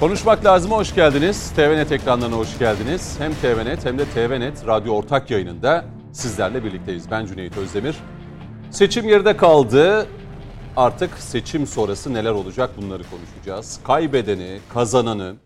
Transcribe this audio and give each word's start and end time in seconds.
Konuşmak 0.00 0.44
lazım 0.44 0.70
hoş 0.70 0.94
geldiniz. 0.94 1.52
TVNet 1.56 1.92
ekranlarına 1.92 2.36
hoş 2.36 2.58
geldiniz. 2.58 3.16
Hem 3.18 3.34
TVNet 3.34 3.84
hem 3.84 3.98
de 3.98 4.04
TVNet 4.04 4.66
radyo 4.66 4.94
ortak 4.94 5.30
yayınında 5.30 5.84
sizlerle 6.12 6.64
birlikteyiz. 6.64 7.10
Ben 7.10 7.26
Cüneyt 7.26 7.56
Özdemir. 7.56 7.96
Seçim 8.70 9.08
geride 9.08 9.36
kaldı. 9.36 10.06
Artık 10.76 11.18
seçim 11.18 11.66
sonrası 11.66 12.14
neler 12.14 12.30
olacak 12.30 12.70
bunları 12.76 13.02
konuşacağız. 13.10 13.80
Kaybedeni, 13.84 14.58
kazananı, 14.74 15.36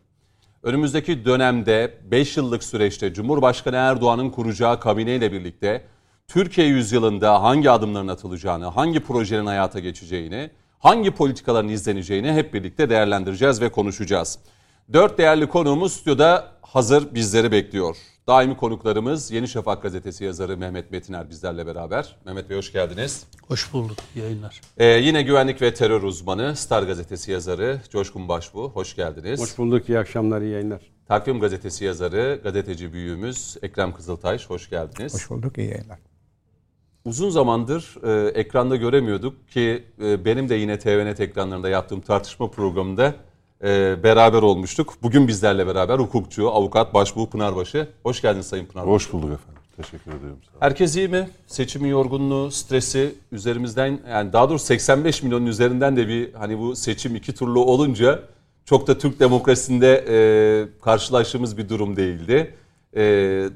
önümüzdeki 0.63 1.25
dönemde 1.25 1.99
5 2.11 2.37
yıllık 2.37 2.65
süreçte 2.65 3.15
Cumhurbaşkanı 3.15 3.77
Erdoğan'ın 3.77 4.31
kuracağı 4.31 4.81
kabineyle 4.81 5.33
birlikte 5.33 5.85
Türkiye 6.29 6.67
yüzyılında 6.67 7.43
hangi 7.43 7.71
adımların 7.71 8.09
atılacağını, 8.09 8.67
hangi 8.67 9.01
projenin 9.01 9.47
hayata 9.47 9.81
geçeceğini, 9.81 10.51
hangi 10.85 11.11
politikaların 11.11 11.69
izleneceğini 11.69 12.33
hep 12.33 12.55
birlikte 12.55 12.91
değerlendireceğiz 12.91 13.61
ve 13.61 13.69
konuşacağız. 13.69 14.39
Dört 14.93 15.19
değerli 15.19 15.49
konuğumuz 15.49 15.93
stüdyoda 15.93 16.53
hazır 16.63 17.15
bizleri 17.15 17.53
bekliyor. 17.53 17.97
Daimi 18.27 18.57
konuklarımız 18.57 19.31
Yeni 19.31 19.49
Şafak 19.49 19.83
gazetesi 19.83 20.25
yazarı 20.25 20.57
Mehmet 20.57 20.91
Metiner 20.91 21.31
bizlerle 21.31 21.67
beraber. 21.67 22.17
Mehmet 22.25 22.51
Bey 22.51 22.57
hoş 22.57 22.73
geldiniz. 22.73 23.27
Hoş 23.49 23.73
bulduk 23.73 23.97
yayınlar. 24.15 24.61
Ee, 24.77 24.87
yine 24.87 25.23
güvenlik 25.23 25.63
ve 25.63 25.75
terör 25.75 26.03
uzmanı 26.03 26.57
Star 26.57 26.83
gazetesi 26.83 27.33
yazarı 27.33 27.81
Coşkun 27.91 28.29
Başbu 28.29 28.71
hoş 28.75 28.97
geldiniz. 28.97 29.41
Hoş 29.41 29.59
bulduk 29.59 29.89
iyi 29.89 29.99
akşamlar 29.99 30.43
iyi 30.43 30.53
yayınlar. 30.53 30.81
Takvim 31.09 31.41
gazetesi 31.41 31.85
yazarı 31.85 32.41
gazeteci 32.43 32.93
büyüğümüz 32.93 33.57
Ekrem 33.63 33.95
Kızıltaş 33.95 34.51
hoş 34.51 34.71
geldiniz. 34.71 35.15
Hoş 35.15 35.31
bulduk 35.31 35.59
iyi 35.59 35.71
yayınlar. 35.71 35.99
Uzun 37.05 37.31
zamandır 37.31 37.95
e, 38.03 38.29
ekranda 38.29 38.77
göremiyorduk 38.77 39.49
ki 39.49 39.85
e, 40.03 40.25
benim 40.25 40.49
de 40.49 40.55
yine 40.55 40.79
TVNet 40.79 41.21
ekranlarında 41.21 41.69
yaptığım 41.69 42.01
tartışma 42.01 42.51
programında 42.51 43.15
e, 43.65 44.03
beraber 44.03 44.43
olmuştuk. 44.43 44.95
Bugün 45.03 45.29
bizlerle 45.29 45.67
beraber 45.67 45.99
hukukçu, 45.99 46.51
avukat 46.51 46.95
Başbuğ 46.95 47.31
Pınarbaşı. 47.31 47.89
Hoş 48.03 48.23
geldiniz 48.23 48.47
Sayın 48.47 48.67
Pınarbaşı. 48.67 48.95
Hoş 48.95 49.13
bulduk 49.13 49.33
efendim. 49.33 49.63
Teşekkür 49.77 50.11
ediyorum. 50.11 50.39
Sağ 50.45 50.51
olun. 50.51 50.61
Herkes 50.61 50.97
iyi 50.97 51.09
mi? 51.09 51.29
Seçimin 51.47 51.89
yorgunluğu, 51.89 52.51
stresi 52.51 53.15
üzerimizden 53.33 54.01
yani 54.09 54.33
daha 54.33 54.51
doğrusu 54.51 54.65
85 54.65 55.23
milyonun 55.23 55.47
üzerinden 55.47 55.97
de 55.97 56.09
bir 56.09 56.35
hani 56.35 56.59
bu 56.59 56.77
seçim 56.77 57.17
iki 57.17 57.35
turlu 57.35 57.65
olunca 57.65 58.23
çok 58.65 58.87
da 58.87 58.99
Türk 58.99 59.21
demokrasisinde 59.21 60.05
e, 60.09 60.17
karşılaştığımız 60.83 61.59
bir 61.59 61.69
durum 61.69 61.97
değildi. 61.97 62.55
E, 62.97 63.01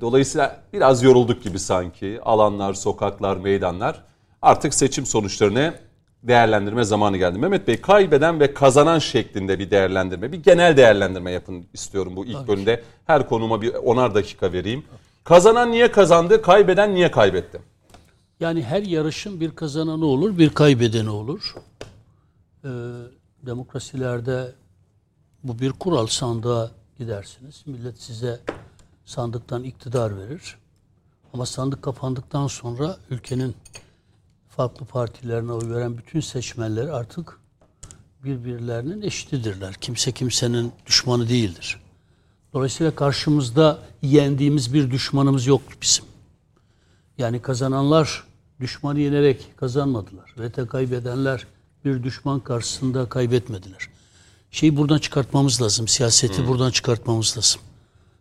dolayısıyla 0.00 0.60
biraz 0.72 1.02
yorulduk 1.02 1.42
gibi 1.42 1.58
sanki. 1.58 2.20
Alanlar, 2.22 2.74
sokaklar, 2.74 3.36
meydanlar. 3.36 4.02
Artık 4.42 4.74
seçim 4.74 5.06
sonuçlarını 5.06 5.74
değerlendirme 6.22 6.84
zamanı 6.84 7.16
geldi. 7.16 7.38
Mehmet 7.38 7.68
Bey 7.68 7.80
kaybeden 7.80 8.40
ve 8.40 8.54
kazanan 8.54 8.98
şeklinde 8.98 9.58
bir 9.58 9.70
değerlendirme, 9.70 10.32
bir 10.32 10.42
genel 10.42 10.76
değerlendirme 10.76 11.30
yapın 11.30 11.66
istiyorum 11.72 12.16
bu 12.16 12.26
ilk 12.26 12.48
bölümde. 12.48 12.82
Her 13.06 13.28
konuma 13.28 13.62
bir 13.62 13.74
onar 13.74 14.14
dakika 14.14 14.52
vereyim. 14.52 14.84
Kazanan 15.24 15.70
niye 15.70 15.92
kazandı, 15.92 16.42
kaybeden 16.42 16.94
niye 16.94 17.10
kaybetti? 17.10 17.60
Yani 18.40 18.62
her 18.62 18.82
yarışın 18.82 19.40
bir 19.40 19.50
kazananı 19.50 20.04
olur, 20.04 20.38
bir 20.38 20.50
kaybedeni 20.50 21.10
olur. 21.10 21.54
Ee, 22.64 22.68
demokrasilerde 23.46 24.52
bu 25.44 25.58
bir 25.58 25.72
kural 25.72 26.06
sandığa 26.06 26.70
gidersiniz. 26.98 27.62
Millet 27.66 28.00
size 28.02 28.40
sandıktan 29.08 29.64
iktidar 29.64 30.18
verir. 30.18 30.56
Ama 31.34 31.46
sandık 31.46 31.82
kapandıktan 31.82 32.46
sonra 32.46 32.96
ülkenin 33.10 33.54
farklı 34.48 34.86
partilerine 34.86 35.52
oy 35.52 35.70
veren 35.70 35.98
bütün 35.98 36.20
seçmenler 36.20 36.86
artık 36.86 37.40
birbirlerinin 38.24 39.02
eşitidirler. 39.02 39.74
Kimse 39.74 40.12
kimsenin 40.12 40.72
düşmanı 40.86 41.28
değildir. 41.28 41.80
Dolayısıyla 42.52 42.94
karşımızda 42.94 43.78
yendiğimiz 44.02 44.74
bir 44.74 44.90
düşmanımız 44.90 45.46
yok 45.46 45.62
bizim. 45.82 46.04
Yani 47.18 47.42
kazananlar 47.42 48.24
düşmanı 48.60 49.00
yenerek 49.00 49.56
kazanmadılar. 49.56 50.34
Ve 50.38 50.56
de 50.56 50.66
kaybedenler 50.66 51.46
bir 51.84 52.02
düşman 52.02 52.40
karşısında 52.40 53.08
kaybetmediler. 53.08 53.88
Şeyi 54.50 54.76
buradan 54.76 54.98
çıkartmamız 54.98 55.62
lazım. 55.62 55.88
Siyaseti 55.88 56.48
buradan 56.48 56.70
çıkartmamız 56.70 57.36
lazım. 57.36 57.60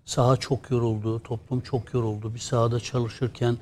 Saha 0.07 0.38
çok 0.38 0.72
yoruldu, 0.72 1.19
toplum 1.23 1.62
çok 1.62 1.94
yoruldu. 1.94 2.34
Bir 2.34 2.40
sahada 2.40 2.79
çalışırken 2.79 3.57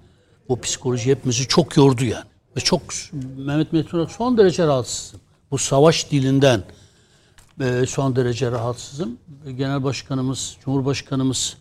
o 0.47 0.59
psikoloji 0.59 1.11
hepimizi 1.11 1.47
çok 1.47 1.77
yordu 1.77 2.05
yani. 2.05 2.25
Ve 2.57 2.59
çok 2.59 2.81
Mehmet 3.37 3.73
Metin 3.73 4.05
son 4.05 4.37
derece 4.37 4.67
rahatsızım. 4.67 5.19
Bu 5.51 5.57
savaş 5.57 6.11
dilinden 6.11 6.63
e, 7.59 7.85
son 7.87 8.15
derece 8.15 8.51
rahatsızım. 8.51 9.17
Genel 9.57 9.83
Başkanımız, 9.83 10.57
Cumhurbaşkanımız 10.65 11.57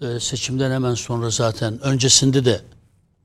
e, 0.00 0.20
seçimden 0.20 0.70
hemen 0.70 0.94
sonra 0.94 1.30
zaten 1.30 1.80
öncesinde 1.80 2.44
de 2.44 2.60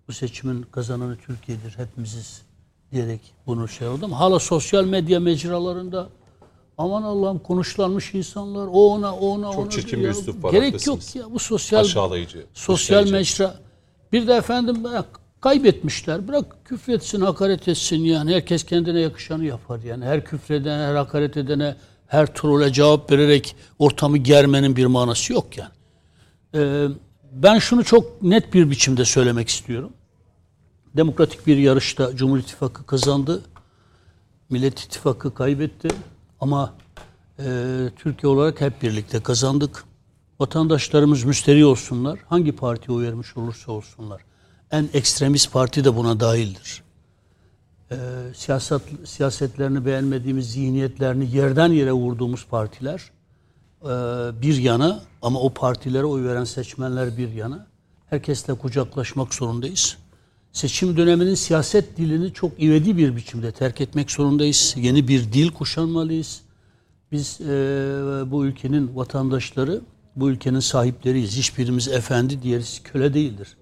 bu 0.07 0.13
seçimin 0.13 0.61
kazananı 0.61 1.17
Türkiye'dir 1.17 1.77
hepimiziz 1.77 2.41
diyerek 2.91 3.21
bunu 3.47 3.67
şey 3.67 3.87
oldu 3.87 4.05
ama 4.05 4.19
hala 4.19 4.39
sosyal 4.39 4.85
medya 4.85 5.19
mecralarında 5.19 6.09
aman 6.81 7.03
Allah'ım 7.03 7.39
konuşlanmış 7.39 8.13
insanlar 8.13 8.67
o 8.67 8.87
ona 8.87 9.15
o 9.15 9.27
ona 9.27 9.51
Çok 9.51 9.59
ona 9.59 9.69
çirkin 9.69 9.99
diyor. 9.99 10.13
bir 10.13 10.19
üslup 10.19 10.43
var, 10.43 10.51
Gerek 10.51 10.67
haklısınız. 10.73 11.15
yok 11.15 11.25
ya 11.25 11.33
bu 11.33 11.39
sosyal 11.39 11.79
Aşağılayıcı. 11.79 12.45
sosyal 12.53 13.09
mecra 13.09 13.55
bir 14.11 14.27
de 14.27 14.33
efendim 14.33 14.83
bırak, 14.83 15.05
kaybetmişler. 15.41 16.27
Bırak 16.27 16.65
küfretsin, 16.65 17.21
hakaret 17.21 17.67
etsin 17.67 17.97
yani. 17.97 18.33
Herkes 18.35 18.63
kendine 18.63 18.99
yakışanı 18.99 19.45
yapar 19.45 19.79
yani. 19.79 20.05
Her 20.05 20.25
küfreden, 20.25 20.79
her 20.79 20.95
hakaret 20.95 21.37
edene, 21.37 21.75
her 22.07 22.33
trole 22.33 22.73
cevap 22.73 23.11
vererek 23.11 23.55
ortamı 23.79 24.17
germenin 24.17 24.75
bir 24.75 24.85
manası 24.85 25.33
yok 25.33 25.57
yani. 25.57 25.71
Ee, 26.55 26.87
ben 27.31 27.59
şunu 27.59 27.83
çok 27.83 28.21
net 28.21 28.53
bir 28.53 28.69
biçimde 28.71 29.05
söylemek 29.05 29.49
istiyorum. 29.49 29.93
Demokratik 30.97 31.47
bir 31.47 31.57
yarışta 31.57 32.15
Cumhur 32.15 32.37
İttifakı 32.37 32.85
kazandı. 32.85 33.41
Millet 34.49 34.79
İttifakı 34.79 35.33
kaybetti. 35.33 35.87
Ama 36.41 36.73
e, 37.39 37.45
Türkiye 37.95 38.31
olarak 38.31 38.61
hep 38.61 38.81
birlikte 38.81 39.19
kazandık. 39.19 39.83
Vatandaşlarımız 40.39 41.23
müsteri 41.23 41.65
olsunlar. 41.65 42.19
Hangi 42.29 42.51
partiye 42.51 42.97
oy 42.97 43.05
vermiş 43.05 43.37
olursa 43.37 43.71
olsunlar. 43.71 44.21
En 44.71 44.89
ekstremist 44.93 45.53
parti 45.53 45.83
de 45.83 45.95
buna 45.95 46.19
dahildir. 46.19 46.83
E, 47.91 47.97
siyaset 48.35 48.81
siyasetlerini 49.05 49.85
beğenmediğimiz 49.85 50.51
zihniyetlerini 50.51 51.35
yerden 51.35 51.71
yere 51.71 51.91
vurduğumuz 51.91 52.45
partiler 52.45 53.11
e, 53.81 53.87
bir 54.41 54.57
yana 54.57 55.03
ama 55.21 55.39
o 55.39 55.49
partilere 55.49 56.05
oy 56.05 56.23
veren 56.23 56.43
seçmenler 56.43 57.17
bir 57.17 57.29
yana. 57.29 57.67
Herkesle 58.09 58.53
kucaklaşmak 58.53 59.33
zorundayız. 59.33 59.97
Seçim 60.53 60.97
döneminin 60.97 61.35
siyaset 61.35 61.97
dilini 61.97 62.33
çok 62.33 62.63
ivedi 62.63 62.97
bir 62.97 63.15
biçimde 63.15 63.51
terk 63.51 63.81
etmek 63.81 64.11
zorundayız. 64.11 64.75
Yeni 64.77 65.07
bir 65.07 65.33
dil 65.33 65.51
kuşanmalıyız. 65.51 66.41
Biz 67.11 67.41
e, 67.41 67.45
bu 68.27 68.45
ülkenin 68.45 68.95
vatandaşları, 68.95 69.81
bu 70.15 70.29
ülkenin 70.29 70.59
sahipleriyiz. 70.59 71.37
Hiçbirimiz 71.37 71.87
efendi, 71.87 72.41
diğerisi 72.41 72.83
köle 72.83 73.13
değildir. 73.13 73.57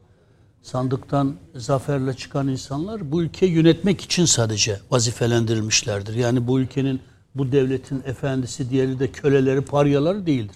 Sandıktan 0.62 1.36
zaferle 1.56 2.14
çıkan 2.14 2.48
insanlar 2.48 3.12
bu 3.12 3.22
ülkeyi 3.22 3.52
yönetmek 3.52 4.02
için 4.02 4.26
sadece 4.26 4.80
vazifelendirilmişlerdir. 4.92 6.16
Yani 6.16 6.48
bu 6.48 6.60
ülkenin, 6.60 7.00
bu 7.36 7.52
devletin 7.52 8.04
efendisi, 8.06 8.70
diğeri 8.70 9.00
de 9.00 9.12
köleleri, 9.12 9.62
paryaları 9.62 10.26
değildir. 10.26 10.56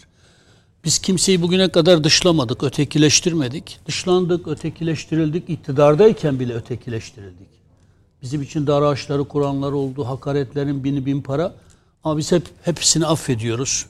Biz 0.86 1.00
kimseyi 1.00 1.42
bugüne 1.42 1.70
kadar 1.70 2.04
dışlamadık, 2.04 2.64
ötekileştirmedik. 2.64 3.80
Dışlandık, 3.86 4.48
ötekileştirildik, 4.48 5.50
iktidardayken 5.50 6.40
bile 6.40 6.54
ötekileştirildik. 6.54 7.48
Bizim 8.22 8.42
için 8.42 8.68
dar 8.68 8.82
ağaçları 8.82 9.24
kuranlar 9.24 9.72
oldu, 9.72 10.06
hakaretlerin 10.06 10.84
bini 10.84 11.06
bin 11.06 11.22
para. 11.22 11.56
Ama 12.04 12.18
biz 12.18 12.32
hep 12.32 12.44
hepsini 12.64 13.06
affediyoruz. 13.06 13.86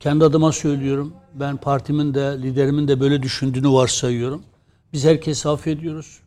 Kendi 0.00 0.24
adıma 0.24 0.52
söylüyorum. 0.52 1.14
Ben 1.34 1.56
partimin 1.56 2.14
de 2.14 2.38
liderimin 2.42 2.88
de 2.88 3.00
böyle 3.00 3.22
düşündüğünü 3.22 3.68
varsayıyorum. 3.68 4.42
Biz 4.92 5.04
herkesi 5.04 5.48
affediyoruz. 5.48 6.18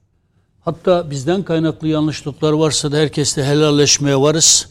Hatta 0.61 1.11
bizden 1.11 1.43
kaynaklı 1.43 1.87
yanlışlıklar 1.87 2.51
varsa 2.51 2.91
da 2.91 2.97
herkesle 2.97 3.45
helalleşmeye 3.45 4.19
varız. 4.19 4.69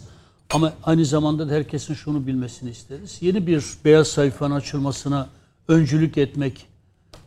Ama 0.53 0.73
aynı 0.83 1.05
zamanda 1.05 1.49
da 1.49 1.53
herkesin 1.53 1.95
şunu 1.95 2.27
bilmesini 2.27 2.71
isteriz. 2.71 3.19
Yeni 3.21 3.47
bir 3.47 3.65
beyaz 3.85 4.09
sayfanın 4.09 4.55
açılmasına 4.55 5.29
öncülük 5.69 6.19
etmek 6.19 6.67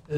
e, 0.10 0.18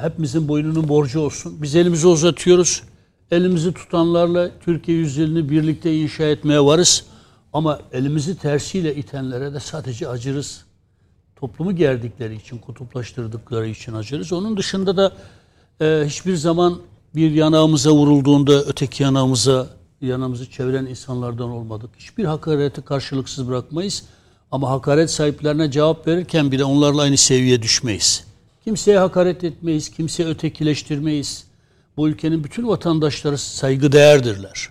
hepimizin 0.00 0.48
boynunun 0.48 0.88
borcu 0.88 1.20
olsun. 1.20 1.62
Biz 1.62 1.76
elimizi 1.76 2.06
uzatıyoruz. 2.06 2.82
Elimizi 3.30 3.72
tutanlarla 3.72 4.50
Türkiye 4.60 4.98
yüzyılını 4.98 5.50
birlikte 5.50 5.96
inşa 5.96 6.24
etmeye 6.24 6.64
varız. 6.64 7.04
Ama 7.52 7.80
elimizi 7.92 8.38
tersiyle 8.38 8.94
itenlere 8.94 9.54
de 9.54 9.60
sadece 9.60 10.08
acırız. 10.08 10.64
Toplumu 11.36 11.76
gerdikleri 11.76 12.34
için, 12.34 12.58
kutuplaştırdıkları 12.58 13.68
için 13.68 13.92
acırız. 13.92 14.32
Onun 14.32 14.56
dışında 14.56 14.96
da 14.96 15.12
e, 15.80 16.04
hiçbir 16.06 16.36
zaman 16.36 16.78
bir 17.14 17.30
yanağımıza 17.30 17.90
vurulduğunda 17.92 18.64
öteki 18.64 19.02
yanağımıza 19.02 19.77
yanımızı 20.00 20.50
çeviren 20.50 20.86
insanlardan 20.86 21.50
olmadık. 21.50 21.90
Hiçbir 21.98 22.24
hakareti 22.24 22.82
karşılıksız 22.82 23.48
bırakmayız. 23.48 24.04
Ama 24.50 24.70
hakaret 24.70 25.10
sahiplerine 25.10 25.70
cevap 25.70 26.06
verirken 26.06 26.52
bile 26.52 26.64
onlarla 26.64 27.02
aynı 27.02 27.16
seviyeye 27.16 27.62
düşmeyiz. 27.62 28.24
Kimseye 28.64 28.98
hakaret 28.98 29.44
etmeyiz, 29.44 29.90
kimseye 29.90 30.28
ötekileştirmeyiz. 30.28 31.44
Bu 31.96 32.08
ülkenin 32.08 32.44
bütün 32.44 32.68
vatandaşları 32.68 33.38
saygı 33.38 33.92
değerdirler. 33.92 34.68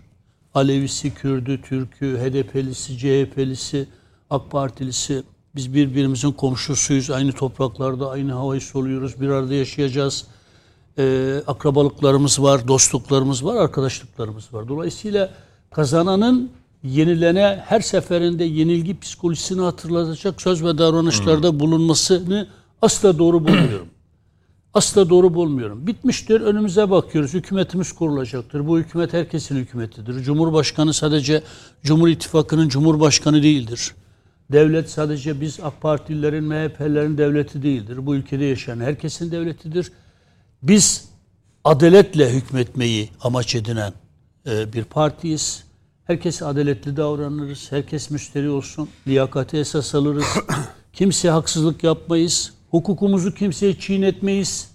Alevisi, 0.54 1.14
Kürdü, 1.14 1.62
Türkü, 1.62 2.18
HDP'lisi, 2.18 2.98
CHP'lisi, 2.98 3.88
AK 4.30 4.52
Partilisi. 4.52 5.24
Biz 5.56 5.74
birbirimizin 5.74 6.32
komşusuyuz. 6.32 7.10
Aynı 7.10 7.32
topraklarda, 7.32 8.10
aynı 8.10 8.34
havayı 8.34 8.62
soluyoruz. 8.62 9.22
Bir 9.22 9.30
arada 9.30 9.54
yaşayacağız. 9.54 10.26
Ee, 11.00 11.42
akrabalıklarımız 11.48 12.42
var, 12.42 12.68
dostluklarımız 12.68 13.46
var, 13.46 13.56
arkadaşlıklarımız 13.56 14.54
var. 14.54 14.68
Dolayısıyla 14.68 15.30
kazananın 15.72 16.52
yenilene 16.84 17.64
her 17.66 17.82
seferinde 17.82 18.44
yenilgi 18.44 19.00
psikolojisini 19.00 19.62
hatırlatacak 19.62 20.42
söz 20.42 20.64
ve 20.64 20.78
davranışlarda 20.78 21.60
bulunmasını 21.60 22.48
asla 22.82 23.20
doğru 23.20 23.40
bulmuyorum. 23.40 23.88
Asla 24.74 25.10
doğru 25.10 25.34
bulmuyorum. 25.34 25.88
Bitmiştir, 25.88 26.42
önümüze 26.42 26.90
bakıyoruz. 26.90 27.34
Hükümetimiz 27.34 27.92
kurulacaktır. 27.92 28.68
Bu 28.68 28.80
hükümet 28.80 29.14
herkesin 29.14 29.56
hükümetidir. 29.56 30.24
Cumhurbaşkanı 30.24 30.94
sadece 30.94 31.44
Cumhur 31.84 32.08
İttifakı'nın 32.08 32.70
Cumhurbaşkanı 32.70 33.44
değildir. 33.44 33.96
Devlet 34.52 34.90
sadece 34.90 35.42
biz 35.42 35.60
AK 35.64 35.82
Partililerin, 35.82 36.44
MHP'lerin 36.44 37.18
devleti 37.18 37.64
değildir. 37.64 38.06
Bu 38.06 38.16
ülkede 38.16 38.46
yaşayan 38.46 38.80
herkesin 38.80 39.32
devletidir. 39.32 39.92
Biz 40.64 41.10
adaletle 41.64 42.34
hükmetmeyi 42.34 43.10
amaç 43.22 43.56
edinen 43.56 43.94
e, 44.48 44.74
bir 44.74 44.84
partiyiz. 44.84 45.64
Herkes 46.06 46.42
adaletli 46.42 46.98
davranırız. 46.98 47.72
Herkes 47.72 48.10
müşteri 48.10 48.50
olsun. 48.50 48.90
Liyakati 49.08 49.58
esas 49.58 49.96
alırız. 49.96 50.26
Kimseye 50.94 51.32
haksızlık 51.32 51.84
yapmayız. 51.84 52.54
Hukukumuzu 52.72 53.34
kimseye 53.34 53.80
çiğnetmeyiz. 53.80 54.72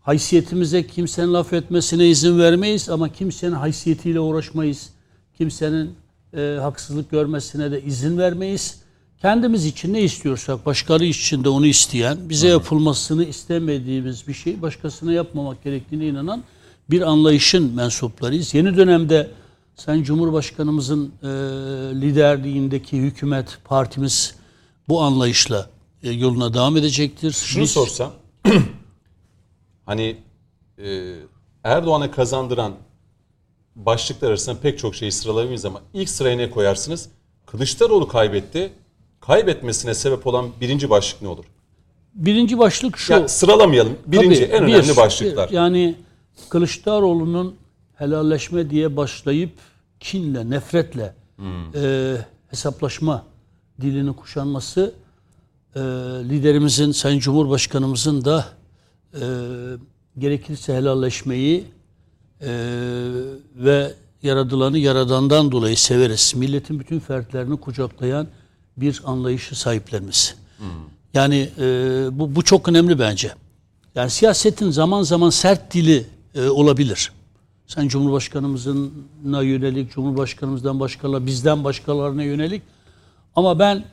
Haysiyetimize 0.00 0.86
kimsenin 0.86 1.34
laf 1.34 1.52
etmesine 1.52 2.08
izin 2.08 2.38
vermeyiz 2.38 2.88
ama 2.88 3.08
kimsenin 3.08 3.52
haysiyetiyle 3.52 4.20
uğraşmayız. 4.20 4.90
Kimsenin 5.38 5.94
e, 6.36 6.58
haksızlık 6.60 7.10
görmesine 7.10 7.72
de 7.72 7.82
izin 7.82 8.18
vermeyiz. 8.18 8.83
Kendimiz 9.24 9.66
için 9.66 9.94
ne 9.94 10.02
istiyorsak 10.02 10.66
başkaları 10.66 11.04
için 11.04 11.44
de 11.44 11.48
onu 11.48 11.66
isteyen, 11.66 12.28
bize 12.28 12.48
yapılmasını 12.48 13.24
istemediğimiz 13.24 14.28
bir 14.28 14.34
şey 14.34 14.62
başkasına 14.62 15.12
yapmamak 15.12 15.64
gerektiğine 15.64 16.06
inanan 16.06 16.44
bir 16.90 17.02
anlayışın 17.02 17.74
mensuplarıyız. 17.74 18.54
Yeni 18.54 18.76
dönemde 18.76 19.30
Sayın 19.74 20.02
Cumhurbaşkanımızın 20.02 21.12
e, 21.22 21.26
liderliğindeki 22.00 22.98
hükümet, 22.98 23.58
partimiz 23.64 24.34
bu 24.88 25.02
anlayışla 25.02 25.70
e, 26.02 26.10
yoluna 26.10 26.54
devam 26.54 26.76
edecektir. 26.76 27.32
Şunu 27.32 27.62
Biz- 27.62 27.70
sorsam, 27.70 28.12
hani 29.86 30.16
e, 30.78 31.14
Erdoğan'a 31.64 32.10
kazandıran 32.10 32.72
başlıklar 33.76 34.28
arasında 34.28 34.60
pek 34.60 34.78
çok 34.78 34.94
şeyi 34.94 35.12
sıralayamayız 35.12 35.64
ama 35.64 35.82
ilk 35.94 36.08
sıraya 36.08 36.36
ne 36.36 36.50
koyarsınız? 36.50 37.08
Kılıçdaroğlu 37.46 38.08
kaybetti. 38.08 38.72
Kaybetmesine 39.26 39.94
sebep 39.94 40.26
olan 40.26 40.50
birinci 40.60 40.90
başlık 40.90 41.22
ne 41.22 41.28
olur? 41.28 41.44
Birinci 42.14 42.58
başlık 42.58 42.98
şu. 42.98 43.12
Ya 43.12 43.28
sıralamayalım. 43.28 43.96
Birinci 44.06 44.40
Tabii, 44.40 44.56
en 44.56 44.66
bir, 44.66 44.74
önemli 44.74 44.96
başlıklar. 44.96 45.48
yani 45.50 45.94
Kılıçdaroğlu'nun 46.48 47.56
helalleşme 47.94 48.70
diye 48.70 48.96
başlayıp 48.96 49.50
kinle, 50.00 50.50
nefretle 50.50 51.14
e, 51.74 52.16
hesaplaşma 52.50 53.24
dilini 53.80 54.16
kuşanması 54.16 54.94
e, 55.76 55.80
liderimizin, 56.28 56.92
Sayın 56.92 57.18
Cumhurbaşkanımızın 57.18 58.24
da 58.24 58.46
e, 59.14 59.22
gerekirse 60.18 60.74
helalleşmeyi 60.74 61.64
e, 62.40 62.50
ve 63.56 63.94
yaradılanı 64.22 64.78
yaradandan 64.78 65.52
dolayı 65.52 65.76
severiz. 65.76 66.32
Milletin 66.36 66.80
bütün 66.80 67.00
fertlerini 67.00 67.60
kucaklayan 67.60 68.26
bir 68.76 69.02
anlayışı 69.04 69.60
sahiplenmesi. 69.60 70.34
Yani 71.14 71.50
e, 71.58 71.64
bu, 72.12 72.36
bu 72.36 72.42
çok 72.42 72.68
önemli 72.68 72.98
bence. 72.98 73.32
Yani 73.94 74.10
siyasetin 74.10 74.70
zaman 74.70 75.02
zaman 75.02 75.30
sert 75.30 75.74
dili 75.74 76.06
e, 76.34 76.48
olabilir. 76.48 77.12
Sen 77.66 77.88
Cumhurbaşkanımızına 77.88 79.42
yönelik, 79.42 79.92
Cumhurbaşkanımızdan 79.92 80.80
başkaları, 80.80 81.26
bizden 81.26 81.64
başkalarına 81.64 82.22
yönelik. 82.22 82.62
Ama 83.36 83.58
ben 83.58 83.84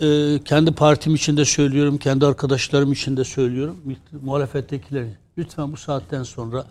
e, 0.00 0.38
kendi 0.44 0.72
partim 0.72 1.14
için 1.14 1.36
de 1.36 1.44
söylüyorum, 1.44 1.98
kendi 1.98 2.26
arkadaşlarım 2.26 2.92
için 2.92 3.16
de 3.16 3.24
söylüyorum. 3.24 3.76
Muhalefettekileri 4.22 5.16
lütfen 5.38 5.72
bu 5.72 5.76
saatten 5.76 6.22
sonra 6.22 6.66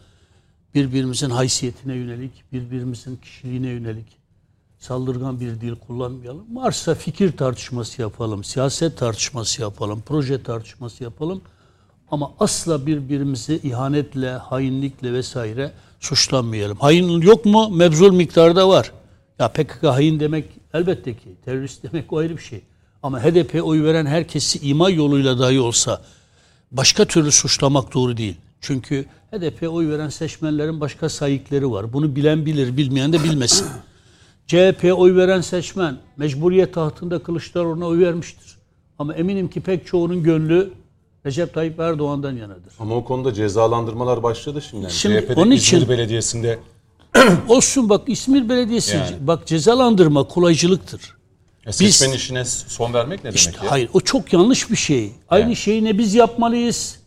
birbirimizin 0.76 1.30
haysiyetine 1.30 1.96
yönelik, 1.96 2.32
birbirimizin 2.54 3.16
kişiliğine 3.16 3.68
yönelik 3.68 4.19
saldırgan 4.80 5.40
bir 5.40 5.62
dil 5.62 5.76
kullanmayalım. 5.76 6.56
Varsa 6.56 6.96
fikir 6.96 7.38
tartışması 7.38 8.02
yapalım, 8.02 8.44
siyaset 8.44 8.98
tartışması 8.98 9.62
yapalım, 9.62 10.04
proje 10.06 10.44
tartışması 10.44 11.04
yapalım. 11.04 11.42
Ama 12.12 12.32
asla 12.40 12.86
birbirimizi 12.86 13.60
ihanetle, 13.64 14.32
hainlikle 14.32 15.14
vesaire 15.14 15.72
suçlanmayalım. 16.00 16.78
Hain 16.78 17.22
yok 17.22 17.46
mu? 17.46 17.70
Mebzul 17.70 18.14
miktarda 18.14 18.70
var. 18.70 18.92
Ya 19.40 19.48
PKK 19.48 19.84
hain 19.84 20.20
demek 20.20 20.46
elbette 20.74 21.14
ki. 21.14 21.36
Terörist 21.46 21.84
demek 21.92 22.14
o 22.14 22.18
ayrı 22.18 22.38
bir 22.38 22.42
şey. 22.42 22.62
Ama 23.04 23.24
HDP 23.24 23.64
oy 23.64 23.84
veren 23.84 24.06
herkesi 24.06 24.60
ima 24.60 24.90
yoluyla 24.90 25.40
dahi 25.40 25.60
olsa 25.60 26.02
başka 26.72 27.06
türlü 27.06 27.32
suçlamak 27.32 27.94
doğru 27.94 28.18
değil. 28.18 28.36
Çünkü 28.62 29.06
HDP 29.32 29.74
oy 29.74 29.90
veren 29.90 30.10
seçmenlerin 30.10 30.82
başka 30.82 31.10
sayıkları 31.10 31.72
var. 31.72 31.94
Bunu 31.94 32.16
bilen 32.16 32.46
bilir, 32.46 32.78
bilmeyen 32.78 33.14
de 33.14 33.24
bilmesin. 33.24 33.68
CHP 34.50 34.94
oy 34.98 35.16
veren 35.16 35.42
seçmen 35.42 35.98
mecburiyet 36.18 36.74
tahtında 36.74 37.24
Kılıçdaroğlu'na 37.24 37.86
oy 37.86 38.00
vermiştir. 38.00 38.58
Ama 39.00 39.14
eminim 39.14 39.50
ki 39.50 39.62
pek 39.62 39.88
çoğunun 39.88 40.24
gönlü 40.24 40.74
Recep 41.26 41.54
Tayyip 41.54 41.80
Erdoğan'dan 41.80 42.36
yanadır. 42.36 42.74
Ama 42.80 42.96
o 42.96 43.04
konuda 43.06 43.34
cezalandırmalar 43.34 44.24
başladı 44.24 44.62
şimdi. 44.70 44.84
Yani 44.84 44.94
Şimdi 44.94 45.22
CHP'de 45.22 45.34
onun 45.34 45.52
İzmir 45.52 45.78
için- 45.78 45.90
Belediyesi'nde 45.90 46.60
Olsun 47.48 47.90
bak 47.90 48.02
İzmir 48.08 48.50
Belediyesi 48.50 48.96
Yani. 48.98 49.16
bak 49.22 49.48
cezalandırma 49.48 50.24
kolaycılıktır. 50.24 51.16
e, 51.66 51.72
seçmenin 51.72 52.14
işine 52.14 52.46
son 52.46 52.94
vermek 52.94 53.24
ne 53.24 53.30
İşte 53.34 53.52
demek 53.52 53.64
ya? 53.66 53.72
hayır 53.72 53.90
o 53.94 54.02
çok 54.02 54.34
yanlış 54.34 54.72
bir 54.72 54.76
şey. 54.76 55.12
Aynı 55.30 55.44
Yani. 55.44 55.56
şeyi 55.56 55.84
ne 55.84 55.98
biz 55.98 56.16
yapmalıyız 56.16 57.00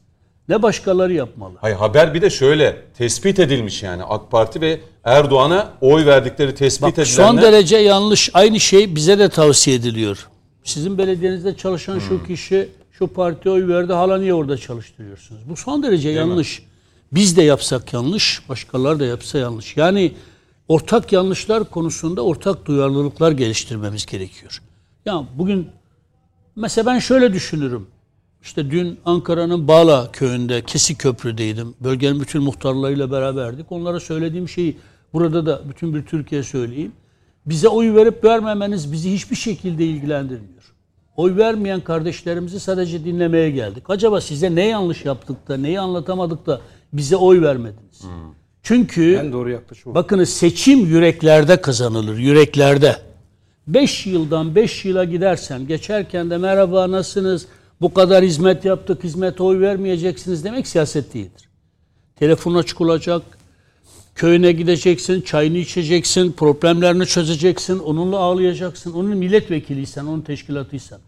ne 0.48 0.62
başkaları 0.62 1.12
yapmalı. 1.12 1.54
Hayır 1.60 1.76
haber 1.76 2.14
bir 2.14 2.22
de 2.22 2.30
şöyle 2.30 2.76
tespit 2.98 3.38
edilmiş 3.38 3.82
yani 3.82 4.02
AK 4.04 4.30
Parti 4.30 4.60
ve 4.60 4.80
Erdoğan'a 5.04 5.72
oy 5.80 6.06
verdikleri 6.06 6.54
tespit 6.54 6.82
Bak 6.82 6.98
edilenler. 6.98 7.24
son 7.26 7.42
derece 7.42 7.76
yanlış. 7.76 8.30
Aynı 8.34 8.60
şey 8.60 8.94
bize 8.94 9.18
de 9.18 9.28
tavsiye 9.28 9.76
ediliyor. 9.76 10.28
Sizin 10.64 10.98
belediyenizde 10.98 11.56
çalışan 11.56 11.98
şu 11.98 12.26
kişi 12.26 12.68
şu 12.92 13.06
partiye 13.06 13.54
oy 13.54 13.68
verdi 13.68 13.92
hala 13.92 14.18
niye 14.18 14.34
orada 14.34 14.58
çalıştırıyorsunuz? 14.58 15.40
Bu 15.48 15.56
son 15.56 15.82
derece 15.82 16.08
yanlış. 16.08 16.62
Biz 17.12 17.36
de 17.36 17.42
yapsak 17.42 17.92
yanlış, 17.92 18.48
başkaları 18.48 19.00
da 19.00 19.04
yapsa 19.04 19.38
yanlış. 19.38 19.76
Yani 19.76 20.12
ortak 20.68 21.12
yanlışlar 21.12 21.64
konusunda 21.70 22.22
ortak 22.22 22.66
duyarlılıklar 22.66 23.32
geliştirmemiz 23.32 24.06
gerekiyor. 24.06 24.62
Ya 25.06 25.24
bugün 25.38 25.68
mesela 26.56 26.86
ben 26.86 26.98
şöyle 26.98 27.32
düşünürüm. 27.32 27.86
İşte 28.42 28.70
dün 28.70 28.98
Ankara'nın 29.04 29.68
Bağla 29.68 30.12
köyünde 30.12 30.62
Kesik 30.62 30.98
Köprü'deydim. 30.98 31.74
Bölgenin 31.80 32.20
bütün 32.20 32.42
muhtarlarıyla 32.42 33.10
beraberdik. 33.10 33.72
Onlara 33.72 34.00
söylediğim 34.00 34.48
şeyi 34.48 34.76
burada 35.12 35.46
da 35.46 35.62
bütün 35.68 35.94
bir 35.94 36.02
Türkiye 36.02 36.42
söyleyeyim. 36.42 36.92
Bize 37.46 37.68
oy 37.68 37.94
verip 37.94 38.24
vermemeniz 38.24 38.92
bizi 38.92 39.12
hiçbir 39.12 39.36
şekilde 39.36 39.84
ilgilendirmiyor. 39.84 40.62
Oy 41.16 41.36
vermeyen 41.36 41.80
kardeşlerimizi 41.80 42.60
sadece 42.60 43.04
dinlemeye 43.04 43.50
geldik. 43.50 43.84
Acaba 43.88 44.20
size 44.20 44.54
ne 44.54 44.66
yanlış 44.66 45.04
yaptık 45.04 45.48
da, 45.48 45.56
neyi 45.56 45.80
anlatamadık 45.80 46.46
da 46.46 46.60
bize 46.92 47.16
oy 47.16 47.42
vermediniz? 47.42 48.02
Çünkü 48.62 49.14
En 49.14 49.32
doğru 49.32 49.50
yaklaşım. 49.50 49.94
Bakınız 49.94 50.28
seçim 50.28 50.86
yüreklerde 50.86 51.60
kazanılır, 51.60 52.18
yüreklerde. 52.18 52.96
5 53.66 54.06
yıldan 54.06 54.54
5 54.54 54.84
yıla 54.84 55.04
gidersen, 55.04 55.66
geçerken 55.66 56.30
de 56.30 56.38
merhaba 56.38 56.90
nasılsınız, 56.90 57.46
bu 57.80 57.94
kadar 57.94 58.24
hizmet 58.24 58.64
yaptık, 58.64 59.04
hizmete 59.04 59.42
oy 59.42 59.60
vermeyeceksiniz 59.60 60.44
demek 60.44 60.66
siyaset 60.66 61.14
değildir. 61.14 61.48
Telefon 62.16 62.54
açık 62.54 62.80
olacak, 62.80 63.22
köyüne 64.14 64.52
gideceksin, 64.52 65.20
çayını 65.20 65.58
içeceksin, 65.58 66.32
problemlerini 66.32 67.06
çözeceksin, 67.06 67.78
onunla 67.78 68.18
ağlayacaksın. 68.18 68.92
Onun 68.92 69.16
milletvekiliysen, 69.16 70.04
onun 70.04 70.20
teşkilatıysan. 70.20 70.98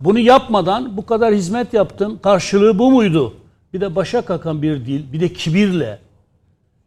Bunu 0.00 0.18
yapmadan 0.18 0.96
bu 0.96 1.06
kadar 1.06 1.34
hizmet 1.34 1.74
yaptın, 1.74 2.18
karşılığı 2.22 2.78
bu 2.78 2.90
muydu? 2.90 3.34
Bir 3.74 3.80
de 3.80 3.96
başa 3.96 4.22
kakan 4.22 4.62
bir 4.62 4.86
dil, 4.86 5.12
bir 5.12 5.20
de 5.20 5.32
kibirle, 5.32 5.98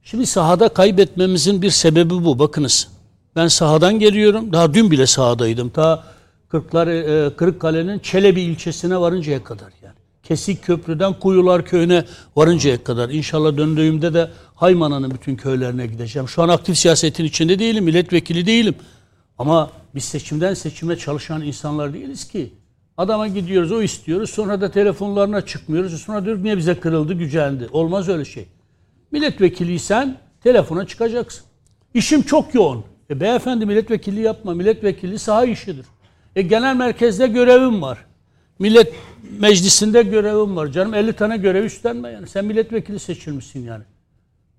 Şimdi 0.05 0.25
sahada 0.25 0.69
kaybetmemizin 0.69 1.61
bir 1.61 1.69
sebebi 1.69 2.09
bu. 2.09 2.39
Bakınız 2.39 2.87
ben 3.35 3.47
sahadan 3.47 3.99
geliyorum. 3.99 4.53
Daha 4.53 4.73
dün 4.73 4.91
bile 4.91 5.07
sahadaydım. 5.07 5.69
Ta 5.69 6.03
Kırklar, 6.49 6.87
e, 6.87 7.35
Kırıkkale'nin 7.35 7.99
Çelebi 7.99 8.41
ilçesine 8.41 8.97
varıncaya 8.97 9.43
kadar 9.43 9.71
yani. 9.83 9.95
Kesik 10.23 10.63
Köprü'den 10.63 11.13
Kuyular 11.13 11.65
Köyü'ne 11.65 12.03
varıncaya 12.35 12.83
kadar. 12.83 13.09
İnşallah 13.09 13.57
döndüğümde 13.57 14.13
de 14.13 14.29
Haymana'nın 14.55 15.11
bütün 15.11 15.35
köylerine 15.35 15.87
gideceğim. 15.87 16.27
Şu 16.27 16.43
an 16.43 16.49
aktif 16.49 16.77
siyasetin 16.77 17.25
içinde 17.25 17.59
değilim, 17.59 17.83
milletvekili 17.83 18.45
değilim. 18.45 18.75
Ama 19.37 19.71
biz 19.95 20.03
seçimden 20.03 20.53
seçime 20.53 20.97
çalışan 20.97 21.41
insanlar 21.41 21.93
değiliz 21.93 22.27
ki. 22.27 22.53
Adama 22.97 23.27
gidiyoruz, 23.27 23.71
o 23.71 23.81
istiyoruz. 23.81 24.29
Sonra 24.29 24.61
da 24.61 24.71
telefonlarına 24.71 25.45
çıkmıyoruz. 25.45 26.01
Sonra 26.01 26.25
diyor 26.25 26.43
niye 26.43 26.57
bize 26.57 26.79
kırıldı, 26.79 27.13
gücendi. 27.13 27.69
Olmaz 27.71 28.09
öyle 28.09 28.25
şey. 28.25 28.45
Milletvekiliysen 29.11 30.17
telefona 30.43 30.87
çıkacaksın. 30.87 31.45
İşim 31.93 32.21
çok 32.21 32.55
yoğun. 32.55 32.83
E 33.09 33.19
beyefendi 33.19 33.65
milletvekili 33.65 34.21
yapma. 34.21 34.53
Milletvekili 34.53 35.19
saha 35.19 35.45
işidir. 35.45 35.85
E 36.35 36.41
genel 36.41 36.75
merkezde 36.75 37.27
görevim 37.27 37.81
var. 37.81 38.05
Millet 38.59 38.93
meclisinde 39.39 40.03
görevim 40.03 40.55
var. 40.55 40.67
Canım 40.67 40.93
50 40.93 41.13
tane 41.13 41.37
görev 41.37 41.63
üstlenme 41.63 42.09
yani. 42.09 42.27
Sen 42.27 42.45
milletvekili 42.45 42.99
seçilmişsin 42.99 43.63
yani. 43.65 43.83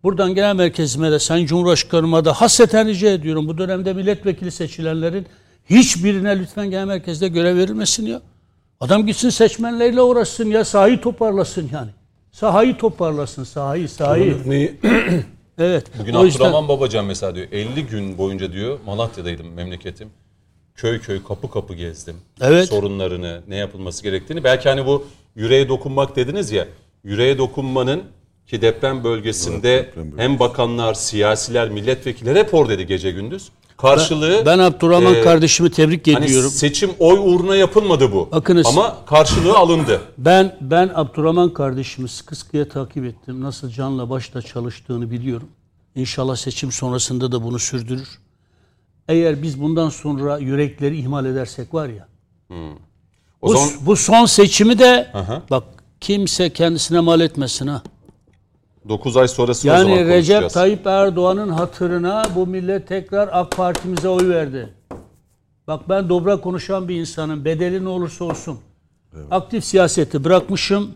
Buradan 0.02 0.34
genel 0.34 0.56
merkezime 0.56 1.10
de 1.12 1.18
Sayın 1.18 1.46
Cumhurbaşkanıma 1.46 2.24
da 2.24 2.32
hasreten 2.32 2.88
rica 2.88 3.10
ediyorum. 3.10 3.48
Bu 3.48 3.58
dönemde 3.58 3.92
milletvekili 3.92 4.50
seçilenlerin 4.50 5.26
hiçbirine 5.70 6.38
lütfen 6.38 6.70
genel 6.70 6.84
merkezde 6.86 7.28
görev 7.28 7.56
verilmesin 7.56 8.06
ya. 8.06 8.22
Adam 8.80 9.06
gitsin 9.06 9.30
seçmenleriyle 9.30 10.02
uğraşsın 10.02 10.46
ya. 10.50 10.64
Sahayı 10.64 11.00
toparlasın 11.00 11.70
yani. 11.72 11.90
Sahayı 12.32 12.76
toparlasın. 12.76 13.44
Sahayı, 13.44 13.88
sahayı. 13.88 14.36
Evet. 15.58 15.86
Bugün 16.00 16.14
o 16.14 16.24
yüzden- 16.24 16.44
Abdurrahman 16.44 16.68
Babacan 16.68 17.04
mesela 17.04 17.34
diyor 17.34 17.46
50 17.52 17.86
gün 17.86 18.18
boyunca 18.18 18.52
diyor 18.52 18.78
Malatya'daydım 18.86 19.52
memleketim. 19.52 20.08
Köy 20.74 21.00
köy 21.00 21.22
kapı 21.28 21.50
kapı 21.50 21.74
gezdim. 21.74 22.16
Evet. 22.40 22.68
Sorunlarını, 22.68 23.40
ne 23.48 23.56
yapılması 23.56 24.02
gerektiğini. 24.02 24.44
Belki 24.44 24.68
hani 24.68 24.86
bu 24.86 25.06
yüreğe 25.36 25.68
dokunmak 25.68 26.16
dediniz 26.16 26.52
ya. 26.52 26.66
Yüreğe 27.04 27.38
dokunmanın 27.38 28.02
ki 28.46 28.62
deprem 28.62 29.04
bölgesinde 29.04 29.74
Evet, 29.74 29.86
deprem 29.88 30.04
bölgesi. 30.04 30.22
hem 30.22 30.38
bakanlar, 30.38 30.94
siyasiler, 30.94 31.68
milletvekilleri 31.68 32.38
hep 32.38 32.54
oradaydı 32.54 32.82
gece 32.82 33.10
gündüz. 33.10 33.48
Karşılığı 33.76 34.42
Ben 34.46 34.58
Abdurrahman 34.58 35.14
e, 35.14 35.20
kardeşimi 35.20 35.70
tebrik 35.70 36.06
hani 36.14 36.24
ediyorum. 36.24 36.50
seçim 36.50 36.90
oy 36.98 37.18
uğruna 37.22 37.56
yapılmadı 37.56 38.12
bu. 38.12 38.28
Bakınız- 38.32 38.66
Ama 38.66 38.96
karşılığı 39.06 39.56
alındı. 39.58 40.00
Ben 40.18 40.56
ben 40.60 40.90
Abdurrahman 40.94 41.52
kardeşimi 41.52 42.08
sıkı 42.08 42.36
sıkıya 42.36 42.68
takip 42.68 43.04
ettim. 43.04 43.40
Nasıl 43.40 43.70
canla 43.70 44.10
başla 44.10 44.42
çalıştığını 44.42 45.10
biliyorum. 45.10 45.48
İnşallah 45.94 46.36
seçim 46.36 46.72
sonrasında 46.72 47.32
da 47.32 47.42
bunu 47.42 47.58
sürdürür. 47.58 48.08
Eğer 49.08 49.42
biz 49.42 49.60
bundan 49.62 49.88
sonra 49.88 50.38
yürekleri 50.38 50.98
ihmal 50.98 51.26
edersek 51.26 51.74
var 51.74 51.88
ya. 51.88 52.06
O 53.42 53.48
Bu, 53.48 53.52
zaman 53.52 53.68
bu 53.80 53.96
son 53.96 54.26
seçimi 54.26 54.78
de 54.78 55.10
hı. 55.12 55.42
bak 55.50 55.64
kimse 56.00 56.50
kendisine 56.50 57.00
mal 57.00 57.20
etmesin 57.20 57.66
ha. 57.66 57.82
9 58.88 59.16
ay 59.16 59.28
sonrası 59.28 59.68
o 59.68 59.76
zaman 59.76 59.90
Yani 59.90 60.08
Recep. 60.08 60.50
Tayyip 60.50 60.86
Erdoğan'ın 60.86 61.48
hatırına 61.48 62.22
bu 62.34 62.46
millet 62.46 62.88
tekrar 62.88 63.28
AK 63.32 63.56
Parti'mize 63.56 64.08
oy 64.08 64.28
verdi. 64.28 64.74
Bak 65.66 65.88
ben 65.88 66.08
dobra 66.08 66.40
konuşan 66.40 66.88
bir 66.88 67.00
insanım. 67.00 67.44
Bedeli 67.44 67.84
ne 67.84 67.88
olursa 67.88 68.24
olsun. 68.24 68.58
Aktif 69.30 69.64
siyaseti 69.64 70.24
bırakmışım. 70.24 70.90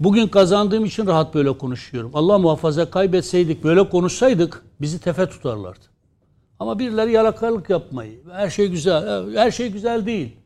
Bugün 0.00 0.28
kazandığım 0.28 0.84
için 0.84 1.06
rahat 1.06 1.34
böyle 1.34 1.58
konuşuyorum. 1.58 2.10
Allah 2.14 2.38
muhafaza 2.38 2.90
kaybetseydik, 2.90 3.64
böyle 3.64 3.88
konuşsaydık 3.88 4.62
bizi 4.80 5.00
tefe 5.00 5.26
tutarlardı. 5.26 5.84
Ama 6.58 6.78
birileri 6.78 7.12
yalakalık 7.12 7.70
yapmayı. 7.70 8.20
Her 8.32 8.50
şey 8.50 8.68
güzel. 8.68 9.36
Her 9.36 9.50
şey 9.50 9.72
güzel 9.72 10.06
değil. 10.06 10.36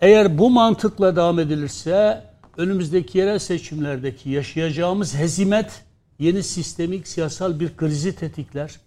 Eğer 0.00 0.38
bu 0.38 0.50
mantıkla 0.50 1.16
devam 1.16 1.38
edilirse 1.38 2.22
önümüzdeki 2.56 3.18
yerel 3.18 3.38
seçimlerdeki 3.38 4.30
yaşayacağımız 4.30 5.14
hezimet 5.14 5.82
yeni 6.18 6.42
sistemik 6.42 7.08
siyasal 7.08 7.60
bir 7.60 7.76
krizi 7.76 8.16
tetikler. 8.16 8.80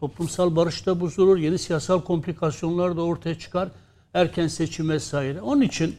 Toplumsal 0.00 0.56
barış 0.56 0.86
da 0.86 1.00
bozulur, 1.00 1.38
yeni 1.38 1.58
siyasal 1.58 2.00
komplikasyonlar 2.00 2.96
da 2.96 3.02
ortaya 3.02 3.38
çıkar. 3.38 3.68
Erken 4.14 4.48
seçim 4.48 4.88
vesaire. 4.88 5.40
Onun 5.40 5.60
için 5.60 5.96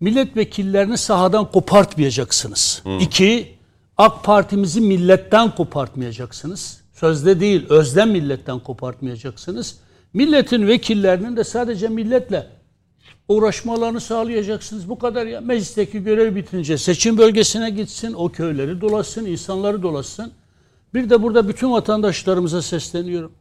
milletvekillerini 0.00 0.98
sahadan 0.98 1.50
kopartmayacaksınız. 1.50 2.82
İki, 3.00 3.54
AK 3.96 4.24
Parti'mizi 4.24 4.80
milletten 4.80 5.54
kopartmayacaksınız. 5.54 6.80
Sözde 6.92 7.40
değil, 7.40 7.66
özden 7.68 8.08
milletten 8.08 8.58
kopartmayacaksınız. 8.58 9.78
Milletin 10.12 10.66
vekillerinin 10.66 11.36
de 11.36 11.44
sadece 11.44 11.88
milletle 11.88 12.46
uğraşmalarını 13.28 14.00
sağlayacaksınız. 14.00 14.88
Bu 14.88 14.98
kadar 14.98 15.26
ya. 15.26 15.40
Meclisteki 15.40 16.02
görev 16.02 16.34
bitince 16.34 16.78
seçim 16.78 17.18
bölgesine 17.18 17.70
gitsin, 17.70 18.12
o 18.12 18.28
köyleri 18.28 18.80
dolaşsın, 18.80 19.26
insanları 19.26 19.82
dolaşsın. 19.82 20.32
Bir 20.94 21.10
de 21.10 21.22
burada 21.22 21.48
bütün 21.48 21.72
vatandaşlarımıza 21.72 22.62
sesleniyorum. 22.62 23.32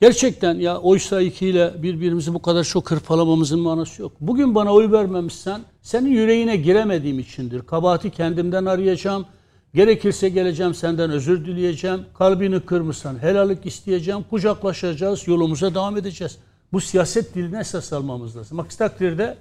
Gerçekten 0.00 0.54
ya 0.54 0.78
oysa 0.78 1.20
ikiyle 1.20 1.74
birbirimizi 1.82 2.34
bu 2.34 2.42
kadar 2.42 2.64
çok 2.64 2.90
hırpalamamızın 2.90 3.60
manası 3.60 4.02
yok. 4.02 4.12
Bugün 4.20 4.54
bana 4.54 4.72
oy 4.72 4.92
vermemişsen 4.92 5.60
senin 5.82 6.10
yüreğine 6.10 6.56
giremediğim 6.56 7.18
içindir. 7.18 7.62
Kabahati 7.62 8.10
kendimden 8.10 8.64
arayacağım. 8.64 9.26
Gerekirse 9.74 10.28
geleceğim 10.28 10.74
senden 10.74 11.10
özür 11.10 11.44
dileyeceğim. 11.44 12.00
Kalbini 12.18 12.60
kırmışsan 12.60 13.22
helallik 13.22 13.66
isteyeceğim. 13.66 14.24
Kucaklaşacağız. 14.30 15.28
Yolumuza 15.28 15.74
devam 15.74 15.96
edeceğiz. 15.96 16.38
Bu 16.74 16.80
siyaset 16.80 17.34
diline 17.34 17.60
esas 17.60 17.92
almamız 17.92 18.36
lazım. 18.36 18.60
Aksi 18.60 18.78
takdirde 18.78 19.36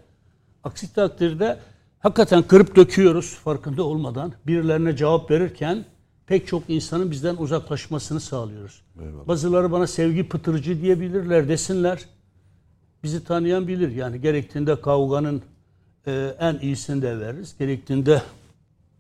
aksi 0.63 0.94
takdirde 0.94 1.60
hakikaten 2.00 2.44
kırıp 2.44 2.75
döküyoruz 2.75 3.34
farkında 3.34 3.84
olmadan. 3.84 4.34
Birilerine 4.48 4.96
cevap 4.96 5.32
verirken 5.32 5.86
pek 6.28 6.48
çok 6.48 6.63
insanın 6.68 7.12
bizden 7.12 7.36
uzaklaşmasını 7.36 8.20
sağlıyoruz. 8.20 8.82
Bazıları 9.28 9.72
bana 9.72 9.88
sevgi 9.88 10.30
pıtırcı 10.30 10.82
diyebilirler 10.82 11.48
desinler. 11.48 12.06
Bizi 13.04 13.24
tanıyan 13.24 13.68
bilir. 13.68 13.92
Yani 13.92 14.22
gerektiğinde 14.22 14.82
kavganın 14.82 15.42
e, 16.08 16.36
en 16.40 16.60
iyisini 16.60 17.02
de 17.02 17.20
veririz. 17.20 17.58
Gerektiğinde 17.60 18.22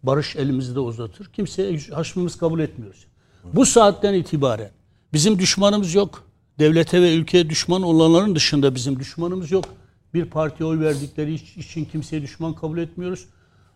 barış 0.03 0.35
elimizi 0.35 0.75
de 0.75 0.79
uzatır. 0.79 1.25
Kimseye 1.33 1.79
haşmımız 1.79 2.37
kabul 2.37 2.59
etmiyoruz. 2.59 3.07
Bu 3.53 3.65
saatten 3.65 4.13
itibaren 4.13 4.71
bizim 5.13 5.39
düşmanımız 5.39 5.93
yok. 5.93 6.32
Devlete 6.63 7.01
ve 7.01 7.15
ülkeye 7.15 7.49
düşman 7.49 7.83
olanların 7.83 8.35
dışında 8.35 8.75
bizim 8.75 8.99
düşmanımız 8.99 9.51
yok. 9.51 9.65
Bir 10.13 10.25
partiye 10.25 10.69
oy 10.69 10.79
verdikleri 10.79 11.33
için 11.33 11.85
kimseye 11.85 12.21
düşman 12.21 12.53
kabul 12.53 12.77
etmiyoruz. 12.77 13.25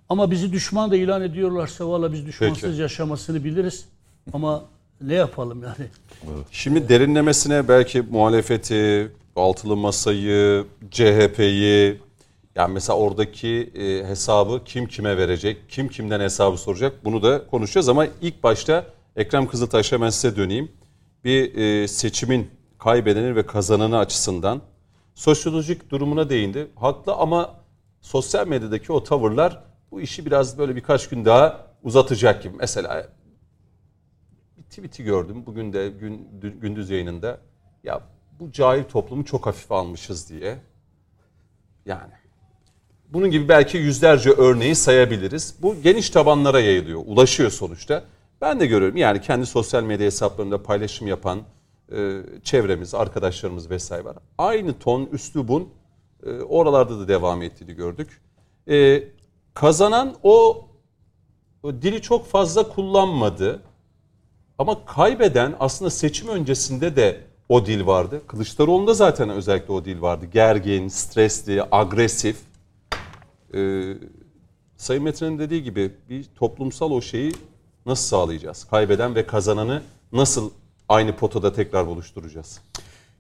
Ama 0.10 0.32
bizi 0.32 0.53
düşman 0.53 0.91
da 0.91 0.96
ilan 0.96 1.22
ediyorlarsa 1.22 1.89
valla 1.89 2.13
biz 2.13 2.25
düşmansız 2.25 2.70
Peki. 2.70 2.82
yaşamasını 2.82 3.44
biliriz. 3.44 3.86
Ama 4.34 4.65
ne 5.01 5.13
yapalım 5.13 5.63
yani? 5.63 5.89
Şimdi 6.51 6.89
derinlemesine 6.89 7.67
belki 7.67 8.01
muhalefeti, 8.01 9.12
altılı 9.36 9.77
masayı, 9.77 10.65
CHP'yi 10.91 12.01
yani 12.56 12.74
mesela 12.74 12.98
oradaki 12.98 13.72
e, 13.75 14.08
hesabı 14.08 14.62
kim 14.65 14.88
kime 14.88 15.17
verecek, 15.17 15.58
kim 15.70 15.88
kimden 15.88 16.20
hesabı 16.20 16.58
soracak 16.58 17.06
bunu 17.06 17.24
da 17.24 17.48
konuşacağız 17.48 17.89
ama 17.89 18.08
ilk 18.22 18.44
başta 18.44 18.86
Ekrem 19.15 19.48
Kızıltaş'a 19.48 20.01
ben 20.01 20.10
size 20.10 20.36
döneyim. 20.36 20.72
Bir 21.24 21.56
e, 21.56 21.88
seçimin 21.88 22.57
kaybedeni 22.79 23.36
ve 23.36 23.46
kazananı 23.46 23.98
açısından 23.98 24.62
sosyolojik 25.15 25.89
durumuna 25.89 26.29
değindi. 26.29 26.67
Haklı 26.75 27.13
ama 27.13 27.55
sosyal 28.01 28.48
medyadaki 28.48 28.93
o 28.93 29.03
tavırlar 29.03 29.63
bu 29.91 30.01
işi 30.01 30.25
biraz 30.25 30.57
böyle 30.57 30.75
birkaç 30.75 31.10
gün 31.10 31.25
daha 31.25 31.67
uzatacak 31.84 32.43
gibi. 32.43 32.55
Mesela 32.57 33.07
bir 34.57 34.63
tweet'i 34.63 35.03
gördüm 35.03 35.43
bugün 35.46 35.74
de 35.74 35.89
gün, 35.89 36.27
dü- 36.41 36.60
gündüz 36.60 36.89
yayınında. 36.89 37.38
Ya 37.84 38.01
bu 38.39 38.51
cahil 38.51 38.84
toplumu 38.84 39.25
çok 39.25 39.46
hafife 39.46 39.75
almışız 39.75 40.29
diye. 40.29 40.57
Yani 41.86 42.13
bunun 43.10 43.31
gibi 43.31 43.50
belki 43.50 43.77
yüzlerce 43.77 44.29
örneği 44.29 44.75
sayabiliriz. 44.75 45.55
Bu 45.62 45.81
geniş 45.81 46.10
tabanlara 46.10 46.60
yayılıyor, 46.60 47.01
ulaşıyor 47.05 47.51
sonuçta. 47.51 48.03
Ben 48.41 48.60
de 48.60 48.65
görüyorum 48.65 48.98
yani 48.98 49.22
kendi 49.22 49.46
sosyal 49.46 49.84
medya 49.84 50.05
hesaplarında 50.05 50.63
paylaşım 50.63 51.07
yapan 51.07 51.41
e, 51.91 52.22
çevremiz, 52.44 52.94
arkadaşlarımız 52.94 53.70
vesaire 53.70 54.06
var. 54.06 54.17
Aynı 54.38 54.79
ton, 54.79 55.10
üslubun 55.12 55.70
e, 56.25 56.32
oralarda 56.32 57.00
da 57.00 57.08
devam 57.08 57.41
ettiğini 57.41 57.74
gördük. 57.74 58.22
E, 58.70 59.03
kazanan 59.53 60.15
o, 60.24 60.65
o 61.63 61.74
dili 61.74 62.01
çok 62.01 62.27
fazla 62.27 62.70
kullanmadı. 62.70 63.62
Ama 64.58 64.86
kaybeden 64.86 65.56
aslında 65.60 65.91
seçim 65.91 66.27
öncesinde 66.27 66.96
de 66.96 67.22
o 67.50 67.65
dil 67.65 67.86
vardı. 67.86 68.22
Kılıçdaroğlu'nda 68.27 68.94
zaten 68.94 69.29
özellikle 69.29 69.74
o 69.74 69.86
dil 69.86 70.01
vardı. 70.01 70.25
Gergin, 70.25 70.88
stresli, 70.88 71.63
agresif. 71.72 72.38
Ee, 73.53 73.94
Sayın 74.77 75.03
Metre'nin 75.03 75.39
dediği 75.39 75.63
gibi 75.63 75.91
bir 76.10 76.24
toplumsal 76.24 76.91
o 76.91 77.01
şeyi 77.01 77.34
nasıl 77.86 78.08
sağlayacağız? 78.08 78.63
Kaybeden 78.63 79.15
ve 79.15 79.27
kazananı 79.27 79.82
nasıl 80.12 80.51
aynı 80.89 81.15
potada 81.15 81.53
tekrar 81.53 81.88
buluşturacağız? 81.88 82.62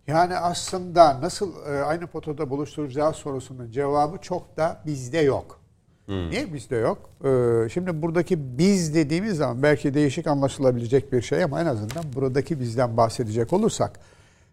Yani 0.07 0.37
aslında 0.37 1.21
nasıl 1.21 1.65
e, 1.65 1.83
aynı 1.83 2.07
potada 2.07 2.49
buluşturacağı 2.49 3.13
sorusunun 3.13 3.71
cevabı 3.71 4.17
çok 4.17 4.57
da 4.57 4.81
bizde 4.85 5.17
yok. 5.17 5.59
Hmm. 6.07 6.29
Niye 6.29 6.53
bizde 6.53 6.75
yok? 6.75 7.09
Ee, 7.25 7.69
şimdi 7.69 8.01
buradaki 8.01 8.57
biz 8.57 8.95
dediğimiz 8.95 9.37
zaman 9.37 9.63
belki 9.63 9.93
değişik 9.93 10.27
anlaşılabilecek 10.27 11.13
bir 11.13 11.21
şey 11.21 11.43
ama 11.43 11.61
en 11.61 11.65
azından 11.65 12.03
buradaki 12.15 12.59
bizden 12.59 12.97
bahsedecek 12.97 13.53
olursak 13.53 13.99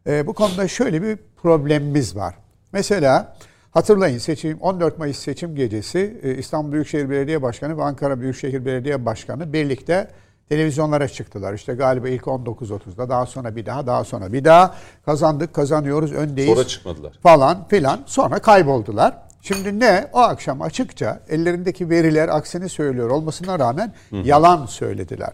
e, 0.06 0.26
bu 0.26 0.33
konuda 0.33 0.68
şöyle 0.68 1.02
bir 1.02 1.18
problemimiz 1.42 2.16
var. 2.16 2.35
Mesela 2.73 3.37
hatırlayın 3.71 4.18
seçim 4.18 4.59
14 4.59 4.99
Mayıs 4.99 5.18
seçim 5.18 5.56
gecesi 5.56 6.21
e, 6.23 6.35
İstanbul 6.35 6.73
Büyükşehir 6.73 7.11
Belediye 7.11 7.42
Başkanı 7.42 7.78
ve 7.78 7.83
Ankara 7.83 8.21
Büyükşehir 8.21 8.64
Belediye 8.64 9.06
Başkanı 9.06 9.52
birlikte 9.52 10.11
televizyonlara 10.48 11.08
çıktılar. 11.08 11.54
İşte 11.54 11.74
galiba 11.74 12.08
ilk 12.08 12.22
19.30'da 12.22 13.08
daha 13.08 13.26
sonra 13.26 13.56
bir 13.56 13.66
daha 13.66 13.86
daha 13.86 14.04
sonra 14.04 14.32
bir 14.32 14.44
daha 14.44 14.74
kazandık 15.06 15.54
kazanıyoruz 15.54 16.12
öndeyiz. 16.12 16.54
Sonra 16.54 16.66
çıkmadılar. 16.66 17.12
Falan 17.22 17.68
filan 17.68 18.00
sonra 18.06 18.38
kayboldular. 18.38 19.18
Şimdi 19.42 19.80
ne? 19.80 20.08
O 20.12 20.18
akşam 20.18 20.62
açıkça 20.62 21.20
ellerindeki 21.28 21.90
veriler 21.90 22.28
aksini 22.28 22.68
söylüyor 22.68 23.10
olmasına 23.10 23.58
rağmen 23.58 23.92
Hı. 24.10 24.16
yalan 24.16 24.66
söylediler. 24.66 25.32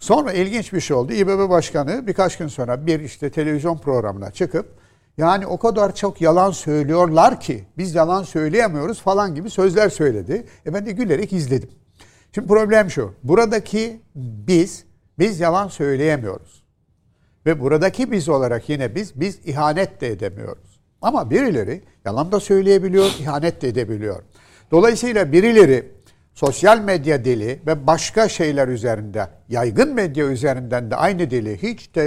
Sonra 0.00 0.32
ilginç 0.32 0.72
bir 0.72 0.80
şey 0.80 0.96
oldu. 0.96 1.12
İBB 1.12 1.50
Başkanı 1.50 2.06
birkaç 2.06 2.38
gün 2.38 2.48
sonra 2.48 2.86
bir 2.86 3.00
işte 3.00 3.30
televizyon 3.30 3.78
programına 3.78 4.30
çıkıp 4.30 4.78
yani 5.18 5.46
o 5.46 5.58
kadar 5.58 5.94
çok 5.94 6.20
yalan 6.20 6.50
söylüyorlar 6.50 7.40
ki 7.40 7.64
biz 7.78 7.94
yalan 7.94 8.22
söyleyemiyoruz 8.22 9.00
falan 9.00 9.34
gibi 9.34 9.50
sözler 9.50 9.88
söyledi. 9.88 10.46
E 10.66 10.74
ben 10.74 10.86
de 10.86 10.92
gülerek 10.92 11.32
izledim. 11.32 11.70
Şimdi 12.38 12.48
problem 12.48 12.90
şu. 12.90 13.14
Buradaki 13.22 14.00
biz, 14.14 14.84
biz 15.18 15.40
yalan 15.40 15.68
söyleyemiyoruz. 15.68 16.62
Ve 17.46 17.60
buradaki 17.60 18.12
biz 18.12 18.28
olarak 18.28 18.68
yine 18.68 18.94
biz, 18.94 19.20
biz 19.20 19.38
ihanet 19.44 20.00
de 20.00 20.08
edemiyoruz. 20.08 20.80
Ama 21.02 21.30
birileri 21.30 21.82
yalan 22.04 22.32
da 22.32 22.40
söyleyebiliyor, 22.40 23.06
ihanet 23.20 23.62
de 23.62 23.68
edebiliyor. 23.68 24.22
Dolayısıyla 24.70 25.32
birileri 25.32 25.92
sosyal 26.34 26.80
medya 26.80 27.24
dili 27.24 27.60
ve 27.66 27.86
başka 27.86 28.28
şeyler 28.28 28.68
üzerinde, 28.68 29.26
yaygın 29.48 29.94
medya 29.94 30.26
üzerinden 30.26 30.90
de 30.90 30.96
aynı 30.96 31.30
dili 31.30 31.62
hiç 31.62 31.94
de 31.94 32.02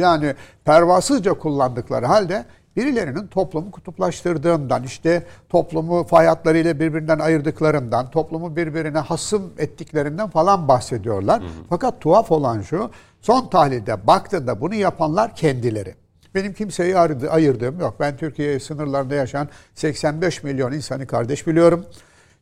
yani 0.00 0.34
pervasızca 0.64 1.32
kullandıkları 1.32 2.06
halde 2.06 2.44
birilerinin 2.78 3.26
toplumu 3.26 3.70
kutuplaştırdığından, 3.70 4.82
işte 4.82 5.22
toplumu 5.48 6.04
fay 6.04 6.26
hatlarıyla 6.26 6.80
birbirinden 6.80 7.18
ayırdıklarından, 7.18 8.10
toplumu 8.10 8.56
birbirine 8.56 8.98
hasım 8.98 9.52
ettiklerinden 9.58 10.30
falan 10.30 10.68
bahsediyorlar. 10.68 11.40
Hı 11.42 11.44
hı. 11.46 11.50
Fakat 11.68 12.00
tuhaf 12.00 12.32
olan 12.32 12.60
şu, 12.60 12.90
son 13.20 13.48
tahlilde 13.48 14.06
baktığında 14.06 14.60
bunu 14.60 14.74
yapanlar 14.74 15.36
kendileri. 15.36 15.94
Benim 16.34 16.52
kimseyi 16.52 16.98
ayırdığım 17.30 17.80
yok. 17.80 17.94
Ben 18.00 18.16
Türkiye 18.16 18.60
sınırlarında 18.60 19.14
yaşayan 19.14 19.48
85 19.74 20.42
milyon 20.42 20.72
insanı 20.72 21.06
kardeş 21.06 21.46
biliyorum. 21.46 21.84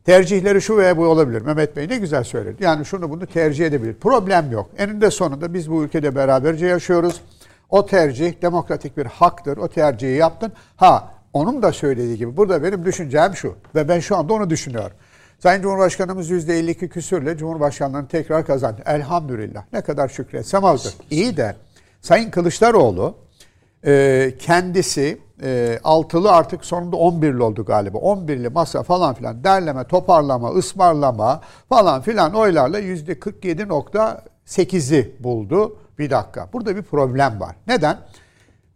Tercihleri 0.05 0.63
şu 0.63 0.77
veya 0.77 0.97
bu 0.97 1.07
olabilir. 1.07 1.43
Mehmet 1.43 1.77
Bey 1.77 1.89
ne 1.89 1.97
güzel 1.97 2.25
söyledi. 2.25 2.65
Yani 2.65 2.85
şunu 2.85 3.11
bunu 3.11 3.27
tercih 3.27 3.67
edebilir. 3.67 3.95
Problem 3.95 4.53
yok. 4.53 4.71
Eninde 4.79 5.11
sonunda 5.11 5.55
biz 5.55 5.71
bu 5.71 5.85
ülkede 5.85 6.15
beraberce 6.15 6.67
yaşıyoruz. 6.67 7.21
O 7.71 7.87
tercih 7.87 8.43
demokratik 8.43 8.97
bir 8.97 9.07
haktır. 9.07 9.57
O 9.57 9.69
tercihi 9.69 10.17
yaptın. 10.17 10.53
Ha 10.77 11.11
onun 11.33 11.63
da 11.63 11.73
söylediği 11.73 12.17
gibi 12.17 12.37
burada 12.37 12.63
benim 12.63 12.85
düşüncem 12.85 13.37
şu 13.37 13.55
ve 13.75 13.89
ben 13.89 14.01
şu 14.01 14.17
anda 14.17 14.33
onu 14.33 14.51
düşünüyorum. 14.51 14.97
Sayın 15.39 15.63
Cumhurbaşkanımız 15.63 16.31
%52 16.31 16.89
küsürle 16.89 17.37
Cumhurbaşkanlığını 17.37 18.09
tekrar 18.09 18.47
kazandı. 18.47 18.83
Elhamdülillah. 18.87 19.65
Ne 19.73 19.81
kadar 19.81 20.09
şükretsem 20.09 20.65
azdır. 20.65 20.95
İyi 21.11 21.37
de 21.37 21.57
Sayın 22.01 22.31
Kılıçdaroğlu 22.31 23.15
e, 23.87 24.33
kendisi 24.39 25.19
e, 25.43 25.79
altılı 25.85 26.33
artık 26.33 26.65
sonunda 26.65 26.97
11'li 26.97 27.43
oldu 27.43 27.65
galiba. 27.65 27.99
11'li 27.99 28.49
masa 28.49 28.83
falan 28.83 29.15
filan 29.15 29.45
derleme, 29.45 29.85
toparlama, 29.85 30.51
ısmarlama 30.51 31.41
falan 31.69 32.03
filan 32.03 32.35
oylarla 32.35 32.81
%47.8'i 32.81 35.17
buldu. 35.21 35.77
Bir 35.99 36.11
dakika. 36.11 36.49
Burada 36.53 36.77
bir 36.77 36.83
problem 36.83 37.41
var. 37.41 37.57
Neden? 37.67 37.99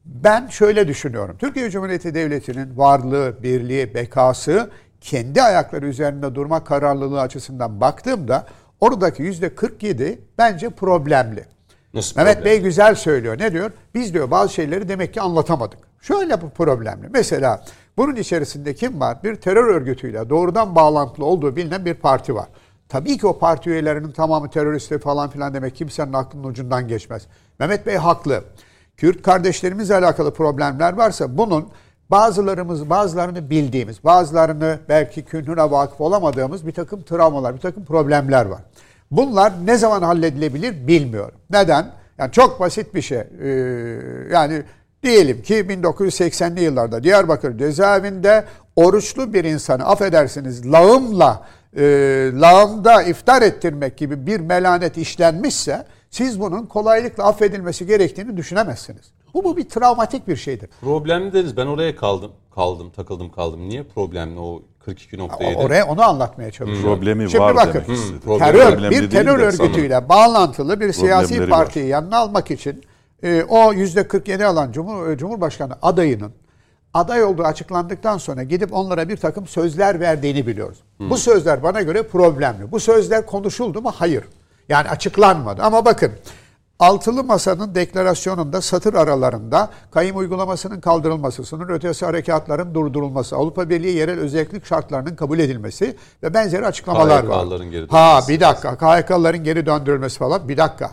Ben 0.05 0.47
şöyle 0.47 0.89
düşünüyorum. 0.89 1.37
Türkiye 1.39 1.71
Cumhuriyeti 1.71 2.15
Devleti'nin 2.15 2.79
varlığı, 2.79 3.43
birliği, 3.43 3.95
bekası 3.95 4.71
kendi 5.01 5.43
ayakları 5.43 5.87
üzerinde 5.87 6.35
durma 6.35 6.65
kararlılığı 6.65 7.21
açısından 7.21 7.81
baktığımda 7.81 8.47
oradaki 8.81 9.23
yüzde 9.23 9.55
47 9.55 10.19
bence 10.39 10.71
problemli. 10.71 11.45
Nasıl 11.95 12.17
Mehmet 12.17 12.37
problem? 12.37 12.53
Bey 12.53 12.61
güzel 12.61 12.95
söylüyor. 12.95 13.39
Ne 13.39 13.53
diyor? 13.53 13.71
Biz 13.95 14.15
diyor 14.15 14.31
bazı 14.31 14.55
şeyleri 14.55 14.89
demek 14.89 15.15
ki 15.15 15.21
anlatamadık. 15.21 15.79
Şöyle 16.01 16.43
bu 16.43 16.51
problemli. 16.51 17.09
Mesela 17.11 17.65
bunun 17.97 18.17
içerisinde 18.17 18.75
kim 18.75 19.01
var? 19.01 19.23
Bir 19.25 19.35
terör 19.35 19.75
örgütüyle 19.75 20.31
doğrudan 20.31 20.75
bağlantılı 20.75 21.25
olduğu 21.25 21.57
bilinen 21.57 21.85
bir 21.85 21.95
parti 21.95 22.35
var. 22.35 22.47
Tabii 22.91 23.19
ki 23.19 23.27
o 23.27 23.39
parti 23.39 23.71
üyelerinin 23.71 24.13
tamamı 24.13 24.51
terörist 24.51 24.99
falan 24.99 25.31
filan 25.31 25.55
demek 25.55 25.77
kimsenin 25.77 26.13
aklının 26.13 26.45
ucundan 26.45 26.89
geçmez. 26.89 27.23
Mehmet 27.59 27.87
Bey 27.87 27.97
haklı. 27.97 28.45
Kürt 28.97 29.23
kardeşlerimizle 29.23 29.95
alakalı 29.95 30.35
problemler 30.35 30.93
varsa 30.93 31.39
bunun 31.39 31.69
bazılarımız 32.11 32.91
bazılarını 32.91 33.51
bildiğimiz, 33.51 34.05
bazılarını 34.05 34.79
belki 34.89 35.25
künhüne 35.25 35.71
vakıf 35.71 36.01
olamadığımız 36.01 36.67
bir 36.67 36.73
takım 36.73 37.03
travmalar, 37.03 37.55
bir 37.55 37.61
takım 37.61 37.85
problemler 37.85 38.47
var. 38.47 38.61
Bunlar 39.11 39.53
ne 39.65 39.77
zaman 39.77 40.03
halledilebilir 40.03 40.87
bilmiyorum. 40.87 41.39
Neden? 41.51 41.87
Yani 42.19 42.33
çok 42.33 42.61
basit 42.61 42.95
bir 42.95 43.03
şey. 43.03 43.19
Ee, 43.19 43.49
yani 44.33 44.63
diyelim 45.03 45.43
ki 45.43 45.55
1980'li 45.55 46.63
yıllarda 46.63 47.03
Diyarbakır 47.03 47.59
cezaevinde 47.59 48.45
oruçlu 48.77 49.35
bir 49.35 49.45
insanı 49.45 49.87
affedersiniz 49.87 50.73
lağımla 50.73 51.43
e, 51.77 51.83
lağımda 52.35 53.03
iftar 53.03 53.43
ettirmek 53.43 53.97
gibi 53.97 54.27
bir 54.27 54.41
melanet 54.41 54.99
işlenmişse 54.99 55.87
siz 56.11 56.41
bunun 56.41 56.67
kolaylıkla 56.67 57.25
affedilmesi 57.25 57.87
gerektiğini 57.87 58.37
düşünemezsiniz. 58.37 59.13
Bu, 59.35 59.45
bu 59.45 59.57
bir 59.57 59.69
travmatik 59.69 60.29
bir 60.29 60.37
şeydir. 60.37 60.71
Problemli 60.81 61.33
deriz. 61.33 61.57
Ben 61.57 61.67
oraya 61.67 61.97
kaldım. 61.97 62.33
Kaldım, 62.55 62.91
takıldım 62.91 63.31
kaldım. 63.33 63.69
Niye 63.69 63.83
problemli 63.83 64.41
o 64.41 64.63
42.7? 64.87 65.55
Oraya 65.55 65.87
onu 65.87 66.03
anlatmaya 66.03 66.51
çalışıyorum. 66.51 66.95
Problemi 66.95 67.31
Şimdi 67.31 67.45
var 67.45 67.57
bakın, 67.57 67.85
demek 67.87 68.25
hmm, 68.25 68.39
terör, 68.39 68.91
bir 68.91 69.11
terör 69.11 69.39
örgütüyle 69.39 69.95
sana. 69.95 70.09
bağlantılı 70.09 70.81
bir 70.81 70.93
siyasi 70.93 71.47
partiyi 71.47 71.85
var. 71.85 71.91
yanına 71.91 72.17
almak 72.17 72.51
için 72.51 72.83
e, 73.23 73.45
o 73.49 73.73
%47 73.73 74.45
alan 74.45 74.73
Cumhur, 74.73 75.11
e, 75.11 75.19
Cumhurbaşkanı 75.19 75.73
adayının 75.83 76.33
aday 76.95 77.25
olduğu 77.25 77.45
açıklandıktan 77.45 78.19
sonra 78.19 78.43
gidip 78.43 78.73
onlara 78.73 79.09
bir 79.09 79.17
takım 79.17 79.47
sözler 79.47 80.01
verdiğini 80.01 80.47
biliyoruz. 80.47 80.79
Hmm. 80.97 81.11
Bu 81.11 81.17
sözler 81.17 81.63
bana 81.63 81.83
göre 81.83 82.03
problemli. 82.03 82.73
Bu 82.73 82.81
sözler 82.81 83.27
konuşuldu 83.27 83.83
mu? 83.83 83.93
Hayır. 83.97 84.25
Yani 84.69 84.89
açıklanmadı. 84.89 85.63
Ama 85.63 85.85
bakın 85.85 86.13
Altılı 86.81 87.25
Masa'nın 87.25 87.75
deklarasyonunda 87.75 88.61
satır 88.61 88.95
aralarında 88.95 89.71
kayım 89.91 90.17
uygulamasının 90.17 90.81
kaldırılması, 90.81 91.45
sınır 91.45 91.69
ötesi 91.69 92.05
harekatların 92.05 92.75
durdurulması, 92.75 93.37
Avrupa 93.37 93.71
Birliği 93.71 93.97
yerel 93.97 94.19
özellik 94.19 94.67
şartlarının 94.67 95.17
kabul 95.17 95.39
edilmesi 95.39 95.97
ve 96.23 96.35
benzeri 96.35 96.67
açıklamalar 96.67 97.25
var. 97.25 97.61
Geri 97.71 97.87
ha 97.87 98.21
bir 98.29 98.41
dakika 98.41 98.77
KHK'ların 98.77 99.45
geri 99.45 99.67
döndürülmesi 99.67 100.19
falan 100.19 100.49
bir 100.49 100.57
dakika. 100.57 100.91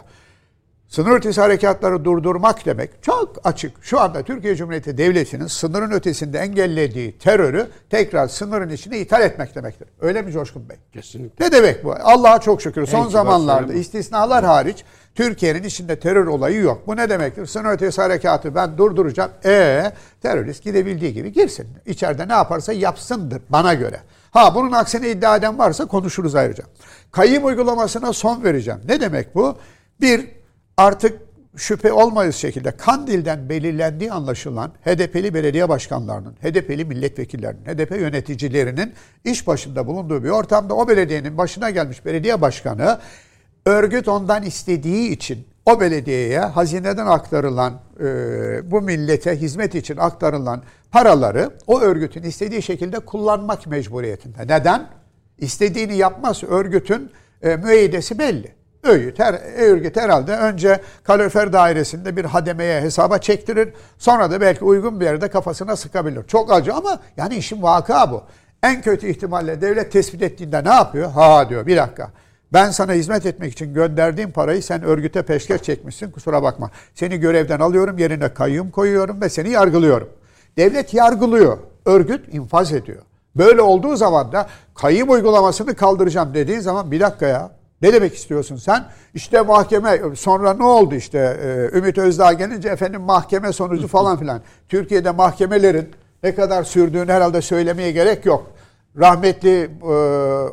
Sınır 0.87 1.11
ötesi 1.11 1.41
harekatları 1.41 2.05
durdurmak 2.05 2.65
demek 2.65 3.03
çok 3.03 3.35
açık. 3.43 3.71
Şu 3.81 3.99
anda 3.99 4.23
Türkiye 4.23 4.55
Cumhuriyeti 4.55 4.97
Devleti'nin 4.97 5.47
sınırın 5.47 5.91
ötesinde 5.91 6.39
engellediği 6.39 7.17
terörü 7.17 7.67
tekrar 7.89 8.27
sınırın 8.27 8.69
içine 8.69 8.99
ithal 8.99 9.21
etmek 9.21 9.55
demektir. 9.55 9.87
Öyle 10.01 10.21
mi 10.21 10.31
Coşkun 10.31 10.69
Bey? 10.69 10.77
Kesinlikle. 10.93 11.45
Ne 11.45 11.51
demek 11.51 11.83
bu? 11.83 11.95
Allah'a 12.03 12.39
çok 12.39 12.61
şükür 12.61 12.85
son 12.85 13.07
zamanlarda 13.07 13.73
istisnalar 13.73 14.45
hariç 14.45 14.83
Türkiye'nin 15.15 15.63
içinde 15.63 15.99
terör 15.99 16.27
olayı 16.27 16.61
yok. 16.61 16.87
Bu 16.87 16.95
ne 16.95 17.09
demektir? 17.09 17.45
Sınır 17.45 17.71
ötesi 17.71 18.01
harekatı 18.01 18.55
ben 18.55 18.77
durduracağım. 18.77 19.31
E 19.45 19.91
terörist 20.21 20.63
gidebildiği 20.63 21.13
gibi 21.13 21.31
girsin. 21.31 21.67
İçeride 21.85 22.27
ne 22.27 22.33
yaparsa 22.33 22.73
yapsındır 22.73 23.41
bana 23.49 23.73
göre. 23.73 23.99
Ha 24.31 24.55
bunun 24.55 24.71
aksine 24.71 25.09
iddia 25.11 25.35
eden 25.35 25.57
varsa 25.57 25.85
konuşuruz 25.85 26.35
ayrıca. 26.35 26.63
Kayım 27.11 27.45
uygulamasına 27.45 28.13
son 28.13 28.43
vereceğim. 28.43 28.79
Ne 28.87 29.01
demek 29.01 29.35
bu? 29.35 29.57
Bir, 30.01 30.36
artık 30.77 31.21
şüphe 31.55 31.91
olmayız 31.91 32.35
şekilde 32.35 32.71
Kandil'den 32.71 33.49
belirlendiği 33.49 34.11
anlaşılan 34.11 34.71
HDP'li 34.85 35.33
belediye 35.33 35.69
başkanlarının, 35.69 36.33
HDP'li 36.33 36.85
milletvekillerinin, 36.85 37.65
HDP 37.65 37.91
yöneticilerinin 37.91 38.93
iş 39.23 39.47
başında 39.47 39.87
bulunduğu 39.87 40.23
bir 40.23 40.29
ortamda 40.29 40.73
o 40.73 40.87
belediyenin 40.87 41.37
başına 41.37 41.69
gelmiş 41.69 42.05
belediye 42.05 42.41
başkanı 42.41 42.99
örgüt 43.65 44.07
ondan 44.07 44.43
istediği 44.43 45.09
için 45.09 45.47
o 45.65 45.79
belediyeye 45.79 46.39
hazineden 46.39 47.05
aktarılan 47.05 47.73
e, 47.99 48.71
bu 48.71 48.81
millete 48.81 49.41
hizmet 49.41 49.75
için 49.75 49.97
aktarılan 49.97 50.63
paraları 50.91 51.51
o 51.67 51.81
örgütün 51.81 52.23
istediği 52.23 52.61
şekilde 52.61 52.99
kullanmak 52.99 53.67
mecburiyetinde. 53.67 54.41
Neden? 54.43 54.89
İstediğini 55.37 55.97
yapmaz 55.97 56.43
örgütün 56.43 57.11
e, 57.41 57.55
müeyyidesi 57.55 58.19
belli. 58.19 58.56
Öğüt, 58.87 59.19
her, 59.19 59.33
örgüt 59.57 59.97
herhalde 59.97 60.31
önce 60.37 60.81
kalorifer 61.03 61.53
dairesinde 61.53 62.17
bir 62.17 62.25
hademeye 62.25 62.81
hesaba 62.81 63.17
çektirir. 63.17 63.73
Sonra 63.97 64.31
da 64.31 64.41
belki 64.41 64.65
uygun 64.65 64.99
bir 64.99 65.05
yerde 65.05 65.27
kafasına 65.27 65.75
sıkabilir. 65.75 66.27
Çok 66.27 66.53
acı 66.53 66.73
ama 66.73 66.99
yani 67.17 67.35
işin 67.35 67.63
vaka 67.63 68.11
bu. 68.11 68.23
En 68.63 68.81
kötü 68.81 69.07
ihtimalle 69.07 69.61
devlet 69.61 69.91
tespit 69.91 70.21
ettiğinde 70.21 70.63
ne 70.63 70.73
yapıyor? 70.73 71.11
Ha 71.11 71.49
diyor 71.49 71.65
bir 71.65 71.77
dakika. 71.77 72.11
Ben 72.53 72.71
sana 72.71 72.93
hizmet 72.93 73.25
etmek 73.25 73.53
için 73.53 73.73
gönderdiğim 73.73 74.31
parayı 74.31 74.63
sen 74.63 74.83
örgüte 74.83 75.21
peşkeş 75.21 75.61
çekmişsin 75.61 76.11
kusura 76.11 76.43
bakma. 76.43 76.71
Seni 76.95 77.17
görevden 77.19 77.59
alıyorum 77.59 77.97
yerine 77.97 78.33
kayyum 78.33 78.71
koyuyorum 78.71 79.21
ve 79.21 79.29
seni 79.29 79.49
yargılıyorum. 79.49 80.09
Devlet 80.57 80.93
yargılıyor. 80.93 81.57
Örgüt 81.85 82.33
infaz 82.33 82.73
ediyor. 82.73 83.01
Böyle 83.35 83.61
olduğu 83.61 83.95
zaman 83.95 84.31
da 84.31 84.47
kayyum 84.75 85.09
uygulamasını 85.09 85.75
kaldıracağım 85.75 86.33
dediğin 86.33 86.59
zaman 86.59 86.91
bir 86.91 86.99
dakika 86.99 87.27
ya. 87.27 87.51
Ne 87.81 87.93
demek 87.93 88.15
istiyorsun 88.15 88.55
sen? 88.55 88.85
İşte 89.13 89.41
mahkeme 89.41 90.01
sonra 90.15 90.53
ne 90.53 90.63
oldu 90.63 90.95
işte 90.95 91.37
e, 91.43 91.77
Ümit 91.77 91.97
Özdağ 91.97 92.33
gelince 92.33 92.69
efendim 92.69 93.01
mahkeme 93.01 93.53
sonucu 93.53 93.87
falan 93.87 94.17
filan. 94.19 94.41
Türkiye'de 94.69 95.11
mahkemelerin 95.11 95.91
ne 96.23 96.35
kadar 96.35 96.63
sürdüğünü 96.63 97.11
herhalde 97.11 97.41
söylemeye 97.41 97.91
gerek 97.91 98.25
yok. 98.25 98.51
Rahmetli 98.97 99.63
e, 99.63 99.93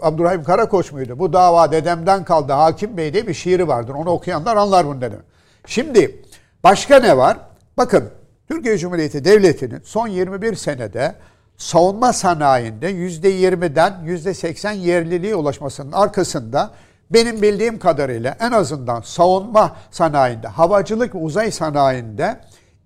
Abdurrahim 0.02 0.44
Karakoç 0.44 0.92
muydu? 0.92 1.18
Bu 1.18 1.32
dava 1.32 1.72
dedemden 1.72 2.24
kaldı 2.24 2.52
Hakim 2.52 2.96
Bey 2.96 3.12
diye 3.12 3.26
bir 3.26 3.34
şiiri 3.34 3.68
vardır. 3.68 3.94
Onu 3.94 4.10
okuyanlar 4.10 4.56
anlar 4.56 4.86
bunu 4.86 5.00
dedim. 5.00 5.20
Şimdi 5.66 6.22
başka 6.64 6.98
ne 6.98 7.16
var? 7.16 7.36
Bakın 7.76 8.10
Türkiye 8.48 8.78
Cumhuriyeti 8.78 9.24
Devleti'nin 9.24 9.80
son 9.84 10.08
21 10.08 10.54
senede 10.54 11.14
savunma 11.56 12.12
sanayinde 12.12 12.90
%20'den 12.90 13.92
%80 14.06 14.76
yerliliğe 14.76 15.34
ulaşmasının 15.34 15.92
arkasında 15.92 16.70
benim 17.14 17.42
bildiğim 17.42 17.78
kadarıyla 17.78 18.36
en 18.40 18.52
azından 18.52 19.00
savunma 19.00 19.76
sanayinde, 19.90 20.48
havacılık 20.48 21.14
ve 21.14 21.18
uzay 21.18 21.50
sanayinde 21.50 22.40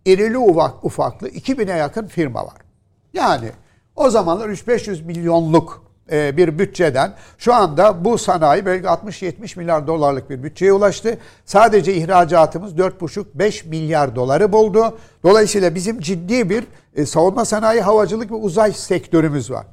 irili 0.05 0.39
ufak, 0.39 0.85
ufaklı 0.85 1.29
2000'e 1.29 1.77
yakın 1.77 2.07
firma 2.07 2.47
var. 2.47 2.57
Yani 3.13 3.51
o 3.97 4.11
zamanlar 4.11 4.49
3-500 4.49 5.05
milyonluk 5.05 5.83
e, 6.13 6.37
bir 6.37 6.59
bütçeden 6.59 7.15
şu 7.39 7.55
anda 7.55 8.05
bu 8.05 8.19
sanayi 8.19 8.67
belki 8.67 8.87
60-70 8.87 9.59
milyar 9.59 9.87
dolarlık 9.87 10.31
bir 10.31 10.43
bütçeye 10.43 10.73
ulaştı. 10.73 11.19
Sadece 11.45 11.95
ihracatımız 11.95 12.73
4,5-5 12.73 13.69
milyar 13.69 14.17
doları 14.17 14.53
buldu. 14.53 14.99
Dolayısıyla 15.23 15.75
bizim 15.75 16.01
ciddi 16.01 16.51
bir 16.51 16.65
e, 16.97 17.07
savunma 17.07 17.45
sanayi, 17.45 17.81
havacılık 17.81 18.31
ve 18.31 18.35
uzay 18.35 18.73
sektörümüz 18.73 19.51
var. 19.51 19.67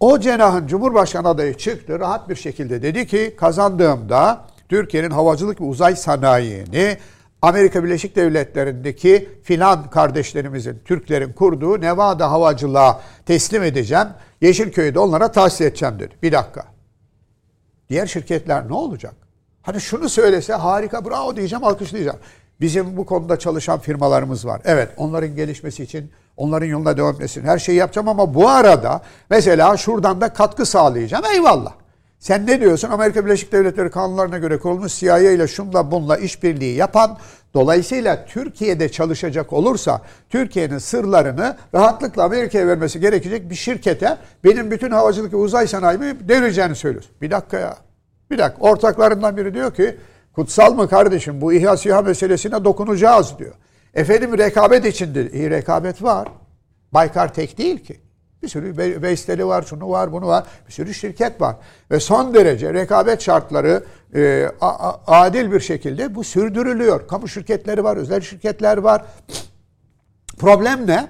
O 0.00 0.18
cenahın 0.20 0.66
Cumhurbaşkanı 0.66 1.28
adayı 1.28 1.54
çıktı 1.54 2.00
rahat 2.00 2.28
bir 2.28 2.36
şekilde 2.36 2.82
dedi 2.82 3.06
ki 3.06 3.34
kazandığımda 3.38 4.44
Türkiye'nin 4.68 5.10
havacılık 5.10 5.60
ve 5.60 5.64
uzay 5.64 5.96
sanayini 5.96 6.96
Amerika 7.42 7.84
Birleşik 7.84 8.16
Devletleri'ndeki 8.16 9.28
filan 9.42 9.90
kardeşlerimizin, 9.90 10.78
Türklerin 10.84 11.32
kurduğu 11.32 11.80
Nevada 11.80 12.30
havacılığa 12.30 13.00
teslim 13.26 13.62
edeceğim. 13.62 14.06
Yeşilköy'de 14.40 14.98
onlara 14.98 15.32
tahsis 15.32 15.60
edeceğim 15.60 15.98
dedi. 15.98 16.14
Bir 16.22 16.32
dakika. 16.32 16.64
Diğer 17.88 18.06
şirketler 18.06 18.68
ne 18.68 18.74
olacak? 18.74 19.14
Hani 19.62 19.80
şunu 19.80 20.08
söylese 20.08 20.52
harika 20.54 21.04
bravo 21.04 21.36
diyeceğim 21.36 21.64
alkışlayacağım. 21.64 22.18
Bizim 22.60 22.96
bu 22.96 23.06
konuda 23.06 23.38
çalışan 23.38 23.78
firmalarımız 23.78 24.46
var. 24.46 24.60
Evet 24.64 24.90
onların 24.96 25.36
gelişmesi 25.36 25.82
için 25.82 26.10
onların 26.36 26.66
yoluna 26.66 26.96
devam 26.96 27.14
etmesi 27.14 27.42
her 27.42 27.58
şeyi 27.58 27.78
yapacağım 27.78 28.08
ama 28.08 28.34
bu 28.34 28.48
arada 28.48 29.00
mesela 29.30 29.76
şuradan 29.76 30.20
da 30.20 30.32
katkı 30.32 30.66
sağlayacağım. 30.66 31.24
Eyvallah. 31.34 31.72
Sen 32.18 32.46
ne 32.46 32.60
diyorsun? 32.60 32.90
Amerika 32.90 33.26
Birleşik 33.26 33.52
Devletleri 33.52 33.90
kanunlarına 33.90 34.38
göre 34.38 34.58
kurulmuş 34.58 34.98
CIA 34.98 35.18
ile 35.18 35.48
şunla 35.48 35.90
bunla 35.90 36.16
işbirliği 36.16 36.76
yapan 36.76 37.18
dolayısıyla 37.54 38.26
Türkiye'de 38.26 38.88
çalışacak 38.88 39.52
olursa 39.52 40.02
Türkiye'nin 40.30 40.78
sırlarını 40.78 41.56
rahatlıkla 41.74 42.24
Amerika'ya 42.24 42.66
vermesi 42.66 43.00
gerekecek 43.00 43.50
bir 43.50 43.54
şirkete 43.54 44.16
benim 44.44 44.70
bütün 44.70 44.90
havacılık 44.90 45.32
ve 45.32 45.36
uzay 45.36 45.66
sanayimi 45.66 46.28
devireceğini 46.28 46.74
söylüyorsun. 46.74 47.12
Bir 47.22 47.30
dakika 47.30 47.58
ya. 47.58 47.76
Bir 48.30 48.38
dakika. 48.38 48.62
Ortaklarından 48.62 49.36
biri 49.36 49.54
diyor 49.54 49.74
ki 49.74 49.96
kutsal 50.34 50.74
mı 50.74 50.88
kardeşim 50.88 51.40
bu 51.40 51.52
İHA 51.52 51.76
SİHA 51.76 52.02
meselesine 52.02 52.64
dokunacağız 52.64 53.38
diyor. 53.38 53.54
Efendim 53.96 54.38
rekabet 54.38 54.86
içindir. 54.86 55.32
İyi 55.32 55.50
rekabet 55.50 56.02
var. 56.02 56.28
Baykar 56.92 57.34
tek 57.34 57.58
değil 57.58 57.84
ki. 57.84 58.00
Bir 58.42 58.48
sürü 58.48 59.02
Veysleri 59.02 59.46
var, 59.46 59.62
şunu 59.62 59.88
var, 59.90 60.12
bunu 60.12 60.26
var. 60.26 60.44
Bir 60.68 60.72
sürü 60.72 60.94
şirket 60.94 61.40
var. 61.40 61.56
Ve 61.90 62.00
son 62.00 62.34
derece 62.34 62.74
rekabet 62.74 63.22
şartları 63.22 63.84
e, 64.14 64.50
a, 64.60 64.68
a, 64.68 65.00
adil 65.06 65.52
bir 65.52 65.60
şekilde 65.60 66.14
bu 66.14 66.24
sürdürülüyor. 66.24 67.08
Kamu 67.08 67.28
şirketleri 67.28 67.84
var, 67.84 67.96
özel 67.96 68.20
şirketler 68.20 68.76
var. 68.76 69.04
Problem 70.38 70.86
ne? 70.86 71.08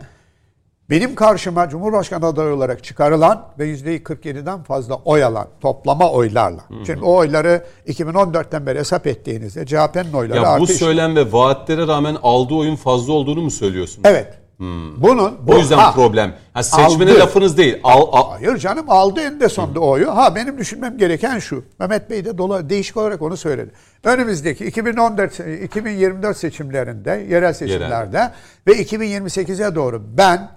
Benim 0.90 1.14
karşıma 1.14 1.68
Cumhurbaşkanı 1.68 2.26
adayı 2.26 2.54
olarak 2.54 2.84
çıkarılan 2.84 3.46
ve 3.58 3.74
%47'den 3.74 4.62
fazla 4.62 4.94
oy 4.94 5.24
alan 5.24 5.48
toplama 5.60 6.10
oylarla. 6.10 6.60
Hı 6.68 6.74
hı. 6.74 6.86
Şimdi 6.86 7.04
o 7.04 7.14
oyları 7.16 7.64
2014'ten 7.86 8.66
beri 8.66 8.78
hesap 8.78 9.06
ettiğinizde 9.06 9.66
CHP'nin 9.66 10.12
oyları 10.12 10.38
ya 10.38 10.58
bu 10.60 10.66
söylem 10.66 11.16
ve 11.16 11.32
vaatlere 11.32 11.86
rağmen 11.86 12.16
aldığı 12.22 12.54
oyun 12.54 12.76
fazla 12.76 13.12
olduğunu 13.12 13.42
mu 13.42 13.50
söylüyorsun? 13.50 14.02
Evet. 14.04 14.34
Hmm. 14.56 15.02
Bunun 15.02 15.34
bu, 15.46 15.52
o 15.52 15.58
yüzden 15.58 15.78
ha, 15.78 15.92
problem. 15.92 16.34
Ha, 16.52 16.62
seçmene 16.62 17.10
aldı. 17.10 17.20
lafınız 17.20 17.58
değil. 17.58 17.80
Al, 17.84 18.06
al. 18.12 18.30
Hayır 18.30 18.56
canım 18.56 18.84
aldı 18.88 19.20
en 19.20 19.48
sonunda 19.48 19.80
hmm. 19.80 19.88
oyu. 19.88 20.16
Ha 20.16 20.34
benim 20.34 20.58
düşünmem 20.58 20.98
gereken 20.98 21.38
şu. 21.38 21.64
Mehmet 21.78 22.10
Bey 22.10 22.24
de 22.24 22.38
dola, 22.38 22.70
değişik 22.70 22.96
olarak 22.96 23.22
onu 23.22 23.36
söyledi. 23.36 23.70
Önümüzdeki 24.04 24.66
2014 24.66 25.40
2024 25.64 26.36
seçimlerinde, 26.36 27.26
yerel 27.30 27.52
seçimlerde 27.52 28.16
yerel. 28.16 28.32
ve 28.66 28.72
2028'e 28.72 29.74
doğru 29.74 30.02
ben 30.18 30.55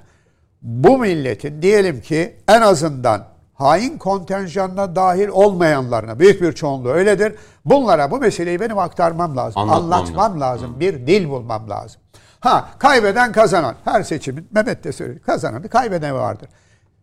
bu 0.62 0.98
milletin 0.98 1.62
diyelim 1.62 2.02
ki 2.02 2.36
en 2.48 2.62
azından 2.62 3.26
hain 3.54 3.98
kontenjanına 3.98 4.96
dahil 4.96 5.28
olmayanlarına 5.28 6.20
büyük 6.20 6.42
bir 6.42 6.54
çoğunluğu 6.54 6.90
öyledir. 6.90 7.36
Bunlara 7.66 8.12
bu 8.12 8.18
meseleyi 8.18 8.60
benim 8.60 8.78
aktarmam 8.78 9.38
lazım. 9.38 9.62
Anlatmam 9.62 9.84
anlatmam 9.84 10.42
lazım. 10.42 10.42
lazım. 10.42 10.80
Bir 10.80 11.08
dil 11.08 11.30
bulmam 11.30 11.70
lazım. 11.70 12.02
Ha 12.40 12.70
kaybeden 12.80 13.32
kazanan. 13.32 13.76
Her 13.86 14.04
seçimin 14.04 14.48
Mehmet 14.52 14.84
de 14.84 14.92
söyledi. 14.92 15.20
Kazananı 15.20 15.70
kaybeden 15.70 16.16
vardır. 16.16 16.50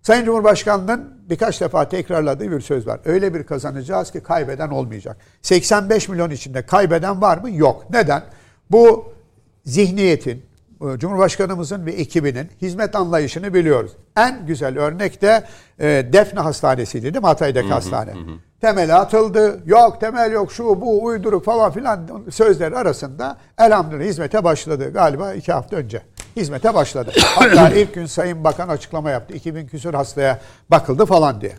Sayın 0.02 0.24
Cumhurbaşkanı'nın 0.24 1.20
birkaç 1.30 1.60
defa 1.60 1.88
tekrarladığı 1.88 2.50
bir 2.50 2.60
söz 2.60 2.86
var. 2.86 3.00
Öyle 3.04 3.34
bir 3.34 3.44
kazanacağız 3.44 4.10
ki 4.10 4.22
kaybeden 4.22 4.68
olmayacak. 4.68 5.16
85 5.42 6.08
milyon 6.08 6.30
içinde 6.30 6.66
kaybeden 6.66 7.20
var 7.20 7.38
mı? 7.38 7.50
Yok. 7.50 7.90
Neden? 7.90 8.22
Bu 8.70 9.12
zihniyetin, 9.64 10.45
Cumhurbaşkanımızın 10.96 11.86
ve 11.86 11.92
ekibinin 11.92 12.50
hizmet 12.62 12.96
anlayışını 12.96 13.54
biliyoruz. 13.54 13.92
En 14.16 14.46
güzel 14.46 14.78
örnek 14.78 15.22
de 15.22 15.44
e, 15.78 15.86
Defne 16.12 16.40
Hastanesi'ydi 16.40 17.02
değil 17.02 17.22
mi? 17.22 17.26
Hatay'daki 17.26 17.66
hı 17.66 17.70
hı, 17.70 17.74
hastane. 17.74 18.10
Hı. 18.10 18.16
Temel 18.60 18.96
atıldı. 18.96 19.60
Yok 19.66 20.00
temel 20.00 20.32
yok 20.32 20.52
şu 20.52 20.64
bu 20.64 21.04
uyduruk 21.04 21.44
falan 21.44 21.72
filan 21.72 22.08
sözler 22.30 22.72
arasında 22.72 23.36
elhamdülillah 23.58 24.04
hizmete 24.04 24.44
başladı. 24.44 24.92
Galiba 24.92 25.32
iki 25.32 25.52
hafta 25.52 25.76
önce 25.76 26.02
hizmete 26.36 26.74
başladı. 26.74 27.12
Hatta 27.34 27.70
ilk 27.70 27.94
gün 27.94 28.06
Sayın 28.06 28.44
Bakan 28.44 28.68
açıklama 28.68 29.10
yaptı. 29.10 29.34
2000 29.34 29.66
küsur 29.66 29.94
hastaya 29.94 30.40
bakıldı 30.70 31.06
falan 31.06 31.40
diye. 31.40 31.52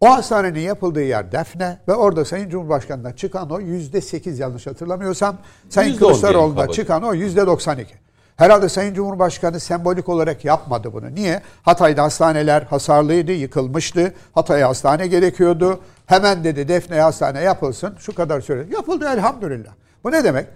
O 0.00 0.10
hastanenin 0.10 0.60
yapıldığı 0.60 1.02
yer 1.02 1.32
Defne 1.32 1.78
ve 1.88 1.94
orada 1.94 2.24
Sayın 2.24 2.50
Cumhurbaşkanı'ndan 2.50 3.12
çıkan 3.12 3.50
o 3.50 3.60
yüzde 3.60 4.00
sekiz 4.00 4.38
yanlış 4.38 4.66
hatırlamıyorsam. 4.66 5.36
Sayın 5.68 5.96
Kılıçdaroğlu'nda 5.96 6.68
çıkan 6.68 7.02
o 7.02 7.14
yüzde 7.14 7.46
doksan 7.46 7.78
iki. 7.78 8.07
Herhalde 8.38 8.68
Sayın 8.68 8.94
Cumhurbaşkanı 8.94 9.60
sembolik 9.60 10.08
olarak 10.08 10.44
yapmadı 10.44 10.92
bunu. 10.92 11.14
Niye? 11.14 11.42
Hatay'da 11.62 12.02
hastaneler 12.02 12.62
hasarlıydı, 12.62 13.32
yıkılmıştı. 13.32 14.14
Hatay'a 14.32 14.68
hastane 14.68 15.06
gerekiyordu. 15.06 15.80
Hemen 16.06 16.44
dedi 16.44 16.68
Defne 16.68 17.00
hastane 17.00 17.40
yapılsın. 17.40 17.94
Şu 17.98 18.14
kadar 18.14 18.40
süre. 18.40 18.66
Yapıldı 18.72 19.08
elhamdülillah. 19.08 19.70
Bu 20.04 20.12
ne 20.12 20.24
demek? 20.24 20.46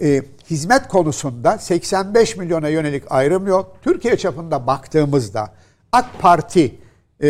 Ee, 0.00 0.22
hizmet 0.50 0.88
konusunda 0.88 1.58
85 1.58 2.36
milyona 2.36 2.68
yönelik 2.68 3.12
ayrım 3.12 3.46
yok. 3.46 3.76
Türkiye 3.82 4.16
çapında 4.16 4.66
baktığımızda 4.66 5.50
AK 5.92 6.06
Parti 6.20 6.78
e, 7.20 7.28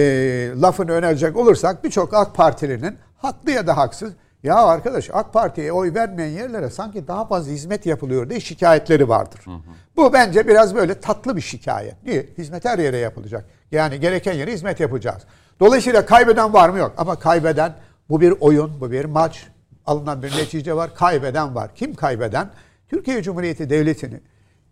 lafını 0.61 0.93
önerecek 0.93 1.37
olursak 1.37 1.85
birçok 1.85 2.15
AK 2.15 2.35
Partilinin 2.35 2.99
haklı 3.17 3.51
ya 3.51 3.67
da 3.67 3.77
haksız 3.77 4.13
ya 4.43 4.57
arkadaş 4.57 5.11
AK 5.13 5.33
Parti'ye 5.33 5.73
oy 5.73 5.95
vermeyen 5.95 6.31
yerlere 6.31 6.71
sanki 6.71 7.09
daha 7.09 7.27
fazla 7.27 7.53
hizmet 7.53 7.87
yapılıyor 7.87 8.31
diye 8.31 8.41
şikayetleri 8.41 9.09
vardır. 9.09 9.41
Hı 9.45 9.51
hı. 9.51 9.61
Bu 9.97 10.13
bence 10.13 10.49
biraz 10.49 10.75
böyle 10.75 11.01
tatlı 11.01 11.37
bir 11.37 11.41
şikayet. 11.41 11.95
Niye? 12.07 12.29
Hizmet 12.39 12.65
her 12.65 12.79
yere 12.79 12.97
yapılacak. 12.97 13.45
Yani 13.73 14.01
gereken 14.01 14.33
yere 14.33 14.53
hizmet 14.53 14.81
yapacağız. 14.81 15.23
Dolayısıyla 15.61 16.07
kaybeden 16.07 16.53
var 16.53 16.69
mı 16.69 16.79
yok. 16.79 16.93
Ama 16.97 17.19
kaybeden 17.19 17.75
bu 18.09 18.21
bir 18.21 18.35
oyun, 18.41 18.81
bu 18.81 18.93
bir 18.93 19.05
maç. 19.05 19.47
Alınan 19.87 20.23
bir 20.23 20.31
netice 20.31 20.77
var. 20.77 20.95
Kaybeden 20.95 21.55
var. 21.55 21.71
Kim 21.75 21.95
kaybeden? 21.95 22.51
Türkiye 22.89 23.23
Cumhuriyeti 23.23 23.71
Devleti'ni 23.71 24.21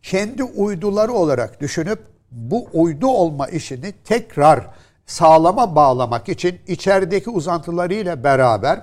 kendi 0.02 0.42
uyduları 0.42 1.12
olarak 1.12 1.60
düşünüp 1.60 1.98
bu 2.30 2.68
uydu 2.72 3.06
olma 3.06 3.48
işini 3.48 3.92
tekrar 4.04 4.66
sağlama 5.06 5.74
bağlamak 5.74 6.28
için 6.28 6.60
içerideki 6.66 7.30
uzantılarıyla 7.30 8.24
beraber 8.24 8.80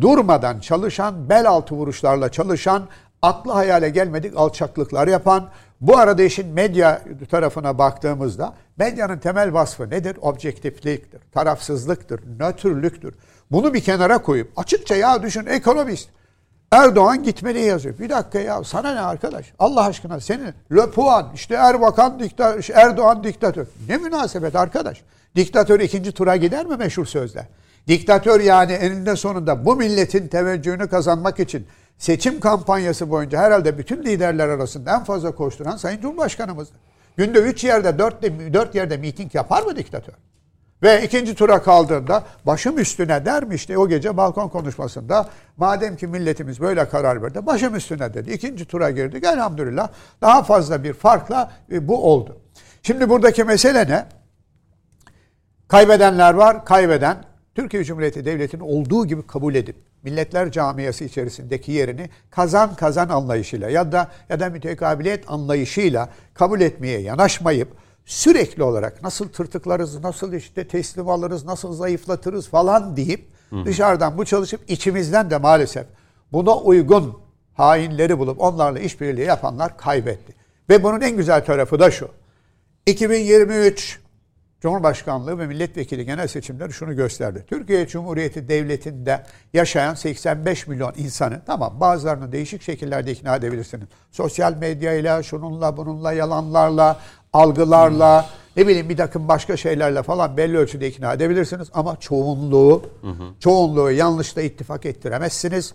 durmadan 0.00 0.60
çalışan, 0.60 1.28
bel 1.28 1.48
altı 1.48 1.74
vuruşlarla 1.74 2.32
çalışan, 2.32 2.88
aklı 3.22 3.52
hayale 3.52 3.88
gelmedik 3.90 4.36
alçaklıklar 4.36 5.08
yapan, 5.08 5.48
bu 5.80 5.98
arada 5.98 6.22
işin 6.22 6.48
medya 6.48 7.02
tarafına 7.30 7.78
baktığımızda 7.78 8.54
medyanın 8.76 9.18
temel 9.18 9.52
vasfı 9.52 9.90
nedir? 9.90 10.16
Objektifliktir, 10.20 11.20
tarafsızlıktır, 11.32 12.20
nötrlüktür. 12.40 13.14
Bunu 13.50 13.74
bir 13.74 13.80
kenara 13.80 14.18
koyup 14.18 14.52
açıkça 14.56 14.96
ya 14.96 15.22
düşün 15.22 15.46
ekonomist. 15.46 16.08
Erdoğan 16.72 17.22
gitmeli 17.22 17.60
yazıyor. 17.60 17.98
Bir 17.98 18.08
dakika 18.08 18.38
ya 18.38 18.64
sana 18.64 18.94
ne 18.94 19.00
arkadaş? 19.00 19.52
Allah 19.58 19.84
aşkına 19.84 20.20
senin 20.20 20.54
Le 20.76 20.90
Puan 20.90 21.30
işte 21.34 21.54
Erbakan 21.54 22.20
diktatör, 22.20 22.68
Erdoğan 22.74 23.24
diktatör. 23.24 23.66
Ne 23.88 23.96
münasebet 23.96 24.56
arkadaş? 24.56 25.02
Diktatör 25.36 25.80
ikinci 25.80 26.12
tura 26.12 26.36
gider 26.36 26.66
mi 26.66 26.76
meşhur 26.76 27.06
sözle? 27.06 27.48
Diktatör 27.88 28.40
yani 28.40 28.72
eninde 28.72 29.16
sonunda 29.16 29.64
bu 29.64 29.76
milletin 29.76 30.28
teveccühünü 30.28 30.88
kazanmak 30.88 31.40
için 31.40 31.66
seçim 31.98 32.40
kampanyası 32.40 33.10
boyunca 33.10 33.38
herhalde 33.38 33.78
bütün 33.78 34.04
liderler 34.04 34.48
arasında 34.48 34.94
en 34.94 35.04
fazla 35.04 35.34
koşturan 35.34 35.76
Sayın 35.76 36.00
Cumhurbaşkanımızdı. 36.00 36.74
Günde 37.16 37.38
üç 37.38 37.64
yerde, 37.64 37.98
dört, 37.98 38.22
dört 38.52 38.74
yerde 38.74 38.96
miting 38.96 39.34
yapar 39.34 39.62
mı 39.62 39.76
diktatör? 39.76 40.14
Ve 40.82 41.04
ikinci 41.04 41.34
tura 41.34 41.62
kaldığında 41.62 42.24
başım 42.46 42.78
üstüne 42.78 43.24
der 43.24 43.44
mi 43.44 43.54
işte 43.54 43.78
o 43.78 43.88
gece 43.88 44.16
balkon 44.16 44.48
konuşmasında 44.48 45.28
madem 45.56 45.96
ki 45.96 46.06
milletimiz 46.06 46.60
böyle 46.60 46.88
karar 46.88 47.22
verdi 47.22 47.46
başım 47.46 47.74
üstüne 47.74 48.14
dedi. 48.14 48.32
İkinci 48.32 48.64
tura 48.64 48.90
girdik 48.90 49.24
elhamdülillah 49.24 49.88
daha 50.20 50.42
fazla 50.42 50.84
bir 50.84 50.92
farkla 50.92 51.52
e, 51.72 51.88
bu 51.88 52.04
oldu. 52.12 52.40
Şimdi 52.82 53.08
buradaki 53.08 53.44
mesele 53.44 53.88
ne? 53.88 54.06
Kaybedenler 55.68 56.34
var, 56.34 56.64
kaybeden 56.64 57.27
Türkiye 57.58 57.84
Cumhuriyeti 57.84 58.24
Devleti'nin 58.24 58.62
olduğu 58.62 59.06
gibi 59.06 59.26
kabul 59.26 59.54
edip 59.54 59.76
milletler 60.02 60.52
camiası 60.52 61.04
içerisindeki 61.04 61.72
yerini 61.72 62.10
kazan 62.30 62.74
kazan 62.74 63.08
anlayışıyla 63.08 63.70
ya 63.70 63.92
da 63.92 64.08
ya 64.28 64.40
da 64.40 64.50
mütekabiliyet 64.50 65.24
anlayışıyla 65.30 66.08
kabul 66.34 66.60
etmeye 66.60 67.00
yanaşmayıp 67.00 67.68
sürekli 68.04 68.62
olarak 68.62 69.02
nasıl 69.02 69.28
tırtıklarız, 69.28 70.00
nasıl 70.00 70.32
işte 70.32 70.68
teslim 70.68 71.08
alırız, 71.08 71.44
nasıl 71.44 71.72
zayıflatırız 71.72 72.48
falan 72.48 72.96
deyip 72.96 73.28
Hı. 73.50 73.64
dışarıdan 73.64 74.18
bu 74.18 74.24
çalışıp 74.24 74.60
içimizden 74.68 75.30
de 75.30 75.38
maalesef 75.38 75.86
buna 76.32 76.56
uygun 76.56 77.18
hainleri 77.54 78.18
bulup 78.18 78.40
onlarla 78.40 78.78
işbirliği 78.78 79.26
yapanlar 79.26 79.76
kaybetti. 79.76 80.34
Ve 80.68 80.82
bunun 80.82 81.00
en 81.00 81.16
güzel 81.16 81.44
tarafı 81.44 81.80
da 81.80 81.90
şu. 81.90 82.08
2023 82.86 84.00
Cumhurbaşkanlığı 84.60 85.38
ve 85.38 85.46
milletvekili 85.46 86.04
genel 86.04 86.28
seçimleri 86.28 86.72
şunu 86.72 86.96
gösterdi. 86.96 87.44
Türkiye 87.46 87.86
Cumhuriyeti 87.86 88.48
Devleti'nde 88.48 89.22
yaşayan 89.52 89.94
85 89.94 90.66
milyon 90.66 90.92
insanı 90.96 91.42
tamam 91.46 91.80
bazılarını 91.80 92.32
değişik 92.32 92.62
şekillerde 92.62 93.12
ikna 93.12 93.36
edebilirsiniz. 93.36 93.88
Sosyal 94.10 94.54
medyayla, 94.54 95.22
şununla, 95.22 95.76
bununla, 95.76 96.12
yalanlarla, 96.12 97.00
algılarla, 97.32 98.26
ne 98.56 98.66
bileyim 98.66 98.88
bir 98.88 98.96
takım 98.96 99.28
başka 99.28 99.56
şeylerle 99.56 100.02
falan 100.02 100.36
belli 100.36 100.58
ölçüde 100.58 100.88
ikna 100.88 101.12
edebilirsiniz. 101.12 101.68
Ama 101.74 101.96
çoğunluğu, 101.96 102.82
hı 103.00 103.10
hı. 103.10 103.24
çoğunluğu 103.40 103.90
yanlışla 103.90 104.42
ittifak 104.42 104.86
ettiremezsiniz. 104.86 105.74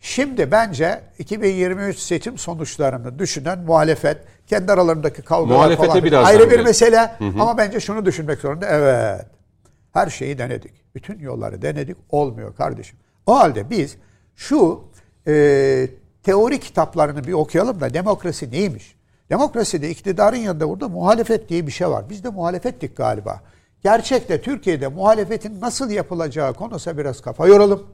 Şimdi 0.00 0.50
bence 0.50 1.00
2023 1.18 1.98
seçim 1.98 2.38
sonuçlarını 2.38 3.18
düşünen 3.18 3.58
muhalefet 3.58 4.18
kendi 4.46 4.72
aralarındaki 4.72 5.22
kavgalar 5.22 5.56
Muhalefete 5.56 5.86
falan 5.86 6.04
biraz 6.04 6.26
ayrı 6.26 6.50
bir 6.50 6.60
mesele 6.60 7.10
hı 7.18 7.24
hı. 7.24 7.42
ama 7.42 7.58
bence 7.58 7.80
şunu 7.80 8.06
düşünmek 8.06 8.38
zorunda. 8.38 8.66
Evet. 8.66 9.26
Her 9.92 10.10
şeyi 10.10 10.38
denedik. 10.38 10.72
Bütün 10.94 11.18
yolları 11.18 11.62
denedik. 11.62 11.96
Olmuyor 12.10 12.56
kardeşim. 12.56 12.98
O 13.26 13.36
halde 13.36 13.70
biz 13.70 13.96
şu 14.36 14.84
e, 15.26 15.88
teori 16.22 16.60
kitaplarını 16.60 17.24
bir 17.24 17.32
okuyalım 17.32 17.80
da 17.80 17.94
demokrasi 17.94 18.50
neymiş? 18.50 18.98
Demokraside 19.30 19.90
iktidarın 19.90 20.36
yanında 20.36 20.68
burada 20.68 20.88
muhalefet 20.88 21.48
diye 21.48 21.66
bir 21.66 21.72
şey 21.72 21.88
var. 21.88 22.04
Biz 22.10 22.24
de 22.24 22.28
muhalefettik 22.28 22.96
galiba. 22.96 23.40
Gerçekte 23.82 24.40
Türkiye'de 24.40 24.88
muhalefetin 24.88 25.60
nasıl 25.60 25.90
yapılacağı 25.90 26.54
konusuna 26.54 26.98
biraz 26.98 27.20
kafa 27.20 27.46
yoralım. 27.46 27.86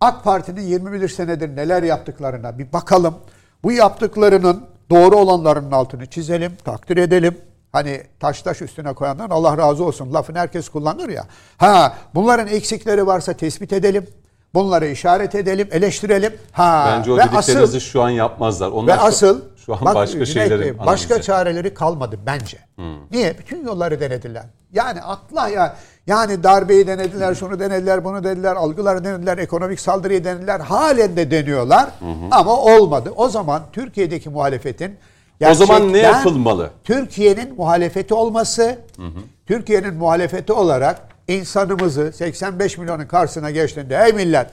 AK 0.00 0.24
Parti'nin 0.24 0.60
21 0.60 1.08
senedir 1.08 1.56
neler 1.56 1.82
yaptıklarına 1.82 2.58
bir 2.58 2.72
bakalım. 2.72 3.14
Bu 3.62 3.72
yaptıklarının 3.72 4.66
doğru 4.90 5.16
olanlarının 5.16 5.72
altını 5.72 6.06
çizelim, 6.06 6.52
takdir 6.64 6.96
edelim. 6.96 7.38
Hani 7.72 8.02
taş 8.20 8.42
taş 8.42 8.62
üstüne 8.62 8.92
koyandan 8.92 9.30
Allah 9.30 9.58
razı 9.58 9.84
olsun 9.84 10.14
lafını 10.14 10.38
herkes 10.38 10.68
kullanır 10.68 11.08
ya. 11.08 11.26
Ha 11.56 11.94
bunların 12.14 12.46
eksikleri 12.48 13.06
varsa 13.06 13.32
tespit 13.32 13.72
edelim. 13.72 14.06
Bunları 14.54 14.86
işaret 14.86 15.34
edelim, 15.34 15.68
eleştirelim. 15.70 16.32
Ha 16.52 16.94
Bence 16.98 17.12
o 17.12 17.16
ve 17.16 17.20
dediklerinizi 17.20 17.62
asıl, 17.62 17.80
şu 17.80 18.02
an 18.02 18.10
yapmazlar. 18.10 18.68
Onlar 18.68 18.96
ve 18.96 19.00
şu, 19.00 19.06
asıl 19.06 19.40
şu 19.66 19.74
an 19.74 19.84
bak, 19.84 19.94
başka 19.94 20.26
şeylerin 20.26 20.78
başka 20.78 21.22
çareleri 21.22 21.74
kalmadı 21.74 22.18
bence. 22.26 22.58
Hmm. 22.76 23.10
Niye? 23.10 23.38
Bütün 23.38 23.64
yolları 23.64 24.00
denediler. 24.00 24.44
Yani 24.72 25.02
akla 25.02 25.48
ya 25.48 25.76
yani 26.06 26.42
darbeyi 26.42 26.86
denediler, 26.86 27.34
şunu 27.34 27.60
denediler, 27.60 28.04
bunu 28.04 28.24
dediler, 28.24 28.56
algıları 28.56 29.04
denediler, 29.04 29.38
ekonomik 29.38 29.80
saldırıyı 29.80 30.24
denediler. 30.24 30.60
Halen 30.60 31.16
de 31.16 31.30
deniyorlar 31.30 31.84
hı 31.84 32.06
ama 32.30 32.56
olmadı. 32.56 33.12
O 33.16 33.28
zaman 33.28 33.62
Türkiye'deki 33.72 34.30
muhalefetin 34.30 34.96
o 35.50 35.54
zaman 35.54 35.92
ne 35.92 35.98
yapılmalı? 35.98 36.70
Türkiye'nin 36.84 37.54
muhalefeti 37.56 38.14
olması, 38.14 38.78
Türkiye'nin 39.46 39.94
muhalefeti 39.94 40.52
olarak 40.52 41.00
insanımızı 41.28 42.12
85 42.12 42.78
milyonun 42.78 43.06
karşısına 43.06 43.50
geçtiğinde 43.50 43.96
ey 44.06 44.12
millet 44.12 44.46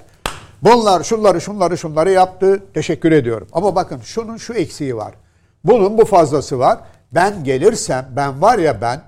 bunlar 0.62 1.04
şunları 1.04 1.42
şunları 1.42 1.78
şunları 1.78 2.12
yaptı 2.12 2.64
teşekkür 2.74 3.12
ediyorum. 3.12 3.48
Ama 3.54 3.76
bakın 3.76 4.00
şunun 4.04 4.38
şu 4.38 4.54
eksiği 4.54 4.96
var. 4.96 5.14
Bunun 5.64 5.98
bu 5.98 6.06
fazlası 6.06 6.60
var. 6.60 6.80
Ben 7.12 7.44
gelirsem 7.44 8.06
ben 8.16 8.42
var 8.42 8.58
ya 8.58 8.82
ben 8.82 9.02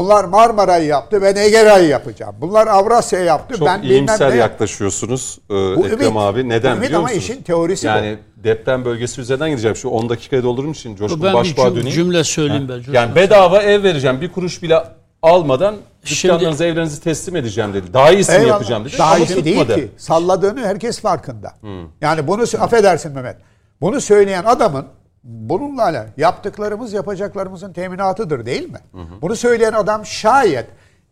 Bunlar 0.00 0.24
Marmara'yı 0.24 0.86
yaptı 0.86 1.22
ben 1.22 1.36
Ege'yi 1.36 1.88
yapacağım. 1.88 2.34
Bunlar 2.40 2.66
Avrasya 2.66 3.20
yaptı 3.20 3.58
Çok 3.58 3.68
ben 3.68 3.82
iyimser 3.82 4.32
yaklaşıyorsunuz 4.32 5.38
e, 5.50 5.54
bu 5.54 5.86
Ekrem 5.86 6.00
ümit, 6.00 6.16
abi. 6.16 6.48
Neden 6.48 6.70
ümit 6.76 6.82
biliyor 6.84 7.00
ama 7.00 7.08
musunuz? 7.08 7.24
işin 7.24 7.42
teorisi 7.42 7.86
Yani 7.86 8.18
bu. 8.38 8.44
deprem 8.44 8.84
bölgesi 8.84 9.20
üzerinden 9.20 9.50
gideceğim. 9.50 9.76
Şu 9.76 9.88
10 9.88 10.08
dakikaya 10.08 10.42
doldurur 10.42 10.70
için 10.70 10.96
Coşkun 10.96 11.22
ben 11.22 11.34
Başbuğ'a 11.34 11.70
döneyim. 11.70 11.90
cümle 11.90 12.24
söyleyeyim 12.24 12.68
ben. 12.68 12.76
Coşkun. 12.76 12.92
Yani 12.92 13.14
bedava 13.14 13.62
ev 13.62 13.82
vereceğim. 13.82 14.20
Bir 14.20 14.32
kuruş 14.32 14.62
bile 14.62 14.84
almadan 15.22 15.74
dükkanlarınızı, 16.06 16.64
evlerinizi 16.64 17.00
teslim 17.00 17.36
edeceğim 17.36 17.74
dedi. 17.74 17.92
Daha 17.92 18.10
iyisini 18.10 18.36
Eyvallah. 18.36 18.48
yapacağım 18.50 18.84
dedi. 18.84 18.98
Daha 18.98 19.18
iyisi 19.18 19.44
değil 19.44 19.66
ki. 19.66 19.90
Salladığını 19.96 20.66
herkes 20.66 21.00
farkında. 21.00 21.52
Hmm. 21.60 21.88
Yani 22.00 22.26
bunu 22.26 22.42
affedersin 22.58 23.12
Mehmet. 23.12 23.36
Bunu 23.80 24.00
söyleyen 24.00 24.44
adamın 24.44 24.86
bununla 25.24 25.82
alakalı 25.82 26.12
yaptıklarımız 26.16 26.92
yapacaklarımızın 26.92 27.72
teminatıdır 27.72 28.46
değil 28.46 28.70
mi? 28.70 28.78
Hı 28.92 29.00
hı. 29.00 29.22
Bunu 29.22 29.36
söyleyen 29.36 29.72
adam 29.72 30.06
şayet 30.06 30.66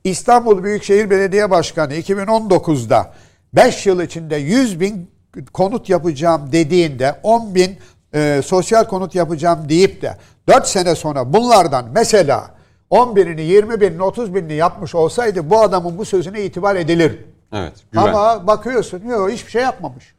İstanbul 0.04 0.64
Büyükşehir 0.64 1.10
Belediye 1.10 1.50
Başkanı 1.50 1.94
2019'da 1.94 3.12
5 3.52 3.86
yıl 3.86 4.02
içinde 4.02 4.36
100 4.36 4.80
bin 4.80 5.10
konut 5.52 5.88
yapacağım 5.88 6.52
dediğinde 6.52 7.20
10 7.22 7.54
bin 7.54 7.78
e, 8.14 8.40
sosyal 8.44 8.84
konut 8.84 9.14
yapacağım 9.14 9.68
deyip 9.68 10.02
de 10.02 10.16
4 10.48 10.68
sene 10.68 10.94
sonra 10.94 11.32
bunlardan 11.32 11.86
mesela 11.94 12.50
10 12.90 13.16
binini, 13.16 13.42
20 13.42 13.80
binini, 13.80 14.02
30 14.02 14.34
binini 14.34 14.54
yapmış 14.54 14.94
olsaydı 14.94 15.50
bu 15.50 15.60
adamın 15.60 15.98
bu 15.98 16.04
sözüne 16.04 16.44
itibar 16.44 16.76
edilir. 16.76 17.24
Evet. 17.52 17.72
Güven. 17.92 18.06
Ama 18.06 18.46
bakıyorsun 18.46 19.08
yok 19.08 19.30
hiçbir 19.30 19.50
şey 19.50 19.62
yapmamış. 19.62 20.14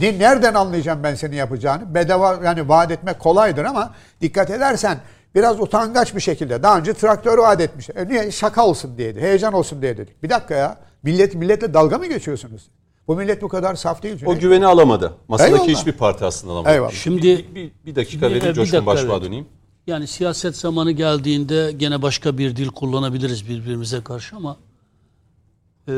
Nereden 0.00 0.54
anlayacağım 0.54 1.02
ben 1.02 1.14
seni 1.14 1.36
yapacağını? 1.36 1.94
Bedava 1.94 2.40
yani 2.44 2.68
vaat 2.68 2.90
etmek 2.90 3.18
kolaydır 3.18 3.64
ama 3.64 3.94
dikkat 4.20 4.50
edersen 4.50 4.98
biraz 5.34 5.60
utangaç 5.60 6.14
bir 6.14 6.20
şekilde 6.20 6.62
daha 6.62 6.78
önce 6.78 6.94
traktör 6.94 7.38
vaat 7.38 7.60
etmiş. 7.60 7.90
E 7.90 8.08
niye? 8.08 8.30
Şaka 8.30 8.66
olsun 8.66 8.98
diye, 8.98 9.14
heyecan 9.14 9.52
olsun 9.52 9.82
diye 9.82 9.98
dedik. 9.98 10.22
Bir 10.22 10.30
dakika 10.30 10.54
ya. 10.54 10.78
Millet 11.02 11.34
milletle 11.34 11.74
dalga 11.74 11.98
mı 11.98 12.06
geçiyorsunuz? 12.06 12.70
Bu 13.08 13.16
millet 13.16 13.42
bu 13.42 13.48
kadar 13.48 13.74
saf 13.74 14.02
değil. 14.02 14.22
O 14.26 14.38
güveni 14.38 14.66
alamadı. 14.66 15.12
Masadaki 15.28 15.54
Eyvallah. 15.54 15.68
hiçbir 15.68 15.92
parti 15.92 16.24
aslında 16.24 16.52
alamadı. 16.52 16.72
Eyvallah. 16.74 16.92
Şimdi 16.92 17.22
bir, 17.26 17.54
bir, 17.54 17.72
bir 17.86 17.94
dakika 17.94 18.30
verin 18.30 18.54
Coşkun 18.54 18.86
Başbuğ'a 18.86 19.22
döneyim. 19.22 19.46
Yani 19.86 20.06
siyaset 20.06 20.56
zamanı 20.56 20.92
geldiğinde 20.92 21.72
gene 21.76 22.02
başka 22.02 22.38
bir 22.38 22.56
dil 22.56 22.68
kullanabiliriz 22.68 23.48
birbirimize 23.48 24.04
karşı 24.04 24.36
ama 24.36 24.56
e, 25.88 25.92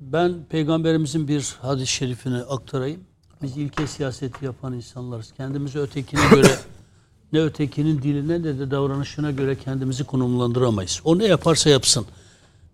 ben 0.00 0.44
peygamberimizin 0.48 1.28
bir 1.28 1.56
hadis-i 1.60 1.92
şerifini 1.92 2.36
aktarayım. 2.36 3.00
Biz 3.42 3.56
ilke 3.56 3.86
siyaseti 3.86 4.44
yapan 4.44 4.72
insanlarız. 4.72 5.32
Kendimizi 5.36 5.78
ötekine 5.78 6.20
göre 6.30 6.58
ne 7.32 7.40
ötekinin 7.40 8.02
diline 8.02 8.42
ne 8.42 8.58
de 8.58 8.70
davranışına 8.70 9.30
göre 9.30 9.58
kendimizi 9.58 10.04
konumlandıramayız. 10.04 11.00
O 11.04 11.18
ne 11.18 11.24
yaparsa 11.24 11.70
yapsın. 11.70 12.06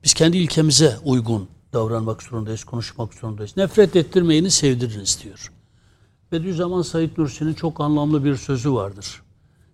Biz 0.04 0.14
kendi 0.14 0.38
ilkemize 0.38 0.96
uygun 1.04 1.48
davranmak 1.72 2.22
zorundayız, 2.22 2.64
konuşmak 2.64 3.14
zorundayız. 3.14 3.56
Nefret 3.56 3.96
ettirmeyini 3.96 4.50
sevdiriniz 4.50 5.18
diyor. 5.24 5.52
Bediüzzaman 6.32 6.82
Said 6.82 7.10
Nursi'nin 7.18 7.54
çok 7.54 7.80
anlamlı 7.80 8.24
bir 8.24 8.36
sözü 8.36 8.72
vardır. 8.72 9.22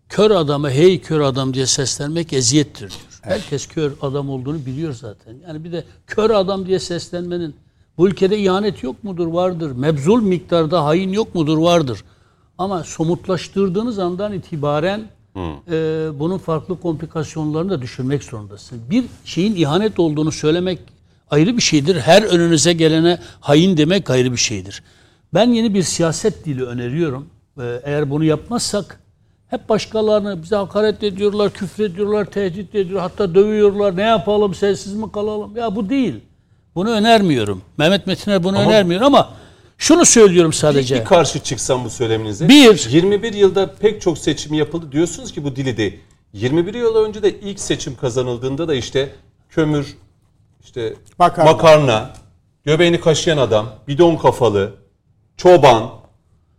Kör 0.09 0.31
adama 0.31 0.71
hey 0.71 1.01
kör 1.01 1.21
adam 1.21 1.55
diye 1.55 1.67
seslenmek 1.67 2.33
eziyettir 2.33 2.91
diyor. 2.91 3.16
Herkes 3.27 3.67
kör 3.67 3.93
adam 4.03 4.31
olduğunu 4.31 4.67
biliyor 4.67 4.93
zaten. 4.93 5.35
Yani 5.49 5.65
bir 5.65 5.73
de 5.73 5.85
kör 6.07 6.31
adam 6.31 6.67
diye 6.67 6.79
seslenmenin 6.79 7.55
Bu 7.99 8.09
ülkede 8.09 8.39
ihanet 8.39 8.83
yok 8.83 9.05
mudur? 9.05 9.27
Vardır. 9.27 9.73
Mebzul 9.73 10.23
miktarda 10.23 10.85
hain 10.85 11.13
yok 11.13 11.35
mudur? 11.35 11.59
Vardır. 11.59 12.05
Ama 12.59 12.85
somutlaştırdığınız 12.85 13.99
andan 13.99 14.33
itibaren 14.33 15.09
e, 15.71 16.09
bunun 16.19 16.39
farklı 16.39 16.81
komplikasyonlarını 16.81 17.71
da 17.71 17.83
düşürmek 17.83 18.25
zorundasın. 18.25 18.81
Bir 18.91 19.05
şeyin 19.25 19.57
ihanet 19.57 19.99
olduğunu 19.99 20.33
söylemek 20.33 20.79
ayrı 21.31 21.57
bir 21.57 21.63
şeydir. 21.63 21.97
Her 21.97 22.23
önünüze 22.23 22.73
gelene 22.73 23.19
hain 23.41 23.77
demek 23.77 24.11
ayrı 24.11 24.33
bir 24.33 24.37
şeydir. 24.37 24.83
Ben 25.35 25.51
yeni 25.51 25.75
bir 25.75 25.83
siyaset 25.83 26.45
dili 26.45 26.65
öneriyorum. 26.65 27.27
Ee, 27.61 27.81
eğer 27.85 28.11
bunu 28.11 28.25
yapmazsak 28.25 29.01
hep 29.49 29.69
başkalarını 29.69 30.43
bize 30.43 30.57
hakaret 30.57 31.03
ediyorlar, 31.03 31.51
küfrediyorlar, 31.51 32.25
tehdit 32.25 32.75
ediyor, 32.75 33.01
hatta 33.01 33.35
dövüyorlar. 33.35 33.97
Ne 33.97 34.03
yapalım, 34.03 34.55
sessiz 34.55 34.95
mi 34.95 35.13
kalalım? 35.13 35.57
Ya 35.57 35.77
bu 35.77 35.89
değil. 35.89 36.15
Bunu 36.75 36.91
önermiyorum. 36.91 37.63
Mehmet 37.79 38.07
Metiner 38.07 38.45
bunu 38.45 38.59
önermiyor 38.59 39.01
ama 39.01 39.31
şunu 39.79 40.05
söylüyorum 40.05 40.53
sadece. 40.53 41.01
Bir 41.01 41.05
karşı 41.05 41.39
çıksam 41.39 41.85
bu 41.85 41.91
söyleminize. 41.91 42.49
Bir. 42.49 42.89
21 42.91 43.33
yılda 43.33 43.75
pek 43.75 44.01
çok 44.01 44.19
seçim 44.19 44.55
yapıldı. 44.55 44.93
Diyorsunuz 44.93 45.33
ki 45.33 45.45
bu 45.45 45.57
dili 45.57 45.77
değil. 45.77 46.01
21 46.33 46.75
yıl 46.75 46.97
önce 46.97 47.23
de 47.23 47.41
ilk 47.41 47.61
seçim 47.61 47.97
kazanıldığında 47.97 48.69
da 48.69 48.75
işte 48.75 49.09
kömür, 49.51 49.97
işte 50.65 50.95
Makarna. 51.19 51.53
makarna, 51.53 52.11
göbeğini 52.65 53.01
kaşıyan 53.01 53.39
adam, 53.39 53.67
bidon 53.89 54.17
kafalı, 54.17 54.75
çoban. 55.37 55.91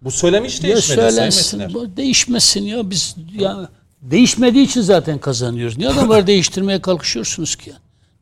Bu 0.01 0.11
söylem 0.11 0.45
hiç 0.45 0.55
Ya 0.55 0.63
değişmedi 0.63 0.81
Sayın 0.99 1.09
söylensin, 1.09 1.73
bu 1.73 1.97
değişmesin 1.97 2.63
ya 2.63 2.89
biz 2.89 3.15
ya 3.39 3.69
değişmediği 4.01 4.65
için 4.65 4.81
zaten 4.81 5.17
kazanıyoruz. 5.17 5.77
Niye 5.77 5.89
adamları 5.89 6.27
değiştirmeye 6.27 6.81
kalkışıyorsunuz 6.81 7.55
ki? 7.55 7.73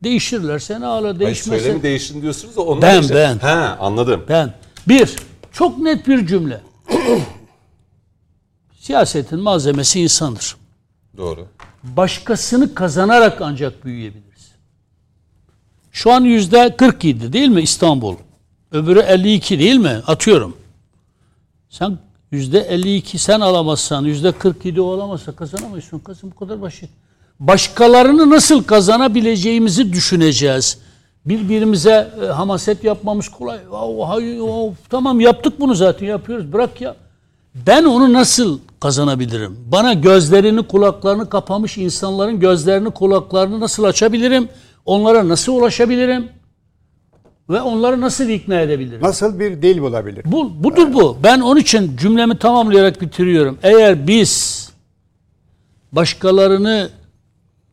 Değişirlerse 0.02 0.80
ne 0.80 0.84
hala 0.84 1.06
Hayır, 1.08 1.18
değişmezse. 1.20 1.62
söylemi 1.62 1.82
değiştin 1.82 2.22
diyorsunuz 2.22 2.56
da 2.56 2.60
onlar 2.62 2.82
Ben, 2.82 3.02
işte- 3.02 3.14
ben. 3.14 3.38
He 3.38 3.50
anladım. 3.56 4.24
Ben 4.28 4.54
bir 4.88 5.10
çok 5.52 5.78
net 5.78 6.08
bir 6.08 6.26
cümle. 6.26 6.60
Siyasetin 8.80 9.40
malzemesi 9.40 10.00
insandır. 10.00 10.56
Doğru. 11.16 11.46
Başkasını 11.82 12.74
kazanarak 12.74 13.40
ancak 13.40 13.84
büyüyebiliriz. 13.84 14.26
Şu 15.92 16.12
an 16.12 16.20
yüzde 16.24 16.76
47 16.76 17.32
değil 17.32 17.48
mi 17.48 17.62
İstanbul? 17.62 18.16
Öbürü 18.72 19.00
52 19.00 19.58
değil 19.58 19.76
mi? 19.76 20.02
Atıyorum. 20.06 20.56
Sen 21.78 21.98
yüzde 22.30 22.60
52 22.60 23.18
sen 23.18 23.40
alamazsan, 23.40 24.04
yüzde 24.04 24.32
47 24.32 24.80
o 24.80 24.92
alamazsa 24.92 25.32
kazanamıyorsun. 25.32 25.98
Kızım 25.98 26.30
bu 26.30 26.38
kadar 26.38 26.62
basit. 26.62 26.90
Başkalarını 27.40 28.30
nasıl 28.30 28.64
kazanabileceğimizi 28.64 29.92
düşüneceğiz. 29.92 30.78
Birbirimize 31.26 32.12
e, 32.22 32.26
hamaset 32.26 32.84
yapmamız 32.84 33.28
kolay. 33.28 33.58
Oh, 33.72 34.08
hayır, 34.08 34.40
oh, 34.40 34.72
tamam 34.90 35.20
yaptık 35.20 35.60
bunu 35.60 35.74
zaten 35.74 36.06
yapıyoruz. 36.06 36.52
Bırak 36.52 36.80
ya. 36.80 36.96
Ben 37.54 37.84
onu 37.84 38.12
nasıl 38.12 38.58
kazanabilirim? 38.80 39.58
Bana 39.72 39.92
gözlerini, 39.92 40.62
kulaklarını 40.62 41.28
kapamış 41.28 41.78
insanların 41.78 42.40
gözlerini, 42.40 42.90
kulaklarını 42.90 43.60
nasıl 43.60 43.84
açabilirim? 43.84 44.48
Onlara 44.86 45.28
nasıl 45.28 45.52
ulaşabilirim? 45.52 46.28
Ve 47.50 47.60
onları 47.60 48.00
nasıl 48.00 48.28
ikna 48.28 48.60
edebilirim? 48.60 49.02
Nasıl 49.02 49.40
bir 49.40 49.62
dil 49.62 49.80
bulabilir? 49.80 50.22
Bu, 50.24 50.64
budur 50.64 50.94
bu. 50.94 51.18
Ben 51.22 51.40
onun 51.40 51.60
için 51.60 51.96
cümlemi 51.96 52.38
tamamlayarak 52.38 53.00
bitiriyorum. 53.00 53.58
Eğer 53.62 54.06
biz 54.06 54.66
başkalarını 55.92 56.90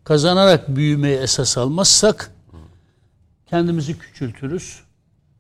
kazanarak 0.03 0.75
büyümeye 0.75 1.17
esas 1.17 1.57
almazsak 1.57 2.31
kendimizi 3.49 3.99
küçültürüz. 3.99 4.79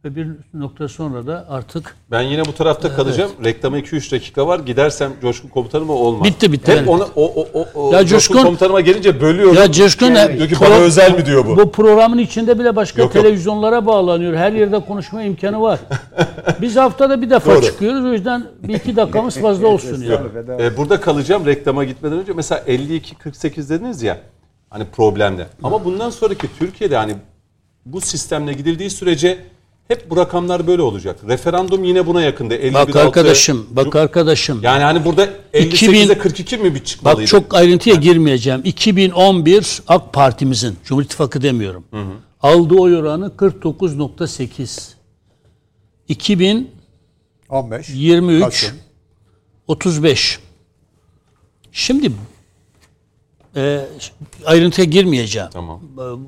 Ve 0.05 0.15
bir 0.15 0.27
nokta 0.53 0.87
sonra 0.87 1.27
da 1.27 1.45
artık 1.49 1.95
Ben 2.11 2.21
yine 2.21 2.45
bu 2.45 2.53
tarafta 2.55 2.95
kalacağım. 2.95 3.31
Reklama 3.43 3.79
2-3 3.79 4.11
dakika 4.11 4.47
var. 4.47 4.59
Gidersem 4.59 5.11
Coşkun 5.21 5.49
komutanım 5.49 5.89
o 5.89 5.93
olmaz. 5.93 6.23
Bitti, 6.27 6.51
bitti. 6.51 6.71
Hep 6.71 6.77
Yani. 6.77 6.89
ona, 6.89 7.03
o, 7.15 7.25
o, 7.41 7.47
o, 7.53 7.65
o 7.75 7.93
Ya 7.93 8.05
Coşkun, 8.05 8.35
Coşkun- 8.35 8.43
komutanıma 8.45 8.81
gelince 8.81 9.21
bölüyorum. 9.21 9.55
ya 9.55 9.71
Coşkun 9.71 10.15
Diyor 10.15 10.49
ki 10.49 10.55
bana 10.61 10.73
özel 10.75 11.15
mi 11.15 11.25
diyor 11.25 11.45
bu? 11.47 11.57
Bu 11.57 11.71
programın 11.71 12.17
içinde 12.17 12.59
bile 12.59 12.75
başka 12.75 13.01
Yok, 13.01 13.15
yok. 13.15 13.23
televizyonlara 13.23 13.85
bağlanıyor. 13.85 14.33
Her 14.35 14.51
yerde 14.53 14.79
konuşma 14.79 15.23
imkanı 15.23 15.61
var. 15.61 15.79
Biz 16.61 16.75
haftada 16.75 17.21
bir 17.21 17.29
defa 17.29 17.55
Doğru. 17.55 17.65
çıkıyoruz. 17.65 18.05
O 18.05 18.13
yüzden 18.13 18.45
bir 18.63 18.73
iki 18.73 18.95
dakikamız 18.95 19.37
fazla 19.37 19.67
olsun 19.73 20.01
yani. 20.03 20.27
Ee, 20.63 20.77
burada 20.77 21.01
kalacağım 21.01 21.45
reklama 21.45 21.83
gitmeden 21.83 22.17
önce. 22.19 22.33
Mesela 22.33 22.61
52-48 22.67 23.69
dediniz 23.69 24.01
ya 24.03 24.17
hani 24.69 24.85
problemde. 24.85 25.47
Ama 25.63 25.85
bundan 25.85 26.09
sonraki 26.09 26.47
Türkiye'de 26.59 26.97
hani 26.97 27.15
bu 27.85 28.01
sistemle 28.01 28.53
gidildiği 28.53 28.89
sürece 28.89 29.37
hep 29.87 30.09
bu 30.09 30.17
rakamlar 30.17 30.67
böyle 30.67 30.81
olacak. 30.81 31.19
Referandum 31.27 31.83
yine 31.83 32.07
buna 32.07 32.21
yakındı. 32.21 32.55
51 32.55 32.73
Bak 32.73 32.95
arkadaşım, 32.95 33.67
bak 33.71 33.95
arkadaşım. 33.95 34.59
Yani 34.63 34.83
hani 34.83 35.05
burada 35.05 35.29
58'e 35.53 36.17
42 36.17 36.57
mi 36.57 36.75
bir 36.75 36.83
çıkmalıydı? 36.83 37.21
Bak 37.21 37.27
çok 37.27 37.53
ayrıntıya 37.53 37.95
girmeyeceğim. 37.95 38.61
2011 38.63 39.81
AK 39.87 40.13
Partimizin, 40.13 40.77
Cumhur 40.85 41.03
İttifakı 41.03 41.41
demiyorum. 41.41 41.83
Aldığı 42.41 42.75
oy 42.75 42.97
oranı 42.97 43.27
49.8. 43.27 44.93
2023 46.07 46.69
15. 47.49 47.87
Kasım. 48.41 48.77
35. 49.67 50.39
Şimdi 51.71 52.11
e, 53.55 53.85
ayrıntıya 54.45 54.85
girmeyeceğim. 54.85 55.49
Tamam. 55.53 55.81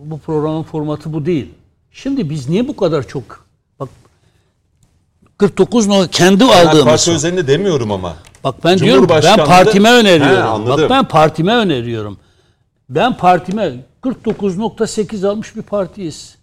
Bu 0.06 0.20
programın 0.20 0.63
formatı 0.63 1.13
bu 1.13 1.26
değil. 1.26 1.48
Şimdi 1.91 2.30
biz 2.30 2.50
niye 2.50 2.68
bu 2.68 2.76
kadar 2.76 3.08
çok 3.08 3.45
49 5.38 5.88
no 5.88 6.08
kendi 6.08 6.39
Ben 6.39 6.65
aldığımız. 6.67 6.86
parti 6.86 7.12
özelinde 7.12 7.48
demiyorum 7.48 7.91
ama. 7.91 8.15
Bak 8.43 8.56
ben 8.63 8.80
diyorum 8.80 9.10
ben 9.10 9.45
partime 9.45 9.89
He, 9.89 9.93
öneriyorum. 9.93 10.48
anladım. 10.48 10.84
Bak 10.84 10.89
ben 10.89 11.08
partime 11.08 11.56
öneriyorum. 11.56 12.17
Ben 12.89 13.17
partime 13.17 13.74
49.8 14.04 15.28
almış 15.28 15.56
bir 15.56 15.62
partiyiz. 15.62 16.36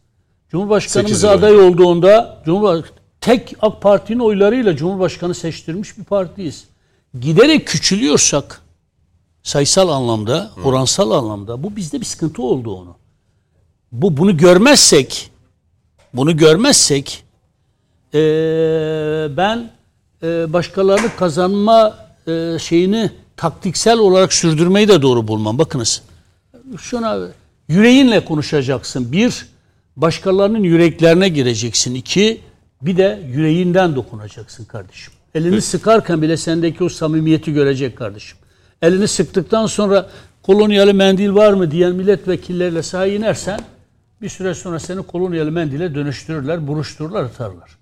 Cumhurbaşkanımız 0.51 1.25
aday 1.25 1.61
olduğunda 1.61 2.43
Cumhurbaş 2.45 2.85
tek 3.21 3.55
AK 3.63 3.83
Parti'nin 3.83 4.19
oylarıyla 4.19 4.77
Cumhurbaşkanı 4.77 5.35
seçtirmiş 5.35 5.99
bir 5.99 6.05
partiyiz. 6.05 6.65
Giderek 7.21 7.67
küçülüyorsak 7.67 8.63
sayısal 9.43 9.89
anlamda, 9.89 10.51
oransal 10.65 11.11
anlamda 11.11 11.63
bu 11.63 11.77
bizde 11.77 12.01
bir 12.01 12.05
sıkıntı 12.05 12.43
oldu 12.43 12.75
onu. 12.77 12.97
Bu 13.93 14.17
bunu 14.17 14.37
görmezsek 14.37 15.31
bunu 16.15 16.37
görmezsek 16.37 17.22
eee, 18.13 19.29
ben 19.37 19.71
eee, 20.23 20.47
başkalarını 20.53 21.17
kazanma 21.17 21.97
eee, 22.27 22.57
şeyini 22.61 23.11
taktiksel 23.37 23.99
olarak 23.99 24.33
sürdürmeyi 24.33 24.89
de 24.89 25.03
doğru 25.03 25.29
bulmam. 25.29 25.59
Bakınız 25.59 26.03
şuna 26.79 27.19
yüreğinle 27.69 28.25
konuşacaksın. 28.25 29.13
Bir, 29.13 29.47
başkalarının 29.97 30.63
yüreklerine 30.63 31.29
gireceksin. 31.29 31.95
İki, 31.95 32.41
bir 32.83 32.97
de 32.97 33.23
yüreğinden 33.29 33.97
dokunacaksın 33.97 34.65
kardeşim. 34.65 35.13
Elini 35.35 35.61
sıkarken 35.61 36.23
bile 36.23 36.37
sendeki 36.37 36.85
o 36.85 36.89
samimiyeti 36.89 37.53
görecek 37.53 37.99
kardeşim. 37.99 38.39
Elini 38.83 39.09
sıktıktan 39.09 39.67
sonra 39.67 40.11
kolonyalı 40.43 40.95
mendil 40.95 41.35
var 41.35 41.53
mı 41.53 41.71
diyen 41.71 41.93
milletvekilleriyle 41.95 42.83
sahaya 42.83 43.15
inersen 43.15 43.61
bir 44.23 44.29
süre 44.29 44.55
sonra 44.55 44.79
seni 44.79 45.03
kolonyalı 45.03 45.53
mendile 45.53 45.95
dönüştürürler, 45.95 46.67
buruştururlar, 46.69 47.25
atarlar. 47.25 47.79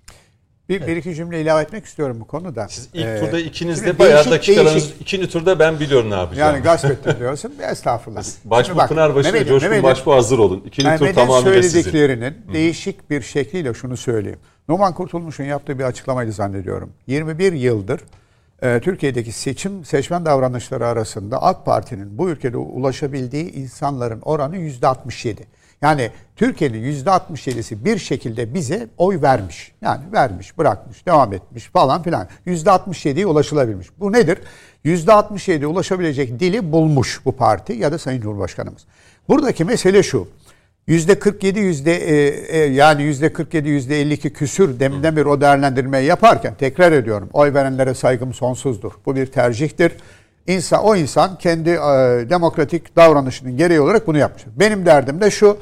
Bir, 0.69 0.87
bir 0.87 0.95
iki 0.95 1.15
cümle 1.15 1.41
ilave 1.41 1.61
etmek 1.61 1.85
istiyorum 1.85 2.17
bu 2.19 2.27
konuda. 2.27 2.67
İlk 2.93 3.05
Ee, 3.05 3.19
turda 3.19 3.39
ikiniz 3.39 3.85
de 3.85 3.99
bayağı 3.99 4.13
değişik- 4.25 4.31
dakikalarınız. 4.31 4.73
değişik- 4.73 5.01
ikinci 5.01 5.29
turda 5.29 5.59
ben 5.59 5.79
biliyorum 5.79 6.09
ne 6.11 6.15
yapacağım. 6.15 6.55
Yani 6.55 6.63
gasp 6.63 6.85
ettim 6.85 7.13
diyorsun. 7.19 7.53
Estağfurullah. 7.71 8.23
Başbuğ 8.45 8.77
bak, 8.77 8.89
Pınarbaşı 8.89 9.33
ve 9.33 9.39
Coşkun 9.45 9.69
Mehmet'im, 9.69 9.83
Başbuğ 9.83 10.13
hazır 10.13 10.39
olun. 10.39 10.63
İkinci 10.65 10.83
tur 10.83 10.89
Mehmet'in 10.91 11.13
tamamıyla 11.15 11.63
sizin. 11.63 11.81
söylediklerinin 11.81 12.37
değişik 12.53 13.09
bir 13.09 13.21
şekliyle 13.21 13.73
şunu 13.73 13.97
söyleyeyim. 13.97 14.39
Numan 14.69 14.93
Kurtulmuş'un 14.93 15.43
yaptığı 15.43 15.79
bir 15.79 15.83
açıklamaydı 15.83 16.31
zannediyorum. 16.31 16.89
21 17.07 17.53
yıldır 17.53 18.01
e, 18.61 18.79
Türkiye'deki 18.79 19.31
seçim 19.31 19.85
seçmen 19.85 20.25
davranışları 20.25 20.87
arasında 20.87 21.41
AK 21.43 21.65
Parti'nin 21.65 22.17
bu 22.17 22.29
ülkede 22.29 22.57
ulaşabildiği 22.57 23.51
insanların 23.51 24.21
oranı 24.21 24.57
%67. 24.57 25.43
Yani 25.81 26.11
Türkiye'nin 26.35 27.03
%67'si 27.03 27.85
bir 27.85 27.97
şekilde 27.97 28.53
bize 28.53 28.87
oy 28.97 29.21
vermiş. 29.21 29.71
Yani 29.81 30.01
vermiş, 30.13 30.57
bırakmış, 30.57 31.05
devam 31.05 31.33
etmiş 31.33 31.65
falan 31.65 32.03
filan. 32.03 32.27
%67'ye 32.47 33.25
ulaşılabilmiş. 33.25 33.87
Bu 33.99 34.13
nedir? 34.13 34.39
%67'ye 34.85 35.67
ulaşabilecek 35.67 36.39
dili 36.39 36.71
bulmuş 36.71 37.21
bu 37.25 37.31
parti 37.31 37.73
ya 37.73 37.91
da 37.91 37.97
Sayın 37.97 38.21
Cumhurbaşkanımız. 38.21 38.85
Buradaki 39.29 39.65
mesele 39.65 40.03
şu. 40.03 40.27
Yüzde 40.87 41.19
47 41.19 41.59
yüzde 41.59 41.95
e, 41.95 42.15
e, 42.57 42.57
yani 42.57 43.03
yüzde 43.03 43.33
47 43.33 43.69
yüzde 43.69 44.01
52 44.01 44.33
küsür 44.33 44.79
deminden 44.79 45.15
bir 45.15 45.25
o 45.25 45.41
değerlendirmeyi 45.41 46.07
yaparken 46.07 46.53
tekrar 46.55 46.91
ediyorum 46.91 47.29
oy 47.33 47.53
verenlere 47.53 47.93
saygım 47.93 48.33
sonsuzdur. 48.33 48.91
Bu 49.05 49.15
bir 49.15 49.25
tercihtir. 49.25 49.91
İnsan, 50.47 50.83
o 50.83 50.95
insan 50.95 51.37
kendi 51.37 51.69
e, 51.69 51.75
demokratik 52.29 52.95
davranışının 52.95 53.57
gereği 53.57 53.81
olarak 53.81 54.07
bunu 54.07 54.17
yapmış. 54.17 54.43
Benim 54.59 54.85
derdim 54.85 55.21
de 55.21 55.31
şu 55.31 55.57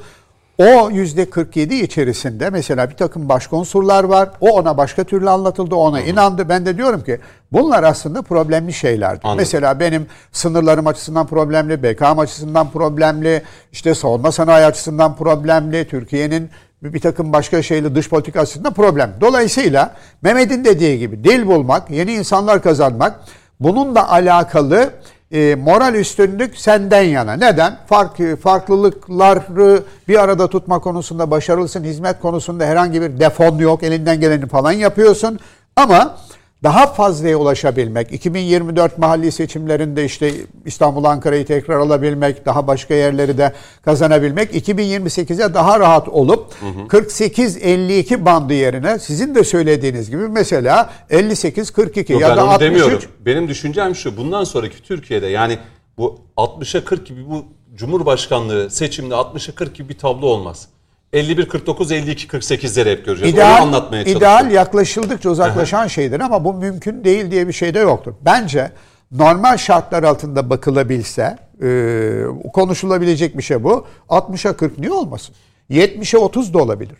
O 0.59 0.89
yüzde 0.89 1.29
47 1.29 1.75
içerisinde 1.75 2.49
mesela 2.49 2.89
bir 2.89 2.95
takım 2.95 3.29
başkonsurlar 3.29 4.03
var. 4.03 4.29
O 4.41 4.49
ona 4.49 4.77
başka 4.77 5.03
türlü 5.03 5.29
anlatıldı. 5.29 5.75
Ona 5.75 6.01
inandı. 6.01 6.49
Ben 6.49 6.65
de 6.65 6.77
diyorum 6.77 7.03
ki 7.03 7.19
bunlar 7.51 7.83
aslında 7.83 8.21
problemli 8.21 8.73
şeylerdi. 8.73 9.19
Anladım. 9.23 9.37
Mesela 9.39 9.79
benim 9.79 10.07
sınırlarım 10.31 10.87
açısından 10.87 11.27
problemli, 11.27 11.83
BKM 11.83 12.19
açısından 12.19 12.71
problemli, 12.71 13.43
işte 13.71 13.95
savunma 13.95 14.31
sanayi 14.31 14.65
açısından 14.65 15.15
problemli, 15.15 15.87
Türkiye'nin 15.87 16.49
bir, 16.83 16.99
takım 16.99 17.33
başka 17.33 17.61
şeyli 17.61 17.95
dış 17.95 18.09
politika 18.09 18.41
açısından 18.41 18.73
problem. 18.73 19.13
Dolayısıyla 19.21 19.95
Mehmet'in 20.21 20.65
dediği 20.65 20.99
gibi 20.99 21.23
dil 21.23 21.47
bulmak, 21.47 21.89
yeni 21.89 22.13
insanlar 22.13 22.61
kazanmak, 22.61 23.19
bununla 23.59 24.09
alakalı 24.11 24.89
e, 25.31 25.55
moral 25.55 25.95
üstünlük 25.95 26.57
senden 26.57 27.01
yana. 27.01 27.33
Neden? 27.33 27.77
Fark, 27.87 28.41
farklılıkları 28.41 29.83
bir 30.07 30.23
arada 30.23 30.47
tutma 30.47 30.79
konusunda 30.79 31.31
başarılısın. 31.31 31.83
Hizmet 31.83 32.19
konusunda 32.19 32.65
herhangi 32.65 33.01
bir 33.01 33.19
defon 33.19 33.57
yok. 33.57 33.83
Elinden 33.83 34.19
geleni 34.19 34.47
falan 34.47 34.71
yapıyorsun. 34.71 35.39
Ama 35.75 36.17
daha 36.63 36.87
fazlaya 36.87 37.37
ulaşabilmek, 37.37 38.11
2024 38.11 38.97
mahalli 38.97 39.31
seçimlerinde 39.31 40.05
işte 40.05 40.31
İstanbul, 40.65 41.03
Ankara'yı 41.03 41.45
tekrar 41.45 41.75
alabilmek, 41.75 42.45
daha 42.45 42.67
başka 42.67 42.93
yerleri 42.93 43.37
de 43.37 43.53
kazanabilmek, 43.85 44.69
2028'e 44.69 45.53
daha 45.53 45.79
rahat 45.79 46.09
olup 46.09 46.53
48-52 46.87 48.25
bandı 48.25 48.53
yerine 48.53 48.99
sizin 48.99 49.35
de 49.35 49.43
söylediğiniz 49.43 50.09
gibi 50.09 50.27
mesela 50.27 50.89
58-42 51.09 52.11
Yok, 52.11 52.21
ya 52.21 52.29
ben 52.29 52.37
da 52.37 52.43
onu 52.43 52.51
63 52.51 52.71
demiyorum. 52.71 52.99
Benim 53.19 53.47
düşüncem 53.47 53.95
şu. 53.95 54.17
Bundan 54.17 54.43
sonraki 54.43 54.83
Türkiye'de 54.83 55.27
yani 55.27 55.57
bu 55.97 56.19
60'a 56.37 56.83
40 56.83 57.07
gibi 57.07 57.29
bu 57.29 57.45
Cumhurbaşkanlığı 57.75 58.69
seçimde 58.69 59.13
60'a 59.13 59.55
40 59.55 59.75
gibi 59.75 59.89
bir 59.89 59.97
tablo 59.97 60.25
olmaz. 60.27 60.67
51 61.13 61.49
49 61.49 61.91
52 61.91 62.27
48'leri 62.27 62.91
hep 62.91 63.05
göreceğiz. 63.05 63.33
Onu 63.33 63.39
İdeal, 63.41 63.61
anlatmaya 63.61 64.03
çalışıyorum. 64.03 64.21
ideal 64.27 64.51
yaklaşıldıkça 64.51 65.29
uzaklaşan 65.29 65.87
şeydir 65.87 66.19
ama 66.19 66.45
bu 66.45 66.53
mümkün 66.53 67.03
değil 67.03 67.31
diye 67.31 67.47
bir 67.47 67.53
şey 67.53 67.73
de 67.73 67.79
yoktur. 67.79 68.13
Bence 68.21 68.71
normal 69.11 69.57
şartlar 69.57 70.03
altında 70.03 70.49
bakılabilse 70.49 71.37
e, 71.63 72.21
konuşulabilecek 72.53 73.37
bir 73.37 73.43
şey 73.43 73.63
bu. 73.63 73.85
60'a 74.09 74.53
40 74.57 74.77
niye 74.79 74.91
olmasın? 74.91 75.35
70'e 75.69 76.17
30 76.19 76.53
da 76.53 76.57
olabilir. 76.57 76.97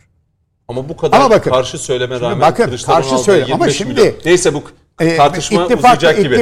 Ama 0.68 0.89
bu 0.89 0.97
kadar 0.97 1.18
Ama 1.18 1.30
bakın, 1.30 1.51
karşı 1.51 1.78
söyleme 1.78 2.20
rağmen 2.20 2.41
bakın, 2.41 2.78
karşı 2.86 3.18
söyle- 3.18 3.43
ama 3.43 3.66
25 3.66 3.78
şimdi- 3.78 3.93
milyon. 3.93 4.14
Neyse 4.26 4.53
bu 4.53 4.64
E, 4.99 5.16
tartışma 5.18 5.62
ittifak- 5.64 5.78
uzayacak 5.80 6.18
gibi. 6.18 6.36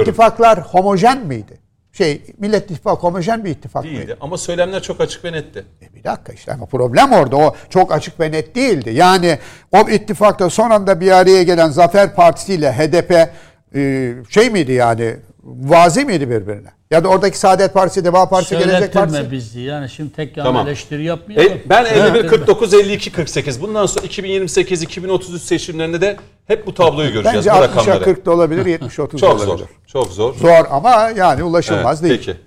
ittifaklar 0.00 0.60
homojen 0.60 1.26
miydi? 1.26 1.59
Şey 1.92 2.22
Millet 2.38 2.70
İttifakı 2.70 3.00
homojen 3.02 3.44
bir 3.44 3.50
ittifak 3.50 3.84
mıydı? 3.84 3.98
Değildi 3.98 4.16
ama 4.20 4.38
söylemler 4.38 4.82
çok 4.82 5.00
açık 5.00 5.24
ve 5.24 5.32
netti. 5.32 5.64
E 5.82 5.94
bir 5.94 6.04
dakika 6.04 6.32
işte 6.32 6.52
ama 6.52 6.66
problem 6.66 7.12
orada. 7.12 7.36
O 7.36 7.56
çok 7.70 7.92
açık 7.92 8.20
ve 8.20 8.32
net 8.32 8.54
değildi. 8.54 8.90
Yani 8.94 9.38
o 9.72 9.88
ittifakta 9.88 10.50
son 10.50 10.70
anda 10.70 11.00
bir 11.00 11.10
araya 11.10 11.42
gelen 11.42 11.68
Zafer 11.70 12.14
Partisi 12.14 12.54
ile 12.54 12.72
HDP 12.72 13.30
e, 13.74 14.12
şey 14.30 14.50
miydi 14.50 14.72
yani 14.72 15.16
vazi 15.44 16.04
miydi 16.04 16.30
birbirine? 16.30 16.68
Ya 16.90 17.04
da 17.04 17.08
oradaki 17.08 17.38
Saadet 17.38 17.74
Partisi, 17.74 18.04
Deva 18.04 18.28
Partisi, 18.28 18.58
Gelecek 18.58 18.92
Partisi. 18.92 19.30
Bizi. 19.30 19.60
Yani 19.60 19.88
şimdi 19.88 20.12
tek 20.12 20.36
yana 20.36 20.46
Tamam. 20.48 20.66
eleştiri 20.66 21.04
yapmayalım. 21.04 21.52
E, 21.52 21.60
ben 21.70 21.84
51 21.84 22.00
Evet. 22.00 22.30
49 22.30 22.74
52 22.74 23.12
48 23.12 23.62
bundan 23.62 23.86
sonra 23.86 24.06
2028 24.06 24.82
2033 24.82 25.42
seçimlerinde 25.42 26.00
de 26.00 26.16
hep 26.46 26.66
bu 26.66 26.74
tabloyu 26.74 27.12
göreceğiz 27.12 27.46
Bence 27.46 27.50
bu 27.50 27.54
60'a 27.54 27.62
rakamları. 27.62 28.04
40 28.04 28.26
da 28.26 28.30
olabilir, 28.30 28.66
70'e 28.66 29.02
30 29.02 29.22
da 29.22 29.26
Çok 29.26 29.40
olabilir. 29.40 29.58
zor. 29.58 29.66
Çok 29.86 30.12
zor. 30.12 30.34
Zor 30.34 30.64
ama 30.70 31.10
yani 31.16 31.42
ulaşılmaz 31.42 32.00
Evet, 32.00 32.10
değil. 32.10 32.22
Peki. 32.26 32.40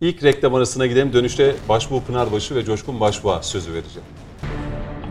İlk 0.00 0.24
reklam 0.24 0.54
arasına 0.54 0.86
gidelim. 0.86 1.12
Dönüşte 1.12 1.54
Başbuğ 1.68 2.00
Pınarbaşı 2.00 2.54
ve 2.54 2.64
Coşkun 2.64 3.00
Başbuğ'a 3.00 3.42
sözü 3.42 3.74
vereceğim. 3.74 4.08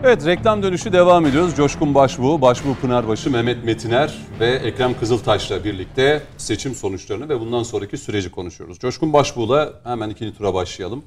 Evet 0.03 0.25
reklam 0.25 0.63
dönüşü 0.63 0.93
devam 0.93 1.25
ediyoruz. 1.25 1.55
Coşkun 1.55 1.95
Başbuğ, 1.95 2.41
Başbuğ 2.41 2.75
Pınarbaşı, 2.81 3.31
Mehmet 3.31 3.63
Metiner 3.63 4.17
ve 4.39 4.47
Ekrem 4.47 4.99
Kızıltaş'la 4.99 5.63
birlikte 5.63 6.21
seçim 6.37 6.75
sonuçlarını 6.75 7.29
ve 7.29 7.39
bundan 7.39 7.63
sonraki 7.63 7.97
süreci 7.97 8.31
konuşuyoruz. 8.31 8.79
Coşkun 8.79 9.13
Başbuğ'la 9.13 9.73
hemen 9.83 10.09
ikinci 10.09 10.37
tura 10.37 10.53
başlayalım. 10.53 11.03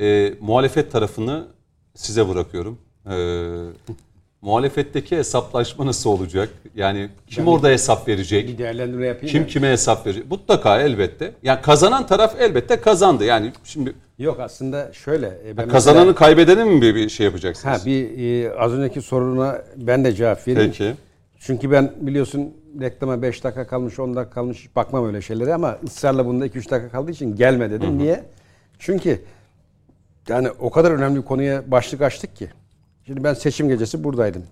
Ee, 0.00 0.34
muhalefet 0.40 0.92
tarafını 0.92 1.46
size 1.94 2.28
bırakıyorum. 2.28 2.78
Ee, 3.10 3.12
muhalefetteki 4.42 5.16
hesaplaşma 5.16 5.86
nasıl 5.86 6.10
olacak? 6.10 6.48
Yani 6.74 7.08
kim 7.26 7.48
orada 7.48 7.68
hesap 7.68 8.08
verecek? 8.08 8.48
Bir 8.48 8.58
değerlendirme 8.58 9.06
yapayım. 9.06 9.32
Kim 9.32 9.42
mı? 9.42 9.48
kime 9.48 9.70
hesap 9.70 10.06
verecek? 10.06 10.30
Mutlaka 10.30 10.80
elbette. 10.80 11.34
Yani 11.42 11.62
kazanan 11.62 12.06
taraf 12.06 12.34
elbette 12.40 12.80
kazandı. 12.80 13.24
Yani 13.24 13.52
şimdi 13.64 13.94
Yok 14.18 14.40
aslında 14.40 14.92
şöyle. 14.92 15.26
e, 15.46 15.56
Ben 15.56 15.68
kazananı 15.68 15.98
mesela- 16.06 16.14
kaybedeni 16.14 16.64
mi 16.64 16.82
bir, 16.82 16.94
bir 16.94 17.08
şey 17.08 17.26
yapacaksınız? 17.26 17.80
Ha, 17.82 17.86
bir 17.86 18.18
e, 18.44 18.52
az 18.58 18.72
önceki 18.72 19.02
soruna 19.02 19.62
ben 19.76 20.04
de 20.04 20.12
cevap 20.12 20.48
vereyim. 20.48 20.70
Peki. 20.70 20.94
Çünkü 21.38 21.70
ben 21.70 21.92
biliyorsun 22.00 22.54
reklama 22.80 23.22
5 23.22 23.44
dakika 23.44 23.66
kalmış 23.66 23.98
10 23.98 24.16
dakika 24.16 24.34
kalmış 24.34 24.76
bakmam 24.76 25.06
öyle 25.06 25.22
şeylere 25.22 25.54
ama 25.54 25.78
ısrarla 25.84 26.26
bunda 26.26 26.46
2-3 26.46 26.70
dakika 26.70 26.88
kaldığı 26.88 27.10
için 27.10 27.36
gelme 27.36 27.70
dedim. 27.70 27.98
Niye? 27.98 28.24
Çünkü 28.78 29.22
yani 30.28 30.50
o 30.50 30.70
kadar 30.70 30.90
önemli 30.90 31.16
bir 31.20 31.24
konuya 31.24 31.70
başlık 31.70 32.02
açtık 32.02 32.36
ki. 32.36 32.48
Şimdi 33.06 33.24
ben 33.24 33.34
seçim 33.34 33.68
gecesi 33.68 34.04
buradaydım. 34.04 34.42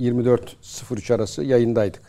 24.03 0.00 1.14
arası 1.14 1.44
yayındaydık. 1.44 2.02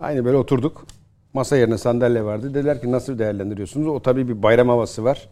Aynı 0.00 0.24
böyle 0.24 0.36
oturduk. 0.36 0.86
Masa 1.34 1.56
yerine 1.56 1.78
sandalye 1.78 2.24
vardı. 2.24 2.54
Dediler 2.54 2.80
ki 2.80 2.92
nasıl 2.92 3.18
değerlendiriyorsunuz? 3.18 3.86
O 3.88 4.02
tabii 4.02 4.28
bir 4.28 4.42
bayram 4.42 4.68
havası 4.68 5.04
var. 5.04 5.28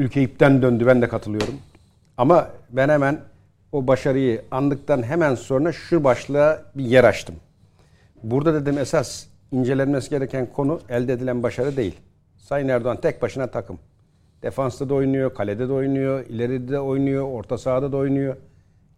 Ülke 0.00 0.22
ipten 0.22 0.62
döndü. 0.62 0.86
Ben 0.86 1.02
de 1.02 1.08
katılıyorum. 1.08 1.54
Ama 2.16 2.48
ben 2.70 2.88
hemen 2.88 3.20
o 3.72 3.86
başarıyı 3.86 4.42
andıktan 4.50 5.02
hemen 5.02 5.34
sonra 5.34 5.72
şu 5.72 6.04
başlığa 6.04 6.62
bir 6.74 6.84
yer 6.84 7.04
açtım. 7.04 7.34
Burada 8.22 8.54
dedim 8.54 8.78
esas 8.78 9.26
incelenmesi 9.52 10.10
gereken 10.10 10.46
konu 10.52 10.80
elde 10.88 11.12
edilen 11.12 11.42
başarı 11.42 11.76
değil. 11.76 11.96
Sayın 12.38 12.68
Erdoğan 12.68 13.00
tek 13.00 13.22
başına 13.22 13.46
takım. 13.46 13.78
Defansta 14.42 14.88
da 14.88 14.94
oynuyor, 14.94 15.34
kalede 15.34 15.68
de 15.68 15.72
oynuyor, 15.72 16.26
ileride 16.26 16.72
de 16.72 16.80
oynuyor, 16.80 17.24
orta 17.24 17.58
sahada 17.58 17.92
da 17.92 17.96
oynuyor. 17.96 18.36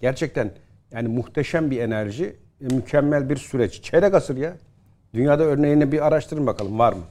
Gerçekten 0.01 0.51
yani 0.93 1.09
muhteşem 1.09 1.71
bir 1.71 1.81
enerji, 1.81 2.37
e, 2.61 2.75
mükemmel 2.75 3.31
bir 3.31 3.37
süreç. 3.37 3.83
Çeyrek 3.83 4.15
asır 4.15 4.37
ya. 4.37 4.57
Dünyada 5.15 5.43
örneğini 5.43 5.93
bir 5.93 6.07
araştırın 6.07 6.47
bakalım 6.47 6.79
var 6.79 6.93
mı? 6.93 7.03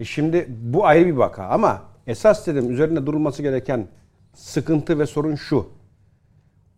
E 0.00 0.04
şimdi 0.04 0.46
bu 0.48 0.86
ayrı 0.86 1.06
bir 1.06 1.12
vaka 1.12 1.44
ama 1.44 1.89
esas 2.10 2.46
dedim 2.46 2.70
üzerinde 2.70 3.06
durulması 3.06 3.42
gereken 3.42 3.86
sıkıntı 4.34 4.98
ve 4.98 5.06
sorun 5.06 5.34
şu. 5.34 5.68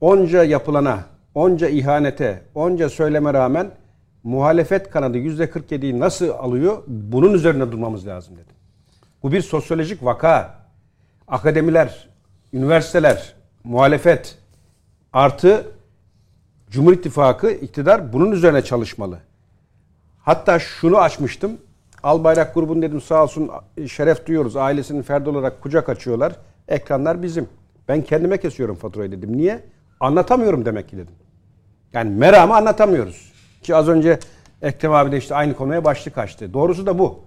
Onca 0.01 0.45
yapılana, 0.45 1.05
onca 1.35 1.68
ihanete, 1.68 2.43
onca 2.55 2.89
söyleme 2.89 3.35
rağmen 3.35 3.70
muhalefet 4.22 4.91
kanadı 4.91 5.18
%47'yi 5.18 6.01
nasıl 6.01 6.28
alıyor? 6.28 6.83
Bunun 6.87 7.33
üzerine 7.35 7.72
durmamız 7.72 8.07
lazım 8.07 8.35
dedim. 8.35 8.57
Bu 9.22 9.33
bir 9.33 9.41
sosyolojik 9.41 10.05
vaka. 10.05 10.62
Akademiler, 11.28 12.09
üniversiteler, 12.53 13.35
muhalefet 13.64 14.39
artı 15.12 15.66
Cumhur 16.70 16.93
İttifakı 16.93 17.51
iktidar 17.51 18.12
bunun 18.12 18.33
üzerine 18.33 18.62
çalışmalı. 18.62 19.18
Hatta 20.18 20.59
şunu 20.59 20.99
açmıştım. 20.99 21.59
Albayrak 22.03 22.55
grubun 22.55 22.83
dedim 22.83 23.01
sağ 23.01 23.23
olsun 23.23 23.51
şeref 23.89 24.27
duyuyoruz. 24.27 24.57
Ailesinin 24.57 25.03
ferdi 25.03 25.29
olarak 25.29 25.63
kucak 25.63 25.89
açıyorlar. 25.89 26.33
Ekranlar 26.69 27.23
bizim. 27.23 27.49
Ben 27.89 28.03
kendime 28.03 28.39
kesiyorum 28.39 28.77
faturayı 28.77 29.13
dedim. 29.13 29.37
Niye? 29.37 29.61
Anlatamıyorum 30.01 30.65
demek 30.65 30.89
ki 30.89 30.97
dedim. 30.97 31.15
Yani 31.93 32.11
meramı 32.11 32.57
anlatamıyoruz. 32.57 33.33
Ki 33.63 33.77
az 33.77 33.89
önce 33.89 34.19
Ekrem 34.63 34.93
abi 34.93 35.13
de 35.13 35.17
işte 35.17 35.35
aynı 35.35 35.55
konuya 35.55 35.85
başlık 35.85 36.19
açtı. 36.19 36.53
Doğrusu 36.53 36.87
da 36.87 36.99
bu. 36.99 37.21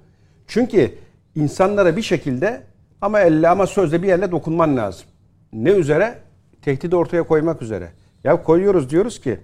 Çünkü 0.47 0.95
insanlara 1.35 1.97
bir 1.97 2.01
şekilde 2.01 2.63
ama 3.01 3.19
elle 3.19 3.49
ama 3.49 3.67
sözle 3.67 4.03
bir 4.03 4.07
yerle 4.07 4.31
dokunman 4.31 4.77
lazım. 4.77 5.05
Ne 5.53 5.69
üzere? 5.69 6.19
Tehdidi 6.61 6.95
ortaya 6.95 7.23
koymak 7.23 7.61
üzere. 7.61 7.91
Ya 8.23 8.43
koyuyoruz 8.43 8.89
diyoruz 8.89 9.21
ki 9.21 9.39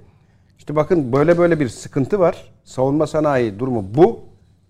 işte 0.58 0.76
bakın 0.76 1.14
böyle 1.14 1.38
böyle 1.38 1.60
bir 1.60 1.70
sıkıntı 1.70 2.20
var. 2.20 2.52
Savunma 2.64 3.08
sanayi 3.08 3.60
durumu 3.60 3.86
bu. 3.96 4.20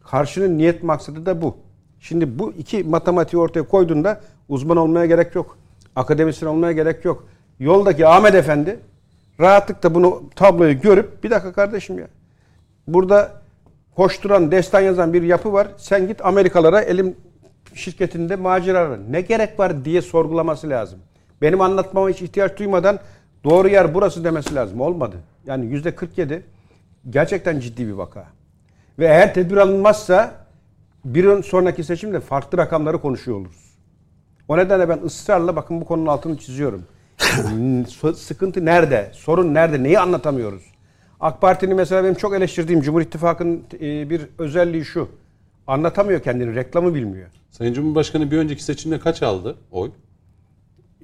Karşının 0.04 0.58
niyet 0.58 0.84
maksadı 0.84 1.26
da 1.26 1.42
bu. 1.42 1.58
Şimdi 2.00 2.40
bu 2.40 2.54
iki 2.54 2.84
matematiği 2.84 3.42
ortaya 3.42 3.64
koyduğunda 3.64 4.22
uzman 4.50 4.78
olmaya 4.78 5.06
gerek 5.06 5.36
yok. 5.36 5.58
Akademisyen 5.96 6.50
olmaya 6.50 6.72
gerek 6.72 7.06
yok. 7.06 7.28
Yoldaki 7.60 8.08
Ahmet 8.08 8.36
Efendi 8.36 8.80
rahatlıkla 9.40 9.96
bunu 9.96 10.24
tabloyu 10.36 10.82
görüp 10.82 11.24
bir 11.24 11.30
dakika 11.30 11.54
kardeşim 11.54 12.00
ya. 12.00 12.08
Burada 12.88 13.32
koşturan, 13.96 14.52
destan 14.52 14.82
yazan 14.82 15.14
bir 15.14 15.24
yapı 15.24 15.54
var. 15.54 15.68
Sen 15.78 16.08
git 16.08 16.26
Amerikalara 16.26 16.82
elim 16.82 17.16
şirketinde 17.74 18.36
macera. 18.36 18.98
Ne 19.10 19.22
gerek 19.22 19.60
var 19.60 19.86
diye 19.86 20.02
sorgulaması 20.02 20.70
lazım. 20.70 21.00
Benim 21.42 21.62
anlatmama 21.62 22.10
hiç 22.10 22.22
ihtiyaç 22.22 22.60
duymadan 22.60 23.00
doğru 23.44 23.68
yer 23.68 23.94
burası 23.94 24.24
demesi 24.24 24.56
lazım. 24.56 24.82
Olmadı. 24.82 25.16
Yani 25.46 25.66
yüzde 25.66 25.96
47 25.96 26.44
gerçekten 27.10 27.60
ciddi 27.60 27.88
bir 27.88 27.92
vaka. 27.92 28.26
Ve 29.00 29.06
eğer 29.06 29.34
tedbir 29.34 29.58
alınmazsa 29.58 30.34
bir 31.06 31.26
ön 31.26 31.42
sonraki 31.42 31.84
seçimde 31.84 32.20
farklı 32.20 32.58
rakamları 32.58 33.02
konuşuyor 33.02 33.38
oluruz. 33.38 33.72
O 34.48 34.58
nedenle 34.58 34.90
ben 34.90 35.00
ısrarla 35.06 35.56
bakın 35.56 35.82
bu 35.82 35.86
konunun 35.86 36.08
altını 36.08 36.38
çiziyorum. 36.38 36.86
Sıkıntı 38.16 38.66
nerede? 38.66 39.12
Sorun 39.14 39.54
nerede? 39.54 39.84
Neyi 39.84 40.00
anlatamıyoruz? 40.00 40.64
AK 41.20 41.42
Parti'nin 41.42 41.76
mesela 41.76 42.04
benim 42.04 42.16
çok 42.16 42.34
eleştirdiğim 42.34 42.82
Cumhur 42.82 43.02
İttifakı'nın 43.02 43.64
e, 43.82 44.10
bir 44.10 44.22
özelliği 44.38 44.86
şu. 44.86 45.10
Anlatamıyor 45.68 46.22
kendini, 46.22 46.56
reklamı 46.56 46.96
bilmiyor. 46.96 47.30
Sayın 47.52 47.74
Cumhurbaşkanı 47.74 48.32
bir 48.32 48.38
önceki 48.38 48.64
seçimde 48.64 49.00
kaç 49.00 49.24
aldı 49.24 49.58
oy? 49.72 49.92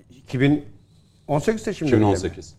2018 0.10 1.62
seçiminde. 1.62 1.96
2018. 1.96 2.56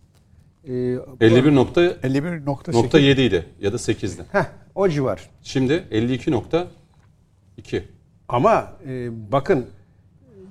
Ee, 0.69 0.73
51.7 0.73 2.01
51.8 2.01 3.21
idi 3.21 3.47
ya 3.61 3.73
da 3.73 3.77
8'di. 3.77 4.23
heh, 4.33 4.45
o 4.75 4.89
civar. 4.89 5.31
Şimdi 5.43 5.73
52.2. 5.73 7.83
Ama 8.29 8.73
e, 8.87 9.09
bakın 9.33 9.67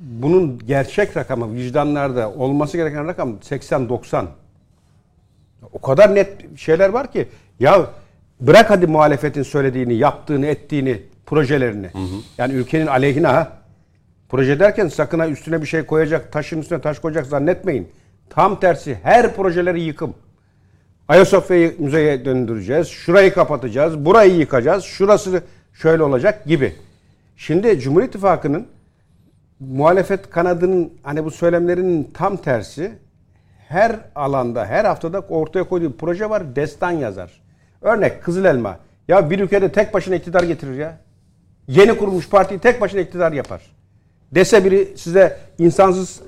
bunun 0.01 0.59
gerçek 0.59 1.17
rakamı 1.17 1.55
vicdanlarda 1.55 2.33
olması 2.33 2.77
gereken 2.77 3.07
rakam 3.07 3.35
80-90. 3.35 4.25
O 5.73 5.81
kadar 5.81 6.15
net 6.15 6.59
şeyler 6.59 6.89
var 6.89 7.11
ki 7.11 7.27
ya 7.59 7.87
bırak 8.41 8.69
hadi 8.69 8.87
muhalefetin 8.87 9.43
söylediğini, 9.43 9.95
yaptığını, 9.95 10.45
ettiğini, 10.45 11.01
projelerini. 11.25 11.89
Yani 12.37 12.53
ülkenin 12.53 12.87
aleyhine 12.87 13.27
ha. 13.27 13.57
Proje 14.29 14.59
derken 14.59 14.87
sakın 14.87 15.19
ha 15.19 15.27
üstüne 15.27 15.61
bir 15.61 15.67
şey 15.67 15.85
koyacak, 15.85 16.31
taşın 16.31 16.61
üstüne 16.61 16.81
taş 16.81 16.99
koyacak 16.99 17.25
zannetmeyin. 17.25 17.87
Tam 18.29 18.59
tersi 18.59 18.97
her 19.03 19.35
projeleri 19.35 19.81
yıkım. 19.81 20.13
Ayasofya'yı 21.07 21.75
müzeye 21.79 22.25
döndüreceğiz. 22.25 22.87
Şurayı 22.87 23.33
kapatacağız. 23.33 24.05
Burayı 24.05 24.35
yıkacağız. 24.35 24.83
Şurası 24.83 25.43
şöyle 25.73 26.03
olacak 26.03 26.45
gibi. 26.45 26.75
Şimdi 27.37 27.79
Cumhur 27.79 28.03
İttifakı'nın 28.03 28.67
muhalefet 29.59 30.29
kanadının 30.29 30.93
hani 31.03 31.25
bu 31.25 31.31
söylemlerinin 31.31 32.11
tam 32.13 32.37
tersi 32.37 32.91
her 33.67 33.95
alanda, 34.15 34.65
her 34.65 34.85
haftada 34.85 35.19
ortaya 35.19 35.63
koyduğu 35.63 35.97
proje 35.97 36.29
var. 36.29 36.55
Destan 36.55 36.91
yazar. 36.91 37.41
Örnek 37.81 38.23
Kızıl 38.23 38.45
Elma. 38.45 38.79
Ya 39.07 39.29
bir 39.29 39.39
ülkede 39.39 39.71
tek 39.71 39.93
başına 39.93 40.15
iktidar 40.15 40.43
getirir 40.43 40.77
ya. 40.77 40.97
Yeni 41.67 41.97
kurulmuş 41.97 42.29
partiyi 42.29 42.59
tek 42.59 42.81
başına 42.81 42.99
iktidar 42.99 43.31
yapar. 43.31 43.61
Dese 44.31 44.65
biri 44.65 44.97
size 44.97 45.37
insansız 45.59 46.21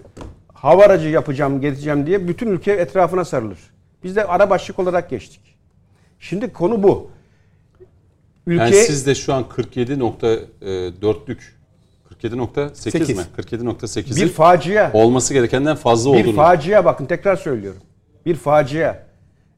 hava 0.62 0.84
aracı 0.84 1.08
yapacağım, 1.08 1.62
getireceğim 1.62 2.06
diye 2.06 2.28
bütün 2.28 2.48
ülke 2.48 2.72
etrafına 2.72 3.26
sarılır. 3.26 3.60
Biz 4.04 4.16
de 4.16 4.26
ara 4.26 4.50
başlık 4.50 4.80
olarak 4.80 5.10
geçtik. 5.10 5.42
Şimdi 6.20 6.54
konu 6.54 6.84
bu. 6.84 7.10
Ülke 8.48 8.64
Yani 8.64 8.76
siz 8.76 9.08
de 9.08 9.16
şu 9.16 9.34
an 9.34 9.44
47.4'lük 9.58 11.38
47.8 12.22 12.76
Sekiz. 12.76 13.18
mi? 13.18 13.24
47.8'in 13.38 14.16
bir 14.16 14.30
facia. 14.34 14.92
olması 14.94 15.34
gerekenden 15.34 15.76
fazla 15.76 16.14
Bir 16.14 16.22
olduğunu. 16.24 16.36
facia 16.36 16.86
bakın 16.86 17.06
tekrar 17.06 17.36
söylüyorum. 17.36 17.82
Bir 18.26 18.36
facia. 18.36 19.00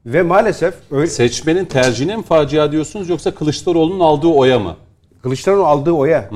Ve 0.06 0.22
maalesef 0.22 0.74
öyle, 0.92 1.08
Seçmenin 1.08 1.66
tercihine 1.66 2.18
mi 2.18 2.24
facia 2.24 2.72
diyorsunuz 2.72 3.10
yoksa 3.10 3.36
Kılıçdaroğlu'nun 3.36 4.00
aldığı 4.00 4.28
oya 4.28 4.60
mı? 4.60 4.76
Kılıçdaroğlu 5.24 5.66
aldığı 5.66 5.92
oya. 5.92 6.30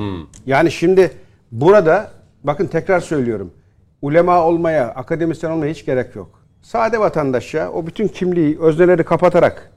Yani 0.46 0.72
şimdi 0.72 1.10
burada 1.52 2.10
bakın 2.44 2.66
tekrar 2.66 3.00
söylüyorum. 3.00 3.50
Ulema 4.02 4.44
olmaya, 4.44 4.88
akademisyen 4.88 5.50
olmaya 5.50 5.72
hiç 5.72 5.84
gerek 5.84 6.16
yok. 6.16 6.42
Sade 6.62 7.00
vatandaşa 7.00 7.70
o 7.70 7.86
bütün 7.86 8.08
kimliği, 8.08 8.58
özneleri 8.60 9.04
kapatarak 9.04 9.72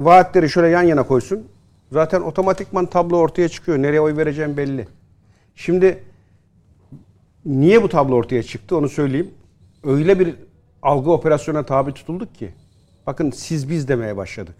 vaatleri 0.00 0.50
şöyle 0.50 0.68
yan 0.68 0.82
yana 0.82 1.02
koysun. 1.02 1.48
Zaten 1.92 2.20
otomatikman 2.20 2.86
tablo 2.86 3.16
ortaya 3.16 3.48
çıkıyor. 3.48 3.78
Nereye 3.78 4.00
oy 4.00 4.16
vereceğim 4.16 4.56
belli. 4.56 4.88
Şimdi 5.54 6.04
niye 7.46 7.82
bu 7.82 7.88
tablo 7.88 8.14
ortaya 8.14 8.42
çıktı 8.42 8.76
onu 8.76 8.88
söyleyeyim. 8.88 9.30
Öyle 9.84 10.18
bir 10.18 10.34
algı 10.82 11.10
operasyona 11.10 11.62
tabi 11.62 11.92
tutulduk 11.92 12.34
ki. 12.34 12.52
Bakın 13.06 13.30
siz 13.30 13.70
biz 13.70 13.88
demeye 13.88 14.16
başladık. 14.16 14.56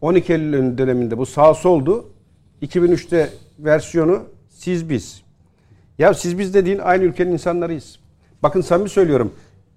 12 0.00 0.32
Eylül 0.32 0.78
döneminde 0.78 1.18
bu 1.18 1.26
sağ 1.26 1.54
soldu. 1.54 2.10
2003'te 2.62 3.30
versiyonu 3.58 4.22
siz 4.48 4.90
biz. 4.90 5.22
Ya 5.98 6.14
siz 6.14 6.38
biz 6.38 6.54
dediğin 6.54 6.78
aynı 6.78 7.04
ülkenin 7.04 7.32
insanlarıyız. 7.32 7.98
Bakın 8.42 8.60
samimi 8.60 8.88
söylüyorum. 8.88 9.32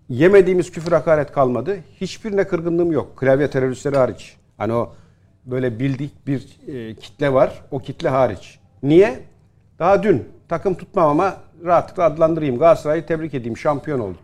Yemediğimiz 0.09 0.71
küfür 0.71 0.91
hakaret 0.91 1.31
kalmadı. 1.31 1.77
Hiçbirine 2.01 2.47
kırgınlığım 2.47 2.91
yok. 2.91 3.17
Klavye 3.17 3.49
teröristleri 3.49 3.97
hariç. 3.97 4.37
Hani 4.57 4.73
o 4.73 4.93
böyle 5.45 5.79
bildik 5.79 6.27
bir 6.27 6.47
e, 6.67 6.95
kitle 6.95 7.33
var. 7.33 7.63
O 7.71 7.79
kitle 7.79 8.09
hariç. 8.09 8.59
Niye? 8.83 9.19
Daha 9.79 10.03
dün 10.03 10.29
takım 10.49 10.75
tutmam 10.75 11.09
ama 11.09 11.37
rahatlıkla 11.65 12.03
adlandırayım. 12.03 12.59
Galatasaray'ı 12.59 13.05
tebrik 13.05 13.33
edeyim. 13.33 13.57
Şampiyon 13.57 13.99
oldu. 13.99 14.17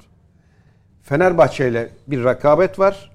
Fenerbahçe 1.01 1.69
ile 1.69 1.89
bir 2.07 2.23
rekabet 2.23 2.79
var 2.79 3.11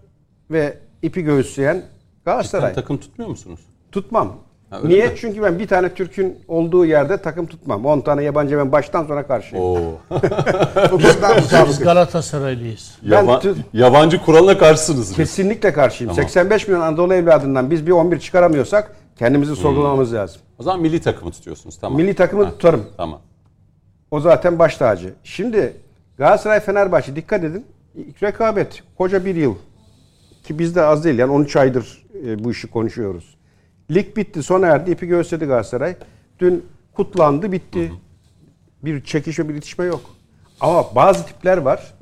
ve 0.50 0.78
ipi 1.02 1.22
göğüsleyen 1.22 1.82
Galatasaray. 2.24 2.70
Cidden 2.70 2.82
takım 2.82 2.98
tutmuyor 2.98 3.30
musunuz? 3.30 3.60
Tutmam. 3.92 4.36
Ha, 4.76 4.80
öyle 4.82 4.94
Niye? 4.94 5.06
mi? 5.06 5.12
Çünkü 5.16 5.42
ben 5.42 5.58
bir 5.58 5.66
tane 5.66 5.94
Türk'ün 5.94 6.38
olduğu 6.48 6.84
yerde 6.86 7.16
takım 7.16 7.46
tutmam. 7.46 7.86
10 7.86 8.00
tane 8.00 8.22
yabancı 8.22 8.58
ben 8.58 8.72
baştan 8.72 9.04
sona 9.06 9.26
karşıyım. 9.26 9.64
Oo. 9.64 9.76
Bu 10.92 10.98
Biz 10.98 11.14
mutabıkız. 11.14 11.78
Galatasaraylıyız. 11.80 12.98
Ben 13.02 13.10
Yaba- 13.10 13.38
tü- 13.38 13.54
yabancı 13.72 14.22
kuralına 14.22 14.58
karşısınız. 14.58 15.08
biz. 15.10 15.16
Kesinlikle 15.16 15.72
karşıyım. 15.72 16.12
Tamam. 16.14 16.24
85 16.28 16.68
milyon 16.68 16.80
Anadolu 16.80 17.14
evladından 17.14 17.70
biz 17.70 17.86
bir 17.86 17.92
11 17.92 18.18
çıkaramıyorsak 18.20 18.96
kendimizi 19.18 19.56
sorgulamamız 19.56 20.14
lazım. 20.14 20.40
O 20.58 20.62
zaman 20.62 20.80
milli 20.80 21.00
takımı 21.00 21.30
tutuyorsunuz. 21.30 21.78
Tamam. 21.80 21.96
Milli 22.00 22.14
takımı 22.14 22.44
Ha, 22.44 22.50
tutarım. 22.50 22.82
Tamam. 22.96 23.20
O 24.10 24.20
zaten 24.20 24.58
baş 24.58 24.76
tacı. 24.76 25.14
Şimdi 25.24 25.72
Galatasaray 26.18 26.60
Fenerbahçe 26.60 27.16
dikkat 27.16 27.44
edin. 27.44 27.66
Rekabet. 28.22 28.82
Koca 28.98 29.24
bir 29.24 29.34
yıl. 29.34 29.54
Ki 30.44 30.58
bizde 30.58 30.82
az 30.82 31.04
değil 31.04 31.18
yani 31.18 31.32
13 31.32 31.56
aydır 31.56 32.04
e, 32.26 32.44
bu 32.44 32.50
işi 32.50 32.70
konuşuyoruz. 32.70 33.36
Lig 33.90 34.16
bitti 34.16 34.42
sona 34.42 34.66
erdi. 34.66 34.90
ipi 34.90 35.06
göğüsledi 35.06 35.44
Galatasaray. 35.44 35.96
Dün 36.38 36.66
kutlandı 36.94 37.52
bitti. 37.52 37.92
Bir 38.84 39.04
çekişme 39.04 39.48
bir 39.48 39.54
itişme 39.54 39.84
yok. 39.84 40.00
Ama 40.60 40.94
bazı 40.94 41.26
tipler 41.26 41.58
var 41.58 41.94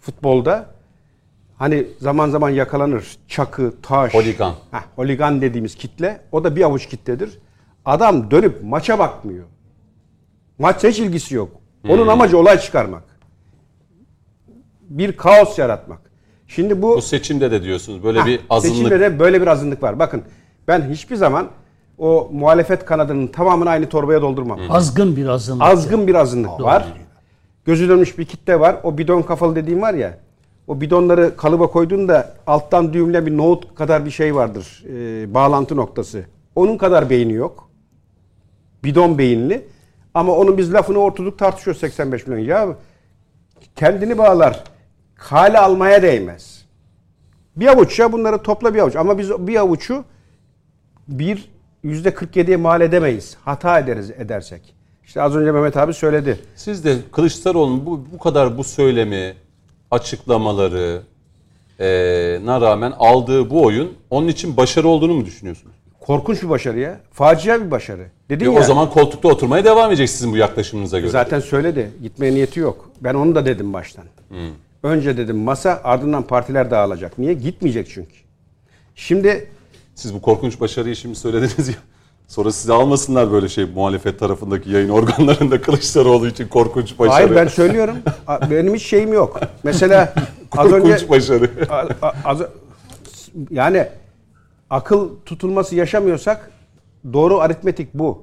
futbolda. 0.00 0.66
Hani 1.56 1.86
zaman 2.00 2.30
zaman 2.30 2.50
yakalanır. 2.50 3.16
Çakı, 3.28 3.74
taş. 3.82 4.14
Holigan. 4.14 4.54
Heh, 4.70 4.82
holigan 4.96 5.40
dediğimiz 5.40 5.74
kitle. 5.74 6.20
O 6.32 6.44
da 6.44 6.56
bir 6.56 6.62
avuç 6.62 6.86
kitledir. 6.86 7.38
Adam 7.84 8.30
dönüp 8.30 8.62
maça 8.64 8.98
bakmıyor. 8.98 9.44
Maçla 10.58 10.88
hiç 10.88 10.98
ilgisi 10.98 11.34
yok. 11.34 11.50
Onun 11.88 12.06
amacı 12.08 12.38
olay 12.38 12.58
çıkarmak. 12.60 13.02
Bir 14.88 15.16
kaos 15.16 15.58
yaratmak. 15.58 16.00
Şimdi 16.46 16.82
bu, 16.82 16.96
Bu 16.96 17.02
seçimde 17.02 17.50
de 17.50 17.62
diyorsunuz 17.62 18.02
böyle 18.04 18.24
bir 18.26 18.38
Heh, 18.38 18.42
azınlık. 18.50 18.76
seçimde 18.76 19.00
de 19.00 19.18
böyle 19.18 19.40
bir 19.42 19.46
azınlık 19.46 19.82
var. 19.82 19.98
Bakın 19.98 20.22
ben 20.68 20.90
hiçbir 20.90 21.16
zaman 21.16 21.48
o 21.98 22.28
muhalefet 22.32 22.84
kanadının 22.84 23.26
tamamını 23.26 23.70
aynı 23.70 23.88
torbaya 23.88 24.22
doldurmam. 24.22 24.60
Azgın 24.70 25.16
bir 25.16 25.26
azınlık. 25.26 25.62
Azgın 25.62 26.06
bir 26.06 26.14
azınlık 26.14 26.60
var. 26.60 26.92
Gözü 27.64 27.88
dönmüş 27.88 28.18
bir 28.18 28.24
kitle 28.24 28.60
var. 28.60 28.76
O 28.82 28.98
bidon 28.98 29.22
kafalı 29.22 29.56
dediğim 29.56 29.82
var 29.82 29.94
ya. 29.94 30.18
O 30.66 30.80
bidonları 30.80 31.36
kalıba 31.36 31.66
koyduğunda 31.66 32.34
alttan 32.46 32.92
düğümle 32.92 33.26
bir 33.26 33.36
nohut 33.36 33.74
kadar 33.74 34.04
bir 34.04 34.10
şey 34.10 34.34
vardır. 34.34 34.84
e, 34.88 35.34
bağlantı 35.34 35.76
noktası. 35.76 36.24
Onun 36.56 36.78
kadar 36.78 37.10
beyni 37.10 37.32
yok. 37.32 37.68
Bidon 38.84 39.18
beyinli. 39.18 39.66
Ama 40.14 40.32
onun 40.32 40.58
biz 40.58 40.74
lafını 40.74 40.98
ortuduk 40.98 41.38
tartışıyoruz 41.38 41.80
85 41.80 42.26
milyon. 42.26 42.44
Ya 42.44 42.68
kendini 43.76 44.18
bağlar. 44.18 44.64
Kale 45.14 45.58
almaya 45.58 46.02
değmez. 46.02 46.64
Bir 47.56 47.66
avuç 47.66 47.98
ya 47.98 48.12
bunları 48.12 48.38
topla 48.38 48.74
bir 48.74 48.78
avuç. 48.78 48.96
Ama 48.96 49.18
biz 49.18 49.30
bir 49.30 49.56
avuçu 49.56 50.04
bir 51.08 51.48
yüzde 51.82 52.08
47'ye 52.08 52.56
mal 52.56 52.80
edemeyiz. 52.80 53.36
Hata 53.44 53.78
ederiz 53.78 54.10
edersek. 54.10 54.74
İşte 55.04 55.22
az 55.22 55.36
önce 55.36 55.52
Mehmet 55.52 55.76
abi 55.76 55.94
söyledi. 55.94 56.38
Siz 56.54 56.84
de 56.84 56.96
Kılıçdaroğlu'nun 57.12 57.86
bu, 57.86 58.04
bu 58.12 58.18
kadar 58.18 58.58
bu 58.58 58.64
söylemi, 58.64 59.34
açıklamaları 59.90 61.02
e, 61.80 61.86
na 62.44 62.60
rağmen 62.60 62.92
aldığı 62.98 63.50
bu 63.50 63.64
oyun 63.64 63.92
onun 64.10 64.28
için 64.28 64.56
başarı 64.56 64.88
olduğunu 64.88 65.14
mu 65.14 65.24
düşünüyorsunuz? 65.26 65.74
Korkunç 66.00 66.42
bir 66.42 66.48
başarı 66.48 66.78
ya. 66.78 67.00
Facia 67.12 67.60
bir 67.66 67.70
başarı. 67.70 68.06
Dedin 68.30 68.44
E, 68.50 68.52
ya. 68.54 68.60
o 68.60 68.62
zaman 68.62 68.90
koltukta 68.90 69.28
oturmaya 69.28 69.64
devam 69.64 69.88
edecek 69.90 70.10
sizin 70.10 70.32
bu 70.32 70.36
yaklaşımınıza 70.36 70.98
göre. 71.00 71.10
Zaten 71.10 71.40
söyledi. 71.40 71.90
Gitmeye 72.02 72.34
niyeti 72.34 72.60
yok. 72.60 72.90
Ben 73.00 73.14
onu 73.14 73.34
da 73.34 73.46
dedim 73.46 73.72
baştan. 73.72 74.04
Önce 74.82 75.16
dedim 75.16 75.36
masa 75.38 75.80
ardından 75.84 76.22
partiler 76.22 76.70
dağılacak. 76.70 77.18
Niye? 77.18 77.34
Gitmeyecek 77.34 77.88
çünkü. 77.90 78.14
Şimdi 78.94 79.50
Siz 79.98 80.14
bu 80.14 80.20
korkunç 80.20 80.60
başarıyı 80.60 80.96
şimdi 80.96 81.14
söylediniz 81.14 81.68
ya. 81.68 81.74
Sonra 82.28 82.52
sizi 82.52 82.72
almasınlar 82.72 83.32
böyle 83.32 83.48
şey 83.48 83.64
muhalefet 83.64 84.18
tarafındaki 84.18 84.70
yayın 84.70 84.88
organlarında 84.88 85.60
Kılıçdaroğlu 85.62 86.26
için 86.28 86.48
korkunç 86.48 86.98
başarı. 86.98 87.14
hayır 87.14 87.36
ben 87.36 87.46
söylüyorum. 87.48 87.96
Benim 88.50 88.74
hiç 88.74 88.82
şeyim 88.82 89.12
yok. 89.12 89.40
Mesela 89.62 90.14
az 90.56 90.70
korkunç 90.70 90.92
önce 90.92 91.08
başarı. 91.08 91.50
Az- 92.24 92.42
yani 93.50 93.86
akıl 94.70 95.10
tutulması 95.26 95.74
yaşamıyorsak 95.76 96.50
doğru 97.12 97.40
aritmetik 97.40 97.94
bu. 97.94 98.22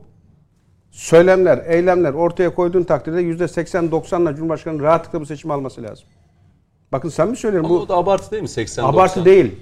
Söylemler, 0.91 1.63
eylemler 1.67 2.13
ortaya 2.13 2.55
koyduğun 2.55 2.83
takdirde 2.83 3.21
yüzde 3.21 3.43
80-90'la 3.43 4.35
Cumhurbaşkanı 4.35 4.81
rahatlıkla 4.81 5.21
bu 5.21 5.25
seçimi 5.25 5.53
alması 5.53 5.83
lazım. 5.83 6.05
Bakın 6.91 7.09
sen 7.09 7.29
mi 7.29 7.37
söylüyorum 7.37 7.71
Ama 7.71 7.79
bu 7.79 7.83
o 7.83 7.87
da 7.89 7.95
abartı 7.95 8.31
değil 8.31 8.43
mi? 8.43 8.49
80 8.49 8.83
abartı 8.83 8.97
90. 9.19 9.25
değil. 9.25 9.55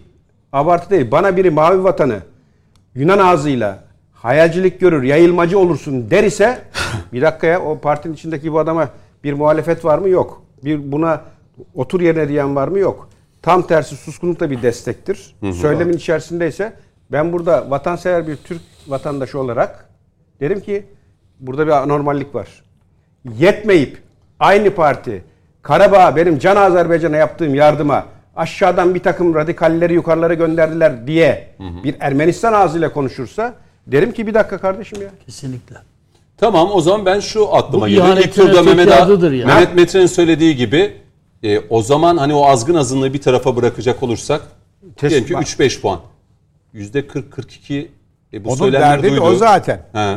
Abartı 0.54 0.90
değil. 0.90 1.12
Bana 1.12 1.38
biri 1.38 1.50
mavi 1.50 1.84
vatanı 1.84 2.20
Yunan 2.96 3.20
ağzıyla 3.20 3.84
hayalcilik 4.14 4.80
görür, 4.80 5.04
yayılmacı 5.04 5.60
olursun 5.60 6.12
der 6.12 6.24
ise 6.24 6.62
bir 7.14 7.22
dakika 7.22 7.48
ya 7.48 7.62
o 7.62 7.80
partinin 7.80 8.14
içindeki 8.14 8.54
bu 8.54 8.60
adama 8.60 8.90
bir 9.24 9.34
muhalefet 9.34 9.86
var 9.86 9.98
mı? 9.98 10.10
Yok. 10.10 10.42
Bir 10.64 10.92
buna 10.92 11.22
otur 11.76 12.02
yerine 12.02 12.30
diyen 12.30 12.56
var 12.56 12.68
mı? 12.68 12.80
Yok. 12.80 13.10
Tam 13.42 13.68
tersi 13.68 13.96
suskunluk 13.96 14.40
da 14.40 14.52
bir 14.52 14.62
destektir. 14.62 15.36
Söylemin 15.54 15.94
içerisindeyse 15.94 16.74
ben 17.12 17.34
burada 17.34 17.70
vatansever 17.70 18.28
bir 18.28 18.36
Türk 18.36 18.62
vatandaşı 18.88 19.40
olarak 19.40 19.90
derim 20.40 20.60
ki 20.60 20.86
burada 21.40 21.68
bir 21.68 21.72
anormallik 21.72 22.36
var. 22.36 22.64
Yetmeyip 23.38 23.98
aynı 24.40 24.72
parti 24.72 25.24
Karabağ 25.62 26.16
benim 26.16 26.40
Can 26.40 26.56
Azerbaycan'a 26.56 27.18
yaptığım 27.18 27.56
yardıma 27.56 28.06
aşağıdan 28.36 28.96
bir 28.96 29.00
takım 29.00 29.36
radikalleri 29.36 29.94
yukarılara 29.94 30.34
gönderdiler 30.34 31.08
diye 31.08 31.50
bir 31.84 31.96
Ermenistan 32.00 32.54
ağzıyla 32.54 32.94
konuşursa 32.94 33.54
derim 33.88 34.12
ki 34.12 34.28
bir 34.28 34.34
dakika 34.34 34.58
kardeşim 34.58 35.02
ya. 35.02 35.10
Kesinlikle. 35.26 35.76
Tamam 36.38 36.70
o 36.72 36.82
zaman 36.82 37.06
ben 37.06 37.20
şu 37.20 37.56
aklıma 37.56 37.90
geliyor. 37.90 38.18
İlk 38.18 38.36
turda 38.36 38.64
Mehmet, 38.64 38.88
yani. 38.88 39.46
Mehmet 39.46 39.76
Metre'nin 39.76 40.06
söylediği 40.06 40.56
gibi 40.56 40.94
e, 41.44 41.60
o 41.60 41.82
zaman 41.82 42.18
hani 42.18 42.34
o 42.34 42.46
azgın 42.46 42.76
azınlığı 42.76 43.14
bir 43.14 43.22
tarafa 43.22 43.56
bırakacak 43.56 44.04
olursak 44.04 44.42
Test- 44.98 45.10
diyelim 45.10 45.28
ki 45.28 45.34
bak. 45.34 45.44
3-5 45.44 45.82
puan. 45.82 46.00
%40-42 46.76 47.88
e, 48.34 48.44
bu 48.44 48.50
Onun 48.50 48.58
söylemleri 48.58 48.90
derdi 48.92 49.04
de 49.04 49.10
duydu. 49.10 49.22
o 49.22 49.36
zaten. 49.36 49.82
He. 49.94 50.16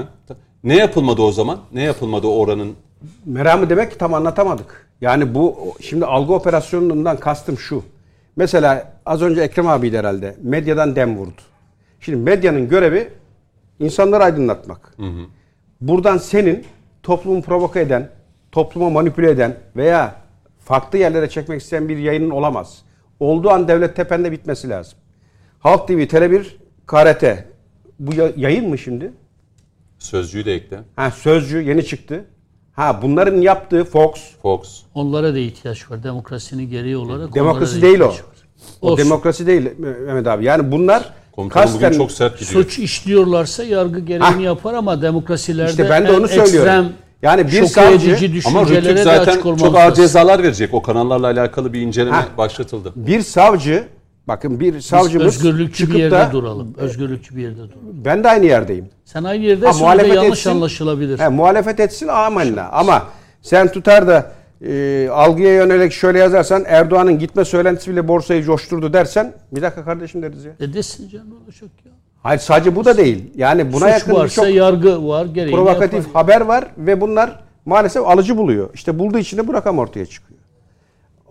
Ne 0.65 0.77
yapılmadı 0.77 1.23
o 1.23 1.33
zaman? 1.33 1.59
Ne 1.73 1.83
yapılmadı 1.83 2.27
o 2.27 2.31
oranın? 2.31 2.75
Meramı 3.25 3.71
demek 3.71 3.93
ki 3.93 3.99
tam 3.99 4.15
anlatamadık. 4.15 4.87
Yani 5.01 5.35
bu 5.35 5.57
şimdi 5.81 6.07
algı 6.07 6.33
operasyonundan 6.35 7.17
kastım 7.17 7.59
şu. 7.59 7.83
Mesela 8.37 8.93
az 9.07 9.23
önce 9.23 9.41
Ekrem 9.43 9.67
abiydi 9.69 9.99
herhalde. 9.99 10.37
Medyadan 10.43 10.97
dem 10.97 11.17
vurdu. 11.17 11.41
Şimdi 12.01 12.19
medyanın 12.19 12.69
görevi 12.69 13.09
insanları 13.79 14.23
aydınlatmak. 14.25 14.95
Buradan 15.81 16.19
senin 16.19 16.65
toplumu 17.03 17.43
provoke 17.43 17.81
eden, 17.81 18.11
topluma 18.53 18.91
manipüle 18.91 19.31
eden 19.31 19.57
veya 19.77 20.15
farklı 20.61 20.99
yerlere 20.99 21.29
çekmek 21.29 21.61
isteyen 21.63 21.89
bir 21.89 21.99
yayının 21.99 22.31
olamaz. 22.31 22.83
Olduğu 23.21 23.51
an 23.51 23.69
devlet 23.69 23.97
tepende 23.97 24.33
bitmesi 24.33 24.69
lazım. 24.69 24.99
Halk 25.59 25.89
TV, 25.89 25.93
Tele1, 25.93 26.47
KRT. 26.87 27.45
Bu 28.01 28.15
ya- 28.15 28.33
yayın 28.37 28.69
mı 28.69 28.79
şimdi? 28.79 29.13
Sözcüğü 29.99 30.45
de 30.45 30.55
ekle. 30.55 30.79
Ha 30.97 31.11
Sözcü 31.11 31.63
yeni 31.63 31.85
çıktı. 31.85 32.25
Ha 32.77 33.03
bunların 33.03 33.41
yaptığı 33.41 33.85
Fox. 33.85 34.11
Fox. 34.43 34.61
Onlara 34.95 35.35
da 35.35 35.39
ihtiyaç 35.39 35.91
var. 35.91 36.03
Demokrasinin 36.03 36.71
gereği 36.71 36.97
olarak 36.97 37.35
Demokrasi 37.35 37.83
değil 37.83 38.01
o. 38.01 38.09
var. 38.09 38.17
O 38.83 38.91
Olsun. 38.91 39.05
demokrasi 39.05 39.47
değil 39.47 39.71
Mehmet 40.07 40.27
abi. 40.27 40.45
Yani 40.45 40.73
bunlar 40.73 41.13
Komutanım 41.37 41.69
bugün 41.69 41.81
kasten 41.81 41.99
çok 41.99 42.13
sert 42.13 42.39
gidiyor. 42.41 42.63
Suç 42.65 42.79
işliyorlarsa 42.79 43.65
yargı 43.65 44.01
gereğini 44.01 44.25
Hah. 44.25 44.41
yapar 44.41 44.75
ama 44.75 45.03
demokrasilerde 45.03 45.71
İşte 45.71 45.91
ben 45.91 46.07
de 46.07 46.13
onu 46.13 46.29
söylüyorum. 46.29 46.53
ekstrem, 46.55 46.93
Yani 47.23 47.47
bir 47.47 47.67
savcı- 47.67 48.43
Ama 48.47 48.67
Rütük 48.67 48.99
zaten 48.99 49.41
çok 49.43 49.63
ağır 49.63 49.73
lazım. 49.75 49.95
cezalar 49.95 50.43
verecek. 50.43 50.75
O 50.75 50.83
kanallarla 50.83 51.27
alakalı 51.27 51.73
bir 51.73 51.81
inceleme 51.81 52.17
Ha. 52.17 52.27
başlatıldı. 52.39 52.93
bir 52.97 53.21
savcı 53.23 53.85
bakın 54.29 54.61
bir 54.61 54.75
Biz 54.75 54.85
savcımız 54.87 55.27
özgürlükçü 55.27 55.91
bir 55.91 55.99
yerde 55.99 56.15
da 56.15 56.29
duralım. 56.33 56.75
Özgürlükçü 56.77 57.37
bir 57.37 57.43
yerde 57.43 57.57
duralım. 57.57 58.05
ben 58.05 58.25
de 58.25 58.29
aynı 58.29 58.47
yerdeyim. 58.47 58.89
Sen 59.05 59.25
aynı 59.25 59.45
yerde 59.45 59.67
Ha, 59.67 59.73
muhalefet 59.79 60.15
yanlış 60.15 60.39
etsin. 60.39 60.51
anlaşılabilir. 60.51 61.19
He, 61.19 61.29
muhalefet 61.29 61.81
etsin 61.81 62.09
amenna. 62.09 62.69
Ama 62.69 63.03
sen 63.43 63.69
tutar 63.73 64.07
da 64.07 64.33
e, 64.67 65.09
algıya 65.13 65.55
yönelik 65.55 65.93
şöyle 65.93 66.19
yazarsan 66.19 66.65
Erdoğan'ın 66.67 67.19
gitme 67.19 67.45
söylentisi 67.45 67.91
bile 67.91 68.09
borsayı 68.09 68.43
coşturdu 68.43 68.93
dersen 68.93 69.33
bir 69.53 69.63
dakika 69.63 69.85
kardeşim 69.85 70.23
deriz 70.23 70.45
ya. 70.45 70.53
E 70.61 70.73
desin 70.75 71.09
canım 71.09 71.33
olacak 71.45 71.71
ya. 71.85 71.93
Hayır 72.23 72.41
sadece 72.41 72.77
bu 72.77 72.85
da 72.85 72.97
değil. 72.97 73.25
Yani 73.37 73.73
buna 73.73 73.81
Suç 73.85 73.91
yakın 73.93 74.13
varsa 74.15 74.43
birçok 74.43 74.55
yargı 74.57 75.09
var 75.09 75.27
provokatif 75.35 76.07
yapar. 76.07 76.13
haber 76.23 76.41
var 76.41 76.65
ve 76.79 77.01
bunlar 77.01 77.41
maalesef 77.65 78.07
alıcı 78.07 78.37
buluyor. 78.37 78.71
İşte 78.75 78.99
bulduğu 78.99 79.19
için 79.19 79.37
de 79.37 79.49
bu 79.49 79.55
rakam 79.55 79.79
ortaya 79.79 80.07
çıkıyor. 80.07 80.36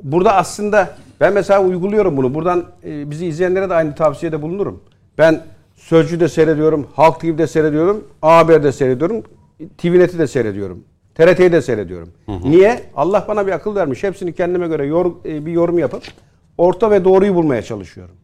Burada 0.05 0.35
aslında 0.35 0.95
ben 1.19 1.33
mesela 1.33 1.63
uyguluyorum 1.63 2.17
bunu. 2.17 2.33
Buradan 2.33 2.65
e, 2.83 3.11
bizi 3.11 3.25
izleyenlere 3.25 3.69
de 3.69 3.73
aynı 3.73 3.95
tavsiyede 3.95 4.41
bulunurum. 4.41 4.83
Ben 5.17 5.43
Sözcü'de 5.75 6.27
seyrediyorum, 6.29 6.87
Halk 6.95 7.19
TV'de 7.19 7.47
seyrediyorum, 7.47 8.03
A 8.21 8.37
Haber'de 8.37 8.71
seyrediyorum, 8.71 9.23
TVNet'i 9.77 10.19
de 10.19 10.27
seyrediyorum. 10.27 10.83
TRT'yi 11.15 11.51
de 11.51 11.61
seyrediyorum. 11.61 12.09
Niye? 12.45 12.83
Allah 12.95 13.25
bana 13.27 13.47
bir 13.47 13.51
akıl 13.51 13.75
vermiş. 13.75 14.03
Hepsini 14.03 14.33
kendime 14.33 14.67
göre 14.67 14.85
yor- 14.85 15.25
e, 15.25 15.45
bir 15.45 15.51
yorum 15.51 15.79
yapıp 15.79 16.03
orta 16.57 16.91
ve 16.91 17.05
doğruyu 17.05 17.35
bulmaya 17.35 17.61
çalışıyorum. 17.61 18.15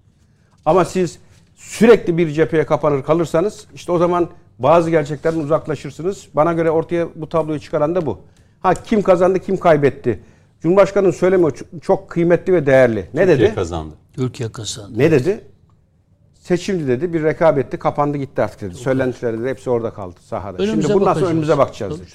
Ama 0.66 0.86
siz 0.86 1.20
sürekli 1.56 2.18
bir 2.18 2.30
cepheye 2.30 2.66
kapanır 2.66 3.04
kalırsanız 3.04 3.68
işte 3.76 3.92
o 3.92 3.98
zaman 3.98 4.28
bazı 4.60 4.90
gerçeklerden 4.90 5.40
uzaklaşırsınız. 5.40 6.28
Bana 6.34 6.54
göre 6.54 6.72
ortaya 6.72 7.08
bu 7.16 7.30
tabloyu 7.30 7.60
çıkaran 7.60 7.96
da 7.96 8.06
bu. 8.06 8.20
Ha 8.60 8.74
kim 8.74 9.02
kazandı 9.02 9.40
kim 9.40 9.58
kaybetti? 9.58 10.20
Cumhurbaşkanı'nın 10.62 11.12
söylemi 11.12 11.52
çok- 11.82 12.10
kıymetli 12.10 12.54
ve 12.54 12.66
değerli. 12.66 13.08
Ne 13.14 13.26
Türkiye 13.26 13.48
dedi? 13.48 13.56
kazandı. 13.56 13.96
Ülke 14.18 14.52
kazandı. 14.52 15.00
Ne 15.00 15.12
dedi? 15.12 15.42
Seçimdi 16.34 16.88
dedi. 16.88 17.14
Bir 17.14 17.24
rekabetti. 17.24 17.78
Kapandı 17.78 18.18
gitti 18.18 18.42
artık 18.42 18.62
dedi. 18.62 18.76
Söylentiler 18.76 19.40
dedi. 19.40 19.50
Hepsi 19.50 19.70
orada 19.70 19.94
kaldı 19.94 20.16
sahada. 20.22 20.64
Önümüze 20.64 20.88
Şimdi 20.88 20.94
bundan 20.94 21.14
sonra 21.14 21.26
önümüze 21.26 21.58
bakacağız 21.58 22.02
dedi. 22.02 22.10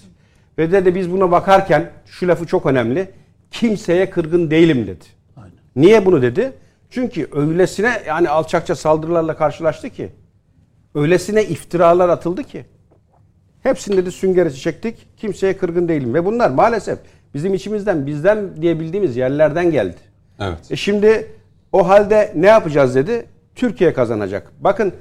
Ve 0.59 0.73
dedi 0.73 0.95
biz 0.95 1.13
buna 1.13 1.31
bakarken 1.31 1.93
şu 2.07 2.29
lafı 2.29 2.47
çok 2.47 2.67
önemli. 2.67 3.11
Kimseye 3.51 4.11
kırgın 4.11 4.51
değilim 4.51 4.87
dedi. 4.87 5.05
Aynen. 5.37 5.53
Niye 5.77 6.07
bunu 6.07 6.23
dedi? 6.23 6.53
Çünkü 6.91 7.29
öylesine 7.33 8.03
yani 8.07 8.29
alçakça 8.29 8.75
saldırılarla 8.75 9.37
karşılaştı 9.37 9.91
ki. 9.91 10.13
Öylesine 10.95 11.45
iftiralar 11.45 12.09
atıldı 12.09 12.45
ki. 12.45 12.67
Hepsini 13.63 13.97
dedi 13.97 14.13
süngeri 14.13 14.55
çektik. 14.57 15.09
Kimseye 15.17 15.57
kırgın 15.57 15.89
değilim. 15.89 16.15
Ve 16.15 16.25
bunlar 16.25 16.51
maalesef 16.51 16.99
bizim 17.37 17.55
içimizden 17.55 18.07
bizden 18.07 18.63
diyebildiğimiz 18.63 19.17
yerlerden 19.17 19.71
geldi. 19.71 19.97
Evet. 20.41 20.59
E 20.71 20.77
şimdi 20.77 21.27
o 21.73 21.89
halde 21.89 22.33
ne 22.37 22.47
yapacağız 22.47 22.95
dedi. 22.95 23.27
Türkiye 23.55 23.93
kazanacak. 23.93 24.53
Bakın 24.61 24.93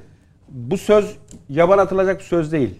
bu 0.49 0.77
söz 0.77 1.17
yaban 1.49 1.77
atılacak 1.77 2.19
bir 2.19 2.23
söz 2.23 2.51
değil. 2.51 2.79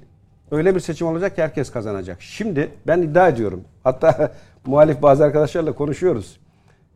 Öyle 0.52 0.76
bir 0.76 0.80
seçim 0.80 1.08
olacak 1.08 1.36
ki 1.36 1.42
herkes 1.44 1.72
kazanacak. 1.72 2.22
Şimdi 2.22 2.70
ben 2.88 3.02
iddia 3.02 3.28
ediyorum. 3.28 3.64
Hatta 3.84 4.32
muhalif 4.66 5.02
bazı 5.02 5.24
arkadaşlarla 5.24 5.72
konuşuyoruz. 5.72 6.40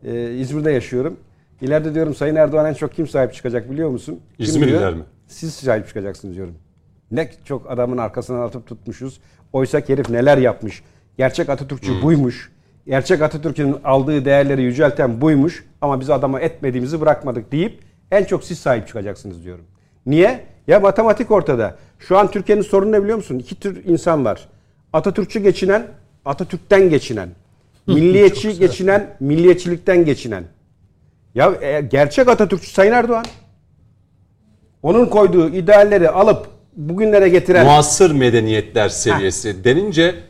Ee, 0.03 0.31
İzmir'de 0.33 0.71
yaşıyorum. 0.71 1.17
İleride 1.61 1.93
diyorum 1.93 2.15
Sayın 2.15 2.35
Erdoğan 2.35 2.65
en 2.65 2.73
çok 2.73 2.93
kim 2.93 3.07
sahip 3.07 3.33
çıkacak 3.33 3.71
biliyor 3.71 3.89
musun? 3.89 4.19
Kim 4.37 4.45
İzmirliler 4.45 4.79
diyor? 4.79 4.93
mi? 4.93 5.03
Siz 5.27 5.53
sahip 5.53 5.87
çıkacaksınız 5.87 6.35
diyorum. 6.35 6.55
Ne 7.11 7.29
çok 7.45 7.71
adamın 7.71 7.97
arkasından 7.97 8.39
atıp 8.41 8.67
tutmuşuz. 8.67 9.19
Oysa 9.53 9.81
herif 9.87 10.09
neler 10.09 10.37
yapmış. 10.37 10.83
Gerçek 11.19 11.49
Atatürkçü 11.49 12.01
buymuş. 12.01 12.51
Gerçek 12.87 13.21
Atatürk'ün 13.21 13.75
aldığı 13.83 14.25
değerleri 14.25 14.61
yücelten 14.61 15.21
buymuş. 15.21 15.65
Ama 15.81 15.99
biz 15.99 16.09
adama 16.09 16.39
etmediğimizi 16.39 17.01
bırakmadık 17.01 17.51
deyip 17.51 17.79
en 18.11 18.23
çok 18.23 18.43
siz 18.43 18.59
sahip 18.59 18.87
çıkacaksınız 18.87 19.43
diyorum. 19.43 19.65
Niye? 20.05 20.45
Ya 20.67 20.79
matematik 20.79 21.31
ortada. 21.31 21.77
Şu 21.99 22.17
an 22.17 22.31
Türkiye'nin 22.31 22.61
sorunu 22.61 22.91
ne 22.91 23.03
biliyor 23.03 23.17
musun? 23.17 23.39
İki 23.39 23.59
tür 23.59 23.85
insan 23.85 24.25
var. 24.25 24.49
Atatürkçü 24.93 25.39
geçinen, 25.39 25.87
Atatürk'ten 26.25 26.89
geçinen. 26.89 27.29
Milliyetçi 27.87 28.59
geçinen, 28.59 29.15
milliyetçilikten 29.19 30.05
geçinen. 30.05 30.43
Ya 31.35 31.53
e, 31.61 31.81
gerçek 31.81 32.27
Atatürkçü 32.27 32.69
Sayın 32.69 32.91
Erdoğan. 32.91 33.25
Onun 34.83 35.05
koyduğu 35.05 35.49
idealleri 35.49 36.09
alıp 36.09 36.47
bugünlere 36.75 37.29
getiren 37.29 37.65
Muasır 37.65 38.11
medeniyetler 38.11 38.89
seviyesi 38.89 39.63
denince 39.63 40.28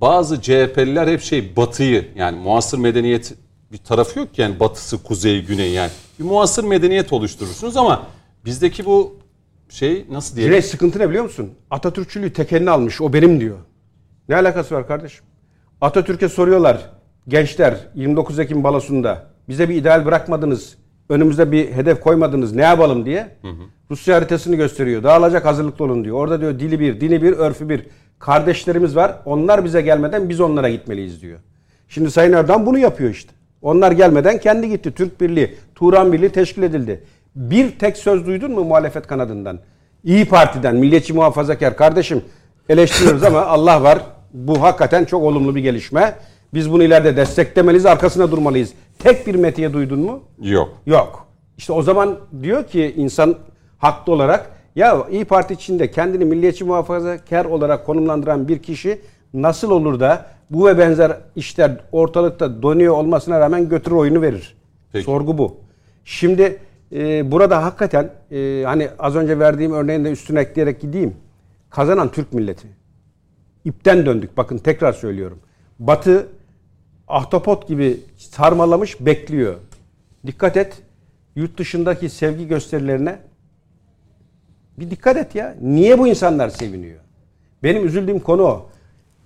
bazı 0.00 0.40
CHP'liler 0.40 1.08
hep 1.08 1.20
şey 1.20 1.56
batıyı 1.56 2.08
yani 2.16 2.38
muasır 2.38 2.78
medeniyet 2.78 3.34
bir 3.72 3.78
tarafı 3.78 4.18
yok 4.18 4.34
ki 4.34 4.42
yani 4.42 4.60
batısı, 4.60 5.02
kuzeyi, 5.02 5.44
güneyi 5.44 5.72
yani. 5.72 5.90
Bir 6.18 6.24
muasır 6.24 6.64
medeniyet 6.64 7.12
oluşturursunuz 7.12 7.76
ama 7.76 8.06
bizdeki 8.44 8.84
bu 8.84 9.16
şey 9.68 10.04
nasıl 10.10 10.36
diyelim? 10.36 10.52
Cüneyt 10.52 10.64
sıkıntı 10.64 10.98
ne 10.98 11.08
biliyor 11.08 11.24
musun? 11.24 11.50
Atatürkçülüğü 11.70 12.32
tek 12.32 12.52
eline 12.52 12.70
almış. 12.70 13.00
O 13.00 13.12
benim 13.12 13.40
diyor. 13.40 13.58
Ne 14.28 14.36
alakası 14.36 14.74
var 14.74 14.86
kardeşim? 14.86 15.24
Atatürk'e 15.80 16.28
soruyorlar. 16.28 16.90
Gençler 17.28 17.88
29 17.94 18.38
Ekim 18.38 18.64
balosunda 18.64 19.26
bize 19.48 19.68
bir 19.68 19.74
ideal 19.74 20.06
bırakmadınız. 20.06 20.76
Önümüzde 21.08 21.52
bir 21.52 21.72
hedef 21.72 22.00
koymadınız. 22.00 22.52
Ne 22.52 22.62
yapalım 22.62 23.04
diye. 23.04 23.36
Rusya 23.90 24.16
haritasını 24.16 24.56
gösteriyor. 24.56 25.02
Dağılacak 25.02 25.44
hazırlıklı 25.44 25.84
olun 25.84 26.04
diyor. 26.04 26.16
Orada 26.16 26.40
diyor 26.40 26.58
dili 26.58 26.80
bir, 26.80 27.00
dini 27.00 27.22
bir, 27.22 27.32
örfü 27.32 27.68
bir. 27.68 27.86
Kardeşlerimiz 28.18 28.96
var. 28.96 29.14
Onlar 29.24 29.64
bize 29.64 29.82
gelmeden 29.82 30.28
biz 30.28 30.40
onlara 30.40 30.68
gitmeliyiz 30.68 31.22
diyor. 31.22 31.38
Şimdi 31.88 32.10
Sayın 32.10 32.32
Erdoğan 32.32 32.66
bunu 32.66 32.78
yapıyor 32.78 33.10
işte. 33.10 33.32
Onlar 33.62 33.92
gelmeden 33.92 34.38
kendi 34.38 34.68
gitti. 34.68 34.92
Türk 34.92 35.20
Birliği, 35.20 35.54
Turan 35.74 36.12
Birliği 36.12 36.30
teşkil 36.30 36.62
edildi. 36.62 37.04
Bir 37.34 37.78
tek 37.78 37.96
söz 37.96 38.26
duydun 38.26 38.50
mu 38.50 38.64
muhalefet 38.64 39.06
kanadından? 39.06 39.58
İyi 40.04 40.24
Parti'den, 40.28 40.76
milliyetçi 40.76 41.12
muhafazakar 41.12 41.76
kardeşim 41.76 42.22
eleştiriyoruz 42.68 43.22
ama 43.22 43.40
Allah 43.46 43.82
var. 43.82 43.98
Bu 44.32 44.62
hakikaten 44.62 45.04
çok 45.04 45.22
olumlu 45.22 45.54
bir 45.54 45.60
gelişme. 45.60 46.14
Biz 46.54 46.72
bunu 46.72 46.82
ileride 46.82 47.16
desteklemeliyiz, 47.16 47.86
arkasına 47.86 48.30
durmalıyız. 48.30 48.72
tek 48.98 49.26
bir 49.26 49.34
metiye 49.34 49.72
duydun 49.72 49.98
mu? 49.98 50.22
Yok. 50.40 50.68
Yok. 50.86 51.26
İşte 51.58 51.72
o 51.72 51.82
zaman 51.82 52.18
diyor 52.42 52.64
ki 52.66 52.94
insan 52.96 53.36
haklı 53.78 54.12
olarak 54.12 54.50
ya 54.76 55.06
İyi 55.10 55.24
Parti 55.24 55.54
içinde 55.54 55.90
kendini 55.90 56.24
milliyetçi 56.24 56.64
muhafazakar 56.64 57.44
olarak 57.44 57.86
konumlandıran 57.86 58.48
bir 58.48 58.58
kişi 58.58 59.00
nasıl 59.34 59.70
olur 59.70 60.00
da 60.00 60.26
bu 60.50 60.66
ve 60.66 60.78
benzer 60.78 61.16
işler 61.36 61.80
ortalıkta 61.92 62.62
donuyor 62.62 62.94
olmasına 62.94 63.40
rağmen 63.40 63.68
götürür 63.68 63.96
oyunu 63.96 64.22
verir. 64.22 64.56
Peki. 64.92 65.04
Sorgu 65.04 65.38
bu. 65.38 65.56
Şimdi 66.04 66.58
e, 66.92 67.32
burada 67.32 67.64
hakikaten 67.64 68.10
e, 68.30 68.62
hani 68.66 68.88
az 68.98 69.16
önce 69.16 69.38
verdiğim 69.38 69.72
örneğin 69.72 70.04
de 70.04 70.10
üstüne 70.10 70.40
ekleyerek 70.40 70.80
gideyim. 70.80 71.14
Kazanan 71.70 72.10
Türk 72.10 72.32
milleti. 72.32 72.68
İpten 73.64 74.06
döndük. 74.06 74.36
Bakın 74.36 74.58
tekrar 74.58 74.92
söylüyorum. 74.92 75.38
Batı 75.78 76.26
ahtapot 77.08 77.68
gibi 77.68 78.00
sarmalamış 78.16 79.00
bekliyor. 79.00 79.54
Dikkat 80.26 80.56
et. 80.56 80.82
Yurt 81.36 81.58
dışındaki 81.58 82.08
sevgi 82.08 82.48
gösterilerine 82.48 83.18
bir 84.78 84.90
dikkat 84.90 85.16
et 85.16 85.34
ya. 85.34 85.54
Niye 85.60 85.98
bu 85.98 86.08
insanlar 86.08 86.48
seviniyor? 86.48 86.98
Benim 87.62 87.86
üzüldüğüm 87.86 88.20
konu 88.20 88.42
o. 88.42 88.66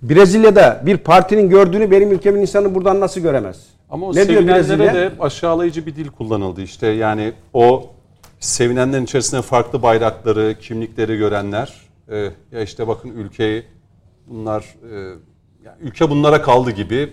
Brezilya'da 0.02 0.82
bir 0.86 0.96
partinin 0.96 1.48
gördüğünü 1.48 1.90
benim 1.90 2.12
ülkemin 2.12 2.40
insanı 2.40 2.74
buradan 2.74 3.00
nasıl 3.00 3.20
göremez? 3.20 3.66
Ama 3.90 4.06
o 4.06 4.14
ne 4.14 4.28
diyor 4.28 4.46
Brezilya? 4.46 4.94
de 4.94 5.12
aşağılayıcı 5.20 5.86
bir 5.86 5.96
dil 5.96 6.08
kullanıldı. 6.08 6.62
İşte 6.62 6.86
yani 6.86 7.32
o 7.52 7.90
sevinenlerin 8.40 9.04
içerisinde 9.04 9.42
farklı 9.42 9.82
bayrakları, 9.82 10.54
kimlikleri 10.60 11.16
görenler 11.16 11.74
e, 12.08 12.16
ya 12.52 12.62
işte 12.62 12.88
bakın 12.88 13.10
ülkeyi 13.10 13.64
bunlar 14.26 14.60
e, 14.92 14.96
ya 15.64 15.76
ülke 15.80 16.10
bunlara 16.10 16.42
kaldı 16.42 16.70
gibi. 16.70 17.12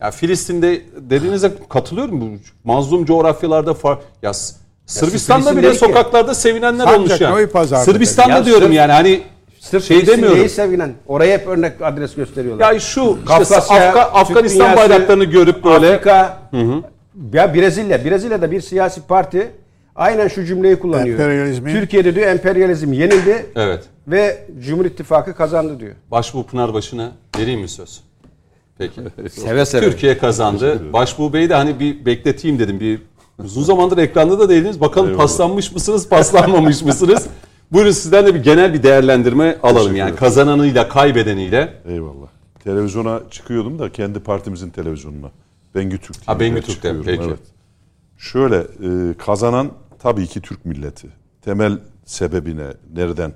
Ya 0.00 0.10
Filistin'de 0.10 0.82
dediğinize 0.96 1.52
katılıyorum. 1.68 2.40
Mazlum 2.64 3.04
coğrafyalarda 3.04 3.74
far 3.74 3.98
ya 4.22 4.32
Sırbistan'da 4.90 5.56
bile 5.56 5.74
sokaklarda 5.74 6.34
sevinenler 6.34 6.84
Sancak, 6.84 6.98
olmuş 6.98 7.20
yani. 7.20 7.84
Sırbistan'da 7.84 8.36
Ya 8.36 8.44
diyorum 8.44 8.64
sırf- 8.64 8.74
yani 8.74 8.92
hani 8.92 9.22
Sırf 9.60 9.84
şey 9.84 10.06
demiyorum. 10.06 10.38
değil 10.38 10.48
sevinen. 10.48 10.92
Oraya 11.06 11.38
hep 11.38 11.46
örnek 11.46 11.72
adres 11.82 12.14
gösteriyorlar. 12.14 12.72
Ya 12.72 12.80
şu 12.80 13.00
işte 13.18 13.24
Kafkasya, 13.24 13.76
Afga- 13.76 13.92
Türk 13.92 14.16
Afganistan 14.16 14.60
dünyası, 14.60 14.76
bayraklarını 14.76 15.24
görüp 15.24 15.64
böyle 15.64 15.94
Afrika, 15.94 16.38
ya 17.32 17.54
Brezilya, 17.54 18.04
Brezilya'da 18.04 18.50
bir 18.50 18.60
siyasi 18.60 19.00
parti 19.02 19.50
aynen 19.96 20.28
şu 20.28 20.44
cümleyi 20.44 20.76
kullanıyor. 20.76 21.18
Emperyalizmi- 21.18 21.72
Türkiye'de 21.72 22.14
diyor 22.14 22.26
emperyalizm 22.26 22.92
yenildi 22.92 23.46
evet. 23.56 23.84
ve 24.08 24.44
Cumhur 24.66 24.84
İttifakı 24.84 25.34
kazandı 25.34 25.80
diyor. 25.80 25.92
Başbuğ 26.10 26.42
Pınarbaşı'na 26.46 27.12
vereyim 27.38 27.60
mi 27.60 27.68
söz? 27.68 28.00
Peki. 28.78 29.00
Seve 29.30 29.64
seve. 29.66 29.90
Türkiye 29.90 30.18
kazandı. 30.18 30.92
Başbuğ 30.92 31.32
Bey'i 31.32 31.50
de 31.50 31.54
hani 31.54 31.80
bir 31.80 32.06
bekleteyim 32.06 32.58
dedim. 32.58 32.80
Bir 32.80 33.02
uzun 33.44 33.62
zamandır 33.62 33.98
ekranda 33.98 34.38
da 34.38 34.48
değildiniz. 34.48 34.80
Bakalım 34.80 35.16
paslanmış 35.16 35.72
mısınız, 35.72 36.08
paslanmamış 36.08 36.82
mısınız? 36.82 37.26
Buyurun 37.72 37.90
sizden 37.90 38.26
de 38.26 38.34
bir 38.34 38.42
genel 38.42 38.74
bir 38.74 38.82
değerlendirme 38.82 39.58
alalım. 39.62 39.96
Yani 39.96 40.16
kazananıyla, 40.16 40.88
kaybedeniyle. 40.88 41.74
Eyvallah. 41.88 42.26
Televizyona 42.64 43.20
çıkıyordum 43.30 43.78
da 43.78 43.92
kendi 43.92 44.20
partimizin 44.20 44.70
televizyonuna. 44.70 45.30
Bengü 45.74 45.98
Türk 45.98 46.16
Ha, 46.28 46.40
Bengü 46.40 46.62
Türk'te, 46.62 46.96
peki. 47.04 47.22
Evet. 47.22 47.38
Şöyle 48.18 48.56
e, 48.56 49.14
kazanan 49.18 49.70
tabii 49.98 50.26
ki 50.26 50.40
Türk 50.40 50.64
milleti. 50.64 51.08
Temel 51.42 51.78
sebebine 52.04 52.66
nereden 52.94 53.32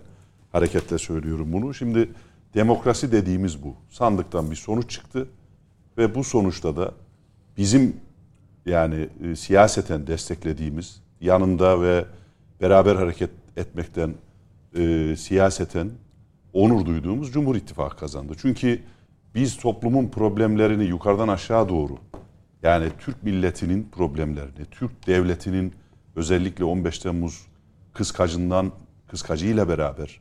hareketle 0.53 0.99
söylüyorum 0.99 1.53
bunu. 1.53 1.75
Şimdi 1.75 2.09
demokrasi 2.55 3.13
dediğimiz 3.13 3.63
bu. 3.63 3.75
Sandıktan 3.91 4.51
bir 4.51 4.57
sonuç 4.57 4.91
çıktı 4.91 5.29
ve 5.99 6.15
bu 6.15 6.25
sonuçta 6.25 6.77
da 6.77 6.93
bizim 7.57 7.97
yani 8.67 9.09
e, 9.25 9.37
siyaseten 9.37 10.07
desteklediğimiz 10.07 11.01
yanında 11.21 11.83
ve 11.83 12.05
beraber 12.61 12.97
hareket 12.97 13.31
etmekten 13.57 14.15
e, 14.77 15.15
siyaseten 15.17 15.91
onur 16.53 16.87
duyduğumuz 16.87 17.33
Cumhur 17.33 17.57
İttifakı 17.57 17.97
kazandı. 17.97 18.33
Çünkü 18.39 18.81
biz 19.35 19.57
toplumun 19.57 20.09
problemlerini 20.09 20.85
yukarıdan 20.85 21.29
aşağı 21.29 21.69
doğru 21.69 21.99
yani 22.63 22.89
Türk 22.99 23.23
milletinin 23.23 23.89
problemlerini, 23.93 24.65
Türk 24.71 25.07
devletinin 25.07 25.73
özellikle 26.17 26.65
15 26.65 26.99
Temmuz 26.99 27.47
kıskacından 27.93 28.73
kıskacıyla 29.07 29.69
beraber 29.69 30.21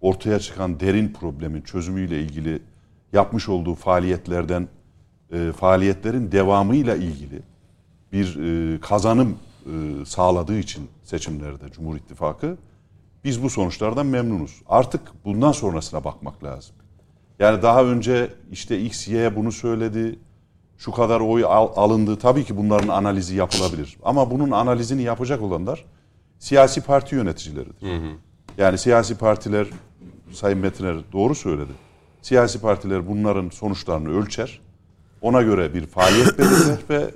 ortaya 0.00 0.38
çıkan 0.38 0.80
derin 0.80 1.12
problemin 1.12 1.62
çözümüyle 1.62 2.20
ilgili 2.20 2.62
yapmış 3.12 3.48
olduğu 3.48 3.74
faaliyetlerden 3.74 4.68
e, 5.32 5.52
faaliyetlerin 5.52 6.32
devamıyla 6.32 6.96
ilgili 6.96 7.42
bir 8.14 8.36
e, 8.74 8.80
kazanım 8.80 9.36
e, 9.66 10.04
sağladığı 10.04 10.58
için 10.58 10.88
seçimlerde 11.02 11.64
Cumhur 11.72 11.96
İttifakı 11.96 12.56
biz 13.24 13.42
bu 13.42 13.50
sonuçlardan 13.50 14.06
memnunuz. 14.06 14.62
Artık 14.68 15.00
bundan 15.24 15.52
sonrasına 15.52 16.04
bakmak 16.04 16.44
lazım. 16.44 16.74
Yani 17.38 17.62
daha 17.62 17.84
önce 17.84 18.30
işte 18.52 18.80
X, 18.80 19.08
Y 19.08 19.36
bunu 19.36 19.52
söyledi, 19.52 20.18
şu 20.78 20.92
kadar 20.92 21.20
oy 21.20 21.44
al- 21.44 21.72
alındı. 21.76 22.18
Tabii 22.18 22.44
ki 22.44 22.56
bunların 22.56 22.88
analizi 22.88 23.36
yapılabilir. 23.36 23.96
Ama 24.02 24.30
bunun 24.30 24.50
analizini 24.50 25.02
yapacak 25.02 25.42
olanlar 25.42 25.84
siyasi 26.38 26.80
parti 26.80 27.14
yöneticileridir. 27.14 27.88
Yani 28.58 28.78
siyasi 28.78 29.18
partiler, 29.18 29.66
Sayın 30.32 30.58
Metiner 30.58 30.96
doğru 31.12 31.34
söyledi. 31.34 31.72
Siyasi 32.22 32.60
partiler 32.60 33.08
bunların 33.08 33.48
sonuçlarını 33.48 34.18
ölçer. 34.20 34.60
Ona 35.20 35.42
göre 35.42 35.74
bir 35.74 35.86
faaliyet 35.86 36.38
belirler 36.38 36.78
ve 36.90 37.10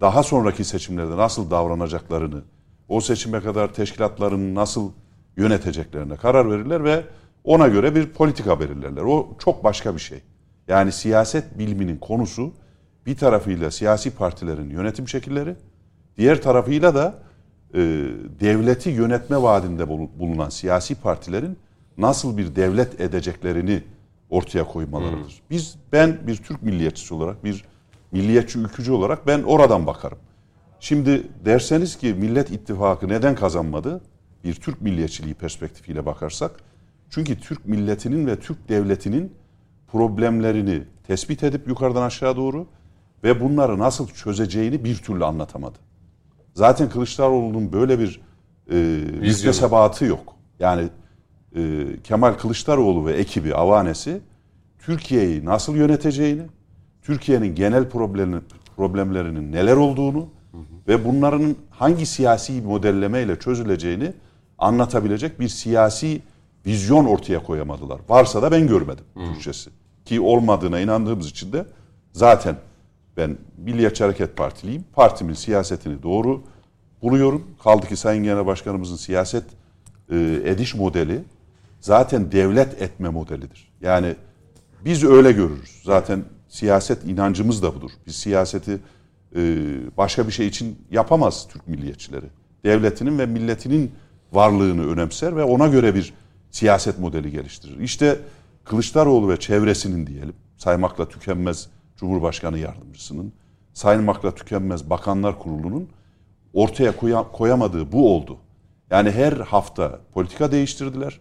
daha 0.00 0.22
sonraki 0.22 0.64
seçimlerde 0.64 1.16
nasıl 1.16 1.50
davranacaklarını, 1.50 2.42
o 2.88 3.00
seçime 3.00 3.40
kadar 3.40 3.74
teşkilatlarını 3.74 4.54
nasıl 4.54 4.92
yöneteceklerine 5.36 6.16
karar 6.16 6.50
verirler 6.50 6.84
ve 6.84 7.04
ona 7.44 7.68
göre 7.68 7.94
bir 7.94 8.06
politika 8.06 8.60
belirlerler. 8.60 9.02
O 9.02 9.28
çok 9.38 9.64
başka 9.64 9.94
bir 9.94 10.00
şey. 10.00 10.20
Yani 10.68 10.92
siyaset 10.92 11.58
biliminin 11.58 11.96
konusu 11.96 12.52
bir 13.06 13.16
tarafıyla 13.16 13.70
siyasi 13.70 14.10
partilerin 14.10 14.70
yönetim 14.70 15.08
şekilleri, 15.08 15.56
diğer 16.18 16.42
tarafıyla 16.42 16.94
da 16.94 17.14
e, 17.74 17.78
devleti 18.40 18.90
yönetme 18.90 19.42
vaadinde 19.42 19.82
bulu- 19.82 20.18
bulunan 20.18 20.48
siyasi 20.48 20.94
partilerin 20.94 21.58
nasıl 21.98 22.36
bir 22.36 22.56
devlet 22.56 23.00
edeceklerini 23.00 23.82
ortaya 24.30 24.64
koymalarıdır. 24.64 25.42
Biz 25.50 25.76
ben 25.92 26.18
bir 26.26 26.36
Türk 26.36 26.62
milliyetçisi 26.62 27.14
olarak, 27.14 27.44
bir 27.44 27.64
milliyetçi 28.16 28.58
ülkücü 28.58 28.92
olarak 28.92 29.26
ben 29.26 29.42
oradan 29.42 29.86
bakarım. 29.86 30.18
Şimdi 30.80 31.22
derseniz 31.44 31.96
ki 31.96 32.14
Millet 32.14 32.50
İttifakı 32.50 33.08
neden 33.08 33.34
kazanmadı? 33.34 34.00
Bir 34.44 34.54
Türk 34.54 34.82
milliyetçiliği 34.82 35.34
perspektifiyle 35.34 36.06
bakarsak. 36.06 36.50
Çünkü 37.10 37.40
Türk 37.40 37.66
milletinin 37.66 38.26
ve 38.26 38.40
Türk 38.40 38.68
devletinin 38.68 39.32
problemlerini 39.92 40.82
tespit 41.06 41.42
edip 41.42 41.68
yukarıdan 41.68 42.02
aşağı 42.02 42.36
doğru 42.36 42.66
ve 43.24 43.40
bunları 43.40 43.78
nasıl 43.78 44.08
çözeceğini 44.08 44.84
bir 44.84 44.96
türlü 44.96 45.24
anlatamadı. 45.24 45.78
Zaten 46.54 46.88
Kılıçdaroğlu'nun 46.88 47.72
böyle 47.72 47.98
bir 47.98 48.20
e, 48.70 48.76
müstesebatı 49.20 50.04
yok. 50.04 50.34
Yani 50.60 50.88
e, 51.56 51.86
Kemal 52.04 52.32
Kılıçdaroğlu 52.32 53.06
ve 53.06 53.12
ekibi, 53.12 53.54
avanesi 53.54 54.20
Türkiye'yi 54.78 55.44
nasıl 55.44 55.76
yöneteceğini, 55.76 56.42
Türkiye'nin 57.06 57.54
genel 57.54 57.88
problemi, 57.88 58.40
problemlerinin 58.76 59.52
neler 59.52 59.76
olduğunu 59.76 60.28
ve 60.88 61.04
bunların 61.04 61.56
hangi 61.70 62.06
siyasi 62.06 62.62
modellemeyle 62.62 63.38
çözüleceğini 63.38 64.12
anlatabilecek 64.58 65.40
bir 65.40 65.48
siyasi 65.48 66.22
vizyon 66.66 67.04
ortaya 67.04 67.42
koyamadılar. 67.42 68.00
Varsa 68.08 68.42
da 68.42 68.50
ben 68.50 68.66
görmedim 68.66 69.04
Türkçesi. 69.14 69.70
Ki 70.04 70.20
olmadığına 70.20 70.80
inandığımız 70.80 71.30
için 71.30 71.52
de 71.52 71.66
zaten 72.12 72.56
ben 73.16 73.38
Milliyetçi 73.58 74.04
Hareket 74.04 74.36
Partiliyim. 74.36 74.84
Partimin 74.92 75.34
siyasetini 75.34 76.02
doğru 76.02 76.42
buluyorum. 77.02 77.44
Kaldı 77.62 77.86
ki 77.86 77.96
Sayın 77.96 78.24
Genel 78.24 78.46
Başkanımızın 78.46 78.96
siyaset 78.96 79.44
e, 80.10 80.40
ediş 80.44 80.74
modeli 80.74 81.22
zaten 81.80 82.32
devlet 82.32 82.82
etme 82.82 83.08
modelidir. 83.08 83.72
Yani 83.80 84.14
biz 84.84 85.04
öyle 85.04 85.32
görürüz. 85.32 85.82
Zaten 85.84 86.24
siyaset 86.56 87.04
inancımız 87.04 87.62
da 87.62 87.74
budur. 87.74 87.90
Biz 88.06 88.16
siyaseti 88.16 88.78
e, 89.36 89.40
başka 89.96 90.26
bir 90.26 90.32
şey 90.32 90.46
için 90.46 90.78
yapamaz 90.90 91.48
Türk 91.48 91.68
milliyetçileri. 91.68 92.26
Devletinin 92.64 93.18
ve 93.18 93.26
milletinin 93.26 93.92
varlığını 94.32 94.86
önemser 94.86 95.36
ve 95.36 95.44
ona 95.44 95.66
göre 95.66 95.94
bir 95.94 96.14
siyaset 96.50 96.98
modeli 96.98 97.30
geliştirir. 97.30 97.78
İşte 97.78 98.18
Kılıçdaroğlu 98.64 99.28
ve 99.28 99.36
çevresinin 99.36 100.06
diyelim, 100.06 100.34
saymakla 100.56 101.08
tükenmez 101.08 101.68
Cumhurbaşkanı 101.96 102.58
Yardımcısının, 102.58 103.32
saymakla 103.72 104.34
tükenmez 104.34 104.90
Bakanlar 104.90 105.38
Kurulu'nun 105.38 105.88
ortaya 106.52 106.96
koya- 106.96 107.32
koyamadığı 107.32 107.92
bu 107.92 108.14
oldu. 108.16 108.38
Yani 108.90 109.10
her 109.10 109.32
hafta 109.32 110.00
politika 110.14 110.52
değiştirdiler 110.52 111.20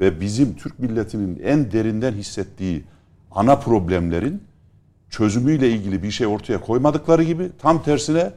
ve 0.00 0.20
bizim 0.20 0.56
Türk 0.56 0.78
milletinin 0.78 1.40
en 1.44 1.72
derinden 1.72 2.12
hissettiği 2.12 2.84
ana 3.30 3.56
problemlerin 3.56 4.42
çözümüyle 5.12 5.70
ilgili 5.70 6.02
bir 6.02 6.10
şey 6.10 6.26
ortaya 6.26 6.60
koymadıkları 6.60 7.22
gibi 7.22 7.50
tam 7.58 7.82
tersine 7.82 8.32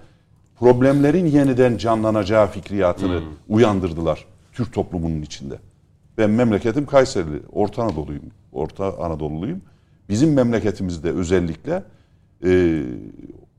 problemlerin 0.60 1.26
yeniden 1.26 1.78
canlanacağı 1.78 2.48
fikriyatını 2.48 3.22
uyandırdılar 3.50 4.26
Türk 4.54 4.74
toplumunun 4.74 5.22
içinde. 5.22 5.60
Ben 6.18 6.30
memleketim 6.30 6.86
Kayserili, 6.86 7.42
Orta 7.52 7.84
Anadolu'yum, 7.84 8.24
Orta 8.52 8.98
Anadolu'luyum. 8.98 9.62
Bizim 10.10 10.34
memleketimizde 10.34 11.12
özellikle 11.12 11.84
e, 12.46 12.84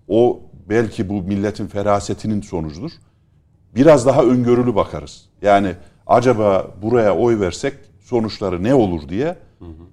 o 0.09 0.41
belki 0.69 1.09
bu 1.09 1.23
milletin 1.23 1.67
ferasetinin 1.67 2.41
sonucudur. 2.41 2.91
Biraz 3.75 4.07
daha 4.07 4.23
öngörülü 4.23 4.75
bakarız. 4.75 5.29
Yani 5.43 5.73
acaba 6.07 6.75
buraya 6.83 7.17
oy 7.17 7.41
versek 7.41 7.75
sonuçları 8.01 8.63
ne 8.63 8.75
olur 8.75 9.09
diye 9.09 9.37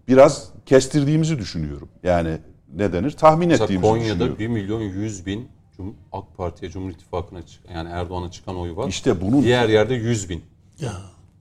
biraz 0.08 0.50
kestirdiğimizi 0.66 1.40
düşünüyorum. 1.40 1.90
Yani 2.04 2.38
ne 2.76 2.94
denir? 2.94 3.12
Tahmin 3.12 3.48
Mesela 3.48 3.64
ettiğimizi 3.66 3.90
Konya'da 3.92 4.10
düşünüyorum. 4.10 4.40
1 4.40 4.48
milyon 4.48 4.82
100 4.82 5.26
bin 5.26 5.48
Cum- 5.78 5.94
AK 6.12 6.38
Parti'ye 6.38 6.72
Cumhur 6.72 6.90
İttifakı'na 6.92 7.42
çık- 7.42 7.62
yani 7.76 7.90
Erdoğan'a 7.90 8.32
çıkan 8.32 8.56
oy 8.58 8.76
var. 8.76 8.88
İşte 8.88 9.22
bunun 9.22 9.44
Diğer 9.44 9.70
yerde 9.70 9.94
100 9.96 10.30
bin. 10.30 10.42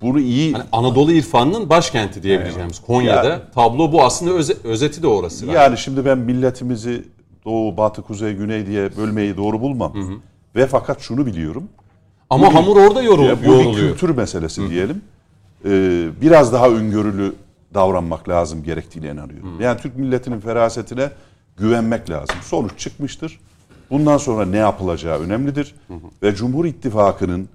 bunu 0.03 0.21
iyi 0.21 0.53
Hani 0.53 0.65
Anadolu 0.73 1.13
irfanının 1.13 1.71
başkenti 1.71 2.23
diyebileceğimiz 2.23 2.79
Konya'da 2.81 3.29
Ya- 3.29 3.51
tablo 3.51 3.93
bu 3.93 4.03
aslında 4.05 4.33
öze- 4.33 4.57
özeti 4.65 5.03
de 5.03 5.07
orası. 5.07 5.47
galiba. 5.47 5.63
Yani 5.63 5.79
şimdi 5.79 6.05
ben 6.05 6.19
milletimizi 6.19 7.05
doğu, 7.45 7.77
batı, 7.77 8.03
kuzey, 8.03 8.35
güney 8.35 8.67
diye 8.67 8.97
bölmeyi 8.97 9.37
doğru 9.37 9.61
bulmam. 9.61 9.93
Ve 10.57 10.67
fakat 10.67 11.01
şunu 11.01 11.27
biliyorum. 11.27 11.69
Ama 12.31 12.55
hamur 12.55 12.77
orada 12.77 13.03
yorul, 13.03 13.25
Ya 13.25 13.37
bu 13.47 13.59
bir 13.73 13.75
kültür 13.75 14.11
meselesi 14.17 14.71
diyelim. 14.71 15.03
Ee, 15.65 16.09
biraz 16.23 16.53
daha 16.53 16.69
öngörülü 16.69 17.35
davranmak 17.75 18.29
lazım 18.29 18.63
gerektiğine 18.63 19.11
inanıyorum. 19.11 19.61
Yani 19.61 19.81
Türk 19.81 19.97
milletinin 19.97 20.41
ferasetine 20.41 21.11
güvenmek 21.57 22.11
lazım. 22.11 22.37
Sonuç 22.43 22.79
çıkmıştır. 22.79 23.41
Bundan 23.91 24.17
sonra 24.17 24.47
ne 24.47 24.57
yapılacağı 24.57 25.19
önemlidir. 25.19 25.75
Ve 26.23 26.35
Cumhur 26.35 26.65
İttifakı'nın 26.65 27.49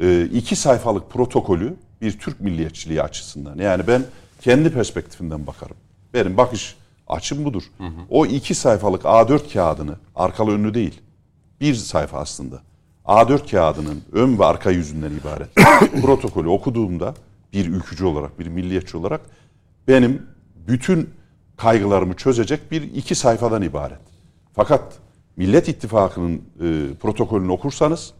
e, 0.00 0.24
iki 0.24 0.56
sayfalık 0.56 1.10
protokolü 1.10 1.74
bir 2.02 2.18
Türk 2.18 2.40
milliyetçiliği 2.40 3.02
açısından. 3.02 3.58
Yani 3.58 3.86
ben 3.86 4.02
kendi 4.40 4.72
perspektifimden 4.72 5.46
bakarım. 5.46 5.76
Benim 6.14 6.36
bakış 6.36 6.76
açım 7.08 7.44
budur. 7.44 7.62
O 8.10 8.26
iki 8.26 8.54
sayfalık 8.54 9.02
A4 9.02 9.52
kağıdını, 9.52 9.96
arkalı 10.14 10.50
önlü 10.50 10.74
değil, 10.74 11.00
bir 11.60 11.74
sayfa 11.74 12.18
aslında. 12.18 12.62
A4 13.06 13.50
kağıdının 13.50 14.02
ön 14.12 14.38
ve 14.38 14.44
arka 14.44 14.70
yüzünden 14.70 15.10
ibaret. 15.10 15.54
Protokolü 16.02 16.48
okuduğumda 16.48 17.14
bir 17.52 17.66
ülkücü 17.66 18.04
olarak, 18.04 18.38
bir 18.38 18.46
milliyetçi 18.46 18.96
olarak 18.96 19.20
benim 19.88 20.26
bütün 20.68 21.10
kaygılarımı 21.56 22.14
çözecek 22.14 22.70
bir 22.70 22.82
iki 22.82 23.14
sayfadan 23.14 23.62
ibaret. 23.62 23.98
Fakat 24.52 24.98
Millet 25.36 25.68
İttifakı'nın 25.68 26.34
e, 26.36 26.94
protokolünü 26.94 27.52
okursanız 27.52 28.12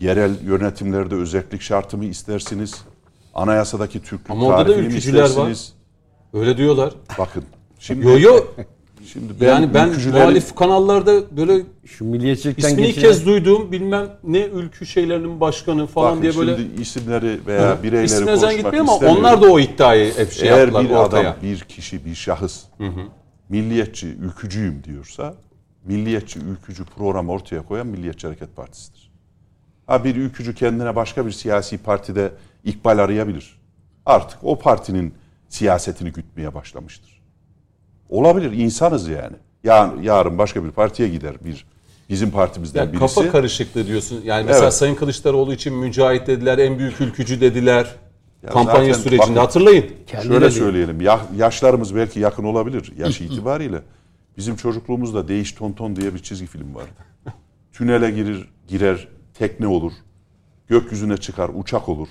yerel 0.00 0.42
yönetimlerde 0.44 1.14
özellik 1.14 1.60
şartı 1.62 1.96
mı 1.96 2.04
istersiniz? 2.04 2.74
Anayasadaki 3.34 4.02
Türklük 4.02 4.30
Ama 4.30 4.46
orada 4.46 4.58
da 4.58 4.64
tarifini 4.64 4.86
mi 4.86 4.92
ülkücüler 4.92 5.20
var. 5.22 5.26
istersiniz? 5.28 5.72
Öyle 6.32 6.56
diyorlar. 6.56 6.94
Bakın. 7.18 7.44
Şimdi, 7.78 8.06
Yo 8.06 8.18
yo. 8.18 8.44
Şimdi 9.06 9.32
ben 9.40 9.46
Yani 9.46 9.74
ben 9.74 9.88
ülkücüleri- 9.88 10.12
muhalif 10.22 10.54
kanallarda 10.54 11.36
böyle 11.36 11.62
Şu 11.86 12.04
milliyetçilikten 12.04 12.68
ismini 12.68 12.86
ilk 12.86 12.94
geçilen- 12.94 13.08
kez 13.12 13.26
duyduğum 13.26 13.72
bilmem 13.72 14.08
ne 14.24 14.44
ülkü 14.44 14.86
şeylerinin 14.86 15.40
başkanı 15.40 15.86
falan 15.86 16.10
Bakın 16.10 16.22
diye 16.22 16.36
böyle 16.36 16.56
şimdi 16.56 16.80
isimleri 16.82 17.40
veya 17.46 17.82
bireyleri 17.82 18.04
İsmine 18.04 18.24
konuşmak 18.26 18.52
gitmiyor 18.56 18.80
ama 18.84 18.92
istemiyorum. 18.92 19.24
onlar 19.24 19.42
da 19.42 19.52
o 19.52 19.60
iddiayı 19.60 20.14
hep 20.16 20.32
şey 20.32 20.48
Eğer 20.48 20.58
yaptılar 20.58 20.84
bir 20.84 20.90
ortaya. 20.90 21.30
adam, 21.30 21.42
bir 21.42 21.60
kişi, 21.60 22.04
bir 22.04 22.14
şahıs 22.14 22.64
milliyetçi, 23.48 24.06
ülkücüyüm 24.08 24.84
diyorsa 24.84 25.34
milliyetçi, 25.84 26.38
ülkücü 26.40 26.84
programı 26.84 27.32
ortaya 27.32 27.62
koyan 27.62 27.86
Milliyetçi 27.86 28.26
Hareket 28.26 28.56
Partisi'dir. 28.56 29.10
Ha 29.86 30.04
bir 30.04 30.16
ülkücü 30.16 30.54
kendine 30.54 30.96
başka 30.96 31.26
bir 31.26 31.32
siyasi 31.32 31.78
partide 31.78 32.30
ikbal 32.64 32.98
arayabilir. 32.98 33.58
Artık 34.06 34.38
o 34.42 34.58
partinin 34.58 35.14
siyasetini 35.48 36.12
gütmeye 36.12 36.54
başlamıştır. 36.54 37.15
Olabilir, 38.08 38.52
insanız 38.52 39.08
yani. 39.08 39.36
Yarın, 39.64 40.02
yarın 40.02 40.38
başka 40.38 40.64
bir 40.64 40.70
partiye 40.70 41.08
gider 41.08 41.34
bir 41.44 41.66
bizim 42.08 42.30
partimizden 42.30 42.80
Yani 42.80 42.92
birisi. 42.92 43.14
kafa 43.14 43.30
karışıklığı 43.30 43.86
diyorsun. 43.86 44.20
Yani 44.24 44.44
mesela 44.46 44.64
Evet. 44.64 44.74
Sayın 44.74 44.94
Kılıçdaroğlu 44.94 45.52
için 45.54 45.74
mücahit 45.74 46.26
dediler, 46.26 46.58
en 46.58 46.78
büyük 46.78 47.00
ülkücü 47.00 47.40
dediler. 47.40 47.94
Ya 48.42 48.50
Kampanya 48.50 48.94
zaten 48.94 49.02
sürecinde 49.02 49.20
bakın- 49.22 49.36
hatırlayın. 49.36 49.86
Şöyle 50.22 50.50
söyleyelim. 50.50 51.00
Ya, 51.00 51.20
yaşlarımız 51.36 51.94
belki 51.94 52.20
yakın 52.20 52.44
olabilir 52.44 52.92
yaş 52.98 53.20
itibariyle. 53.20 53.82
Bizim 54.36 54.56
çocukluğumuzda 54.56 55.28
Değiş 55.28 55.52
Tonton 55.52 55.96
diye 55.96 56.14
bir 56.14 56.18
çizgi 56.18 56.46
film 56.46 56.74
vardı. 56.74 56.88
Tünele 57.72 58.10
girir, 58.10 58.48
girer, 58.68 59.08
tekne 59.34 59.66
olur. 59.66 59.92
Gökyüzüne 60.68 61.16
çıkar, 61.16 61.50
uçak 61.54 61.88
olur. 61.88 62.08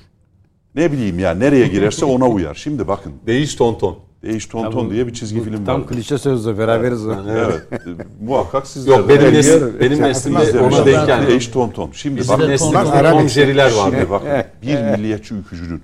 Ne 0.75 0.91
bileyim 0.91 1.19
ya 1.19 1.31
nereye 1.33 1.67
girerse 1.67 2.05
ona 2.05 2.27
uyar. 2.27 2.55
Şimdi 2.55 2.87
bakın 2.87 3.13
Değiş 3.25 3.55
tonton. 3.55 3.99
Değiş 4.23 4.45
Tonton 4.45 4.89
diye 4.89 5.07
bir 5.07 5.13
çizgi 5.13 5.43
film 5.43 5.65
Tam 5.65 5.81
vardı. 5.81 5.93
klişe 5.93 6.17
sözler 6.17 6.57
beraberiz. 6.57 7.07
Evet. 7.07 7.67
e, 7.71 7.77
muhakkak 8.25 8.67
sizler 8.67 8.97
Yok 8.97 9.09
de 9.09 9.19
benim, 9.19 9.33
nesil, 9.33 9.79
benim 9.79 10.01
neslimde 10.01 10.59
ona 10.59 10.85
denk 10.85 11.07
geldi. 11.07 11.27
Değiş 11.27 11.47
Tonton. 11.47 11.89
Şimdi 11.93 12.19
Bizim 12.19 12.33
bakın 12.33 12.49
neslimde. 12.49 13.29
Jerry'ler 13.29 13.71
vardı. 13.73 13.95
Şimdi 13.95 14.09
bakın 14.09 14.29
bir 14.61 14.81
milliyetçi 14.81 15.35
ülkücünün 15.35 15.81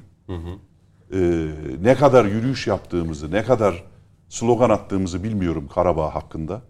e, 1.13 1.47
ne 1.81 1.95
kadar 1.95 2.25
yürüyüş 2.25 2.67
yaptığımızı, 2.67 3.31
ne 3.31 3.43
kadar 3.43 3.83
slogan 4.29 4.69
attığımızı 4.69 5.23
bilmiyorum 5.23 5.67
Karabağ 5.73 6.15
hakkında. 6.15 6.61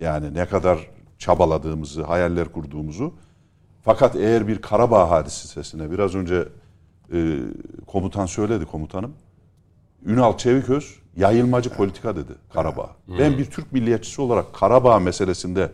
Yani 0.00 0.34
ne 0.34 0.46
kadar 0.46 0.90
çabaladığımızı, 1.18 2.02
hayaller 2.02 2.48
kurduğumuzu. 2.48 3.14
Fakat 3.82 4.16
eğer 4.16 4.48
bir 4.48 4.58
Karabağ 4.58 5.10
hadisesine 5.10 5.90
biraz 5.90 6.14
önce 6.14 6.48
e, 7.12 7.38
komutan 7.86 8.26
söyledi 8.26 8.64
komutanım. 8.64 9.12
Ünal 10.06 10.38
Çeviköz 10.38 10.94
yayılmacı 11.16 11.70
politika 11.70 12.16
dedi 12.16 12.32
Karabağ. 12.52 12.90
Ben 13.18 13.38
bir 13.38 13.44
Türk 13.44 13.72
milliyetçisi 13.72 14.22
olarak 14.22 14.54
Karabağ 14.54 14.98
meselesinde 14.98 15.70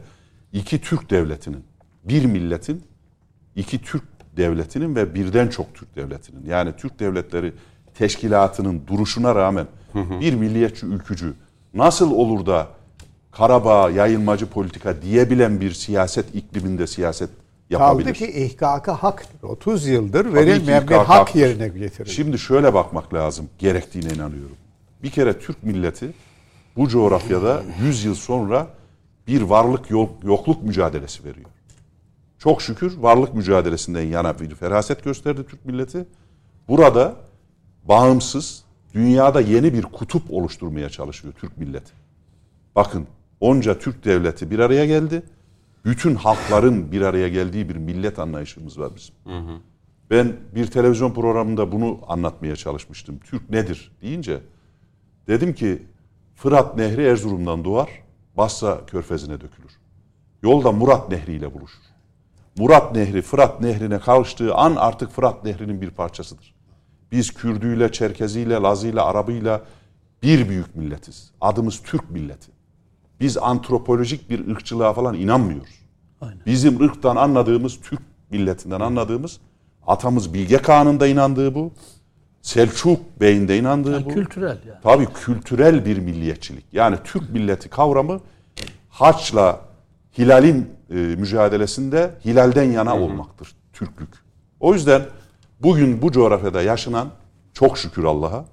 iki 0.52 0.80
Türk 0.80 1.10
devletinin, 1.10 1.64
bir 2.04 2.24
milletin 2.24 2.82
iki 3.56 3.82
Türk 3.82 4.02
devletinin 4.36 4.96
ve 4.96 5.14
birden 5.14 5.48
çok 5.48 5.74
Türk 5.74 5.96
devletinin 5.96 6.46
yani 6.46 6.72
Türk 6.76 7.00
devletleri 7.00 7.52
teşkilatının 7.94 8.82
duruşuna 8.86 9.34
rağmen 9.34 9.66
bir 9.94 10.34
milliyetçi 10.34 10.86
ülkücü 10.86 11.34
nasıl 11.74 12.10
olur 12.10 12.46
da 12.46 12.68
Karabağ 13.32 13.90
yayılmacı 13.90 14.46
politika 14.46 15.02
diyebilen 15.02 15.60
bir 15.60 15.72
siyaset 15.72 16.34
ikliminde 16.34 16.86
siyaset 16.86 17.30
yapabilir? 17.70 18.04
Kaldı 18.14 18.18
ki 18.18 18.44
ihkaka 18.44 19.02
haktır. 19.02 19.48
30 19.48 19.86
yıldır 19.86 20.34
verilmeyen 20.34 20.88
bir 20.88 20.94
hak 20.94 21.08
haktır. 21.08 21.40
yerine 21.40 21.68
getirildi. 21.68 22.10
Şimdi 22.14 22.38
şöyle 22.38 22.74
bakmak 22.74 23.14
lazım 23.14 23.48
gerektiğine 23.58 24.08
inanıyorum. 24.14 24.56
Bir 25.02 25.10
kere 25.10 25.38
Türk 25.38 25.62
milleti 25.62 26.10
bu 26.76 26.88
coğrafyada 26.88 27.62
100 27.82 28.04
yıl 28.04 28.14
sonra 28.14 28.66
bir 29.26 29.42
varlık 29.42 29.90
yok- 29.90 30.24
yokluk 30.24 30.62
mücadelesi 30.62 31.24
veriyor. 31.24 31.50
Çok 32.38 32.62
şükür 32.62 32.96
varlık 32.96 33.34
mücadelesinden 33.34 34.02
yana 34.02 34.40
bir 34.40 34.54
feraset 34.54 35.04
gösterdi 35.04 35.46
Türk 35.50 35.64
milleti. 35.64 36.06
Burada 36.68 37.16
bağımsız, 37.84 38.64
dünyada 38.94 39.40
yeni 39.40 39.74
bir 39.74 39.82
kutup 39.82 40.22
oluşturmaya 40.32 40.90
çalışıyor 40.90 41.34
Türk 41.40 41.58
milleti. 41.58 41.92
Bakın 42.76 43.06
onca 43.40 43.78
Türk 43.78 44.04
devleti 44.04 44.50
bir 44.50 44.58
araya 44.58 44.86
geldi. 44.86 45.22
Bütün 45.88 46.14
halkların 46.14 46.92
bir 46.92 47.02
araya 47.02 47.28
geldiği 47.28 47.68
bir 47.68 47.76
millet 47.76 48.18
anlayışımız 48.18 48.78
var 48.78 48.90
bizim. 48.96 49.14
Ben 50.10 50.36
bir 50.54 50.66
televizyon 50.66 51.12
programında 51.12 51.72
bunu 51.72 52.00
anlatmaya 52.08 52.56
çalışmıştım. 52.56 53.18
Türk 53.24 53.50
nedir 53.50 53.92
deyince 54.02 54.40
dedim 55.26 55.54
ki 55.54 55.82
Fırat 56.34 56.76
Nehri 56.76 57.04
Erzurum'dan 57.04 57.64
doğar, 57.64 57.88
Basra 58.36 58.86
Körfezi'ne 58.86 59.40
dökülür. 59.40 59.72
Yolda 60.42 60.72
Murat 60.72 61.10
Nehri 61.10 61.32
ile 61.32 61.54
buluşur. 61.54 61.82
Murat 62.58 62.94
Nehri 62.94 63.22
Fırat 63.22 63.60
Nehri'ne 63.60 63.98
kavuştuğu 63.98 64.58
an 64.58 64.76
artık 64.76 65.10
Fırat 65.10 65.44
Nehri'nin 65.44 65.80
bir 65.80 65.90
parçasıdır. 65.90 66.54
Biz 67.12 67.34
Kürdüyle, 67.34 67.92
Çerkeziyle, 67.92 68.54
Lazıyla, 68.54 69.04
Arabıyla 69.04 69.62
bir 70.22 70.48
büyük 70.48 70.76
milletiz. 70.76 71.30
Adımız 71.40 71.82
Türk 71.82 72.10
milleti. 72.10 72.52
Biz 73.20 73.38
antropolojik 73.38 74.30
bir 74.30 74.48
ırkçılığa 74.48 74.92
falan 74.92 75.14
inanmıyoruz. 75.14 75.77
Bizim 76.46 76.80
ırktan 76.82 77.16
anladığımız, 77.16 77.80
Türk 77.80 78.00
milletinden 78.30 78.80
anladığımız 78.80 79.40
atamız 79.86 80.34
Bilge 80.34 80.58
Kağan'ın 80.58 81.00
da 81.00 81.06
inandığı 81.06 81.54
bu. 81.54 81.72
Selçuk 82.42 83.20
Bey'in 83.20 83.48
de 83.48 83.58
inandığı 83.58 83.92
Yani 83.92 84.04
bu. 84.04 84.08
kültürel 84.08 84.58
yani. 84.66 84.78
Tabii 84.82 85.06
kültürel 85.06 85.84
bir 85.84 85.98
milliyetçilik. 85.98 86.64
Yani 86.72 86.96
Türk 87.04 87.30
milleti 87.30 87.68
kavramı 87.68 88.20
haçla 88.88 89.60
hilalin 90.18 90.68
e, 90.90 90.94
mücadelesinde 90.94 92.14
hilalden 92.24 92.70
yana 92.72 92.96
olmaktır 93.00 93.54
Türklük. 93.72 94.08
O 94.60 94.74
yüzden 94.74 95.02
bugün 95.60 96.02
bu 96.02 96.12
coğrafyada 96.12 96.62
yaşanan 96.62 97.08
çok 97.52 97.78
şükür 97.78 98.04
Allah'a 98.04 98.44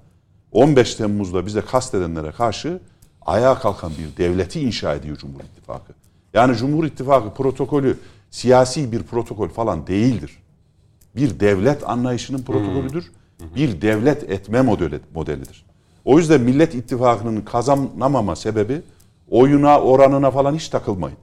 15 0.52 0.94
Temmuz'da 0.94 1.46
bize 1.46 1.60
kastedenlere 1.60 2.30
karşı 2.30 2.80
ayağa 3.26 3.58
kalkan 3.58 3.92
bir 3.98 4.16
devleti 4.16 4.60
inşa 4.60 4.94
ediyor 4.94 5.16
Cumhur 5.16 5.40
İttifakı. 5.40 5.92
Yani 6.36 6.56
Cumhur 6.56 6.84
İttifakı 6.84 7.34
protokolü 7.34 7.98
siyasi 8.30 8.92
bir 8.92 9.02
protokol 9.02 9.48
falan 9.48 9.86
değildir. 9.86 10.42
Bir 11.16 11.40
devlet 11.40 11.88
anlayışının 11.88 12.42
protokolüdür. 12.42 13.12
Bir 13.56 13.80
devlet 13.80 14.30
etme 14.30 14.62
modeli, 14.62 15.00
modelidir. 15.14 15.64
O 16.04 16.18
yüzden 16.18 16.40
Millet 16.40 16.74
İttifakı'nın 16.74 17.40
kazanamama 17.40 18.36
sebebi 18.36 18.82
oyuna, 19.30 19.80
oranına 19.80 20.30
falan 20.30 20.54
hiç 20.54 20.68
takılmayın. 20.68 21.18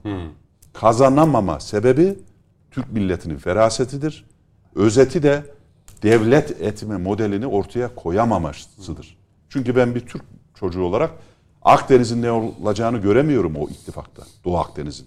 Kazanamama 0.72 1.60
sebebi 1.60 2.18
Türk 2.70 2.92
milletinin 2.92 3.36
ferasetidir. 3.36 4.24
Özeti 4.74 5.22
de 5.22 5.42
devlet 6.02 6.62
etme 6.62 6.96
modelini 6.96 7.46
ortaya 7.46 7.94
koyamamasıdır. 7.94 9.16
Çünkü 9.48 9.76
ben 9.76 9.94
bir 9.94 10.00
Türk 10.00 10.22
çocuğu 10.54 10.82
olarak 10.82 11.10
Akdeniz'in 11.64 12.22
ne 12.22 12.30
olacağını 12.30 12.98
göremiyorum 12.98 13.56
o 13.56 13.68
ittifakta. 13.68 14.22
Doğu 14.44 14.58
Akdeniz'in. 14.58 15.06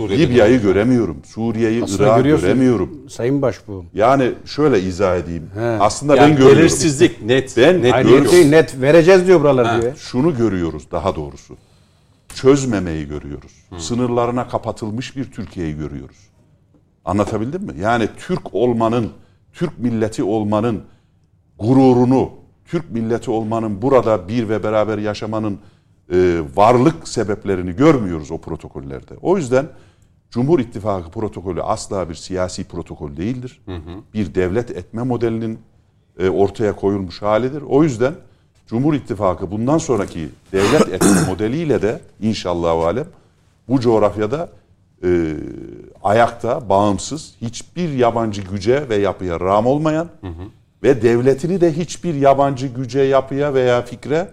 Libya'yı 0.00 0.62
göremiyorum. 0.62 1.16
Suriye'yi, 1.24 1.84
Irak'ı 1.88 2.22
göremiyorum. 2.22 3.10
Sayın 3.10 3.42
Başbuğ. 3.42 3.84
Yani 3.94 4.32
şöyle 4.44 4.80
izah 4.80 5.16
edeyim. 5.16 5.50
He. 5.54 5.60
Aslında 5.60 6.16
Yani 6.16 6.30
ben 6.30 6.36
görüyorum. 6.36 6.58
belirsizlik 6.58 7.22
net. 7.22 7.56
Ben- 7.56 7.82
net 7.82 7.92
Hayır 7.92 8.04
görüyorum. 8.04 8.24
net, 8.24 8.32
değil, 8.32 8.48
net 8.50 8.80
vereceğiz 8.80 9.26
diyor 9.26 9.40
buralar 9.40 9.82
diyor. 9.82 9.96
Şunu 9.96 10.36
görüyoruz 10.36 10.90
daha 10.90 11.16
doğrusu. 11.16 11.56
Çözmemeyi 12.34 13.08
görüyoruz. 13.08 13.52
Sınırlarına 13.78 14.48
kapatılmış 14.48 15.16
bir 15.16 15.30
Türkiye'yi 15.32 15.76
görüyoruz. 15.76 16.16
Anlatabildim 17.04 17.62
mi? 17.62 17.72
Yani 17.80 18.08
Türk 18.18 18.54
olmanın, 18.54 19.10
Türk 19.52 19.78
milleti 19.78 20.22
olmanın 20.22 20.82
gururunu, 21.58 22.30
Türk 22.64 22.90
milleti 22.90 23.30
olmanın 23.30 23.82
burada 23.82 24.28
bir 24.28 24.48
ve 24.48 24.62
beraber 24.62 24.98
yaşamanın 24.98 25.58
e, 26.12 26.40
varlık 26.56 27.08
sebeplerini 27.08 27.76
görmüyoruz 27.76 28.30
o 28.30 28.38
protokollerde. 28.38 29.14
O 29.22 29.36
yüzden 29.36 29.66
Cumhur 30.30 30.58
İttifakı 30.58 31.10
protokolü 31.10 31.62
asla 31.62 32.08
bir 32.08 32.14
siyasi 32.14 32.64
protokol 32.64 33.16
değildir. 33.16 33.60
Bir 34.14 34.34
devlet 34.34 34.70
etme 34.70 35.02
modelinin 35.02 35.58
e, 36.18 36.28
ortaya 36.28 36.76
koyulmuş 36.76 37.22
halidir. 37.22 37.62
O 37.62 37.82
yüzden 37.82 38.14
Cumhur 38.66 38.94
İttifakı 38.94 39.50
bundan 39.50 39.78
sonraki 39.78 40.28
devlet 40.52 40.88
etme 40.92 41.24
modeliyle 41.28 41.82
de 41.82 42.00
inşallah 42.20 42.70
alem 42.70 43.06
bu 43.68 43.80
coğrafyada 43.80 44.48
e, 45.04 45.34
ayakta, 46.02 46.68
bağımsız, 46.68 47.34
hiçbir 47.40 47.92
yabancı 47.92 48.42
güce 48.42 48.88
ve 48.88 48.96
yapıya 48.96 49.40
ram 49.40 49.66
olmayan 49.66 50.08
ve 50.82 51.02
devletini 51.02 51.60
de 51.60 51.72
hiçbir 51.72 52.14
yabancı 52.14 52.66
güce, 52.66 53.00
yapıya 53.00 53.54
veya 53.54 53.82
fikre 53.82 54.28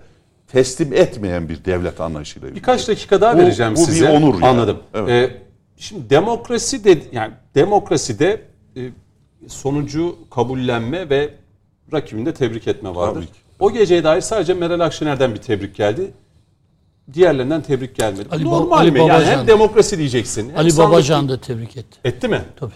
teslim 0.51 0.93
etmeyen 0.93 1.49
bir 1.49 1.65
devlet 1.65 2.01
anlayışıyla. 2.01 2.55
Birkaç 2.55 2.87
dakika 2.87 3.21
daha 3.21 3.33
Bu- 3.33 3.37
vereceğim 3.41 3.73
bu 3.75 3.79
bir 3.79 3.85
size. 3.85 4.09
onur 4.09 4.33
yani. 4.33 4.45
Anladım. 4.45 4.77
Evet. 4.93 5.09
Ee, 5.31 5.37
şimdi 5.77 6.09
demokrasi 6.09 6.83
de 6.83 6.97
yani 7.11 7.33
demokraside 7.55 8.41
e, 8.77 8.81
sonucu 9.47 10.15
kabullenme 10.31 11.09
ve 11.09 11.29
rakibini 11.93 12.25
de 12.25 12.33
tebrik 12.33 12.67
etme 12.67 12.95
vardır. 12.95 13.13
Tabii 13.15 13.25
ki. 13.25 13.39
O 13.59 13.71
geceye 13.71 14.03
dair 14.03 14.21
sadece 14.21 14.53
Meral 14.53 14.79
Akşener'den 14.79 15.31
bir 15.33 15.39
tebrik 15.39 15.75
geldi. 15.75 16.11
Diğerlerinden 17.13 17.61
tebrik 17.61 17.95
gelmedi. 17.95 18.27
Ali 18.31 18.43
Ba- 18.43 18.45
Normal 18.45 18.77
Ali 18.77 18.91
mi? 18.91 18.99
Yani 18.99 19.09
Babacan. 19.09 19.37
hem 19.39 19.47
demokrasi 19.47 19.97
diyeceksin. 19.97 20.49
hem 20.49 20.57
Ali 20.57 20.71
sandık- 20.71 20.91
Babacan 20.91 21.29
da 21.29 21.41
tebrik 21.41 21.77
etti. 21.77 21.97
Etti 22.05 22.27
mi? 22.27 22.41
Tabii. 22.59 22.71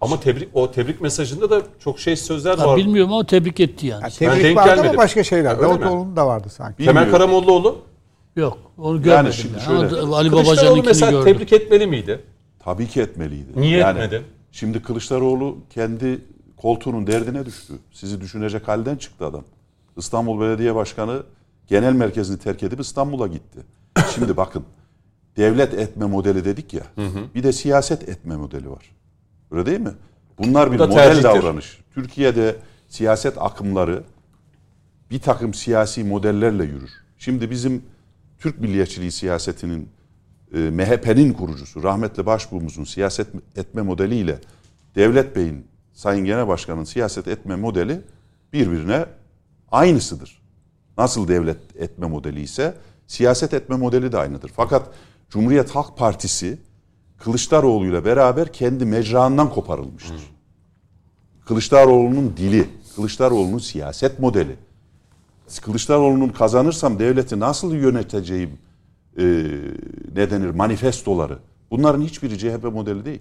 Ama 0.00 0.20
tebrik 0.20 0.48
o 0.54 0.70
tebrik 0.70 1.00
mesajında 1.00 1.50
da 1.50 1.62
çok 1.78 1.98
şey 2.00 2.16
sözler 2.16 2.58
Ya 2.58 2.66
var. 2.66 2.76
bilmiyorum 2.76 3.12
ama 3.12 3.26
tebrik 3.26 3.60
etti 3.60 3.86
yani. 3.86 4.02
Yani 4.02 4.12
Ben 4.20 4.28
tebrik 4.30 4.44
denk 4.44 4.56
vardı 4.56 4.68
gelmedim. 4.68 4.90
ama 4.90 4.98
başka 4.98 5.24
şeyler. 5.24 5.50
Öyle 5.58 5.62
mi? 5.62 5.80
Davutoğlu'nun 5.80 6.16
da 6.16 6.26
vardı 6.26 6.48
sanki. 6.50 6.76
Temel 6.76 6.88
Bilmiyorum. 7.06 7.12
Karamollaoğlu 7.12 7.78
Yok 8.36 8.58
onu 8.78 9.02
görmedim. 9.02 9.32
şimdi 9.32 9.54
yani. 9.54 9.64
şöyle, 9.90 10.02
Ama 10.02 10.16
Ali 10.16 10.30
Kılıçdaroğlu 10.30 10.56
Babacan'ınkini 10.56 10.86
mesela 10.86 11.10
gördüm. 11.10 11.32
tebrik 11.32 11.52
etmeli 11.52 11.86
miydi? 11.86 12.20
Tabii 12.58 12.86
ki 12.88 13.00
etmeliydi. 13.00 13.60
Niye 13.60 13.80
etmedi? 13.80 14.22
Şimdi 14.52 14.82
Kılıçdaroğlu 14.82 15.56
kendi 15.70 16.18
koltuğunun 16.56 17.06
derdine 17.06 17.46
düştü. 17.46 17.72
Sizi 17.92 18.20
düşünecek 18.20 18.68
halden 18.68 18.96
çıktı 18.96 19.26
adam. 19.26 19.44
İstanbul 19.96 20.40
Belediye 20.40 20.74
Başkanı 20.74 21.22
genel 21.66 21.92
merkezini 21.92 22.38
terk 22.38 22.62
edip 22.62 22.80
İstanbul'a 22.80 23.26
gitti. 23.26 23.58
Şimdi 24.14 24.36
bakın 24.36 24.64
devlet 25.36 25.74
etme 25.74 26.06
modeli 26.06 26.44
dedik 26.44 26.74
ya. 26.74 26.82
Bir 27.34 27.42
de 27.42 27.52
siyaset 27.52 28.08
etme 28.08 28.36
modeli 28.36 28.70
var. 28.70 28.90
Öyle 29.50 29.66
değil 29.66 29.80
mi? 29.80 29.92
Bunlar 30.38 30.72
bir 30.72 30.78
da 30.78 30.86
model 30.86 31.02
tercihtir. 31.02 31.24
davranış. 31.24 31.78
Türkiye'de 31.94 32.56
siyaset 32.88 33.38
akımları 33.38 34.02
bir 35.10 35.20
takım 35.20 35.54
siyasi 35.54 36.04
modellerle 36.04 36.64
yürür. 36.64 36.90
Şimdi 37.18 37.50
bizim 37.50 37.82
Türk 38.38 38.60
milliyetçiliği 38.60 39.12
siyasetinin 39.12 39.88
e, 40.54 40.58
MHP'nin 40.58 41.32
kurucusu 41.32 41.82
rahmetli 41.82 42.26
başbuğumuzun 42.26 42.84
siyaset 42.84 43.26
etme 43.56 43.82
modeliyle 43.82 44.38
Devlet 44.94 45.36
Bey'in 45.36 45.66
Sayın 45.92 46.24
Genel 46.24 46.48
Başkan'ın 46.48 46.84
siyaset 46.84 47.28
etme 47.28 47.56
modeli 47.56 48.00
birbirine 48.52 49.06
aynısıdır. 49.70 50.42
Nasıl 50.98 51.28
devlet 51.28 51.76
etme 51.76 52.06
modeli 52.06 52.40
ise 52.40 52.74
siyaset 53.06 53.54
etme 53.54 53.76
modeli 53.76 54.12
de 54.12 54.18
aynıdır. 54.18 54.50
Fakat 54.56 54.90
Cumhuriyet 55.30 55.70
Halk 55.70 55.98
Partisi 55.98 56.58
Kılıçdaroğlu 57.20 57.86
ile 57.86 58.04
beraber 58.04 58.52
kendi 58.52 58.84
mecrağından 58.84 59.50
koparılmıştır. 59.50 60.16
Kılıçdaroğlu'nun 61.46 62.34
dili, 62.36 62.68
Kılıçdaroğlu'nun 62.96 63.58
siyaset 63.58 64.18
modeli. 64.18 64.56
Kılıçdaroğlu'nun 65.62 66.28
kazanırsam 66.28 66.98
devleti 66.98 67.40
nasıl 67.40 67.74
yöneteceğim 67.74 68.50
e, 69.18 69.22
ne 70.14 70.30
denir 70.30 70.50
manifestoları. 70.50 71.38
Bunların 71.70 72.02
hiçbiri 72.02 72.38
CHP 72.38 72.64
modeli 72.64 73.04
değil. 73.04 73.20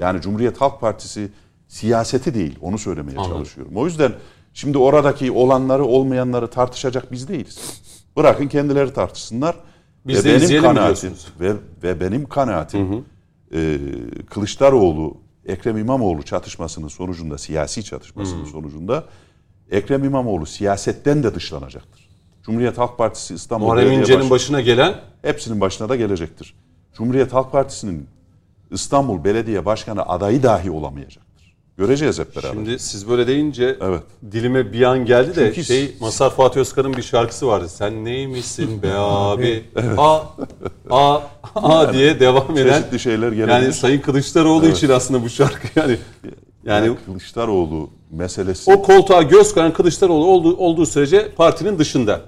Yani 0.00 0.20
Cumhuriyet 0.20 0.60
Halk 0.60 0.80
Partisi 0.80 1.28
siyaseti 1.68 2.34
değil. 2.34 2.58
Onu 2.60 2.78
söylemeye 2.78 3.16
çalışıyorum. 3.16 3.76
O 3.76 3.86
yüzden 3.86 4.12
şimdi 4.54 4.78
oradaki 4.78 5.32
olanları 5.32 5.84
olmayanları 5.84 6.46
tartışacak 6.50 7.12
biz 7.12 7.28
değiliz. 7.28 7.82
Bırakın 8.16 8.48
kendileri 8.48 8.92
tartışsınlar. 8.92 9.56
Biz 10.06 10.24
de 10.24 10.36
izleyelim 10.36 10.68
mi 10.70 10.74
kanaatim 10.74 11.14
ve, 11.40 11.52
ve 11.82 12.00
benim 12.00 12.28
kanaatim 12.28 13.04
e, 13.54 13.78
Kılıçdaroğlu 14.30 15.16
Ekrem 15.46 15.78
İmamoğlu 15.78 16.22
çatışmasının 16.22 16.88
sonucunda 16.88 17.38
siyasi 17.38 17.84
çatışmasının 17.84 18.44
sonucunda 18.44 19.04
Ekrem 19.70 20.04
İmamoğlu 20.04 20.46
siyasetten 20.46 21.22
de 21.22 21.34
dışlanacaktır. 21.34 22.08
Cumhuriyet 22.42 22.78
Halk 22.78 22.98
Partisi 22.98 23.34
İstanbul 23.34 23.66
Muharrem 23.66 23.92
İnce'nin 23.92 24.30
başına 24.30 24.60
gelen 24.60 25.00
hepsinin 25.22 25.60
başına 25.60 25.88
da 25.88 25.96
gelecektir. 25.96 26.54
Cumhuriyet 26.94 27.32
Halk 27.32 27.52
Partisi'nin 27.52 28.08
İstanbul 28.70 29.24
Belediye 29.24 29.64
Başkanı 29.64 30.06
adayı 30.06 30.42
dahi 30.42 30.70
olamayacaktır. 30.70 31.25
Göreceğiz 31.78 32.18
hep 32.18 32.36
beraber. 32.36 32.52
Şimdi 32.52 32.78
siz 32.78 33.08
böyle 33.08 33.26
deyince 33.26 33.76
Evet. 33.80 34.02
dilime 34.32 34.72
bir 34.72 34.82
an 34.82 35.04
geldi 35.04 35.36
de 35.36 35.46
Çünkü- 35.46 35.64
şey 35.64 35.96
Masar 36.00 36.30
Fatih 36.30 36.60
Özkan'ın 36.60 36.96
bir 36.96 37.02
şarkısı 37.02 37.46
vardı. 37.46 37.68
Sen 37.68 38.04
neymişsin 38.04 38.82
be 38.82 38.92
abi? 38.94 39.64
A 39.98 40.20
a 40.90 41.20
a 41.54 41.92
diye 41.92 42.20
devam 42.20 42.58
eden. 42.58 42.78
Çeşitli 42.78 42.98
şeyler 42.98 43.32
gelebilir. 43.32 43.52
Yani 43.52 43.72
Sayın 43.72 44.00
Kılıçdaroğlu 44.00 44.66
için 44.68 44.88
aslında 44.88 45.22
bu 45.22 45.28
şarkı 45.28 45.68
yani. 45.80 45.98
Yani 46.64 46.86
yani 46.86 46.96
Kılıçdaroğlu 47.06 47.90
meselesi 48.10 48.72
o 48.72 48.82
koltuğa 48.82 49.22
göz 49.22 49.54
koyan 49.54 49.72
Kılıçdaroğlu 49.72 50.26
olduğu, 50.26 50.56
olduğu 50.56 50.86
sürece 50.86 51.34
partinin 51.34 51.78
dışında 51.78 52.20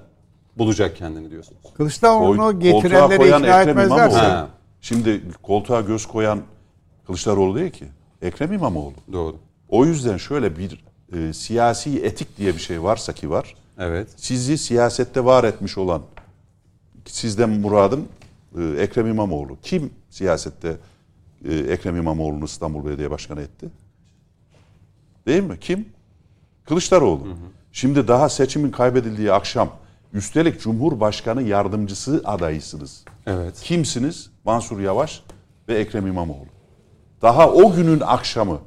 bulacak 0.59 0.97
kendini 0.97 1.31
diyorsunuz. 1.31 1.61
Kılıçdaroğlu'nu 1.77 2.61
getirenleri 2.61 3.29
ikna 3.29 3.63
etmezlerse. 3.63 4.45
Şimdi 4.81 5.23
koltuğa 5.43 5.81
göz 5.81 6.07
koyan 6.07 6.41
Kılıçdaroğlu 7.07 7.59
değil 7.59 7.71
ki. 7.71 7.85
Ekrem 8.23 8.53
İmamoğlu. 8.53 8.95
Doğru. 9.13 9.37
O 9.69 9.85
yüzden 9.85 10.17
şöyle 10.17 10.59
bir 10.59 10.85
e, 11.13 11.33
siyasi 11.33 12.05
etik 12.05 12.39
diye 12.39 12.55
bir 12.55 12.61
şey 12.61 12.83
varsa 12.83 13.13
ki 13.13 13.31
var. 13.31 13.55
Evet. 13.79 14.09
Sizi 14.17 14.59
siyasette 14.59 15.25
var 15.25 15.45
etmiş 15.45 15.79
olan 15.79 16.03
sizden 17.07 17.51
muradım 17.51 18.09
e, 18.59 18.63
Ekrem 18.65 19.07
İmamoğlu. 19.07 19.59
Kim 19.63 19.91
siyasette 20.11 20.77
e, 21.49 21.55
Ekrem 21.55 21.97
İmamoğlu'nu 21.97 22.45
İstanbul 22.45 22.87
Belediye 22.87 23.11
Başkanı 23.11 23.41
etti? 23.41 23.67
Değil 25.27 25.43
mi? 25.43 25.61
Kim? 25.61 25.89
Kılıçdaroğlu. 26.65 27.27
Şimdi 27.73 28.09
daha 28.09 28.29
seçimin 28.29 28.71
kaybedildiği 28.71 29.33
akşam 29.33 29.71
üstelik 30.13 30.61
Cumhurbaşkanı 30.61 31.43
yardımcısı 31.43 32.23
adayısınız. 32.25 33.05
Evet. 33.27 33.61
Kimsiniz? 33.63 34.31
Mansur 34.45 34.81
Yavaş 34.81 35.23
ve 35.69 35.79
Ekrem 35.79 36.07
İmamoğlu. 36.07 36.58
Daha 37.23 37.51
o 37.51 37.73
günün 37.73 38.01
akşamı 38.01 38.59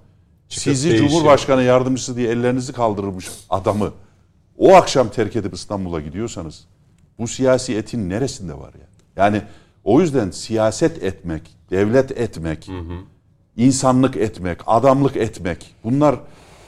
sizi 0.50 0.90
değişiyor. 0.90 1.10
Cumhurbaşkanı 1.10 1.64
yardımcısı 1.64 2.16
diye 2.16 2.30
ellerinizi 2.30 2.74
kaldırmış 2.74 3.30
adamı 3.50 3.92
o 4.58 4.74
akşam 4.76 5.10
terk 5.10 5.36
edip 5.36 5.54
İstanbul'a 5.54 6.00
gidiyorsanız 6.00 6.68
bu 7.20 7.28
siyasi 7.28 7.76
etin 7.76 8.10
neresinde 8.10 8.54
var 8.54 8.74
ya? 8.74 8.88
Yani 9.16 9.42
o 9.84 10.02
yüzden 10.02 10.32
siyaset 10.32 11.04
etmek, 11.04 11.42
devlet 11.72 12.12
etmek, 12.12 12.70
insanlık 13.58 14.18
etmek, 14.18 14.60
adamlık 14.68 15.16
etmek 15.18 15.76
bunlar 15.84 16.16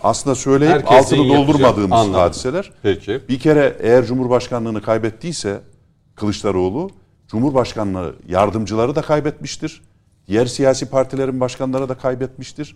aslında 0.03 0.35
söyleyip 0.35 0.73
Herkesin 0.73 1.17
altını 1.17 1.37
doldurmadığımız 1.37 1.91
Anladım. 1.91 2.19
hadiseler. 2.19 2.71
Peki. 2.81 3.21
Bir 3.29 3.39
kere 3.39 3.77
eğer 3.79 4.05
Cumhurbaşkanlığını 4.05 4.81
kaybettiyse 4.81 5.61
Kılıçdaroğlu 6.15 6.89
Cumhurbaşkanlığı 7.27 8.15
yardımcıları 8.27 8.95
da 8.95 9.01
kaybetmiştir. 9.01 9.81
Diğer 10.27 10.45
siyasi 10.45 10.85
partilerin 10.89 11.39
başkanları 11.39 11.89
da 11.89 11.97
kaybetmiştir. 11.97 12.75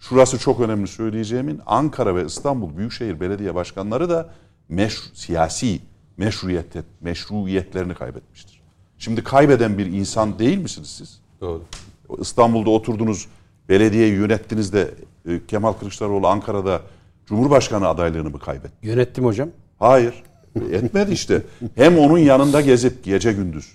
Şurası 0.00 0.38
çok 0.38 0.60
önemli 0.60 0.88
söyleyeceğimin 0.88 1.60
Ankara 1.66 2.16
ve 2.16 2.24
İstanbul 2.26 2.76
Büyükşehir 2.76 3.20
Belediye 3.20 3.54
Başkanları 3.54 4.10
da 4.10 4.30
meşru, 4.68 5.02
siyasi 5.14 5.80
meşruiyet, 6.16 6.66
meşruiyetlerini 7.00 7.94
kaybetmiştir. 7.94 8.62
Şimdi 8.98 9.24
kaybeden 9.24 9.78
bir 9.78 9.86
insan 9.86 10.38
değil 10.38 10.58
misiniz 10.58 10.88
siz? 10.88 11.20
Doğru. 11.40 11.62
İstanbul'da 12.20 12.70
oturdunuz, 12.70 13.26
belediyeyi 13.68 14.12
yönettiniz 14.14 14.72
de 14.72 14.94
e, 15.28 15.46
Kemal 15.46 15.72
Kılıçdaroğlu 15.72 16.26
Ankara'da 16.26 16.80
Cumhurbaşkanı 17.26 17.88
adaylığını 17.88 18.30
mı 18.30 18.38
kaybetti? 18.38 18.72
Yönettim 18.86 19.24
hocam. 19.24 19.48
Hayır. 19.78 20.22
Etmedi 20.72 21.12
işte. 21.12 21.42
Hem 21.74 21.98
onun 21.98 22.18
yanında 22.18 22.60
gezip 22.60 23.04
gece 23.04 23.32
gündüz 23.32 23.72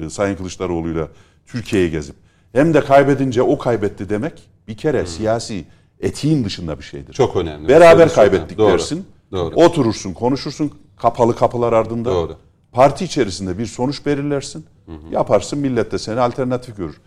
K- 0.00 0.10
Sayın 0.10 0.36
Kılıçdaroğlu'yla 0.36 1.08
Türkiye'yi 1.52 1.90
gezip 1.90 2.16
hem 2.52 2.74
de 2.74 2.80
kaybedince 2.80 3.42
o 3.42 3.58
kaybetti 3.58 4.08
demek 4.08 4.50
bir 4.68 4.76
kere 4.76 5.06
siyasi 5.06 5.64
etiğin 6.00 6.44
dışında 6.44 6.78
bir 6.78 6.84
şeydir. 6.84 7.12
Çok 7.12 7.36
önemli. 7.36 7.68
Beraber 7.68 7.88
Söylediğiniz 7.88 8.14
kaybettik 8.14 8.58
önemli. 8.58 8.72
Dersin. 8.72 9.06
Doğru. 9.32 9.54
Oturursun, 9.54 10.12
konuşursun 10.12 10.72
kapalı 10.96 11.36
kapılar 11.36 11.72
ardında. 11.72 12.10
Doğru. 12.10 12.36
Parti 12.72 13.04
içerisinde 13.04 13.58
bir 13.58 13.66
sonuç 13.66 14.06
belirlersin. 14.06 14.66
Yaparsın 15.10 15.58
millet 15.58 15.92
de 15.92 15.98
seni 15.98 16.20
alternatif 16.20 16.76
görür. 16.76 17.00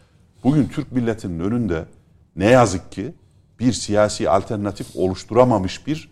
Bugün 0.44 0.68
Türk 0.68 0.92
milletinin 0.92 1.40
önünde 1.40 1.86
ne 2.36 2.46
yazık 2.46 2.92
ki 2.92 3.14
bir 3.60 3.74
siyasi 3.74 4.30
alternatif 4.30 4.96
oluşturamamış 4.96 5.88
bir 5.88 6.10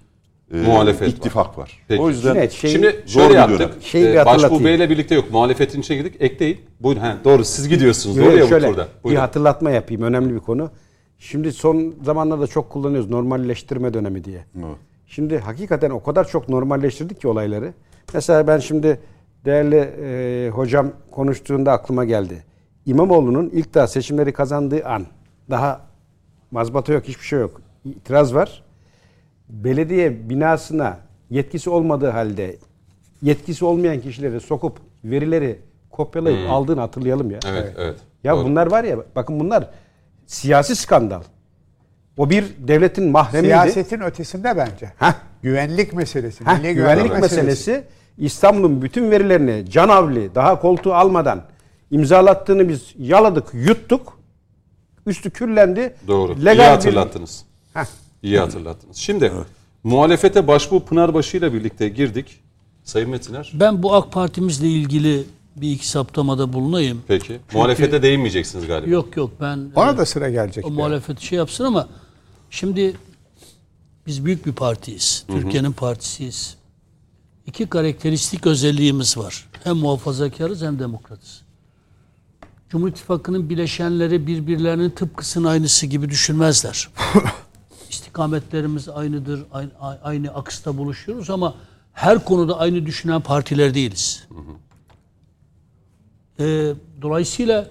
e, 0.53 0.57
Muhalefet 0.57 1.01
var. 1.01 1.07
ittifak 1.07 1.57
var. 1.57 1.79
Peki. 1.87 2.01
O 2.01 2.09
yüzden 2.09 2.33
Cüneyt, 2.33 2.51
şey- 2.51 2.69
Şimdi 2.71 3.03
zor 3.05 3.19
şöyle 3.21 3.33
bir 3.33 3.37
yaptık. 3.39 3.59
dönem. 3.59 3.71
Şeyi 3.81 4.05
bir 4.07 4.15
Ee, 4.15 4.25
Başbuğ. 4.25 4.63
Bey'le 4.63 4.89
birlikte 4.89 5.15
yok. 5.15 5.31
Muhalefetin 5.31 5.79
içine 5.81 5.97
girdik. 5.97 6.15
Ekleyin. 6.19 6.57
Buyurun. 6.79 7.01
He, 7.01 7.13
doğru 7.23 7.43
siz 7.45 7.69
gidiyorsunuz. 7.69 8.17
Doğru 8.17 8.37
ya 8.37 8.45
bu 8.45 8.49
turda. 8.49 8.67
bir 8.97 9.03
Buyurun. 9.03 9.21
hatırlatma 9.21 9.71
yapayım. 9.71 10.01
Önemli 10.01 10.33
bir 10.33 10.39
konu. 10.39 10.71
Şimdi 11.17 11.53
son 11.53 11.93
zamanlarda 12.03 12.47
çok 12.47 12.69
kullanıyoruz 12.69 13.09
normalleştirme 13.09 13.93
dönemi 13.93 14.23
diye. 14.23 14.45
Evet. 14.57 14.75
Şimdi 15.07 15.37
hakikaten 15.39 15.89
o 15.89 16.03
kadar 16.03 16.27
çok 16.27 16.49
normalleştirdik 16.49 17.21
ki 17.21 17.27
olayları. 17.27 17.73
Mesela 18.13 18.47
ben 18.47 18.57
şimdi 18.59 18.99
değerli 19.45 19.75
e, 19.75 20.49
hocam 20.49 20.91
konuştuğunda 21.11 21.71
aklıma 21.71 22.05
geldi. 22.05 22.43
İmamoğlu'nun 22.85 23.49
ilk 23.49 23.73
daha 23.73 23.87
seçimleri 23.87 24.33
kazandığı 24.33 24.85
an 24.85 25.05
daha 25.49 25.81
mazbata 26.51 26.93
yok 26.93 27.03
hiçbir 27.07 27.25
şey 27.25 27.39
yok. 27.39 27.61
İtiraz 27.85 28.35
var. 28.35 28.63
Belediye 29.51 30.29
binasına 30.29 30.97
yetkisi 31.29 31.69
olmadığı 31.69 32.09
halde 32.09 32.57
yetkisi 33.21 33.65
olmayan 33.65 34.01
kişileri 34.01 34.39
sokup 34.39 34.77
verileri 35.03 35.59
kopyalayıp 35.89 36.49
aldığını 36.49 36.79
hatırlayalım 36.81 37.31
ya. 37.31 37.39
Evet, 37.49 37.73
evet. 37.77 37.95
Ya 38.23 38.35
Doğru. 38.35 38.45
bunlar 38.45 38.71
var 38.71 38.83
ya 38.83 38.97
bakın 39.15 39.39
bunlar 39.39 39.69
siyasi 40.27 40.75
skandal. 40.75 41.21
O 42.17 42.29
bir 42.29 42.45
devletin 42.57 43.11
mahremiydi. 43.11 43.47
Siyasetin 43.47 43.99
ötesinde 44.01 44.57
bence. 44.57 44.93
Heh. 44.97 45.13
Güvenlik 45.41 45.93
meselesi, 45.93 46.45
Heh, 46.45 46.57
milli 46.59 46.73
güvenlik 46.75 47.19
meselesi 47.21 47.83
İstanbul'un 48.17 48.81
bütün 48.81 49.11
verilerini 49.11 49.69
canavli 49.69 50.35
daha 50.35 50.59
koltuğu 50.61 50.93
almadan 50.93 51.41
imzalattığını 51.91 52.69
biz 52.69 52.93
yaladık, 52.97 53.45
yuttuk. 53.53 54.17
Üstü 55.05 55.29
küllendi. 55.31 55.95
Doğru. 56.07 56.33
İyi 56.33 56.45
Legal 56.45 56.63
bir- 56.63 56.69
hatırlattınız. 56.69 57.45
Heh. 57.73 57.85
İyi 58.23 58.39
hatırlattınız. 58.39 58.97
Şimdi 58.97 59.31
muhalefete 59.83 60.47
Başbuğ 60.47 60.85
Pınarbaşı 60.85 61.37
ile 61.37 61.53
birlikte 61.53 61.89
girdik. 61.89 62.39
Sayın 62.83 63.09
Metiner. 63.09 63.51
Ben 63.53 63.83
bu 63.83 63.93
AK 63.95 64.11
Partimizle 64.11 64.67
ilgili 64.67 65.23
bir 65.55 65.71
iki 65.71 65.87
saptamada 65.87 66.53
bulunayım. 66.53 67.03
Peki. 67.07 67.39
Muhalefete 67.53 68.01
değinmeyeceksiniz 68.01 68.67
galiba. 68.67 68.89
Yok 68.89 69.17
yok 69.17 69.31
ben 69.41 69.71
Ona 69.75 69.91
e, 69.91 69.97
da 69.97 70.05
sıra 70.05 70.29
gelecek. 70.29 70.65
o 70.65 70.69
bir 70.69 70.75
muhalefet 70.75 71.19
şey 71.19 71.37
yapsın 71.37 71.63
ama 71.65 71.87
şimdi 72.49 72.93
biz 74.07 74.25
büyük 74.25 74.45
bir 74.45 74.53
partiyiz. 74.53 75.25
Türkiye'nin 75.27 75.71
partisiyiz. 75.71 76.55
İki 77.45 77.69
karakteristik 77.69 78.47
özelliğimiz 78.47 79.17
var. 79.17 79.49
Hem 79.63 79.75
muhafazakarız 79.77 80.61
hem 80.61 80.79
demokratız. 80.79 81.41
Cumhur 82.69 82.87
İttifakı'nın 82.87 83.49
bileşenleri 83.49 84.27
birbirlerinin 84.27 84.89
tıpkısının 84.89 85.47
aynısı 85.47 85.85
gibi 85.85 86.09
düşünmezler. 86.09 86.89
İstikametlerimiz 87.91 88.89
aynıdır, 88.89 89.43
aynı, 89.51 89.71
aynı 90.03 90.29
aksta 90.29 90.77
buluşuyoruz 90.77 91.29
ama 91.29 91.55
her 91.93 92.25
konuda 92.25 92.59
aynı 92.59 92.85
düşünen 92.85 93.21
partiler 93.21 93.73
değiliz. 93.73 94.27
Ee, 96.39 96.73
dolayısıyla 97.01 97.67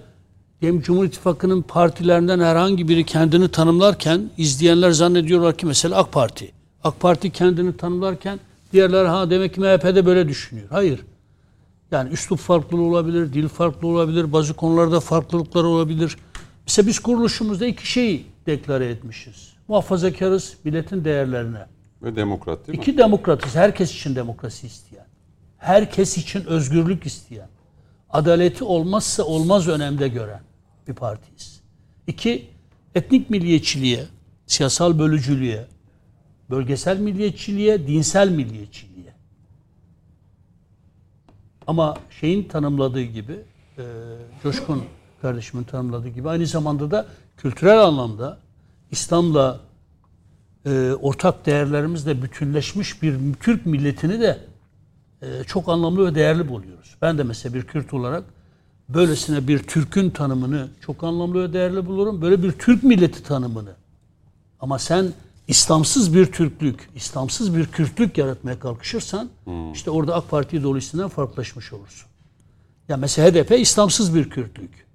diyelim 0.61 0.81
Cumhur 0.81 1.05
İttifakı'nın 1.05 1.61
partilerinden 1.61 2.39
herhangi 2.39 2.87
biri 2.87 3.05
kendini 3.05 3.47
tanımlarken 3.47 4.29
izleyenler 4.37 4.91
zannediyorlar 4.91 5.57
ki 5.57 5.65
mesela 5.65 5.95
AK 5.97 6.11
Parti. 6.11 6.51
AK 6.83 6.99
Parti 6.99 7.29
kendini 7.29 7.77
tanımlarken 7.77 8.39
diğerler 8.73 9.05
ha 9.05 9.29
demek 9.29 9.53
ki 9.53 9.61
MHP'de 9.61 10.05
böyle 10.05 10.27
düşünüyor. 10.27 10.67
Hayır. 10.69 10.99
Yani 11.91 12.09
üslup 12.09 12.39
farklı 12.39 12.81
olabilir, 12.81 13.33
dil 13.33 13.47
farklı 13.47 13.87
olabilir, 13.87 14.33
bazı 14.33 14.53
konularda 14.53 14.99
farklılıklar 14.99 15.63
olabilir. 15.63 16.17
Mesela 16.67 16.87
biz 16.87 16.99
kuruluşumuzda 16.99 17.65
iki 17.65 17.91
şeyi 17.91 18.30
deklare 18.45 18.89
etmişiz. 18.89 19.53
Muhafazakarız 19.67 20.57
milletin 20.63 21.05
değerlerine. 21.05 21.65
Ve 22.03 22.15
demokrat 22.15 22.67
değil 22.67 22.77
mi? 22.77 22.81
İki 22.81 22.97
demokratız. 22.97 23.55
Herkes 23.55 23.91
için 23.91 24.15
demokrasi 24.15 24.67
isteyen. 24.67 25.05
Herkes 25.57 26.17
için 26.17 26.45
özgürlük 26.45 27.05
isteyen. 27.05 27.47
Adaleti 28.09 28.63
olmazsa 28.63 29.23
olmaz 29.23 29.67
önemde 29.67 30.07
gören 30.07 30.41
bir 30.87 30.93
partiyiz. 30.93 31.61
İki, 32.07 32.49
etnik 32.95 33.29
milliyetçiliğe, 33.29 34.05
siyasal 34.45 34.99
bölücülüğe, 34.99 35.65
bölgesel 36.49 36.99
milliyetçiliğe, 36.99 37.87
dinsel 37.87 38.29
milliyetçiliğe. 38.29 39.13
Ama 41.67 41.97
şeyin 42.19 42.43
tanımladığı 42.43 43.01
gibi, 43.01 43.39
e, 43.77 43.83
Coşkun 44.43 44.83
kardeşimin 45.21 45.63
tanımladığı 45.63 46.09
gibi 46.09 46.29
aynı 46.29 46.45
zamanda 46.45 46.91
da 46.91 47.07
kültürel 47.41 47.83
anlamda 47.83 48.37
İslam'la 48.91 49.59
e, 50.65 50.91
ortak 51.01 51.45
değerlerimizle 51.45 52.21
bütünleşmiş 52.21 53.01
bir 53.01 53.15
Türk 53.39 53.65
milletini 53.65 54.19
de 54.19 54.39
e, 55.21 55.43
çok 55.47 55.69
anlamlı 55.69 56.05
ve 56.05 56.15
değerli 56.15 56.47
buluyoruz. 56.49 56.95
Ben 57.01 57.17
de 57.17 57.23
mesela 57.23 57.53
bir 57.53 57.63
Kürt 57.63 57.93
olarak 57.93 58.23
böylesine 58.89 59.47
bir 59.47 59.59
Türk'ün 59.59 60.09
tanımını 60.09 60.67
çok 60.81 61.03
anlamlı 61.03 61.43
ve 61.43 61.53
değerli 61.53 61.85
bulurum. 61.85 62.21
Böyle 62.21 62.43
bir 62.43 62.51
Türk 62.51 62.83
milleti 62.83 63.23
tanımını. 63.23 63.73
Ama 64.59 64.79
sen 64.79 65.13
İslamsız 65.47 66.13
bir 66.13 66.31
Türklük, 66.31 66.89
İslamsız 66.95 67.55
bir 67.55 67.65
Kürtlük 67.65 68.17
yaratmaya 68.17 68.59
kalkışırsan 68.59 69.29
işte 69.73 69.91
orada 69.91 70.15
AK 70.15 70.29
Parti 70.29 70.63
dolayısıyla 70.63 71.07
farklılaşmış 71.07 71.73
olursun. 71.73 72.07
Ya 72.89 72.97
mesela 72.97 73.31
HDP 73.31 73.59
İslamsız 73.59 74.15
bir 74.15 74.29
Kürtlük. 74.29 74.90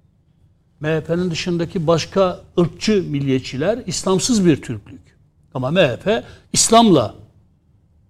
MHP'nin 0.79 1.31
dışındaki 1.31 1.87
başka 1.87 2.41
ırkçı 2.59 3.03
milliyetçiler 3.09 3.79
İslamsız 3.85 4.45
bir 4.45 4.61
Türklük. 4.61 5.17
Ama 5.53 5.71
MHP 5.71 6.23
İslam'la 6.53 7.15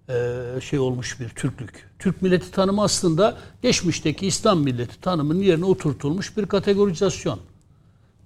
e, 0.08 0.14
şey 0.60 0.78
olmuş 0.78 1.20
bir 1.20 1.28
Türklük. 1.28 1.88
Türk 1.98 2.22
milleti 2.22 2.50
tanımı 2.50 2.82
aslında 2.82 3.36
geçmişteki 3.62 4.26
İslam 4.26 4.60
milleti 4.60 5.00
tanımının 5.00 5.42
yerine 5.42 5.64
oturtulmuş 5.64 6.36
bir 6.36 6.46
kategorizasyon. 6.46 7.40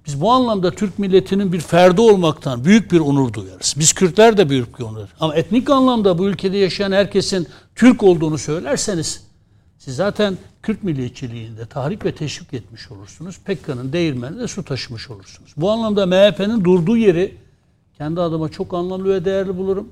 Biz 0.06 0.20
bu 0.20 0.32
anlamda 0.32 0.70
Türk 0.70 0.98
milletinin 0.98 1.52
bir 1.52 1.60
ferdi 1.60 2.00
olmaktan 2.00 2.64
büyük 2.64 2.92
bir 2.92 3.00
onur 3.00 3.32
duyarız. 3.32 3.74
Biz 3.78 3.92
Kürtler 3.92 4.36
de 4.36 4.50
büyük 4.50 4.78
bir 4.78 4.84
onur. 4.84 5.08
Ama 5.20 5.34
etnik 5.34 5.70
anlamda 5.70 6.18
bu 6.18 6.28
ülkede 6.28 6.58
yaşayan 6.58 6.92
herkesin 6.92 7.48
Türk 7.74 8.02
olduğunu 8.02 8.38
söylerseniz 8.38 9.24
siz 9.78 9.96
zaten 9.96 10.38
Kürt 10.62 10.82
milliyetçiliğinde 10.82 11.66
tahrik 11.66 12.04
ve 12.04 12.14
teşvik 12.14 12.54
etmiş 12.54 12.90
olursunuz. 12.90 13.38
Pekka'nın 13.44 13.92
değirmenine 13.92 14.40
de 14.40 14.48
su 14.48 14.62
taşımış 14.64 15.10
olursunuz. 15.10 15.54
Bu 15.56 15.70
anlamda 15.70 16.06
MHP'nin 16.06 16.64
durduğu 16.64 16.96
yeri 16.96 17.34
kendi 17.98 18.20
adıma 18.20 18.48
çok 18.48 18.74
anlamlı 18.74 19.14
ve 19.14 19.24
değerli 19.24 19.56
bulurum. 19.56 19.88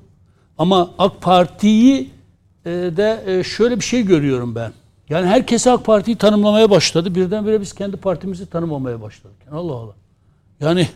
Ama 0.57 0.91
AK 0.97 1.21
Parti'yi 1.21 2.09
e, 2.65 2.69
de 2.69 3.23
e, 3.25 3.43
şöyle 3.43 3.75
bir 3.79 3.83
şey 3.85 4.05
görüyorum 4.05 4.55
ben. 4.55 4.73
Yani 5.09 5.27
herkes 5.27 5.67
AK 5.67 5.85
Parti'yi 5.85 6.17
tanımlamaya 6.17 6.69
başladı. 6.69 7.15
Birdenbire 7.15 7.61
biz 7.61 7.73
kendi 7.73 7.97
partimizi 7.97 8.45
tanımamaya 8.45 9.01
başladık. 9.01 9.37
Yani 9.45 9.57
Allah 9.57 9.73
Allah. 9.73 9.93
Yani 10.59 10.89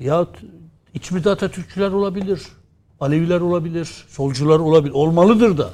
ya 0.00 0.24
t- 0.24 0.46
iç 0.94 1.10
müddet 1.10 1.26
Atatürkçüler 1.26 1.90
olabilir. 1.90 2.42
Aleviler 3.00 3.40
olabilir. 3.40 4.04
Solcular 4.08 4.58
olabilir. 4.58 4.92
Olmalıdır 4.92 5.58
da. 5.58 5.70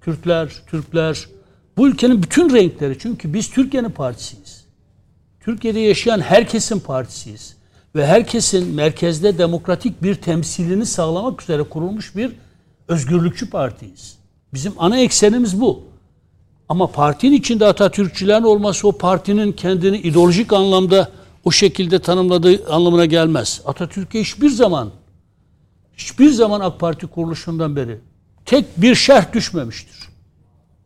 Kürtler, 0.00 0.52
Türkler. 0.66 1.26
Bu 1.78 1.88
ülkenin 1.88 2.22
bütün 2.22 2.54
renkleri. 2.54 2.98
Çünkü 2.98 3.34
biz 3.34 3.50
Türkiye'nin 3.50 3.90
partisiyiz. 3.90 4.64
Türkiye'de 5.40 5.80
yaşayan 5.80 6.20
herkesin 6.20 6.80
partisiyiz. 6.80 7.56
Ve 7.94 8.06
herkesin 8.06 8.74
merkezde 8.74 9.38
demokratik 9.38 10.02
bir 10.02 10.14
temsilini 10.14 10.86
sağlamak 10.86 11.42
üzere 11.42 11.62
kurulmuş 11.62 12.16
bir 12.16 12.32
özgürlükçü 12.88 13.50
partiyiz. 13.50 14.18
Bizim 14.54 14.72
ana 14.78 14.98
eksenimiz 14.98 15.60
bu. 15.60 15.84
Ama 16.68 16.86
partinin 16.86 17.36
içinde 17.36 17.66
Atatürkçülerin 17.66 18.42
olması 18.42 18.88
o 18.88 18.92
partinin 18.92 19.52
kendini 19.52 19.98
ideolojik 19.98 20.52
anlamda 20.52 21.10
o 21.44 21.50
şekilde 21.50 21.98
tanımladığı 21.98 22.72
anlamına 22.72 23.04
gelmez. 23.04 23.62
Atatürk'e 23.64 24.20
hiçbir 24.20 24.50
zaman 24.50 24.90
hiçbir 25.96 26.30
zaman 26.30 26.60
AK 26.60 26.80
Parti 26.80 27.06
kuruluşundan 27.06 27.76
beri 27.76 27.98
tek 28.44 28.64
bir 28.76 28.94
şerh 28.94 29.32
düşmemiştir. 29.32 30.07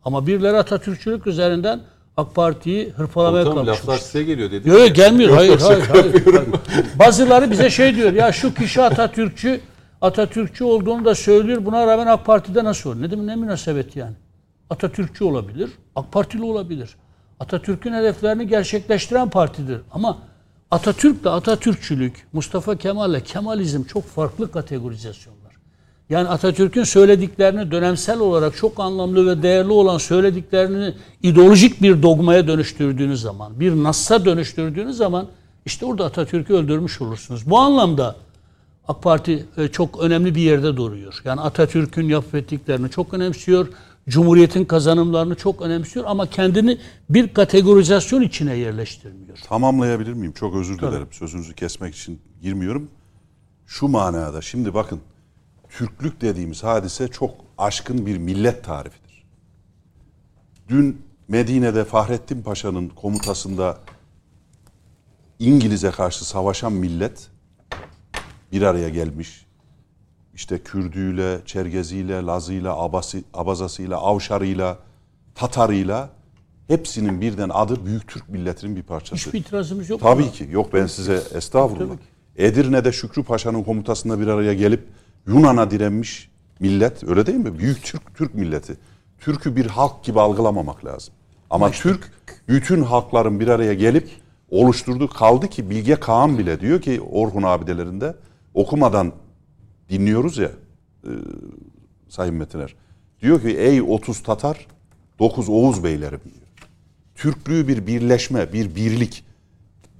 Ama 0.05 0.27
birileri 0.27 0.57
Atatürkçülük 0.57 1.27
üzerinden 1.27 1.79
AK 2.17 2.35
Parti'yi 2.35 2.89
hırpalamaya 2.89 3.43
Komutanım 3.43 3.65
kalkmıştır. 3.65 3.87
laflar 3.87 4.03
size 4.05 4.23
geliyor 4.23 4.51
dedi. 4.51 4.69
Yok 4.69 4.79
yok, 4.79 4.95
gelmiyor. 4.95 5.29
Yok, 5.29 5.39
hayır, 5.39 5.51
yok, 5.51 5.61
hayır, 5.69 5.83
hayır, 5.89 6.23
hayır. 6.25 6.47
Bazıları 6.99 7.51
bize 7.51 7.69
şey 7.69 7.95
diyor. 7.95 8.13
Ya 8.13 8.31
şu 8.31 8.53
kişi 8.53 8.81
Atatürkçü 8.81 9.61
Atatürkçü 10.01 10.63
olduğunu 10.63 11.05
da 11.05 11.15
söylüyor. 11.15 11.65
Buna 11.65 11.87
rağmen 11.87 12.07
AK 12.07 12.25
Parti'de 12.25 12.63
nasıl 12.63 12.89
olur? 12.89 13.01
Ne 13.01 13.11
demek 13.11 13.25
ne 13.25 13.35
münasebet 13.35 13.95
yani? 13.95 14.13
Atatürkçü 14.69 15.23
olabilir, 15.23 15.69
AK 15.95 16.11
Partili 16.11 16.43
olabilir. 16.43 16.89
Atatürk'ün 17.39 17.93
hedeflerini 17.93 18.47
gerçekleştiren 18.47 19.29
partidir. 19.29 19.81
Ama 19.91 20.17
Atatürk'le 20.71 21.25
Atatürkçülük, 21.25 22.27
Mustafa 22.33 22.75
Kemal'le 22.75 23.19
Kemalizm 23.19 23.83
çok 23.83 24.05
farklı 24.07 24.51
kategorizasyonlar. 24.51 25.42
Yani 26.09 26.27
Atatürk'ün 26.27 26.83
söylediklerini 26.83 27.71
dönemsel 27.71 28.19
olarak 28.19 28.57
çok 28.57 28.79
anlamlı 28.79 29.27
ve 29.27 29.43
değerli 29.43 29.71
olan 29.71 29.97
söylediklerini 29.97 30.93
ideolojik 31.23 31.81
bir 31.81 32.03
dogmaya 32.03 32.47
dönüştürdüğünüz 32.47 33.21
zaman, 33.21 33.59
bir 33.59 33.71
nassa 33.71 34.25
dönüştürdüğünüz 34.25 34.97
zaman 34.97 35.27
işte 35.65 35.85
orada 35.85 36.05
Atatürk'ü 36.05 36.53
öldürmüş 36.53 37.01
olursunuz. 37.01 37.49
Bu 37.49 37.59
anlamda 37.59 38.15
AK 38.87 39.03
Parti 39.03 39.45
e, 39.57 39.67
çok 39.67 39.99
önemli 39.99 40.35
bir 40.35 40.41
yerde 40.41 40.77
duruyor. 40.77 41.21
Yani 41.25 41.41
Atatürk'ün 41.41 42.07
yapıp 42.07 42.35
ettiklerini 42.35 42.89
çok 42.89 43.13
önemsiyor. 43.13 43.67
Cumhuriyetin 44.09 44.65
kazanımlarını 44.65 45.35
çok 45.35 45.61
önemsiyor 45.61 46.05
ama 46.07 46.29
kendini 46.29 46.77
bir 47.09 47.33
kategorizasyon 47.33 48.21
içine 48.21 48.55
yerleştirmiyor. 48.55 49.37
Tamamlayabilir 49.37 50.13
miyim? 50.13 50.31
Çok 50.31 50.55
özür 50.55 50.79
dilerim. 50.79 51.07
Sözünüzü 51.11 51.53
kesmek 51.53 51.95
için 51.95 52.19
girmiyorum. 52.41 52.89
Şu 53.67 53.87
manada 53.87 54.41
şimdi 54.41 54.73
bakın 54.73 54.99
Türklük 55.77 56.21
dediğimiz 56.21 56.63
hadise 56.63 57.07
çok 57.07 57.35
aşkın 57.57 58.05
bir 58.05 58.17
millet 58.17 58.63
tarifidir. 58.63 59.23
Dün 60.69 61.01
Medine'de 61.27 61.85
Fahrettin 61.85 62.41
Paşa'nın 62.41 62.89
komutasında 62.89 63.77
İngiliz'e 65.39 65.91
karşı 65.91 66.25
savaşan 66.25 66.73
millet 66.73 67.27
bir 68.51 68.61
araya 68.61 68.89
gelmiş. 68.89 69.45
İşte 70.33 70.59
Kürdüyle, 70.59 71.41
Çergeziyle, 71.45 72.13
Lazıyla, 72.25 72.77
Abası, 72.77 73.23
Abazasıyla, 73.33 73.97
Avşarıyla, 73.97 74.77
Tatarıyla 75.35 76.09
hepsinin 76.67 77.21
birden 77.21 77.49
adı 77.49 77.85
Büyük 77.85 78.07
Türk 78.07 78.29
milletinin 78.29 78.75
bir 78.75 78.83
parçası. 78.83 79.15
Hiçbir 79.15 79.39
itirazımız 79.39 79.89
yok. 79.89 80.01
Tabii 80.01 80.23
buna. 80.23 80.31
ki. 80.31 80.47
Yok 80.51 80.73
ben 80.73 80.87
size 80.87 81.23
estağfurullah. 81.33 81.95
Edirne'de 82.35 82.91
Şükrü 82.91 83.23
Paşa'nın 83.23 83.63
komutasında 83.63 84.19
bir 84.19 84.27
araya 84.27 84.53
gelip 84.53 84.87
Yunan'a 85.27 85.71
direnmiş 85.71 86.29
millet 86.59 87.03
öyle 87.03 87.25
değil 87.25 87.37
mi? 87.37 87.59
Büyük 87.59 87.83
Türk 87.83 88.15
Türk 88.15 88.35
milleti. 88.35 88.77
Türk'ü 89.19 89.55
bir 89.55 89.65
halk 89.65 90.03
gibi 90.03 90.19
algılamamak 90.19 90.85
lazım. 90.85 91.13
Ama 91.49 91.71
Türk 91.71 92.11
bütün 92.47 92.83
halkların 92.83 93.39
bir 93.39 93.47
araya 93.47 93.73
gelip 93.73 94.09
oluşturduğu 94.49 95.07
kaldı 95.07 95.47
ki 95.47 95.69
Bilge 95.69 95.95
Kağan 95.95 96.37
bile 96.37 96.59
diyor 96.59 96.81
ki 96.81 97.01
Orhun 97.01 97.43
abidelerinde 97.43 98.15
okumadan 98.53 99.11
dinliyoruz 99.89 100.37
ya 100.37 100.51
e, 101.03 101.11
Sayın 102.09 102.35
Metiner. 102.35 102.75
Diyor 103.21 103.41
ki 103.41 103.57
ey 103.57 103.81
30 103.81 104.23
Tatar 104.23 104.67
9 105.19 105.49
Oğuz 105.49 105.83
beylerim 105.83 106.21
diyor. 106.23 106.69
Türklüğü 107.15 107.67
bir 107.67 107.87
birleşme, 107.87 108.53
bir 108.53 108.75
birlik. 108.75 109.25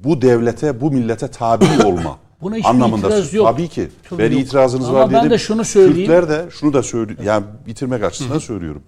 Bu 0.03 0.21
devlete, 0.21 0.81
bu 0.81 0.91
millete 0.91 1.27
tabi 1.27 1.65
olma 1.85 2.19
Buna 2.43 2.55
hiçbir 2.55 2.69
anlamında. 2.69 3.07
itiraz 3.07 3.33
yok. 3.33 3.47
Tabii 3.47 3.67
ki. 3.67 3.89
Tabii 4.09 4.23
ben 4.23 4.31
yok. 4.31 4.41
itirazınız 4.41 4.89
Ama 4.89 4.99
var 4.99 5.11
ben 5.11 5.19
dedim. 5.19 5.31
de 5.31 5.37
şunu 5.37 5.65
söyleyeyim. 5.65 6.11
Kürtler 6.11 6.29
de 6.29 6.49
şunu 6.51 6.73
da 6.73 6.83
söyle 6.83 7.15
yani 7.23 7.45
bitirmek 7.67 8.03
açısından 8.03 8.39
söylüyorum. 8.39 8.81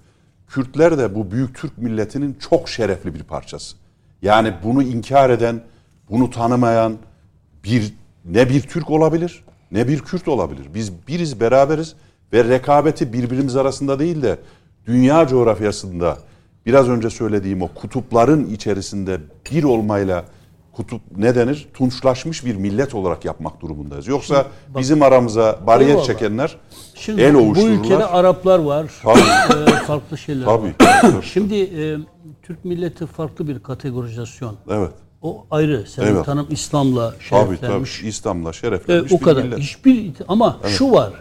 Kürtler 0.48 0.98
de 0.98 1.16
bu 1.16 1.32
büyük 1.32 1.56
Türk 1.56 1.78
milletinin 1.78 2.38
çok 2.50 2.70
şerefli 2.70 3.14
bir 3.14 3.24
parçası. 3.24 3.76
Yani 4.22 4.54
bunu 4.64 4.84
inkar 4.84 5.30
eden, 5.30 5.62
bunu 6.10 6.30
tanımayan 6.30 6.98
bir 7.64 7.94
ne 8.26 8.50
bir 8.50 8.62
Türk 8.62 8.92
olabilir 8.92 9.44
ne 9.72 9.88
bir 9.88 10.00
Kürt 10.00 10.28
olabilir. 10.28 10.68
Biz 10.74 11.08
biriz, 11.08 11.40
beraberiz 11.40 11.96
ve 12.34 12.44
rekabeti 12.44 13.14
birbirimiz 13.14 13.56
arasında 13.56 14.00
değil 14.00 14.22
de 14.22 14.40
dünya 14.88 15.28
coğrafyasında 15.28 16.18
biraz 16.66 16.90
önce 16.90 17.10
söylediğim 17.10 17.62
o 17.62 17.68
kutupların 17.68 18.46
içerisinde 18.46 19.20
bir 19.52 19.64
olmayla 19.64 20.26
kutup 20.76 21.02
ne 21.18 21.36
denir? 21.36 21.68
Tunçlaşmış 21.74 22.46
bir 22.46 22.56
millet 22.56 22.96
olarak 22.96 23.26
yapmak 23.26 23.62
durumundayız. 23.62 24.08
Yoksa 24.08 24.46
bizim 24.78 25.02
aramıza 25.02 25.60
bariyer 25.68 25.90
Eyvallah. 25.90 26.06
çekenler 26.06 26.58
Şimdi 26.96 27.22
el 27.22 27.34
bu 27.34 27.38
ovuştururlar. 27.40 27.80
ülkede 27.80 28.06
Araplar 28.06 28.60
var. 28.60 28.92
Tabii. 29.04 29.20
e, 29.72 29.76
farklı 29.88 30.18
şeyler 30.18 30.46
Tabii. 30.46 30.74
var. 30.82 31.22
Şimdi 31.34 31.56
e, 31.56 31.98
Türk 32.44 32.66
milleti 32.66 33.06
farklı 33.06 33.48
bir 33.48 33.60
kategorizasyon. 33.60 34.56
Evet. 34.70 34.92
O 35.22 35.46
ayrı. 35.52 35.86
Senin 35.88 36.08
Evet. 36.08 36.26
tanım 36.26 36.48
İslam'la 36.50 37.12
Tabii 37.12 37.24
şereflenmiş. 37.24 37.98
tabii. 38.00 38.08
İslam'la 38.10 38.50
E, 38.50 38.54
şereflenmiş 38.54 39.12
o 39.14 39.20
bir 39.20 39.24
kadar. 39.24 39.44
millet. 39.44 39.60
Hiçbir 39.60 40.12
ama 40.28 40.58
şu 40.68 40.92
var. 40.92 41.14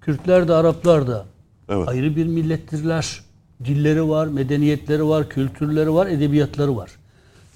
Kürtler 0.00 0.48
de 0.48 0.54
Araplar 0.54 1.06
da 1.06 1.24
Evet. 1.68 1.88
ayrı 1.88 2.16
bir 2.16 2.26
millettirler. 2.26 3.20
Dilleri 3.64 4.08
var, 4.08 4.26
medeniyetleri 4.26 5.08
var, 5.08 5.28
kültürleri 5.28 5.94
var, 5.94 6.06
edebiyatları 6.06 6.76
var. 6.76 6.90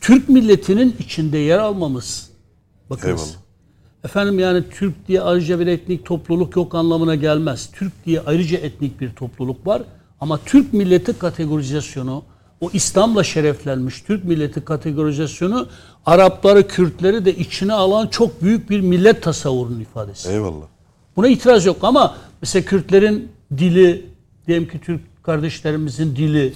Türk 0.02 0.28
milletinin 0.28 0.96
içinde 0.98 1.38
yer 1.38 1.58
almamız 1.58 2.30
bakınız. 2.90 3.20
Eyvallah. 3.20 3.42
Efendim 4.04 4.38
yani 4.38 4.64
Türk 4.70 5.08
diye 5.08 5.20
ayrıca 5.20 5.60
bir 5.60 5.66
etnik 5.66 6.06
topluluk 6.06 6.56
yok 6.56 6.74
anlamına 6.74 7.14
gelmez. 7.14 7.70
Türk 7.72 7.92
diye 8.06 8.20
ayrıca 8.20 8.58
etnik 8.58 9.00
bir 9.00 9.12
topluluk 9.12 9.66
var. 9.66 9.82
Ama 10.20 10.38
Türk 10.46 10.72
milleti 10.72 11.18
kategorizasyonu, 11.18 12.22
o 12.60 12.70
İslam'la 12.72 13.24
şereflenmiş 13.24 14.02
Türk 14.02 14.24
milleti 14.24 14.64
kategorizasyonu 14.64 15.68
Arapları, 16.06 16.68
Kürtleri 16.68 17.24
de 17.24 17.36
içine 17.36 17.72
alan 17.72 18.06
çok 18.06 18.42
büyük 18.42 18.70
bir 18.70 18.80
millet 18.80 19.22
tasavvurunun 19.22 19.80
ifadesi. 19.80 20.28
Eyvallah. 20.28 20.66
Buna 21.16 21.28
itiraz 21.28 21.66
yok 21.66 21.76
ama 21.82 22.16
mesela 22.42 22.64
Kürtlerin 22.64 23.28
dili, 23.56 24.06
diyelim 24.46 24.68
ki 24.68 24.80
Türk 24.80 25.24
kardeşlerimizin 25.24 26.16
dili 26.16 26.54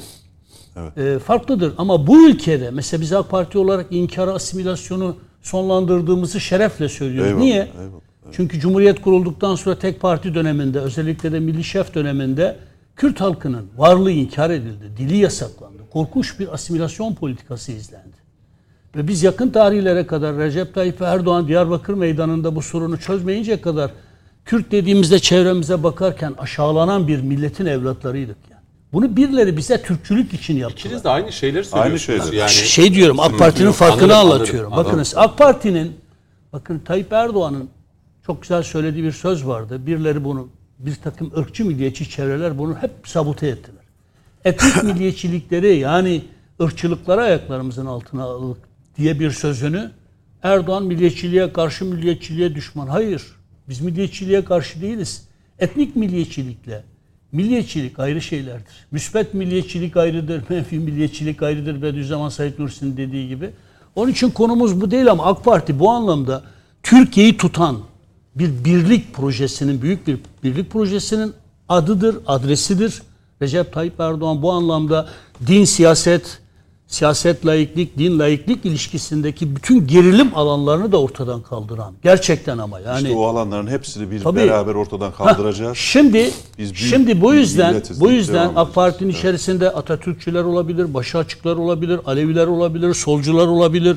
e, 0.97 1.19
farklıdır. 1.19 1.73
Ama 1.79 2.07
bu 2.07 2.29
ülkede 2.29 2.71
mesela 2.71 3.01
biz 3.01 3.13
AK 3.13 3.31
Parti 3.31 3.59
olarak 3.59 3.87
inkarı, 3.91 4.33
asimilasyonu 4.33 5.17
sonlandırdığımızı 5.43 6.41
şerefle 6.41 6.89
söylüyoruz. 6.89 7.29
Eyvallah, 7.31 7.43
Niye? 7.43 7.69
eyvallah, 7.81 8.01
Çünkü 8.33 8.61
Cumhuriyet 8.61 9.01
kurulduktan 9.01 9.55
sonra 9.55 9.79
tek 9.79 10.01
parti 10.01 10.35
döneminde 10.35 10.81
özellikle 10.81 11.33
de 11.33 11.41
Milli 11.41 11.65
Şef 11.65 11.95
döneminde 11.95 12.57
Kürt 12.97 13.21
halkının 13.21 13.67
varlığı 13.77 14.11
inkar 14.11 14.51
edildi. 14.51 14.85
Dili 14.97 15.17
yasaklandı. 15.17 15.83
Korkunç 15.93 16.41
bir 16.41 16.55
asimilasyon 16.55 17.15
politikası 17.15 17.73
izlendi. 17.73 18.17
Ve 18.97 19.09
biz 19.09 19.23
yakın 19.23 19.51
tarihlere 19.51 20.07
kadar 20.07 20.37
Recep 20.37 20.75
Tayyip 20.75 21.03
Erdoğan 21.03 21.49
Diyarbakır 21.49 21.95
meydanında 21.95 22.57
bu 22.57 22.63
sorunu 22.63 22.99
çözmeyince 22.99 23.61
kadar 23.61 23.91
Kürt 24.45 24.73
dediğimizde 24.73 25.19
çevremize 25.19 25.83
bakarken 25.83 26.35
aşağılanan 26.39 27.09
bir 27.09 27.21
milletin 27.21 27.67
evlatlarıydık 27.67 28.37
yani. 28.51 28.56
Bunu 28.97 29.17
birileri 29.17 29.57
bize 29.57 29.83
Türkçülük 29.83 30.33
için 30.33 30.57
yaptılar. 30.57 30.81
İkiniz 30.81 31.05
de 31.05 31.09
aynı 31.09 31.33
şeyleri 31.33 31.65
söylüyorsunuz. 31.65 32.03
şeyler. 32.03 32.33
Yani 32.33 32.51
şey 32.51 32.95
diyorum 32.95 33.21
AK 33.21 33.39
Parti'nin 33.39 33.73
farkını 33.73 34.17
anladım, 34.17 34.33
anlatıyorum. 34.33 34.73
anladım, 34.73 34.91
Bakınız 34.91 35.15
AK 35.17 35.39
Parti'nin 35.39 35.97
bakın 36.53 36.79
Tayyip 36.79 37.13
Erdoğan'ın 37.13 37.69
çok 38.27 38.43
güzel 38.43 38.63
söylediği 38.63 39.05
bir 39.05 39.13
söz 39.13 39.47
vardı. 39.47 39.87
Birileri 39.87 40.25
bunu 40.25 40.49
bir 40.79 40.95
takım 40.95 41.33
ırkçı 41.39 41.65
milliyetçi 41.65 42.11
çevreler 42.11 42.59
bunu 42.59 42.75
hep 42.75 42.91
sabote 43.05 43.47
ettiler. 43.47 43.83
Etnik 44.45 44.83
milliyetçilikleri 44.83 45.77
yani 45.77 46.23
ırkçılıkları 46.63 47.21
ayaklarımızın 47.21 47.87
altına 47.87 48.23
aldık 48.23 48.63
diye 48.99 49.21
bir 49.21 49.31
sözünü 49.31 49.91
Erdoğan 50.43 50.85
milliyetçiliğe 50.85 51.53
karşı 51.53 51.85
milliyetçiliğe 51.85 52.55
düşman. 52.55 52.87
Hayır. 52.87 53.23
Biz 53.69 53.81
milliyetçiliğe 53.81 54.45
karşı 54.45 54.81
değiliz. 54.81 55.29
Etnik 55.59 55.97
milliyetçilikle 55.97 56.85
milliyetçilik 57.33 57.99
ayrı 57.99 58.23
şeylerdir. 58.23 58.75
Müsbet 58.91 59.35
milliyetçilik 59.35 59.97
ayrıdır, 59.97 60.43
menfi 60.51 60.79
milliyetçilik 60.79 61.43
ayrıdır 61.43 61.83
Bediüzzaman 61.83 62.29
Said 62.29 62.59
Nursi'nin 62.59 62.97
dediği 62.97 63.29
gibi. 63.29 63.51
Onun 63.97 64.11
için 64.11 64.31
konumuz 64.31 64.81
bu 64.81 64.91
değil 64.91 65.11
ama 65.11 65.25
AK 65.25 65.45
Parti 65.45 65.79
bu 65.79 65.91
anlamda 65.91 66.43
Türkiye'yi 66.83 67.37
tutan 67.37 67.79
bir 68.35 68.65
birlik 68.65 69.15
projesinin, 69.15 69.83
büyük 69.83 70.07
bir 70.07 70.19
birlik 70.45 70.71
projesinin 70.71 71.33
adıdır, 71.69 72.17
adresidir. 72.27 73.03
Recep 73.43 73.73
Tayyip 73.73 74.01
Erdoğan 74.01 74.43
bu 74.43 74.53
anlamda 74.53 75.09
din, 75.47 75.65
siyaset, 75.65 76.41
siyaset 76.87 77.47
laiklik, 77.47 77.99
din 77.99 78.19
laiklik 78.19 78.65
ilişkisindeki 78.65 79.57
bütün 79.57 79.87
gerilim 79.87 80.31
alanlarını 80.35 80.93
da 80.93 81.01
ortadan 81.01 81.43
kaldıran. 81.43 81.95
Gerçekten 82.03 82.59
ama 82.59 82.81
yani. 82.81 83.03
İşte 83.03 83.15
o 83.17 83.27
alanların 83.27 83.67
hepsini 83.67 84.11
bir 84.11 84.21
Tabii. 84.21 84.41
beraber 84.41 84.75
ortadan 84.75 85.13
kaldıracağız. 85.13 85.77
Şimdi 85.79 86.31
Biz 86.59 86.75
büyük 86.75 86.77
şimdi 86.77 87.21
bu 87.21 87.35
yüzden 87.35 87.83
bu 88.01 88.11
yüzden 88.11 88.53
AK. 88.57 88.75
Parti'nin 88.75 89.11
Evet. 89.11 89.19
içerisinde 89.19 89.71
Atatürkçüler 89.71 90.45
olabilir, 90.45 90.95
başı 90.95 91.19
açıklar 91.19 91.57
olabilir, 91.57 92.01
Aleviler 92.07 92.47
olabilir, 92.47 92.95
solcular 92.95 93.47
olabilir. 93.47 93.97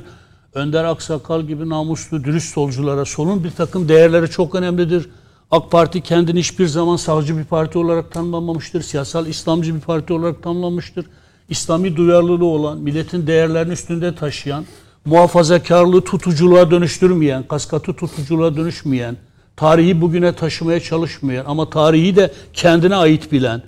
Önder 0.54 0.84
Aksakal 0.84 1.42
gibi 1.42 1.70
namuslu, 1.70 2.24
dürüst 2.24 2.54
solculara 2.54 3.06
solun 3.06 3.44
bir 3.44 3.52
takım 3.52 3.90
değerleri 3.90 4.30
çok 4.30 4.56
önemlidir. 4.56 5.10
AK 5.52 5.72
Parti 5.72 6.02
kendini 6.02 6.40
hiçbir 6.40 6.68
zaman 6.68 6.96
sağcı 6.96 7.38
bir 7.38 7.44
parti 7.44 7.78
olarak 7.78 8.12
tanımlamamıştır. 8.12 8.82
Siyasal 8.82 9.28
İslamcı 9.28 9.76
bir 9.76 9.80
parti 9.80 10.14
olarak 10.14 10.44
tanımlamıştır. 10.44 11.06
İslami 11.50 11.96
duyarlılığı 11.96 12.46
olan, 12.46 12.78
milletin 12.78 13.28
değerlerini 13.28 13.74
üstünde 13.74 14.16
taşıyan, 14.16 14.66
muhafazakarlığı 15.06 16.02
tutuculuğa 16.02 16.72
dönüştürmeyen, 16.72 17.44
kaskatı 17.44 17.94
tutuculuğa 17.94 18.58
dönüşmeyen, 18.58 19.18
tarihi 19.56 20.02
bugüne 20.02 20.34
taşımaya 20.36 20.80
çalışmayan 20.80 21.46
ama 21.46 21.70
tarihi 21.70 22.16
de 22.16 22.34
kendine 22.54 22.96
ait 22.96 23.32
bilen, 23.32 23.62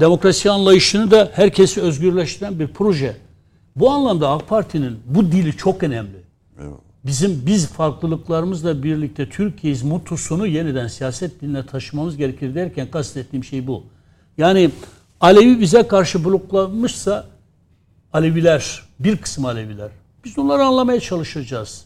demokrasi 0.00 0.50
anlayışını 0.50 1.10
da 1.10 1.30
herkesi 1.34 1.80
özgürleştiren 1.80 2.58
bir 2.58 2.68
proje. 2.68 3.16
Bu 3.76 3.90
anlamda 3.90 4.30
AK 4.30 4.48
Parti'nin 4.48 4.98
bu 5.06 5.32
dili 5.32 5.56
çok 5.56 5.82
önemli. 5.82 6.18
Bizim 7.04 7.42
biz 7.46 7.66
farklılıklarımızla 7.66 8.82
birlikte 8.82 9.28
Türkiye'yiz 9.28 9.82
mutusunu 9.82 10.46
yeniden 10.46 10.86
siyaset 10.86 11.40
diline 11.40 11.66
taşımamız 11.66 12.16
gerekir 12.16 12.54
derken 12.54 12.90
kastettiğim 12.90 13.44
şey 13.44 13.66
bu. 13.66 13.84
Yani 14.38 14.70
Alevi 15.20 15.60
bize 15.60 15.88
karşı 15.88 16.24
bloklanmışsa 16.24 17.26
Aleviler, 18.12 18.82
bir 19.00 19.16
kısım 19.16 19.44
Aleviler. 19.44 19.90
Biz 20.24 20.38
onları 20.38 20.64
anlamaya 20.64 21.00
çalışacağız. 21.00 21.84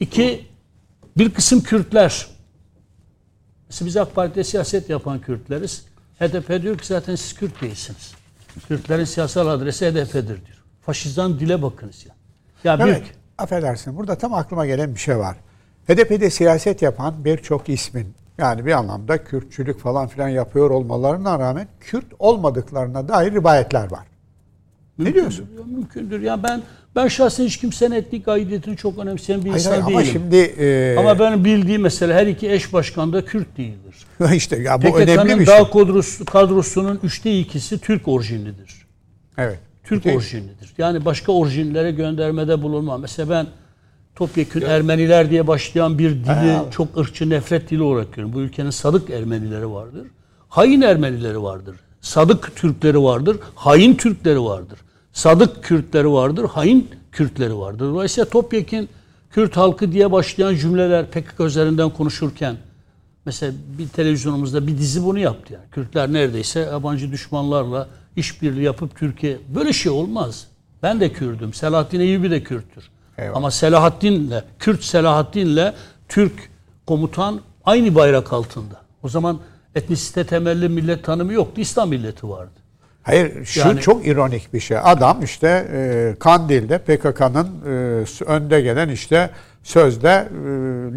İki, 0.00 0.46
bir 1.18 1.34
kısım 1.34 1.60
Kürtler. 1.60 2.26
Mesela 3.68 3.86
biz 3.86 3.96
AK 3.96 4.14
Parti'de 4.14 4.44
siyaset 4.44 4.90
yapan 4.90 5.20
Kürtleriz. 5.20 5.86
HDP 6.18 6.62
diyor 6.62 6.78
ki 6.78 6.86
zaten 6.86 7.14
siz 7.14 7.34
Kürt 7.34 7.62
değilsiniz. 7.62 8.14
Kürtlerin 8.68 9.04
siyasal 9.04 9.46
adresi 9.46 9.86
HDP'dir 9.86 10.26
diyor. 10.26 10.64
Faşizan 10.82 11.40
dile 11.40 11.62
bakınız 11.62 12.06
ya. 12.06 12.14
Ya 12.64 12.78
Evet, 12.88 13.02
bir 13.02 13.10
affedersin. 13.38 13.96
Burada 13.96 14.18
tam 14.18 14.34
aklıma 14.34 14.66
gelen 14.66 14.94
bir 14.94 15.00
şey 15.00 15.18
var. 15.18 15.36
HDP'de 15.88 16.30
siyaset 16.30 16.82
yapan 16.82 17.24
birçok 17.24 17.68
ismin 17.68 18.14
yani 18.38 18.66
bir 18.66 18.72
anlamda 18.72 19.24
Kürtçülük 19.24 19.78
falan 19.80 20.06
filan 20.08 20.28
yapıyor 20.28 20.70
olmalarına 20.70 21.38
rağmen 21.38 21.68
Kürt 21.80 22.06
olmadıklarına 22.18 23.08
dair 23.08 23.32
rivayetler 23.32 23.90
var. 23.90 24.06
Ne 24.98 25.14
diyorsun? 25.14 25.46
Ya 25.58 25.64
Mümkündür. 25.64 26.20
Ya 26.20 26.42
ben 26.42 26.62
ben 26.96 27.08
şahsen 27.08 27.44
hiç 27.44 27.56
kimsenin 27.56 27.94
etnik 27.94 28.28
aidiyetini 28.28 28.76
çok 28.76 28.98
önemseyen 28.98 29.44
bir 29.44 29.50
Hayır, 29.50 29.60
insan 29.64 29.70
hayır, 29.70 29.84
ama 29.84 30.00
değilim. 30.00 30.12
şimdi 30.12 30.36
e, 30.36 30.96
Ama 30.98 31.18
benim 31.18 31.44
bildiğim 31.44 31.82
mesela 31.82 32.14
her 32.14 32.26
iki 32.26 32.50
eş 32.50 32.72
başkan 32.72 33.12
da 33.12 33.24
Kürt 33.24 33.56
değildir. 33.56 33.94
işte 34.34 34.56
ya 34.62 34.82
bu 34.82 34.98
önemli 34.98 35.16
PKK'nın 35.16 35.40
bir 35.40 35.46
şey. 35.46 35.54
dağ 35.58 35.70
kadrosu, 35.70 36.24
kadrosunun 36.24 37.00
üçte 37.02 37.38
ikisi 37.38 37.78
Türk 37.78 38.08
orijinlidir. 38.08 38.86
Evet. 39.38 39.58
Türk 39.84 40.04
Değil. 40.04 40.16
orijinlidir. 40.16 40.74
Yani 40.78 41.04
başka 41.04 41.32
orijinlere 41.32 41.90
göndermede 41.90 42.62
bulunmam. 42.62 43.00
Mesela 43.00 43.30
ben 43.30 43.46
topyekün 44.16 44.60
Ermeniler 44.60 45.30
diye 45.30 45.46
başlayan 45.46 45.98
bir 45.98 46.10
dili 46.10 46.58
çok 46.70 46.98
ırkçı 46.98 47.30
nefret 47.30 47.70
dili 47.70 47.82
olarak 47.82 48.12
görüyorum. 48.12 48.34
Bu 48.34 48.40
ülkenin 48.40 48.70
sadık 48.70 49.10
Ermenileri 49.10 49.70
vardır. 49.70 50.06
Hain 50.48 50.80
Ermenileri 50.80 51.42
vardır. 51.42 51.76
Sadık 52.00 52.56
Türkleri 52.56 53.02
vardır. 53.02 53.36
Hain 53.54 53.94
Türkleri 53.94 54.42
vardır. 54.42 54.78
Sadık 55.12 55.64
Kürtleri 55.64 56.12
vardır. 56.12 56.44
Hain 56.44 56.90
Kürtleri 57.12 57.58
vardır. 57.58 57.84
Dolayısıyla 57.84 58.30
topyekün 58.30 58.88
Kürt 59.30 59.56
halkı 59.56 59.92
diye 59.92 60.12
başlayan 60.12 60.56
cümleler 60.56 61.10
PKK 61.10 61.40
üzerinden 61.40 61.90
konuşurken 61.90 62.56
Mesela 63.26 63.52
bir 63.78 63.88
televizyonumuzda 63.88 64.66
bir 64.66 64.78
dizi 64.78 65.04
bunu 65.04 65.18
yaptı 65.18 65.52
yani. 65.52 65.64
Kürtler 65.70 66.12
neredeyse 66.12 66.60
yabancı 66.60 67.12
düşmanlarla 67.12 67.88
işbirliği 68.16 68.62
yapıp 68.62 68.96
Türkiye 68.96 69.38
böyle 69.54 69.72
şey 69.72 69.92
olmaz. 69.92 70.46
Ben 70.82 71.00
de 71.00 71.12
Kürdüm. 71.12 71.54
Selahattin 71.54 72.00
Eyyubi 72.00 72.30
de 72.30 72.42
Kürttür. 72.42 72.90
Eyvallah. 73.18 73.36
Ama 73.36 73.50
Selahattin'le 73.50 74.42
Kürt 74.58 74.84
Selahattin'le 74.84 75.72
Türk 76.08 76.32
komutan 76.86 77.40
aynı 77.64 77.94
bayrak 77.94 78.32
altında. 78.32 78.74
O 79.02 79.08
zaman 79.08 79.38
etnisite 79.74 80.24
temelli 80.26 80.68
millet 80.68 81.04
tanımı 81.04 81.32
yoktu. 81.32 81.60
İslam 81.60 81.88
milleti 81.88 82.28
vardı. 82.28 82.50
Hayır 83.02 83.44
şu 83.44 83.60
Yani- 83.60 83.80
çok 83.80 84.06
ironik 84.06 84.54
bir 84.54 84.60
şey. 84.60 84.76
Adam 84.82 85.22
işte 85.22 85.66
e, 85.72 86.14
Kandil'de 86.18 86.78
PKK'nın 86.78 87.48
e, 87.66 88.04
önde 88.24 88.60
gelen 88.60 88.88
işte 88.88 89.30
sözde 89.62 90.08
e, 90.08 90.38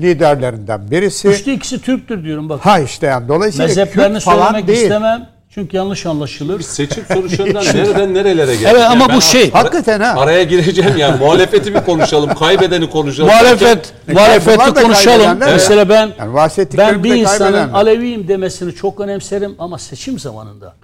liderlerinden 0.01 0.91
birisi. 0.91 1.27
Üçte 1.27 1.53
ikisi 1.53 1.81
Türktür 1.81 2.23
diyorum 2.23 2.49
bak. 2.49 2.65
Ha 2.65 2.79
işte 2.79 3.05
yani 3.07 3.27
dolayısıyla 3.27 3.67
Mezheplerini 3.67 4.13
Kürt 4.13 4.23
falan 4.23 4.45
söylemek 4.45 4.67
değil. 4.67 4.81
istemem. 4.81 5.29
Çünkü 5.57 5.77
yanlış 5.77 6.05
anlaşılır. 6.05 6.61
Seçim 6.61 7.03
sonuçlarından 7.13 7.65
nereden 7.75 8.13
nerelere 8.13 8.55
geldik? 8.55 8.67
Evet 8.71 8.83
ama 8.83 9.09
ben 9.09 9.17
bu 9.17 9.21
şey- 9.21 9.51
ara- 9.53 9.63
Hakikaten 9.63 9.99
ha. 9.99 10.21
Araya 10.21 10.43
gireceğim 10.43 10.97
yani 10.97 11.19
muhalefeti 11.23 11.71
mi 11.71 11.83
konuşalım, 11.85 12.33
kaybedeni 12.33 12.89
konuşalım. 12.89 13.29
Muhalefet, 13.29 13.93
E, 14.07 14.13
muhalefeti 14.13 14.73
konuşalım. 14.73 15.39
Mesela 15.39 15.89
ben 15.89 16.11
Yani 16.19 16.67
ben 16.77 17.03
bir 17.03 17.15
insanın 17.15 17.39
kaybedenler. 17.39 17.73
Aleviyim 17.73 18.27
demesini 18.27 18.75
çok 18.75 18.99
önemserim 18.99 19.55
ama 19.59 19.77
seçim 19.77 20.19
zamanında 20.19 20.75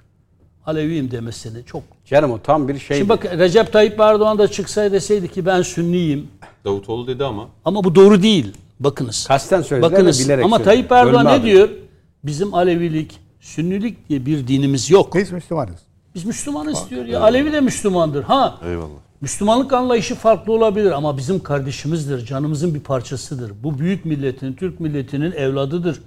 Aleviyim 0.66 1.10
demesini 1.10 1.64
çok. 1.64 1.82
Canım 2.06 2.30
o 2.30 2.38
tam 2.38 2.68
bir 2.68 2.78
şey. 2.78 2.96
Şimdi 2.96 3.08
bak 3.08 3.24
Recep 3.38 3.72
Tayyip 3.72 4.00
Erdoğan 4.00 4.38
da 4.38 4.48
çıksaydı 4.48 4.94
deseydi 4.94 5.28
ki 5.28 5.46
ben 5.46 5.62
Sünniyim 5.62 6.28
Davutoğlu 6.64 7.06
dedi 7.06 7.24
ama. 7.24 7.48
ama 7.64 7.84
bu 7.84 7.94
doğru 7.94 8.22
değil. 8.22 8.52
Bakınız. 8.80 9.26
Kasten 9.28 9.62
söylediler 9.62 9.92
Bakınız 9.92 10.24
bilerek 10.24 10.44
ama. 10.44 10.62
Tayyip 10.62 10.92
Erdoğan 10.92 11.26
ne 11.26 11.42
diyor? 11.42 11.68
Bizim 12.24 12.54
Alevilik, 12.54 13.23
Sünnilik 13.44 14.08
diye 14.08 14.26
bir 14.26 14.48
dinimiz 14.48 14.90
yok. 14.90 15.14
Biz 15.14 15.32
Müslümanız. 15.32 15.74
Biz 16.14 16.24
Müslümanız 16.24 16.78
diyor 16.90 17.04
ya. 17.04 17.20
Alevi 17.20 17.52
de 17.52 17.60
Müslümandır. 17.60 18.22
Ha 18.22 18.58
Eyvallah. 18.68 18.88
Müslümanlık 19.20 19.72
anlayışı 19.72 20.14
farklı 20.14 20.52
olabilir 20.52 20.90
ama 20.90 21.16
bizim 21.16 21.42
kardeşimizdir, 21.42 22.26
canımızın 22.26 22.74
bir 22.74 22.80
parçasıdır. 22.80 23.52
Bu 23.62 23.78
büyük 23.78 24.04
milletin, 24.04 24.52
Türk 24.52 24.80
milletinin 24.80 25.32
evladıdır. 25.32 26.00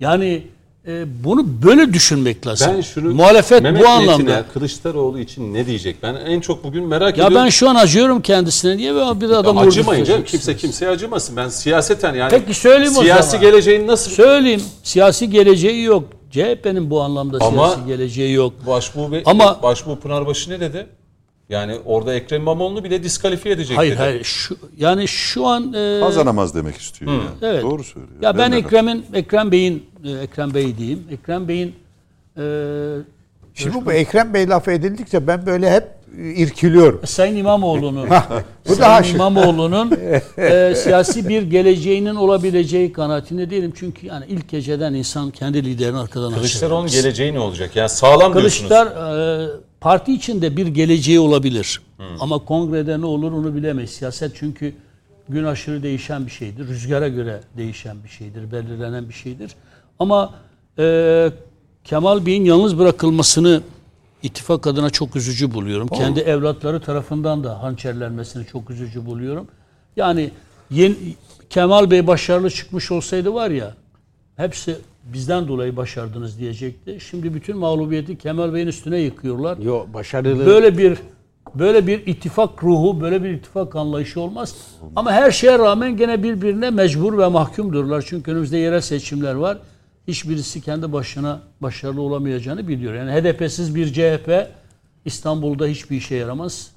Yani 0.00 0.42
e, 0.86 1.04
bunu 1.24 1.46
böyle 1.62 1.92
düşünmek 1.92 2.46
lazım. 2.46 2.72
Ben 2.76 2.80
şunu 2.80 3.14
Muhalefet 3.14 3.62
Mehmet 3.62 3.82
bu 3.82 3.88
anlamda. 3.88 4.44
Kılıçdaroğlu 4.54 5.18
için 5.18 5.54
ne 5.54 5.66
diyecek? 5.66 5.96
Ben 6.02 6.14
en 6.14 6.40
çok 6.40 6.64
bugün 6.64 6.84
merak 6.86 7.18
Ya 7.18 7.26
ediyorum. 7.26 7.44
ben 7.46 7.48
şu 7.50 7.68
an 7.70 7.74
acıyorum 7.74 8.22
kendisine. 8.22 8.76
Niye 8.76 8.94
böyle 8.94 9.20
bir 9.20 9.30
adam 9.30 9.56
Ya 9.56 9.62
acımayın 9.62 10.04
canım. 10.04 10.24
Kimse 10.24 10.56
kimseye 10.56 10.88
acımasın. 10.90 11.36
Ben 11.36 11.48
siyaseten 11.48 12.14
yani 12.14 12.30
Peki 12.30 12.54
söyleyeyim 12.54 12.94
o 12.98 13.02
siyasi 13.02 13.30
zaman. 13.30 13.46
geleceğin 13.46 13.86
nasıl 13.86 14.10
Söyleyeyim. 14.10 14.62
Siyasi 14.82 15.30
geleceği 15.30 15.82
yok. 15.82 16.04
CHP'nin 16.30 16.90
bu 16.90 17.00
anlamda 17.02 17.38
Ama- 17.40 17.68
siyasi 17.70 17.86
geleceği 17.86 18.32
yok. 18.32 18.52
Başbuğ, 18.66 19.12
Be- 19.12 19.22
Ama- 19.26 19.62
Başbuğ 19.62 19.96
Pınarbaşı 20.00 20.50
ne 20.50 20.60
dedi? 20.60 20.86
Yani 21.48 21.76
orada 21.84 22.14
Ekrem 22.14 22.40
İmamoğlu'nu 22.40 22.84
bile 22.84 23.02
diskalifiye 23.02 23.54
edecek 23.54 23.78
Hayır 23.78 23.92
dedi. 23.92 23.98
hayır. 24.00 24.24
Şu, 24.24 24.56
yani 24.78 25.08
şu 25.08 25.46
an 25.46 25.72
e, 25.74 26.00
Kazanamaz 26.00 26.54
demek 26.54 26.76
istiyor 26.76 27.12
yani. 27.12 27.22
Evet. 27.42 27.62
Doğru 27.62 27.84
söylüyor. 27.84 28.22
Ya 28.22 28.38
ben 28.38 28.52
de 28.52 28.56
Ekrem'in 28.56 29.06
Ekrem 29.14 29.52
Bey'in 29.52 29.86
e, 30.04 30.10
Ekrem 30.10 30.54
Bey 30.54 30.78
diyeyim. 30.78 31.04
Ekrem 31.10 31.48
Bey'in 31.48 31.74
e, 32.36 32.42
Şimdi 33.54 33.86
bu 33.86 33.92
Ekrem 33.92 34.34
Bey 34.34 34.48
lafı 34.48 34.70
edildikçe 34.70 35.26
ben 35.26 35.46
böyle 35.46 35.70
hep 35.70 35.84
irkiliyorum. 36.16 37.00
Sayın 37.06 37.36
İmamoğlu'nun 37.36 38.08
Bu 38.68 38.78
daha 38.78 38.90
Sayın 38.90 39.02
şık. 39.02 39.14
İmamoğlu'nun 39.14 39.92
e, 40.38 40.74
siyasi 40.76 41.28
bir 41.28 41.42
geleceğinin 41.42 42.14
olabileceği 42.14 42.92
kanaatinde 42.92 43.50
değilim. 43.50 43.72
Çünkü 43.76 44.06
yani 44.06 44.24
ilk 44.28 44.48
geceden 44.48 44.94
insan 44.94 45.30
kendi 45.30 45.64
liderini 45.64 45.98
arkadan 45.98 46.34
Kılıçdaroğlu'nun 46.34 46.90
geleceği 46.90 47.34
ne 47.34 47.38
olacak? 47.40 47.76
Yani 47.76 47.88
sağlam 47.88 48.34
diyorsunuz. 48.34 48.68
Kılıçlar 48.68 48.86
e, 48.86 49.48
parti 49.80 50.14
içinde 50.14 50.56
bir 50.56 50.66
geleceği 50.66 51.20
olabilir. 51.20 51.80
Ama 52.20 52.38
kongrede 52.38 53.00
ne 53.00 53.06
olur 53.06 53.32
onu 53.32 53.54
bilemeyiz. 53.54 53.90
Siyaset 53.90 54.32
çünkü 54.34 54.74
gün 55.28 55.44
aşırı 55.44 55.82
değişen 55.82 56.26
bir 56.26 56.30
şeydir. 56.30 56.68
Rüzgara 56.68 57.08
göre 57.08 57.40
değişen 57.56 57.96
bir 58.04 58.08
şeydir. 58.08 58.52
Belirlenen 58.52 59.08
bir 59.08 59.14
şeydir. 59.14 59.50
Ama 59.98 60.34
e, 60.78 61.30
Kemal 61.84 62.26
Bey'in 62.26 62.44
yalnız 62.44 62.78
bırakılmasını 62.78 63.62
ittifak 64.22 64.66
adına 64.66 64.90
çok 64.90 65.16
üzücü 65.16 65.54
buluyorum. 65.54 65.88
Kendi 65.88 66.20
evlatları 66.20 66.80
tarafından 66.80 67.44
da 67.44 67.62
hançerlenmesini 67.62 68.46
çok 68.46 68.70
üzücü 68.70 69.06
buluyorum. 69.06 69.48
Yani 69.96 70.30
yeni, 70.70 70.94
Kemal 71.50 71.90
Bey 71.90 72.06
başarılı 72.06 72.50
çıkmış 72.50 72.90
olsaydı 72.90 73.34
var 73.34 73.50
ya 73.50 73.74
hepsi 74.36 74.76
bizden 75.04 75.48
dolayı 75.48 75.76
başardınız 75.76 76.38
diyecekti. 76.38 76.98
Şimdi 77.10 77.34
bütün 77.34 77.56
mağlubiyeti 77.56 78.18
Kemal 78.18 78.54
Bey'in 78.54 78.66
üstüne 78.66 78.98
yıkıyorlar. 78.98 79.58
Yo 79.58 79.86
başarılı. 79.94 80.46
Böyle 80.46 80.78
bir 80.78 80.98
böyle 81.54 81.86
bir 81.86 82.06
ittifak 82.06 82.64
ruhu, 82.64 83.00
böyle 83.00 83.24
bir 83.24 83.30
ittifak 83.30 83.76
anlayışı 83.76 84.20
olmaz. 84.20 84.54
Ama 84.96 85.12
her 85.12 85.30
şeye 85.30 85.58
rağmen 85.58 85.96
gene 85.96 86.22
birbirine 86.22 86.70
mecbur 86.70 87.18
ve 87.18 87.28
mahkumdurlar. 87.28 88.04
Çünkü 88.08 88.30
önümüzde 88.30 88.58
yerel 88.58 88.80
seçimler 88.80 89.34
var. 89.34 89.58
Hiçbirisi 90.08 90.60
kendi 90.60 90.92
başına 90.92 91.40
başarılı 91.60 92.00
olamayacağını 92.00 92.68
biliyor. 92.68 92.94
Yani 92.94 93.10
HDP'siz 93.10 93.74
bir 93.74 93.92
CHP 93.92 94.48
İstanbul'da 95.04 95.66
hiçbir 95.66 95.96
işe 95.96 96.14
yaramaz. 96.14 96.70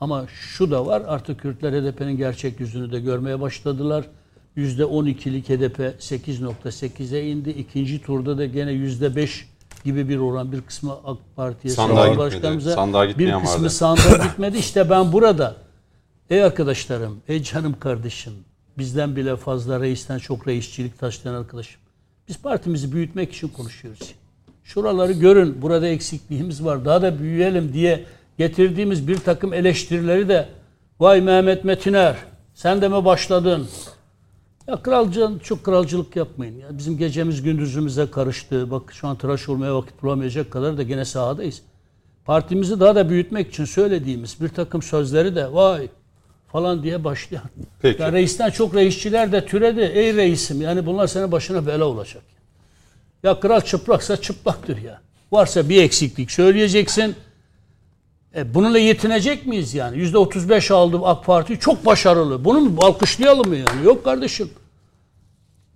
Ama 0.00 0.26
şu 0.28 0.70
da 0.70 0.86
var 0.86 1.02
artık 1.06 1.40
Kürtler 1.40 1.72
HDP'nin 1.72 2.16
gerçek 2.16 2.60
yüzünü 2.60 2.92
de 2.92 3.00
görmeye 3.00 3.40
başladılar. 3.40 4.04
%12'lik 4.56 5.48
HDP 5.48 5.78
8.8'e 5.78 7.30
indi. 7.30 7.50
İkinci 7.50 8.02
turda 8.02 8.38
da 8.38 8.46
gene 8.46 8.70
%5 8.72 9.28
gibi 9.84 10.08
bir 10.08 10.18
oran 10.18 10.52
bir 10.52 10.60
kısmı 10.60 10.92
AK 11.04 11.18
Parti'ye 11.36 11.74
Sandığa. 11.74 12.18
Başkanımıza, 12.18 12.74
Sandığa 12.74 13.08
bir 13.08 13.32
kısmı 13.32 13.58
vardı. 13.58 13.70
sandığa 13.70 14.26
gitmedi. 14.26 14.58
İşte 14.58 14.90
ben 14.90 15.12
burada 15.12 15.56
ey 16.30 16.42
arkadaşlarım, 16.42 17.20
ey 17.28 17.42
canım 17.42 17.76
kardeşim 17.80 18.32
bizden 18.78 19.16
bile 19.16 19.36
fazla 19.36 19.80
reisten 19.80 20.18
çok 20.18 20.48
reisçilik 20.48 20.98
taşlayan 20.98 21.34
arkadaşım. 21.34 21.80
Biz 22.28 22.38
partimizi 22.38 22.92
büyütmek 22.92 23.32
için 23.32 23.48
konuşuyoruz. 23.48 24.14
Şuraları 24.64 25.12
görün. 25.12 25.62
Burada 25.62 25.88
eksikliğimiz 25.88 26.64
var. 26.64 26.84
Daha 26.84 27.02
da 27.02 27.18
büyüyelim 27.18 27.72
diye 27.72 28.04
getirdiğimiz 28.38 29.08
bir 29.08 29.16
takım 29.16 29.54
eleştirileri 29.54 30.28
de 30.28 30.48
vay 31.00 31.20
Mehmet 31.20 31.64
Metiner 31.64 32.16
sen 32.54 32.82
de 32.82 32.88
mi 32.88 33.04
başladın? 33.04 33.68
Ya 34.66 34.82
kralcı, 34.82 35.30
çok 35.42 35.64
kralcılık 35.64 36.16
yapmayın. 36.16 36.58
Ya 36.58 36.78
bizim 36.78 36.98
gecemiz 36.98 37.42
gündüzümüze 37.42 38.10
karıştı. 38.10 38.70
Bak 38.70 38.92
şu 38.92 39.08
an 39.08 39.16
tıraş 39.16 39.48
olmaya 39.48 39.74
vakit 39.74 40.02
bulamayacak 40.02 40.50
kadar 40.50 40.78
da 40.78 40.82
gene 40.82 41.04
sahadayız. 41.04 41.62
Partimizi 42.24 42.80
daha 42.80 42.94
da 42.94 43.10
büyütmek 43.10 43.48
için 43.48 43.64
söylediğimiz 43.64 44.40
bir 44.40 44.48
takım 44.48 44.82
sözleri 44.82 45.36
de 45.36 45.52
vay 45.52 45.88
falan 46.52 46.82
diye 46.82 47.04
başlayan. 47.04 47.42
Peki. 47.82 48.02
Ya 48.02 48.12
reisten 48.12 48.50
çok 48.50 48.74
reisçiler 48.74 49.32
de 49.32 49.46
türedi. 49.46 49.80
Ey 49.80 50.14
reisim 50.14 50.60
yani 50.60 50.86
bunlar 50.86 51.06
senin 51.06 51.32
başına 51.32 51.66
bela 51.66 51.84
olacak. 51.84 52.22
Ya 53.22 53.40
kral 53.40 53.60
çıplaksa 53.60 54.16
çıplaktır 54.16 54.82
ya. 54.82 55.00
Varsa 55.32 55.68
bir 55.68 55.82
eksiklik 55.82 56.30
söyleyeceksin. 56.30 57.14
E 58.36 58.54
bununla 58.54 58.78
yetinecek 58.78 59.46
miyiz 59.46 59.74
yani? 59.74 59.98
Yüzde 59.98 60.18
35 60.18 60.70
aldı 60.70 61.00
AK 61.04 61.24
Parti 61.24 61.58
çok 61.58 61.86
başarılı. 61.86 62.44
Bunu 62.44 62.60
mu 62.60 62.78
alkışlayalım 62.82 63.48
mı 63.48 63.56
yani? 63.56 63.84
Yok 63.84 64.04
kardeşim. 64.04 64.50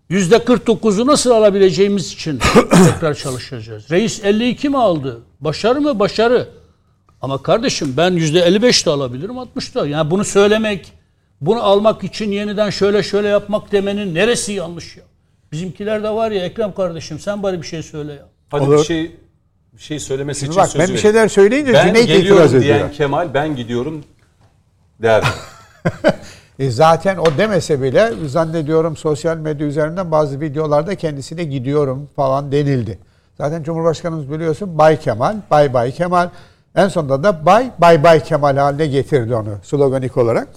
Yüzde 0.08 0.36
49'u 0.36 1.06
nasıl 1.06 1.30
alabileceğimiz 1.30 2.12
için 2.12 2.38
tekrar 2.92 3.14
çalışacağız. 3.14 3.90
Reis 3.90 4.24
52 4.24 4.68
mi 4.68 4.78
aldı? 4.78 5.20
Başarı 5.40 5.80
mı? 5.80 5.98
Başarı. 5.98 6.48
Ama 7.22 7.42
kardeşim 7.42 7.94
ben 7.96 8.10
yüzde 8.10 8.40
55 8.40 8.86
de 8.86 8.90
alabilirim 8.90 9.38
60 9.38 9.74
da. 9.74 9.86
Yani 9.86 10.10
bunu 10.10 10.24
söylemek, 10.24 10.92
bunu 11.40 11.62
almak 11.62 12.04
için 12.04 12.32
yeniden 12.32 12.70
şöyle 12.70 13.02
şöyle 13.02 13.28
yapmak 13.28 13.72
demenin 13.72 14.14
neresi 14.14 14.52
yanlış 14.52 14.96
ya? 14.96 15.02
Bizimkiler 15.52 16.02
de 16.02 16.10
var 16.10 16.30
ya 16.30 16.44
Ekrem 16.44 16.74
kardeşim 16.74 17.18
sen 17.18 17.42
bari 17.42 17.62
bir 17.62 17.66
şey 17.66 17.82
söyle 17.82 18.12
ya. 18.12 18.28
Hadi 18.50 18.62
Olur. 18.62 18.78
bir 18.78 18.84
şey 18.84 19.16
bir 19.72 19.82
şey 19.82 19.98
söylemesi 19.98 20.40
Şimdi 20.40 20.50
için 20.50 20.62
bak 20.62 20.68
söz 20.68 20.80
ben 20.80 20.88
bir 20.88 20.98
şeyler 20.98 21.28
söyleyince 21.28 21.72
ben 21.72 21.86
Cüneyt 21.86 22.04
itiraz 22.04 22.18
geliyorum 22.18 22.48
ediyor. 22.48 22.62
diyen 22.62 22.92
Kemal 22.92 23.34
ben 23.34 23.56
gidiyorum 23.56 24.04
der. 25.02 25.24
E 26.58 26.70
zaten 26.70 27.16
o 27.16 27.24
demese 27.38 27.82
bile 27.82 28.12
zannediyorum 28.26 28.96
sosyal 28.96 29.36
medya 29.36 29.66
üzerinden 29.66 30.10
bazı 30.10 30.40
videolarda 30.40 30.94
kendisine 30.94 31.44
gidiyorum 31.44 32.08
falan 32.16 32.52
denildi. 32.52 32.98
Zaten 33.38 33.62
Cumhurbaşkanımız 33.62 34.30
biliyorsun 34.30 34.78
Bay 34.78 35.00
Kemal, 35.00 35.36
Bay 35.50 35.74
Bay 35.74 35.92
Kemal. 35.92 36.28
En 36.76 36.88
sonunda 36.88 37.22
da 37.22 37.46
Bay 37.46 37.70
Bay 37.78 38.02
Bay 38.02 38.22
Kemal 38.22 38.56
haline 38.56 38.86
getirdi 38.86 39.34
onu 39.34 39.58
sloganik 39.62 40.16
olarak. 40.16 40.48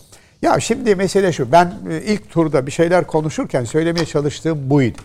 Ya 0.41 0.59
şimdi 0.59 0.95
mesele 0.95 1.31
şu. 1.31 1.51
Ben 1.51 1.73
e, 1.89 2.01
ilk 2.01 2.31
turda 2.31 2.67
bir 2.67 2.71
şeyler 2.71 3.07
konuşurken 3.07 3.63
söylemeye 3.63 4.05
çalıştığım 4.05 4.69
buydu. 4.69 4.97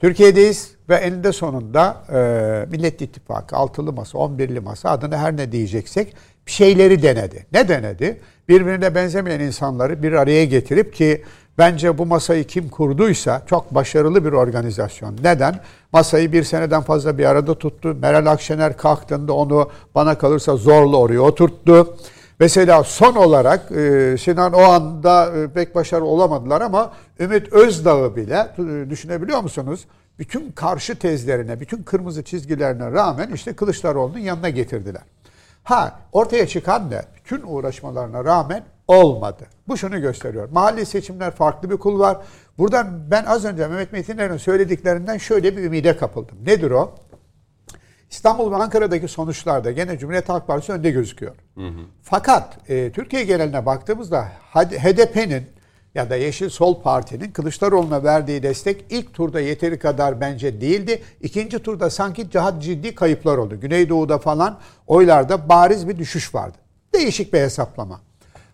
Türkiye'deyiz 0.00 0.70
ve 0.88 0.94
eninde 0.94 1.32
sonunda 1.32 2.02
e, 2.12 2.70
Millet 2.70 3.02
İttifakı, 3.02 3.56
Altılı 3.56 3.92
Masa, 3.92 4.18
11'li 4.18 4.60
Masa 4.60 4.90
adını 4.90 5.16
her 5.16 5.36
ne 5.36 5.52
diyeceksek 5.52 6.16
bir 6.46 6.52
şeyleri 6.52 7.02
denedi. 7.02 7.46
Ne 7.52 7.68
denedi? 7.68 8.20
Birbirine 8.48 8.94
benzemeyen 8.94 9.40
insanları 9.40 10.02
bir 10.02 10.12
araya 10.12 10.44
getirip 10.44 10.94
ki 10.94 11.24
bence 11.58 11.98
bu 11.98 12.06
masayı 12.06 12.44
kim 12.44 12.68
kurduysa 12.68 13.42
çok 13.46 13.74
başarılı 13.74 14.24
bir 14.24 14.32
organizasyon. 14.32 15.16
Neden? 15.22 15.60
Masayı 15.92 16.32
bir 16.32 16.44
seneden 16.44 16.82
fazla 16.82 17.18
bir 17.18 17.24
arada 17.24 17.58
tuttu. 17.58 17.96
Meral 18.00 18.26
Akşener 18.26 18.76
kalktığında 18.76 19.32
onu 19.32 19.70
bana 19.94 20.18
kalırsa 20.18 20.56
zorla 20.56 20.96
oraya 20.96 21.20
oturttu. 21.20 21.96
Mesela 22.40 22.84
son 22.84 23.14
olarak 23.14 23.72
e, 23.72 24.16
Sinan 24.18 24.52
o 24.52 24.62
anda 24.62 25.36
e, 25.36 25.48
pek 25.48 25.74
başarılı 25.74 26.06
olamadılar 26.06 26.60
ama 26.60 26.92
Ümit 27.20 27.52
Özdağ'ı 27.52 28.16
bile 28.16 28.48
e, 28.58 28.90
düşünebiliyor 28.90 29.40
musunuz? 29.40 29.86
Bütün 30.18 30.52
karşı 30.52 30.98
tezlerine, 30.98 31.60
bütün 31.60 31.82
kırmızı 31.82 32.24
çizgilerine 32.24 32.92
rağmen 32.92 33.30
işte 33.34 33.52
Kılıçdaroğlu'nun 33.52 34.18
yanına 34.18 34.48
getirdiler. 34.48 35.02
Ha 35.64 36.00
ortaya 36.12 36.46
çıkan 36.46 36.90
da 36.90 37.04
bütün 37.16 37.42
uğraşmalarına 37.46 38.24
rağmen 38.24 38.64
olmadı. 38.88 39.46
Bu 39.68 39.76
şunu 39.76 40.00
gösteriyor. 40.00 40.48
Mahalli 40.52 40.86
seçimler 40.86 41.30
farklı 41.30 41.70
bir 41.70 41.76
kul 41.76 41.98
var. 41.98 42.18
Buradan 42.58 43.10
ben 43.10 43.24
az 43.24 43.44
önce 43.44 43.66
Mehmet 43.66 43.92
Metinler'in 43.92 44.36
söylediklerinden 44.36 45.18
şöyle 45.18 45.56
bir 45.56 45.62
ümide 45.62 45.96
kapıldım. 45.96 46.38
Nedir 46.46 46.70
o? 46.70 46.94
İstanbul 48.10 48.52
ve 48.52 48.56
Ankara'daki 48.56 49.08
sonuçlarda 49.08 49.70
gene 49.70 49.98
Cumhuriyet 49.98 50.28
Halk 50.28 50.46
Partisi 50.46 50.72
önde 50.72 50.90
gözüküyor. 50.90 51.34
Fakat 52.02 52.70
e, 52.70 52.92
Türkiye 52.92 53.24
geneline 53.24 53.66
baktığımızda 53.66 54.28
HDP'nin 54.54 55.46
ya 55.94 56.10
da 56.10 56.16
Yeşil 56.16 56.48
Sol 56.48 56.82
Parti'nin 56.82 57.30
Kılıçdaroğlu'na 57.30 58.04
verdiği 58.04 58.42
destek 58.42 58.84
ilk 58.90 59.14
turda 59.14 59.40
yeteri 59.40 59.78
kadar 59.78 60.20
bence 60.20 60.60
değildi. 60.60 61.02
İkinci 61.20 61.58
turda 61.58 61.90
sanki 61.90 62.32
daha 62.32 62.60
ciddi 62.60 62.94
kayıplar 62.94 63.38
oldu. 63.38 63.60
Güneydoğu'da 63.60 64.18
falan 64.18 64.58
oylarda 64.86 65.48
bariz 65.48 65.88
bir 65.88 65.98
düşüş 65.98 66.34
vardı. 66.34 66.58
Değişik 66.94 67.32
bir 67.32 67.38
hesaplama. 67.40 68.00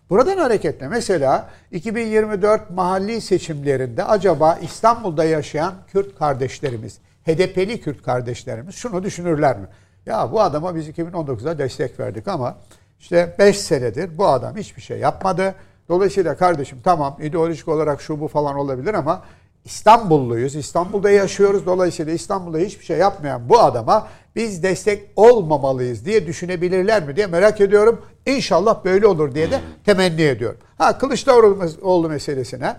Buradan 0.09 0.37
hareketle 0.37 0.87
mesela 0.87 1.49
2024 1.71 2.69
mahalli 2.69 3.21
seçimlerinde 3.21 4.03
acaba 4.03 4.59
İstanbul'da 4.61 5.23
yaşayan 5.23 5.73
Kürt 5.87 6.19
kardeşlerimiz, 6.19 6.99
HDP'li 7.25 7.81
Kürt 7.81 8.03
kardeşlerimiz 8.03 8.75
şunu 8.75 9.03
düşünürler 9.03 9.57
mi? 9.57 9.67
Ya 10.05 10.31
bu 10.31 10.41
adama 10.41 10.75
biz 10.75 10.89
2019'da 10.89 11.57
destek 11.57 11.99
verdik 11.99 12.27
ama 12.27 12.57
işte 12.99 13.35
5 13.39 13.59
senedir 13.59 14.17
bu 14.17 14.27
adam 14.27 14.57
hiçbir 14.57 14.81
şey 14.81 14.99
yapmadı. 14.99 15.55
Dolayısıyla 15.89 16.37
kardeşim 16.37 16.77
tamam 16.83 17.17
ideolojik 17.21 17.67
olarak 17.67 18.01
şu 18.01 18.19
bu 18.19 18.27
falan 18.27 18.55
olabilir 18.55 18.93
ama 18.93 19.23
İstanbulluyuz. 19.65 20.55
İstanbul'da 20.55 21.11
yaşıyoruz. 21.11 21.65
Dolayısıyla 21.65 22.13
İstanbul'da 22.13 22.57
hiçbir 22.57 22.85
şey 22.85 22.97
yapmayan 22.97 23.49
bu 23.49 23.59
adama 23.59 24.07
biz 24.35 24.63
destek 24.63 25.09
olmamalıyız 25.15 26.05
diye 26.05 26.27
düşünebilirler 26.27 27.07
mi 27.07 27.15
diye 27.15 27.27
merak 27.27 27.61
ediyorum. 27.61 28.01
İnşallah 28.25 28.85
böyle 28.85 29.07
olur 29.07 29.35
diye 29.35 29.51
de 29.51 29.61
temenni 29.85 30.21
ediyorum. 30.21 30.59
Ha 30.77 30.97
Kılıçdaroğlu 30.97 32.09
meselesine 32.09 32.75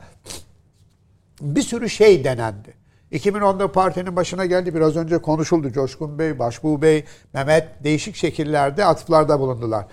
bir 1.40 1.62
sürü 1.62 1.90
şey 1.90 2.24
denendi. 2.24 2.74
2010'da 3.12 3.72
partinin 3.72 4.16
başına 4.16 4.46
geldi. 4.46 4.74
Biraz 4.74 4.96
önce 4.96 5.18
konuşuldu. 5.18 5.72
Coşkun 5.72 6.18
Bey, 6.18 6.38
Başbuğ 6.38 6.82
Bey, 6.82 7.04
Mehmet 7.32 7.84
değişik 7.84 8.16
şekillerde 8.16 8.84
atıflarda 8.84 9.40
bulundular. 9.40 9.86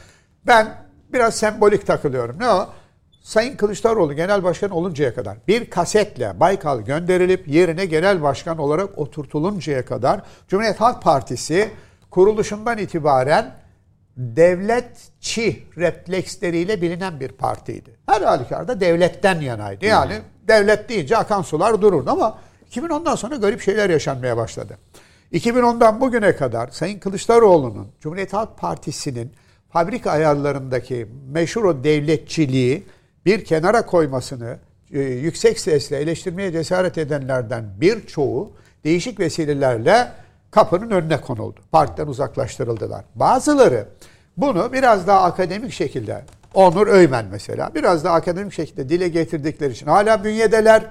Ben 0.48 0.68
biraz 1.14 1.36
sembolik 1.36 1.88
takılıyorum. 1.88 2.40
Ne 2.40 2.50
o? 2.50 2.70
Sayın 3.22 3.58
Kılıçdaroğlu 3.58 4.14
genel 4.14 4.44
başkan 4.44 4.70
oluncaya 4.70 5.16
kadar 5.16 5.38
bir 5.48 5.70
kasetle 5.70 6.40
Baykal 6.40 6.82
gönderilip 6.82 7.48
yerine 7.48 7.86
genel 7.86 8.22
başkan 8.22 8.58
olarak 8.58 8.98
oturtuluncaya 8.98 9.86
kadar 9.86 10.22
Cumhuriyet 10.48 10.82
Halk 10.82 11.02
Partisi 11.02 11.72
kuruluşundan 12.12 12.78
itibaren 12.78 13.52
devletçi 14.18 15.64
refleksleriyle 15.78 16.82
bilinen 16.82 17.20
bir 17.20 17.30
partiydi. 17.30 17.96
Her 18.06 18.22
halükarda 18.22 18.80
devletten 18.80 19.42
yanaydı. 19.42 19.86
Yani 19.86 20.14
devlet 20.48 20.90
deyince 20.90 21.18
akan 21.18 21.42
sular 21.42 21.82
dururdu 21.82 22.10
ama 22.10 22.38
2010'dan 22.72 23.16
sonra 23.16 23.36
garip 23.36 23.62
şeyler 23.62 23.90
yaşanmaya 23.90 24.38
başladı. 24.38 24.78
2010'dan 25.34 26.02
bugüne 26.02 26.36
kadar 26.36 26.68
Sayın 26.68 27.00
Kılıçdaroğlu'nun 27.00 27.88
Cumhuriyet 28.00 28.34
Halk 28.34 28.58
Partisi'nin 28.58 29.32
fabrika 29.70 30.12
ayarlarındaki 30.12 31.08
meşhur 31.32 31.64
o 31.64 31.84
devletçiliği 31.84 32.84
bir 33.26 33.46
kenara 33.46 33.86
koymasını 33.86 34.58
e, 34.94 35.00
yüksek 35.00 35.60
sesle 35.60 35.98
eleştirmeye 35.98 36.52
cesaret 36.52 36.98
edenlerden 36.98 37.66
birçoğu 37.78 38.52
değişik 38.84 39.20
vesilelerle 39.20 40.12
kapının 40.52 40.92
önüne 40.92 41.22
konuldu. 41.22 41.60
Partiden 41.72 42.08
uzaklaştırıldılar. 42.08 43.06
Bazıları 43.16 43.88
bunu 44.38 44.74
biraz 44.74 45.08
daha 45.08 45.22
akademik 45.22 45.72
şekilde 45.72 46.24
Onur 46.54 46.88
Öymen 46.88 47.26
mesela 47.32 47.72
biraz 47.76 48.04
daha 48.04 48.16
akademik 48.16 48.54
şekilde 48.54 48.90
dile 48.90 49.08
getirdikleri 49.08 49.72
için 49.72 49.88
hala 49.88 50.24
bünyedeler. 50.24 50.84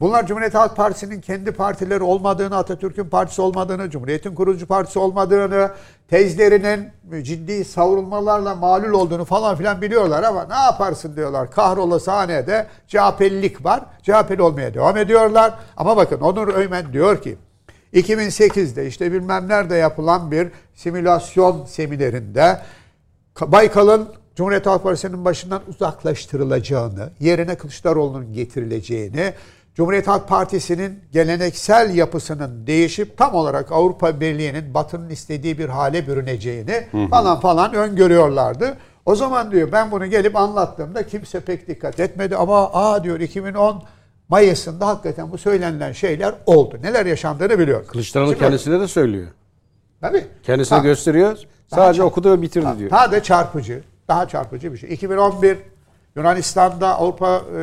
Bunlar 0.00 0.26
Cumhuriyet 0.26 0.54
Halk 0.54 0.76
Partisi'nin 0.76 1.20
kendi 1.20 1.52
partileri 1.52 2.02
olmadığını, 2.02 2.56
Atatürk'ün 2.56 3.08
partisi 3.08 3.42
olmadığını, 3.42 3.90
Cumhuriyet'in 3.90 4.34
kurucu 4.34 4.66
partisi 4.66 4.98
olmadığını, 4.98 5.70
tezlerinin 6.08 6.88
ciddi 7.22 7.64
savrulmalarla 7.64 8.54
malul 8.54 8.92
olduğunu 8.92 9.24
falan 9.24 9.56
filan 9.56 9.82
biliyorlar 9.82 10.22
ama 10.22 10.44
ne 10.44 10.54
yaparsın 10.54 11.16
diyorlar. 11.16 11.50
Kahrolası 11.50 12.10
hanede 12.10 12.66
CHP'lilik 12.86 13.64
var. 13.64 13.80
CHP'li 14.02 14.42
olmaya 14.42 14.74
devam 14.74 14.96
ediyorlar. 14.96 15.54
Ama 15.76 15.96
bakın 15.96 16.20
Onur 16.20 16.54
Öymen 16.54 16.92
diyor 16.92 17.22
ki 17.22 17.36
2008'de 17.92 18.86
işte 18.86 19.12
bilmem 19.12 19.48
nerede 19.48 19.74
yapılan 19.74 20.30
bir 20.30 20.48
simülasyon 20.74 21.64
seminerinde 21.64 22.60
Baykal'ın 23.40 24.08
Cumhuriyet 24.36 24.66
Halk 24.66 24.82
Partisi'nin 24.82 25.24
başından 25.24 25.62
uzaklaştırılacağını, 25.68 27.10
yerine 27.20 27.54
Kılıçdaroğlu'nun 27.54 28.32
getirileceğini, 28.32 29.32
Cumhuriyet 29.74 30.06
Halk 30.08 30.28
Partisi'nin 30.28 31.00
geleneksel 31.12 31.94
yapısının 31.94 32.66
değişip 32.66 33.18
tam 33.18 33.34
olarak 33.34 33.72
Avrupa 33.72 34.20
Birliği'nin 34.20 34.74
Batı'nın 34.74 35.10
istediği 35.10 35.58
bir 35.58 35.68
hale 35.68 36.06
bürüneceğini 36.06 36.86
falan 37.10 37.40
falan 37.40 37.74
öngörüyorlardı. 37.74 38.76
O 39.06 39.14
zaman 39.14 39.50
diyor 39.52 39.72
ben 39.72 39.90
bunu 39.90 40.06
gelip 40.06 40.36
anlattığımda 40.36 41.06
kimse 41.06 41.40
pek 41.40 41.68
dikkat 41.68 42.00
etmedi 42.00 42.36
ama 42.36 42.70
aa 42.72 43.04
diyor 43.04 43.20
2010 43.20 43.82
Mayıs'ında 44.28 44.86
hakikaten 44.86 45.32
bu 45.32 45.38
söylenilen 45.38 45.92
şeyler 45.92 46.34
oldu. 46.46 46.78
Neler 46.82 47.06
yaşandığını 47.06 47.58
biliyor. 47.58 47.86
Kılıçdaroğlu 47.86 48.28
Şimdi- 48.30 48.40
kendisine 48.44 48.80
de 48.80 48.88
söylüyor. 48.88 49.26
Tabii. 50.00 50.24
Kendisine 50.42 50.78
Ha. 50.78 50.84
gösteriyor. 50.84 51.38
Sadece 51.74 52.02
okudu 52.02 52.32
ve 52.32 52.42
bitirdi 52.42 52.78
diyor. 52.78 52.90
Daha 52.90 53.12
da 53.12 53.22
çarpıcı, 53.22 53.82
daha 54.08 54.28
çarpıcı 54.28 54.72
bir 54.72 54.78
şey. 54.78 54.92
2011 54.94 55.58
Yunanistan'da 56.16 56.98
Avrupa 56.98 57.42
e, 57.58 57.62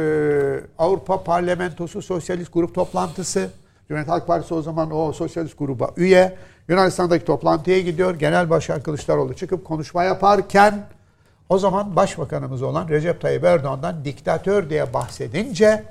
Avrupa 0.77 1.23
Parlamentosu 1.23 2.01
Sosyalist 2.01 2.53
Grup 2.53 2.75
toplantısı. 2.75 3.49
Cumhuriyet 3.87 4.09
Halk 4.09 4.27
Partisi 4.27 4.53
o 4.53 4.61
zaman 4.61 4.91
o 4.91 5.13
sosyalist 5.13 5.57
gruba 5.57 5.91
üye. 5.97 6.37
Yunanistan'daki 6.67 7.25
toplantıya 7.25 7.79
gidiyor. 7.79 8.15
Genel 8.15 8.49
Başkan 8.49 8.81
Kılıçdaroğlu 8.81 9.33
çıkıp 9.33 9.65
konuşma 9.65 10.03
yaparken 10.03 10.87
o 11.49 11.57
zaman 11.57 11.95
Başbakanımız 11.95 12.61
olan 12.61 12.89
Recep 12.89 13.21
Tayyip 13.21 13.43
Erdoğan'dan 13.43 14.05
diktatör 14.05 14.69
diye 14.69 14.93
bahsedince 14.93 15.83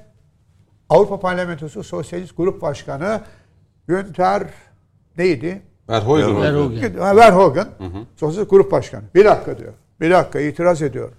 Avrupa 0.89 1.20
Parlamentosu 1.20 1.85
Sosyalist 1.85 2.37
Grup 2.37 2.62
Başkanı 2.62 3.20
Günter 3.89 4.43
neydi? 5.19 5.62
Verheugen. 6.43 6.99
Ha, 6.99 7.16
Verhoeven, 7.16 7.69
Sosyalist 8.16 8.51
Grup 8.51 8.73
Başkanı. 8.73 9.03
Bir 9.15 9.24
dakika 9.24 9.59
diyor. 9.59 9.73
Bir 10.01 10.11
dakika 10.11 10.41
itiraz 10.41 10.82
ediyor. 10.82 11.11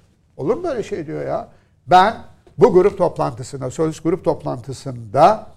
Olur 0.42 0.56
mu 0.56 0.64
böyle 0.64 0.84
şey 0.84 1.08
diyor 1.08 1.26
ya? 1.28 1.48
Ben 1.88 2.16
bu 2.58 2.74
grup 2.74 2.98
toplantısında, 2.98 3.66
Sosyalist 3.66 4.04
Grup 4.04 4.26
toplantısında 4.26 5.48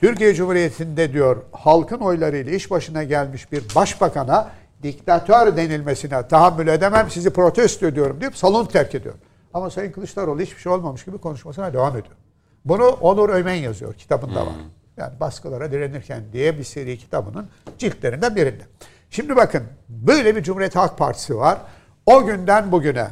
Türkiye 0.00 0.34
Cumhuriyeti'nde 0.34 1.12
diyor 1.12 1.42
halkın 1.52 1.98
oylarıyla 1.98 2.52
iş 2.52 2.70
başına 2.70 3.04
gelmiş 3.04 3.52
bir 3.52 3.74
başbakana 3.74 4.48
diktatör 4.82 5.56
denilmesine 5.56 6.28
tahammül 6.28 6.68
edemem 6.68 7.10
sizi 7.10 7.30
protesto 7.30 7.86
ediyorum 7.86 8.20
deyip 8.20 8.36
salonu 8.36 8.68
terk 8.68 8.94
ediyor. 8.94 9.14
Ama 9.54 9.70
Sayın 9.70 9.92
Kılıçdaroğlu 9.92 10.40
hiçbir 10.40 10.60
şey 10.60 10.72
olmamış 10.72 11.04
gibi 11.04 11.18
konuşmasına 11.18 11.72
devam 11.72 11.96
ediyor. 11.96 12.16
Bunu 12.64 12.84
Onur 12.84 13.28
Ömen 13.28 13.54
yazıyor 13.54 13.94
kitabında 13.94 14.46
var. 14.46 14.54
Yani 14.96 15.20
baskılara 15.20 15.72
direnirken 15.72 16.22
diye 16.32 16.58
bir 16.58 16.64
seri 16.64 16.98
kitabının 16.98 17.48
ciltlerinden 17.78 18.36
birinde. 18.36 18.62
Şimdi 19.10 19.36
bakın 19.36 19.62
böyle 19.88 20.36
bir 20.36 20.42
Cumhuriyet 20.42 20.76
Halk 20.76 20.98
Partisi 20.98 21.36
var. 21.36 21.58
O 22.06 22.26
günden 22.26 22.72
bugüne 22.72 23.08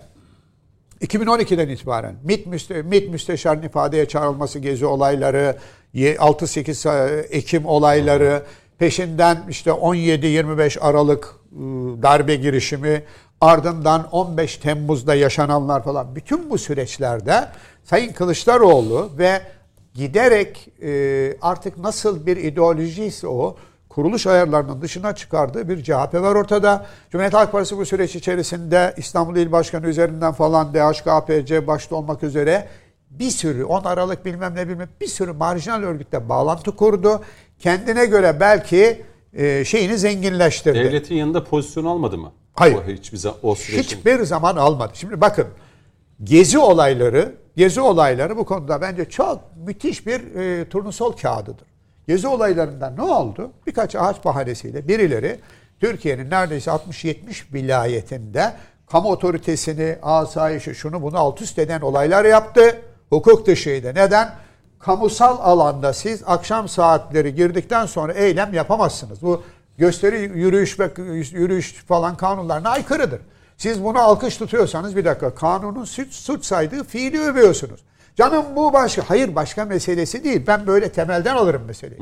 2012'den 1.00 1.68
itibaren 1.68 2.16
MİT, 2.24 2.46
müste, 2.46 2.82
MİT 2.82 3.10
müsteşarın 3.10 3.62
ifadeye 3.62 4.06
çağrılması 4.06 4.58
gezi 4.58 4.86
olayları, 4.86 5.56
ye- 5.92 6.16
6-8 6.16 7.20
Ekim 7.30 7.66
olayları, 7.66 8.42
peşinden 8.78 9.38
işte 9.48 9.70
17-25 9.70 10.80
Aralık 10.80 11.34
ıı, 11.60 12.02
darbe 12.02 12.36
girişimi, 12.36 13.02
ardından 13.40 14.08
15 14.12 14.56
Temmuz'da 14.56 15.14
yaşananlar 15.14 15.84
falan. 15.84 16.16
Bütün 16.16 16.50
bu 16.50 16.58
süreçlerde 16.58 17.48
Sayın 17.84 18.12
Kılıçdaroğlu 18.12 19.10
ve 19.18 19.40
giderek 19.94 20.68
e, 20.82 21.36
artık 21.42 21.78
nasıl 21.78 22.26
bir 22.26 22.36
ideolojiyse 22.36 23.28
o 23.28 23.56
kuruluş 23.94 24.26
ayarlarının 24.26 24.82
dışına 24.82 25.14
çıkardığı 25.14 25.68
bir 25.68 25.82
CHP 25.82 26.14
var 26.14 26.34
ortada. 26.34 26.86
Cumhuriyet 27.10 27.34
Halk 27.34 27.52
Partisi 27.52 27.76
bu 27.76 27.86
süreç 27.86 28.16
içerisinde 28.16 28.94
İstanbul 28.96 29.36
İl 29.36 29.52
Başkanı 29.52 29.86
üzerinden 29.86 30.32
falan 30.32 30.74
DHKPC 30.74 31.66
başta 31.66 31.96
olmak 31.96 32.22
üzere 32.22 32.68
bir 33.10 33.30
sürü 33.30 33.64
10 33.64 33.84
Aralık 33.84 34.24
bilmem 34.24 34.54
ne 34.54 34.68
bilmem 34.68 34.88
bir 35.00 35.06
sürü 35.06 35.32
marjinal 35.32 35.82
örgütle 35.82 36.28
bağlantı 36.28 36.76
kurdu. 36.76 37.20
Kendine 37.58 38.06
göre 38.06 38.36
belki 38.40 39.02
e, 39.32 39.64
şeyini 39.64 39.98
zenginleştirdi. 39.98 40.78
Devletin 40.78 41.14
yanında 41.14 41.44
pozisyon 41.44 41.84
almadı 41.84 42.18
mı? 42.18 42.32
Hayır. 42.54 42.76
O 42.76 42.92
hiçbir 42.92 43.18
zaman 43.18 43.38
o 43.42 43.54
süreçin. 43.54 43.82
Hiçbir 43.82 44.22
zaman 44.22 44.56
almadı. 44.56 44.92
Şimdi 44.94 45.20
bakın 45.20 45.46
gezi 46.24 46.58
olayları, 46.58 47.34
gezi 47.56 47.80
olayları 47.80 48.36
bu 48.36 48.44
konuda 48.44 48.80
bence 48.80 49.04
çok 49.04 49.40
müthiş 49.66 50.06
bir 50.06 50.34
e, 50.34 50.68
turnusol 50.68 51.12
kağıdıdır. 51.12 51.73
Gezi 52.08 52.28
olaylarından 52.28 52.96
ne 52.96 53.02
oldu? 53.02 53.50
Birkaç 53.66 53.96
ağaç 53.96 54.24
bahanesiyle 54.24 54.88
birileri 54.88 55.40
Türkiye'nin 55.80 56.30
neredeyse 56.30 56.70
60-70 56.70 57.16
vilayetinde 57.52 58.52
kamu 58.90 59.08
otoritesini, 59.08 59.98
asayişi, 60.02 60.74
şunu 60.74 61.02
bunu 61.02 61.18
alt 61.18 61.42
üst 61.42 61.58
eden 61.58 61.80
olaylar 61.80 62.24
yaptı. 62.24 62.80
Hukuk 63.08 63.46
dışıydı. 63.46 63.94
Neden? 63.94 64.30
Kamusal 64.78 65.38
alanda 65.40 65.92
siz 65.92 66.22
akşam 66.26 66.68
saatleri 66.68 67.34
girdikten 67.34 67.86
sonra 67.86 68.12
eylem 68.12 68.54
yapamazsınız. 68.54 69.22
Bu 69.22 69.42
gösteri 69.78 70.20
yürüyüş 70.38 70.80
ve 70.80 70.90
yürüyüş 71.32 71.74
falan 71.74 72.16
kanunlarına 72.16 72.70
aykırıdır. 72.70 73.20
Siz 73.56 73.84
bunu 73.84 73.98
alkış 73.98 74.36
tutuyorsanız 74.36 74.96
bir 74.96 75.04
dakika 75.04 75.34
kanunun 75.34 75.84
suç, 75.84 76.12
suç 76.12 76.44
saydığı 76.44 76.84
fiili 76.84 77.20
övüyorsunuz. 77.20 77.80
Canım 78.16 78.44
bu 78.56 78.72
başka. 78.72 79.02
Hayır 79.10 79.34
başka 79.34 79.64
meselesi 79.64 80.24
değil. 80.24 80.42
Ben 80.46 80.66
böyle 80.66 80.88
temelden 80.88 81.36
alırım 81.36 81.62
meseleyi. 81.66 82.00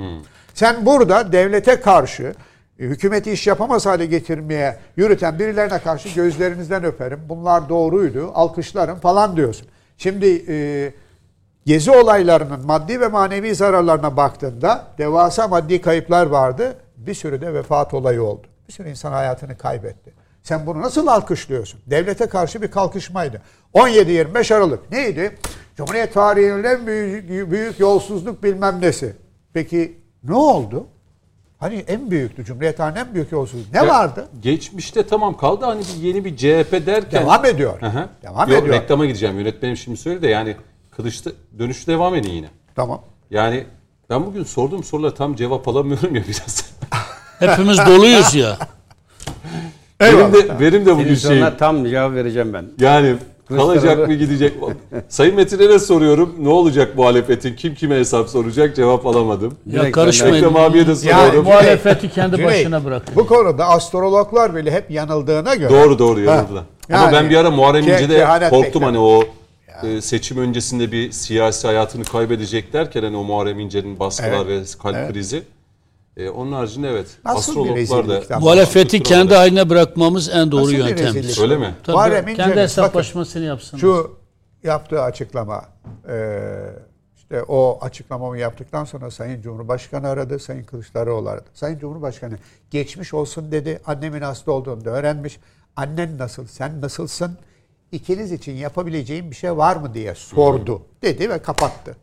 Sen 0.55 0.87
burada 0.87 1.33
devlete 1.33 1.81
karşı 1.81 2.35
e, 2.79 2.85
hükümeti 2.85 3.33
iş 3.33 3.47
yapamaz 3.47 3.87
hale 3.87 4.07
getirmeye 4.07 4.79
yürüten 4.97 5.39
birilerine 5.39 5.79
karşı 5.79 6.09
gözlerinizden 6.09 6.85
öperim. 6.85 7.21
Bunlar 7.29 7.69
doğruydu, 7.69 8.31
alkışlarım 8.35 8.99
falan 8.99 9.37
diyorsun. 9.37 9.69
Şimdi 9.99 10.45
e, 10.49 10.57
gezi 11.67 11.91
olaylarının 11.91 12.67
maddi 12.67 13.01
ve 13.01 13.09
manevi 13.09 13.55
zararlarına 13.55 14.17
baktığında 14.17 14.87
devasa 14.99 15.49
maddi 15.49 15.81
kayıplar 15.81 16.27
vardı. 16.27 16.77
Bir 16.97 17.15
sürü 17.15 17.41
de 17.41 17.55
vefat 17.55 17.95
olayı 17.95 18.23
oldu. 18.23 18.47
Bir 18.69 18.73
sürü 18.73 18.89
insan 18.89 19.13
hayatını 19.13 19.59
kaybetti. 19.59 20.22
Sen 20.43 20.67
bunu 20.67 20.83
nasıl 20.83 21.07
alkışlıyorsun? 21.07 21.81
Devlete 21.87 22.27
karşı 22.27 22.63
bir 22.63 22.71
kalkışmaydı. 22.71 23.43
17-25 23.75 24.55
Aralık 24.55 24.91
neydi? 24.91 25.39
Cumhuriyet 25.77 26.15
tarihinin 26.15 26.65
en 26.65 26.87
büyük, 26.87 27.51
büyük 27.51 27.81
yolsuzluk 27.81 28.43
bilmem 28.43 28.81
nesi. 28.81 29.17
Peki 29.53 29.99
ne 30.25 30.35
oldu? 30.35 30.87
Hani 31.59 31.85
en 31.89 32.11
büyüktü 32.11 32.45
Cumhuriyet 32.45 32.77
tarihinin 32.77 33.07
en 33.07 33.15
büyük 33.15 33.33
yolsuzluk. 33.33 33.73
Ne 33.73 33.79
Ya, 33.79 33.89
vardı? 33.89 34.29
Geçmişte 34.43 35.07
tamam 35.07 35.37
kaldı 35.37 35.65
hani 35.65 35.81
bir 35.81 36.03
yeni 36.03 36.25
bir 36.25 36.37
CHP 36.37 36.87
derken. 36.87 37.23
Devam 37.23 37.45
ediyor. 37.45 37.81
Hı 37.81 37.87
hı. 37.87 38.09
Devam 38.23 38.51
Yok, 38.51 38.63
ediyor. 38.63 38.75
Reklama 38.77 39.07
gideceğim. 39.07 39.39
Yönetmenim 39.39 39.77
şimdi 39.77 39.97
söyledi 39.97 40.23
de 40.23 40.29
yani 40.29 40.57
kılıçta 40.91 41.31
dönüş 41.59 41.87
devam 41.87 42.15
edin 42.15 42.31
yine. 42.31 42.49
Tamam. 42.75 43.03
Yani 43.31 43.67
ben 44.11 44.27
bugün 44.27 44.45
sorduğum 44.45 44.85
sorulara 44.85 45.15
tam 45.15 45.37
cevap 45.37 45.69
alamıyorum 45.69 46.15
ya 46.15 46.23
biraz. 46.29 46.73
Hepimiz 47.39 47.79
doluyuz 47.79 48.35
ya. 48.35 48.59
benim 50.03 50.33
de 50.33 50.61
benim 50.61 50.87
de 50.87 50.97
bugün 50.97 51.15
şey 51.15 51.43
tam 51.59 51.85
cevap 51.85 52.15
vereceğim 52.15 52.53
ben. 52.53 52.65
yani 52.81 53.17
kalacak 53.49 54.09
mı 54.09 54.15
gidecek 54.15 54.63
mi? 54.63 54.69
Sayın 55.09 55.37
Metin'e 55.37 55.79
soruyorum. 55.79 56.35
Ne 56.39 56.49
olacak 56.49 56.97
muhalefetin? 56.97 57.57
Kim 57.57 57.75
kime 57.75 57.97
hesap 57.99 58.29
soracak? 58.29 58.77
Cevap 58.77 59.07
alamadım. 59.07 59.55
Ya 59.67 59.93
karışmayın. 59.93 60.35
Ekrem 60.35 60.57
abiye 60.57 60.87
de 60.87 60.91
Ya, 60.91 60.97
soruyorum. 60.97 61.45
Muhalefeti 61.45 62.11
kendi 62.11 62.37
Cüneyt, 62.37 62.51
başına 62.53 62.85
bırakın. 62.85 63.17
Bu 63.17 63.27
konuda 63.27 63.69
astrologlar 63.69 64.57
bile 64.57 64.71
hep 64.71 64.91
yanıldığına 64.91 65.55
göre. 65.55 65.71
Doğru 65.71 65.99
doğru 65.99 66.21
yanıldılar. 66.21 66.65
Ama 66.93 67.03
Yani, 67.03 67.13
ben 67.13 67.31
bir 67.31 67.37
ara 67.37 67.51
Muharrem 67.51 67.83
İnce'de 67.83 68.49
korktum 68.51 68.83
hani 68.83 68.99
o 68.99 69.25
e, 69.83 70.01
seçim 70.01 70.39
öncesinde 70.39 70.93
bir 70.93 71.13
siyasi 71.13 71.67
hayatını 71.67 72.05
kaybedecek 72.05 72.73
derken 72.73 73.03
hani 73.03 73.17
o 73.17 73.25
Muharrem 73.25 73.59
İnce'nin 73.61 73.99
baskılar 73.99 74.49
ve 74.49 74.61
kalp 74.83 75.13
krizi. 75.13 75.43
E, 76.17 76.29
onun 76.31 76.53
haricinde 76.53 76.89
evet. 76.91 77.07
Nasıl 77.25 77.53
bir 77.53 77.59
astrologlar 77.61 77.77
rezillik 77.77 78.31
da 78.31 78.35
lan? 78.35 78.43
Muhalefeti 78.43 79.03
kendi 79.03 79.35
haline 79.35 79.71
bırakmamız 79.71 80.29
en 80.29 80.51
doğru 80.53 80.61
Nasıl 80.63 80.73
bir 80.73 80.79
yöntemdir. 80.79 81.05
rezillik? 81.15 81.39
Öyle 81.39 81.57
mi? 81.57 81.75
Tabii, 81.83 81.97
Muharrem 81.97 82.25
kendi 82.25 82.41
İnce'nin- 82.41 82.57
hesaplaşmasını 82.57 83.45
yapsın. 83.45 83.79
Şu 83.79 84.19
yaptığı 84.63 85.03
açıklama 85.03 85.65
e, 86.09 86.39
işte 87.17 87.43
o 87.43 87.79
açıklamamı 87.83 88.39
yaptıktan 88.39 88.85
sonra 88.85 89.11
Sayın 89.11 89.43
Cumhurbaşkanı 89.43 90.09
aradı, 90.09 90.39
Sayın 90.39 90.65
Kılıçdaroğlu 90.65 91.29
aradı. 91.29 91.45
Sayın 91.55 91.79
Cumhurbaşkanı 91.79 92.39
geçmiş 92.71 93.15
olsun 93.15 93.53
dedi. 93.53 93.81
Annemin 93.87 94.21
hasta 94.23 94.53
olduğunu 94.53 94.85
da 94.85 94.91
öğrenmiş. 94.91 95.39
Annen 95.77 96.19
nasıl, 96.19 96.47
sen 96.47 96.81
nasılsın? 96.81 97.39
İkiniz 97.93 98.33
için 98.33 98.53
yapabileceğim 98.53 99.31
bir 99.31 99.37
şey 99.37 99.57
var 99.57 99.77
mı 99.77 99.95
diye 99.95 100.15
sordu 100.15 100.83
dedi 101.03 101.31
ve 101.31 101.39
kapattı. 101.39 101.97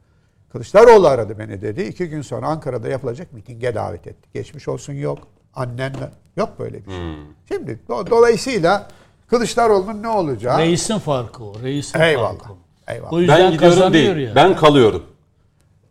Kılıçdaroğlu 0.51 1.07
aradı 1.07 1.39
beni 1.39 1.61
dedi. 1.61 1.81
İki 1.81 2.09
gün 2.09 2.21
sonra 2.21 2.47
Ankara'da 2.47 2.87
yapılacak 2.89 3.33
mitinge 3.33 3.75
davet 3.75 4.07
etti. 4.07 4.29
Geçmiş 4.33 4.67
olsun 4.67 4.93
yok. 4.93 5.17
Annenle 5.55 6.11
yok 6.37 6.49
böyle 6.59 6.85
bir 6.85 6.91
şey. 6.91 6.99
Şimdi 7.47 7.79
do- 7.89 8.09
dolayısıyla 8.09 8.87
Kılıçdaroğlu'nun 9.27 10.03
ne 10.03 10.07
olacağı 10.07 10.57
Reisin 10.59 10.97
farkı 10.99 11.43
o. 11.43 11.53
Reisin 11.63 11.99
Eyvallah. 11.99 12.29
farkı 12.29 12.53
o. 12.53 12.57
Eyvallah. 12.87 13.13
O 13.13 13.19
yüzden 13.19 13.39
Ben 13.39 13.51
gidiyorum 13.51 13.93
değil. 13.93 14.15
ya. 14.17 14.35
Ben 14.35 14.55
kalıyorum. 14.55 15.03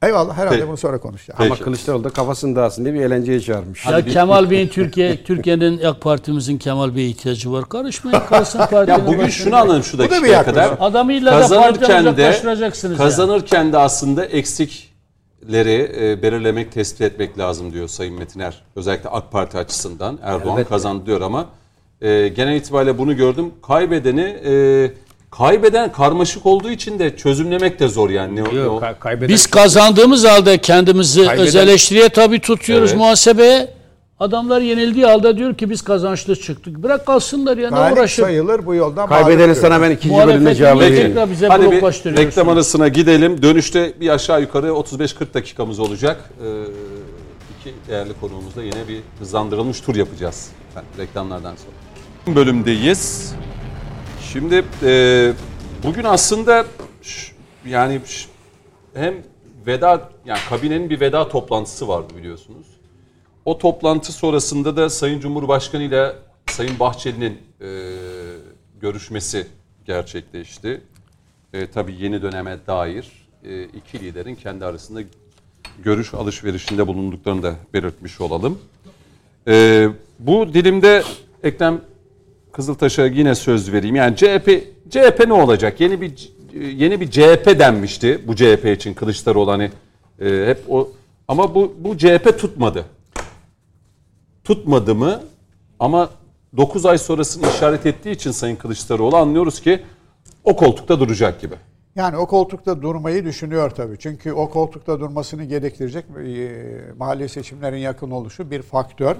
Eyvallah 0.02 0.36
herhalde 0.36 0.56
Peki. 0.56 0.68
bunu 0.68 0.76
sonra 0.76 0.98
konuşacağız. 1.00 1.40
Ama 1.40 1.48
Peki. 1.48 1.62
Kılıçdaroğlu 1.64 2.04
da 2.04 2.10
kafasını 2.10 2.56
dağılsın 2.56 2.84
diye 2.84 2.94
bir 2.94 3.00
eğlenceye 3.00 3.40
çağırmış. 3.40 3.86
Ya 3.86 4.04
Kemal 4.04 4.50
Bey'in 4.50 4.68
Türkiye 4.78 5.24
Türkiye'nin 5.24 5.82
AK 5.84 6.00
Partimizin 6.00 6.58
Kemal 6.58 6.96
Bey'e 6.96 7.08
ihtiyacı 7.08 7.52
var. 7.52 7.68
Karışmayın 7.68 8.20
kalsın 8.28 8.58
partinin 8.58 8.98
Ya 8.98 9.06
bugün 9.06 9.26
şunu 9.28 9.56
anladım 9.56 9.82
şu 9.82 9.98
Bu 9.98 10.02
da 10.02 10.04
bir 10.04 10.10
dakikaya 10.10 10.44
kadar. 10.44 10.76
Adamıyla 10.80 11.32
da 11.32 11.38
partiden 11.38 11.68
Kazanırken 11.80 12.16
de 12.16 12.22
yani. 12.88 12.96
kazanırken 12.96 13.72
de 13.72 13.78
aslında 13.78 14.24
eksikleri 14.24 15.92
e, 16.00 16.22
belirlemek, 16.22 16.72
tespit 16.72 17.00
etmek 17.00 17.38
lazım 17.38 17.72
diyor 17.72 17.88
Sayın 17.88 18.14
Metiner. 18.14 18.62
Özellikle 18.76 19.08
AK 19.08 19.32
Parti 19.32 19.58
açısından. 19.58 20.18
Erdoğan 20.22 20.54
Elbette. 20.56 20.68
kazandı 20.68 21.06
diyor 21.06 21.20
ama 21.20 21.46
e, 22.00 22.28
genel 22.28 22.56
itibariyle 22.56 22.98
bunu 22.98 23.16
gördüm. 23.16 23.50
Kaybedeni 23.66 24.36
e, 24.44 24.92
kaybeden 25.30 25.92
karmaşık 25.92 26.46
olduğu 26.46 26.70
için 26.70 26.98
de 26.98 27.16
çözümlemek 27.16 27.80
de 27.80 27.88
zor 27.88 28.10
yani. 28.10 28.36
Ne, 28.36 28.44
ne 28.44 28.58
Yok, 28.58 28.80
kay- 28.80 28.98
kaybeden 28.98 29.28
Biz 29.28 29.46
kazandığımız 29.46 30.24
halde 30.24 30.58
kendimizi 30.58 31.24
Kaybeden- 31.24 31.46
öz 31.46 31.56
eleştiriye 31.56 32.08
tabi 32.08 32.40
tutuyoruz 32.40 32.90
Evet. 32.90 32.98
muhasebeye. 33.00 33.78
Adamlar 34.20 34.60
yenildiği 34.60 35.06
halde 35.06 35.36
diyor 35.36 35.54
ki 35.54 35.70
biz 35.70 35.82
kazançlı 35.82 36.36
çıktık. 36.36 36.82
Bırak 36.82 37.06
kalsınlar 37.06 37.56
ya 37.58 37.70
ne 37.70 37.76
Galip 37.76 37.98
uğraşıp. 37.98 38.24
sayılır 38.24 38.66
bu 38.66 38.74
yoldan 38.74 39.08
kaybedeni 39.08 39.54
sana 39.54 39.82
ben 39.82 39.90
ikinci 39.90 40.26
bölümde 40.26 40.54
cevap 40.54 40.80
vereyim. 40.80 41.16
Hadi 41.48 41.70
bir 41.70 42.16
reklam 42.16 42.48
arasına 42.48 42.88
gidelim. 42.88 43.42
Dönüşte 43.42 43.92
bir 44.00 44.08
aşağı 44.08 44.40
yukarı 44.40 44.72
35-40 44.74 45.34
dakikamız 45.34 45.78
olacak. 45.80 46.30
Ee, 46.44 46.46
iki 47.60 47.74
değerli 47.88 48.12
konuğumuzla 48.20 48.62
yine 48.62 48.88
bir 48.88 48.98
hızlandırılmış 49.18 49.80
tur 49.80 49.96
yapacağız. 49.96 50.48
Yani 50.76 50.86
reklamlardan 50.98 51.54
sonra. 51.56 52.36
Bölümdeyiz. 52.36 53.32
Şimdi 54.32 54.64
e, 54.82 55.32
bugün 55.84 56.04
aslında 56.04 56.66
yani 57.66 58.00
hem 58.94 59.14
veda 59.66 60.10
yani 60.26 60.38
kabinenin 60.48 60.90
bir 60.90 61.00
veda 61.00 61.28
toplantısı 61.28 61.88
vardı 61.88 62.14
biliyorsunuz. 62.16 62.66
O 63.44 63.58
toplantı 63.58 64.12
sonrasında 64.12 64.76
da 64.76 64.90
Sayın 64.90 65.20
Cumhurbaşkanı 65.20 65.82
ile 65.82 66.12
Sayın 66.46 66.78
Bahçeli'nin 66.78 67.38
e, 67.60 67.68
görüşmesi 68.80 69.46
gerçekleşti. 69.84 70.80
E, 71.52 71.66
tabii 71.70 71.94
yeni 71.98 72.22
döneme 72.22 72.58
dair 72.66 73.28
e, 73.44 73.64
iki 73.64 74.00
liderin 74.00 74.34
kendi 74.34 74.64
arasında 74.64 75.00
görüş 75.84 76.14
alışverişinde 76.14 76.86
bulunduklarını 76.86 77.42
da 77.42 77.54
belirtmiş 77.74 78.20
olalım. 78.20 78.58
E, 79.48 79.88
bu 80.18 80.54
dilimde 80.54 81.02
Ekrem 81.42 81.80
Kızıltaş'a 82.52 83.06
yine 83.06 83.34
söz 83.34 83.72
vereyim. 83.72 83.96
Yani 83.96 84.16
CHP 84.16 84.64
CHP 84.90 85.26
ne 85.26 85.32
olacak? 85.32 85.80
Yeni 85.80 86.00
bir 86.00 86.32
yeni 86.54 87.00
bir 87.00 87.10
CHP 87.10 87.58
denmişti 87.58 88.20
bu 88.26 88.36
CHP 88.36 88.64
için 88.64 88.94
Kılıçdaroğlu 88.94 89.50
hani 89.50 89.70
e, 90.20 90.46
hep 90.46 90.58
o 90.68 90.88
ama 91.28 91.54
bu 91.54 91.74
bu 91.78 91.98
CHP 91.98 92.38
tutmadı. 92.38 92.84
Tutmadı 94.44 94.94
mı? 94.94 95.22
Ama 95.80 96.10
9 96.56 96.86
ay 96.86 96.98
sonrasını 96.98 97.48
işaret 97.48 97.86
ettiği 97.86 98.10
için 98.10 98.30
Sayın 98.30 98.56
Kılıçdaroğlu 98.56 99.16
anlıyoruz 99.16 99.60
ki 99.60 99.82
o 100.44 100.56
koltukta 100.56 101.00
duracak 101.00 101.40
gibi. 101.40 101.54
Yani 101.98 102.16
o 102.16 102.26
koltukta 102.26 102.82
durmayı 102.82 103.24
düşünüyor 103.24 103.70
tabii. 103.70 103.98
Çünkü 103.98 104.32
o 104.32 104.50
koltukta 104.50 105.00
durmasını 105.00 105.44
gerektirecek 105.44 106.04
e, 106.26 106.50
mahalli 106.98 107.28
seçimlerin 107.28 107.76
yakın 107.76 108.10
oluşu 108.10 108.50
bir 108.50 108.62
faktör. 108.62 109.16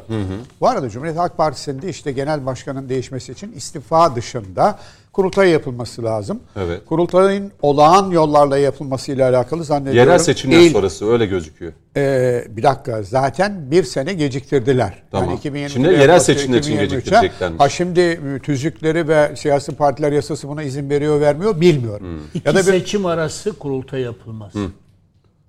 Bu 0.61 0.69
arada 0.69 0.89
Cumhuriyet 0.91 1.19
Halk 1.19 1.37
Partisi'nde 1.37 1.89
işte 1.89 2.13
genel 2.13 2.47
başkanın 2.47 2.89
değişmesi 2.89 3.33
için 3.33 3.53
istifa 3.53 4.17
dışında 4.17 4.79
kurultay 5.19 5.51
yapılması 5.51 6.05
lazım. 6.05 6.41
Evet. 6.57 6.81
Kurultayın 6.87 7.53
olağan 7.63 8.11
yollarla 8.11 8.59
yapılmasıyla 8.59 9.29
alakalı 9.31 9.65
zannediyorum. 9.65 9.99
Yerel 9.99 10.19
seçimler 10.19 10.59
değil. 10.59 10.73
sonrası 10.73 11.11
öyle 11.11 11.27
gözüküyor. 11.27 11.73
Ee, 11.97 12.45
bir 12.49 12.63
dakika 12.63 13.03
zaten 13.03 13.71
bir 13.71 13.85
sene 13.85 14.15
geciktirdiler. 14.15 15.03
Tamam. 15.11 15.29
Yani 15.31 15.41
2020'de 15.41 15.69
Şimdi 15.69 15.89
yerel 15.89 16.19
seçimler 16.19 16.59
için 16.59 16.73
2023'e. 16.77 16.85
geciktireceklermiş. 16.85 17.61
Ha 17.61 17.69
şimdi 17.69 18.01
e, 18.01 18.39
tüzükleri 18.43 19.09
ve 19.09 19.37
siyasi 19.37 19.73
partiler 19.73 20.13
yasası 20.13 20.49
buna 20.49 20.63
izin 20.63 20.91
veriyor 20.91 21.21
vermiyor 21.21 21.61
bilmiyorum. 21.61 22.07
Hmm. 22.07 22.19
İki 22.35 22.49
Ya 22.49 22.55
da 22.55 22.59
bir 22.59 22.65
seçim 22.65 23.07
arası 23.07 23.53
kurultay 23.53 24.01
yapılmaz. 24.01 24.53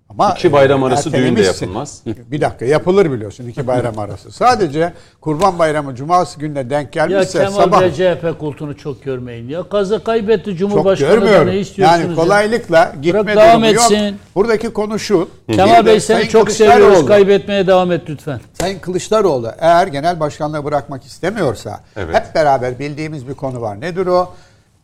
Ama 0.10 0.32
İki 0.38 0.52
bayram 0.54 0.84
arası 0.84 1.14
düğün 1.14 1.36
de 1.36 1.42
yapılmaz. 1.42 2.02
Bir 2.06 2.42
dakika 2.42 2.66
yapılır 2.66 3.12
biliyorsun 3.12 3.48
iki 3.48 3.68
bayram 3.68 4.00
arası. 4.00 4.32
Sadece 4.32 4.94
Kurban 5.22 5.60
Bayramı 5.60 5.96
Cuması 5.96 6.40
gününe 6.40 6.70
denk 6.70 6.96
Ya 6.96 7.06
gelmişse 7.06 7.40
Kemal 7.46 7.52
sabah 7.64 7.82
Bey 7.82 7.92
CHP 7.94 8.40
koltuğunu 8.40 8.78
çok 8.78 9.04
görmeyin. 9.04 9.50
Ya 9.50 9.70
kazı 9.70 10.04
kaybetti 10.04 10.50
çok 10.50 10.58
Cumhurbaşkanı 10.58 11.10
da 11.12 11.16
görmüyorum. 11.16 11.48
ne 11.48 11.58
istiyorsunuz? 11.60 12.02
Yani 12.02 12.10
ya? 12.10 12.16
kolaylıkla 12.16 12.94
gitme 13.02 13.24
Bırak 13.26 13.36
devam 13.38 13.62
durumu 13.62 13.66
yok. 13.76 13.92
etsin. 13.92 14.18
Buradaki 14.36 14.70
konu 14.74 15.00
şu. 15.00 15.30
Kemal 15.52 15.86
Bey 15.86 16.00
seni 16.00 16.18
Sayın 16.18 16.30
çok 16.30 16.52
seviyoruz. 16.52 17.06
Kaybetmeye 17.06 17.68
devam 17.68 17.92
et 17.92 18.02
lütfen. 18.10 18.40
Sayın 18.62 18.80
Kılıçdaroğlu 18.80 19.52
eğer 19.60 19.88
genel 19.88 20.20
başkanlığı 20.20 20.64
bırakmak 20.66 21.04
istemiyorsa 21.06 21.80
Evet. 21.96 22.16
hep 22.16 22.36
beraber 22.36 22.80
bildiğimiz 22.80 23.28
bir 23.28 23.34
konu 23.34 23.62
var. 23.62 23.82
Nedir 23.82 24.08
o? 24.08 24.34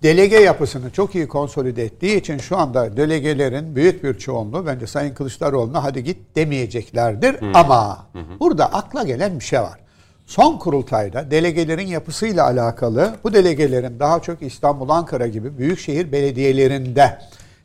Delege 0.04 0.40
yapısını 0.40 0.92
çok 0.92 1.16
iyi 1.16 1.28
konsolide 1.28 1.84
ettiği 1.84 2.18
için 2.18 2.38
şu 2.38 2.58
anda 2.58 2.98
delegelerin 2.98 3.76
büyük 3.76 4.04
bir 4.04 4.18
çoğunluğu 4.18 4.66
bence 4.66 4.88
Sayın 4.88 5.14
Kılıçdaroğlu'na 5.14 5.84
hadi 5.84 6.04
git 6.04 6.18
demeyeceklerdir. 6.36 7.36
Ama 7.54 8.08
burada 8.40 8.74
akla 8.74 9.04
gelen 9.04 9.40
bir 9.40 9.44
şey 9.44 9.60
var. 9.60 9.80
Son 10.26 10.58
kurultayda 10.58 11.32
delegelerin 11.32 11.88
yapısıyla 11.88 12.46
alakalı 12.46 13.16
bu 13.24 13.34
delegelerin 13.34 14.00
daha 14.00 14.20
çok 14.20 14.42
İstanbul, 14.42 14.90
Ankara 14.90 15.28
gibi 15.28 15.58
büyükşehir 15.58 16.12
belediyelerinde 16.12 17.20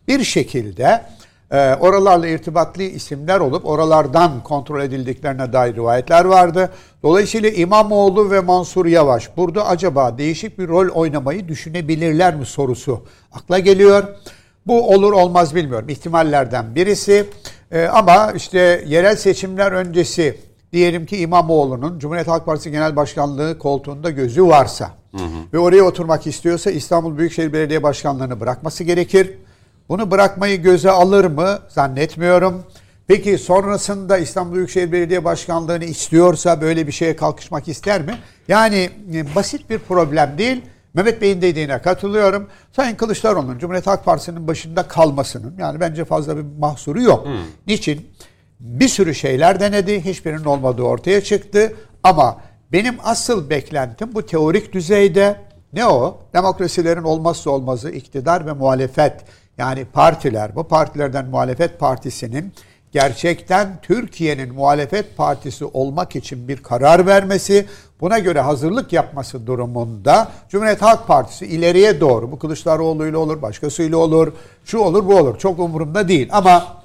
bir 0.09 0.25
şekilde 0.25 1.03
ee, 1.51 1.75
oralarla 1.75 2.29
irtibatlı 2.29 2.83
isimler 2.83 3.41
olup 3.41 3.67
oralardan 3.67 4.43
kontrol 4.43 4.81
edildiklerine 4.81 5.53
dair 5.53 5.75
rivayetler 5.75 6.25
vardı. 6.25 6.71
Dolayısıyla 7.03 7.51
İmamoğlu 7.51 8.31
ve 8.31 8.41
Mansur 8.41 8.87
Yavaş 8.87 9.37
burada 9.37 9.67
acaba 9.67 10.19
değişik 10.19 10.59
bir 10.59 10.69
rol 10.69 10.89
oynamayı 10.89 11.49
düşünebilirler 11.49 12.35
mi 12.35 12.47
sorusu 12.47 13.05
akla 13.33 13.59
geliyor. 13.59 14.05
Bu 14.67 14.91
olur 14.95 15.13
olmaz 15.13 15.55
bilmiyorum. 15.55 15.89
İhtimallerden 15.89 16.75
birisi. 16.75 17.27
Ee, 17.73 17.85
ama 17.85 18.33
işte 18.37 18.85
yerel 18.87 19.17
seçimler 19.17 19.73
öncesi 19.73 20.39
diyelim 20.73 21.07
ki 21.07 21.17
İmamoğlu'nun 21.17 21.99
Cumhuriyet 21.99 22.29
Halk 22.29 22.47
Partisi 22.47 22.71
Genel 22.71 22.97
Başkanlığı 22.97 23.59
koltuğunda 23.59 24.11
gözü 24.11 24.47
varsa 24.47 24.91
ve 25.53 25.59
oraya 25.59 25.83
oturmak 25.83 26.27
istiyorsa 26.27 26.71
İstanbul 26.71 27.19
Büyükşehir 27.19 27.53
Belediye 27.53 27.83
Başkanlığı'nı 27.83 28.41
bırakması 28.41 28.85
gerekir. 28.85 29.39
Bunu 29.91 30.11
bırakmayı 30.11 30.63
göze 30.63 30.91
alır 30.91 31.25
mı? 31.25 31.59
Zannetmiyorum. 31.69 32.65
Peki 33.07 33.39
sonrasında 33.39 34.19
İstanbul 34.19 34.57
Büyükşehir 34.57 34.93
Belediye 34.93 35.25
Başkanlığı'nı 35.25 35.85
istiyorsa 35.85 36.61
böyle 36.61 36.87
bir 36.87 36.93
şeye 36.93 37.17
kalkışmak 37.17 37.69
ister 37.69 38.03
mi? 38.03 38.15
Yani 38.49 38.91
e, 39.15 39.35
basit 39.35 39.71
bir 39.71 39.79
problem 39.79 40.35
değil. 40.39 40.63
Mehmet 40.95 41.23
Bey'in 41.23 41.43
dediğine 41.43 41.83
katılıyorum. 41.83 42.47
Sayın 42.73 42.97
Kılıçdaroğlu'nun 42.97 43.59
Cumhuriyet 43.59 43.87
Halk 43.87 44.05
Partisi'nin 44.05 44.49
başında 44.49 44.83
kalmasının 44.83 45.55
yani 45.59 45.81
bence 45.81 46.05
fazla 46.05 46.37
bir 46.37 46.45
mahsuru 46.59 47.03
yok. 47.03 47.29
Niçin? 47.67 48.07
Bir 48.61 48.89
sürü 48.89 49.15
şeyler 49.15 49.61
denedi. 49.61 50.05
Hiçbirinin 50.05 50.45
olmadığı 50.45 50.83
ortaya 50.83 51.21
çıktı. 51.21 51.73
Ama 52.03 52.41
benim 52.73 52.95
asıl 53.05 53.51
beklentim 53.51 54.15
bu 54.15 54.27
teorik 54.27 54.73
düzeyde 54.73 55.37
ne 55.73 55.87
o? 55.87 56.19
Demokrasilerin 56.35 57.03
olmazsa 57.03 57.51
olmazı 57.51 57.91
iktidar 57.91 58.47
ve 58.47 58.53
muhalefet. 58.53 59.15
Yani 59.61 59.85
partiler, 59.85 60.57
bu 60.57 60.65
partilerden 60.65 61.27
muhalefet 61.27 61.79
partisinin 61.79 62.53
gerçekten 62.93 63.79
Türkiye'nin 63.83 64.55
muhalefet 64.55 65.17
partisi 65.17 65.65
olmak 65.65 66.17
için 66.17 66.49
bir 66.49 66.57
karar 66.57 67.07
vermesi, 67.07 67.67
buna 68.01 68.19
göre 68.19 68.41
hazırlık 68.41 68.93
yapması 68.93 69.47
durumunda 69.47 70.29
Cumhuriyet 70.49 70.83
Halk 70.83 71.07
Partisi 71.07 71.47
ileriye 71.47 72.01
doğru, 72.01 72.33
bu 72.33 72.39
Kılıçdaroğlu'yla 72.39 73.19
olur, 73.19 73.43
başkasıyla 73.43 73.99
olur, 73.99 74.33
şu 74.65 74.79
olur, 74.79 75.07
bu 75.07 75.17
olur. 75.17 75.39
Çok 75.39 75.59
umurumda 75.59 76.09
değil 76.09 76.29
ama 76.33 76.83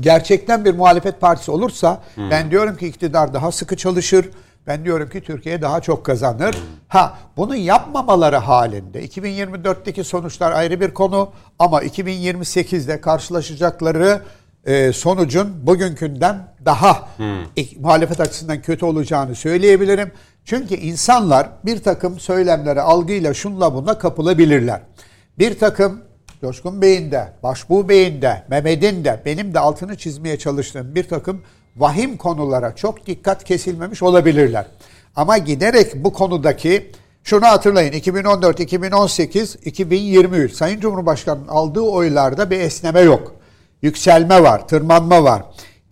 gerçekten 0.00 0.64
bir 0.64 0.74
muhalefet 0.74 1.20
partisi 1.20 1.50
olursa 1.50 2.00
ben 2.16 2.50
diyorum 2.50 2.76
ki 2.76 2.86
iktidar 2.86 3.34
daha 3.34 3.52
sıkı 3.52 3.76
çalışır. 3.76 4.30
Ben 4.66 4.84
diyorum 4.84 5.08
ki 5.08 5.20
Türkiye 5.20 5.62
daha 5.62 5.80
çok 5.80 6.06
kazanır. 6.06 6.56
Ha 6.88 7.18
bunu 7.36 7.56
yapmamaları 7.56 8.36
halinde 8.36 9.06
2024'teki 9.06 10.04
sonuçlar 10.04 10.52
ayrı 10.52 10.80
bir 10.80 10.94
konu 10.94 11.32
ama 11.58 11.82
2028'de 11.82 13.00
karşılaşacakları 13.00 14.22
e, 14.64 14.92
sonucun 14.92 15.66
bugünkünden 15.66 16.54
daha 16.64 17.08
e, 17.56 17.80
muhalefet 17.80 18.20
açısından 18.20 18.62
kötü 18.62 18.84
olacağını 18.84 19.34
söyleyebilirim. 19.34 20.12
Çünkü 20.44 20.74
insanlar 20.74 21.48
bir 21.64 21.82
takım 21.82 22.20
söylemlere 22.20 22.80
algıyla 22.80 23.34
şunla 23.34 23.74
bunla 23.74 23.98
kapılabilirler. 23.98 24.80
Bir 25.38 25.58
takım 25.58 26.00
Coşkun 26.40 26.82
Bey'in 26.82 27.10
de, 27.10 27.32
Başbuğ 27.42 27.88
Bey'in 27.88 28.22
de, 28.22 28.42
Mehmet'in 28.48 29.04
de, 29.04 29.22
benim 29.24 29.54
de 29.54 29.58
altını 29.58 29.96
çizmeye 29.96 30.38
çalıştığım 30.38 30.94
bir 30.94 31.08
takım 31.08 31.42
vahim 31.76 32.16
konulara 32.16 32.76
çok 32.76 33.06
dikkat 33.06 33.44
kesilmemiş 33.44 34.02
olabilirler. 34.02 34.66
Ama 35.16 35.38
giderek 35.38 36.04
bu 36.04 36.12
konudaki 36.12 36.90
şunu 37.24 37.46
hatırlayın 37.46 37.92
2014, 37.92 38.60
2018, 38.60 39.56
2023 39.64 40.52
Sayın 40.52 40.80
Cumhurbaşkanı'nın 40.80 41.48
aldığı 41.48 41.80
oylarda 41.80 42.50
bir 42.50 42.60
esneme 42.60 43.00
yok. 43.00 43.32
yükselme 43.82 44.42
var, 44.42 44.68
tırmanma 44.68 45.24
var. 45.24 45.42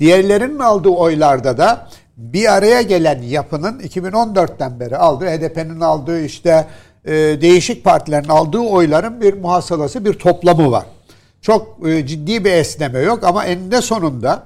Diğerlerinin 0.01 0.59
aldığı 0.59 0.89
oylarda 0.89 1.59
da 1.59 1.89
bir 2.17 2.53
araya 2.57 2.83
gelen 2.83 3.23
yapının 3.23 3.81
2014'ten 3.81 4.81
beri 4.81 4.97
aldığı, 4.97 5.27
HDP'nin 5.27 5.81
aldığı 5.81 6.25
işte 6.25 6.67
e, 7.05 7.13
değişik 7.15 7.85
partilerin 7.85 8.29
aldığı 8.29 8.59
oyların 8.59 9.21
bir 9.21 9.35
muhasalası, 9.35 10.05
bir 10.05 10.15
toplamı 10.15 10.71
var. 10.71 10.85
Çok 11.41 11.89
e, 11.89 12.07
ciddi 12.07 12.45
bir 12.45 12.53
esneme 12.53 12.99
yok 12.99 13.25
ama 13.25 13.45
eninde 13.45 13.81
sonunda 13.83 14.43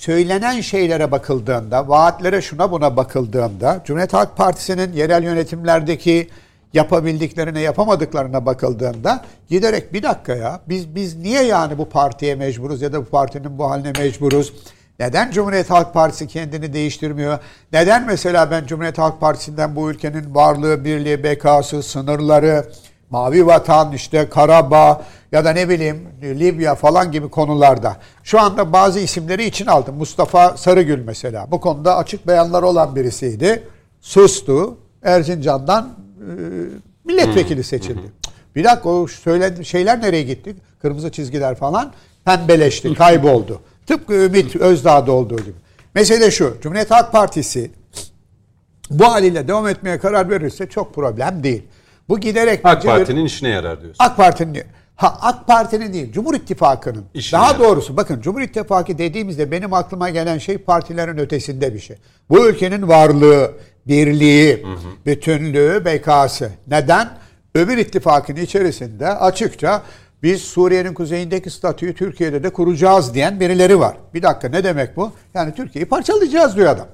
söylenen 0.00 0.60
şeylere 0.60 1.10
bakıldığında, 1.10 1.88
vaatlere 1.88 2.42
şuna 2.42 2.72
buna 2.72 2.96
bakıldığında, 2.96 3.82
Cumhuriyet 3.84 4.12
Halk 4.12 4.36
Partisi'nin 4.36 4.92
yerel 4.92 5.22
yönetimlerdeki 5.22 6.28
yapabildiklerine 6.72 7.60
yapamadıklarına 7.60 8.46
bakıldığında 8.46 9.24
giderek 9.48 9.92
bir 9.92 10.02
dakika 10.02 10.34
ya 10.34 10.60
biz 10.68 10.94
biz 10.94 11.16
niye 11.16 11.42
yani 11.42 11.78
bu 11.78 11.88
partiye 11.88 12.34
mecburuz 12.34 12.82
ya 12.82 12.92
da 12.92 13.00
bu 13.00 13.04
partinin 13.04 13.58
bu 13.58 13.70
haline 13.70 13.92
mecburuz? 13.98 14.52
Neden 14.98 15.30
Cumhuriyet 15.30 15.70
Halk 15.70 15.94
Partisi 15.94 16.26
kendini 16.26 16.72
değiştirmiyor? 16.72 17.38
Neden 17.72 18.06
mesela 18.06 18.50
ben 18.50 18.66
Cumhuriyet 18.66 18.98
Halk 18.98 19.20
Partisi'nden 19.20 19.76
bu 19.76 19.90
ülkenin 19.90 20.34
varlığı, 20.34 20.84
birliği, 20.84 21.24
bekası, 21.24 21.82
sınırları, 21.82 22.66
Mavi 23.10 23.46
Vatan, 23.46 23.92
işte 23.92 24.28
Karabağ 24.28 25.02
ya 25.32 25.44
da 25.44 25.50
ne 25.50 25.68
bileyim 25.68 26.08
Libya 26.22 26.74
falan 26.74 27.12
gibi 27.12 27.28
konularda. 27.28 27.96
Şu 28.22 28.40
anda 28.40 28.72
bazı 28.72 29.00
isimleri 29.00 29.44
için 29.44 29.66
aldım. 29.66 29.96
Mustafa 29.96 30.56
Sarıgül 30.56 31.04
mesela. 31.04 31.50
Bu 31.50 31.60
konuda 31.60 31.96
açık 31.96 32.26
beyanlar 32.26 32.62
olan 32.62 32.96
birisiydi. 32.96 33.62
Sustu. 34.00 34.76
Erzincan'dan 35.02 35.88
e, 36.18 36.26
milletvekili 37.04 37.64
seçildi. 37.64 38.12
Bir 38.56 38.64
dakika 38.64 38.88
o 38.88 39.06
söyledi 39.06 39.64
şeyler 39.64 40.00
nereye 40.00 40.22
gitti? 40.22 40.56
Kırmızı 40.82 41.10
çizgiler 41.10 41.54
falan 41.54 41.92
pembeleşti, 42.24 42.94
kayboldu. 42.94 43.60
Tıpkı 43.86 44.14
Ümit 44.14 44.56
Özdağ'da 44.56 45.12
olduğu 45.12 45.36
gibi. 45.36 45.56
Mesele 45.94 46.30
şu. 46.30 46.56
Cumhuriyet 46.62 46.90
Halk 46.90 47.12
Partisi 47.12 47.70
bu 48.90 49.04
haliyle 49.04 49.48
devam 49.48 49.68
etmeye 49.68 49.98
karar 49.98 50.30
verirse 50.30 50.66
çok 50.66 50.94
problem 50.94 51.42
değil. 51.42 51.62
Bu 52.10 52.20
giderek 52.20 52.60
AK 52.64 52.84
Parti'nin 52.84 53.24
işine 53.24 53.48
yarar 53.48 53.80
diyorsun. 53.80 54.04
AK 54.04 54.16
Parti'nin 54.16 54.62
ha 54.96 55.18
AK 55.20 55.46
Parti'nin 55.46 55.92
değil 55.92 56.12
Cumhur 56.12 56.34
İttifakı'nın. 56.34 57.04
İşine 57.14 57.40
Daha 57.40 57.48
yarar. 57.48 57.60
doğrusu 57.60 57.96
bakın 57.96 58.20
Cumhur 58.20 58.40
İttifakı 58.40 58.98
dediğimizde 58.98 59.50
benim 59.50 59.74
aklıma 59.74 60.10
gelen 60.10 60.38
şey 60.38 60.58
partilerin 60.58 61.18
ötesinde 61.18 61.74
bir 61.74 61.78
şey. 61.78 61.96
Bu 62.30 62.48
ülkenin 62.48 62.88
varlığı, 62.88 63.52
birliği, 63.86 64.66
bütünlüğü, 65.06 65.84
bekası. 65.84 66.50
Neden? 66.66 67.08
Öbür 67.54 67.78
ittifakın 67.78 68.36
içerisinde 68.36 69.08
açıkça 69.08 69.82
biz 70.22 70.42
Suriye'nin 70.42 70.94
kuzeyindeki 70.94 71.50
statüyü 71.50 71.94
Türkiye'de 71.94 72.42
de 72.42 72.50
kuracağız 72.50 73.14
diyen 73.14 73.40
birileri 73.40 73.80
var. 73.80 73.96
Bir 74.14 74.22
dakika 74.22 74.48
ne 74.48 74.64
demek 74.64 74.96
bu? 74.96 75.12
Yani 75.34 75.54
Türkiye'yi 75.54 75.88
parçalayacağız 75.88 76.56
diyor 76.56 76.68
adam. 76.68 76.86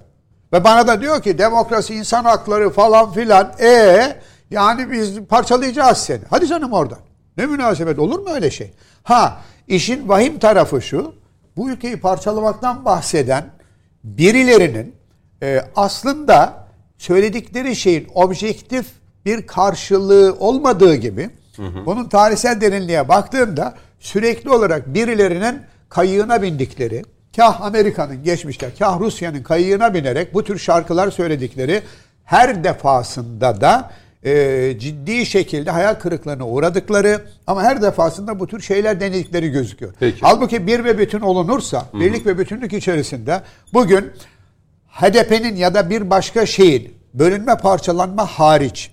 Ve 0.53 0.65
bana 0.65 0.87
da 0.87 1.01
diyor 1.01 1.23
ki 1.23 1.39
demokrasi, 1.39 1.95
insan 1.95 2.25
hakları 2.25 2.71
falan 2.71 3.13
filan. 3.13 3.53
E 3.61 4.17
yani 4.51 4.91
biz 4.93 5.21
parçalayacağız 5.21 5.99
seni. 5.99 6.21
Hadi 6.31 6.47
canım 6.47 6.73
oradan. 6.73 6.99
Ne 7.37 7.47
münasebet 7.47 7.99
olur 7.99 8.19
mu 8.19 8.29
öyle 8.31 8.51
şey? 8.51 8.73
Ha 9.03 9.41
işin 9.69 10.09
vahim 10.09 10.39
tarafı 10.39 10.83
şu. 10.83 11.15
Bu 11.57 11.71
ülkeyi 11.71 12.01
parçalamaktan 12.01 12.85
bahseden 12.85 13.51
birilerinin 14.05 14.95
e, 15.43 15.61
aslında 15.77 16.67
söyledikleri 16.99 17.77
şeyin 17.77 18.09
objektif 18.15 18.87
bir 19.27 19.47
karşılığı 19.47 20.37
olmadığı 20.39 20.95
gibi 20.95 21.31
bunun 21.87 22.09
tarihsel 22.09 22.61
derinliğe 22.61 23.09
baktığında 23.09 23.75
sürekli 24.01 24.51
olarak 24.51 24.95
birilerinin 24.95 25.63
kayığına 25.89 26.43
bindikleri, 26.43 27.03
kah 27.37 27.61
Amerika'nın 27.61 28.23
geçmişte, 28.23 28.71
kah 28.79 29.01
Rusya'nın 29.01 29.43
kayığına 29.43 29.95
binerek 29.95 30.35
bu 30.35 30.45
tür 30.45 30.59
şarkılar 30.59 31.11
söyledikleri 31.11 31.83
her 32.25 32.65
defasında 32.65 33.61
da 33.61 33.91
e, 34.25 34.75
ciddi 34.79 35.27
şekilde 35.27 35.71
hayal 35.71 35.95
kırıklığına 35.95 36.47
uğradıkları 36.47 37.21
ama 37.47 37.63
her 37.63 37.83
defasında 37.83 38.41
bu 38.41 38.47
tür 38.47 38.61
şeyler 38.61 39.01
denedikleri 39.01 39.49
gözüküyor. 39.49 39.95
Peki. 40.01 40.19
Halbuki 40.21 40.67
bir 40.67 40.85
ve 40.85 40.99
bütün 40.99 41.21
olunursa, 41.21 41.87
birlik 41.95 42.27
ve 42.27 42.39
bütünlük 42.39 42.73
içerisinde 42.73 43.43
bugün 43.73 44.13
HDP'nin 44.89 45.57
ya 45.57 45.75
da 45.75 45.91
bir 45.91 46.11
başka 46.11 46.47
şeyin 46.47 46.95
bölünme 47.15 47.57
parçalanma 47.57 48.27
hariç 48.27 48.91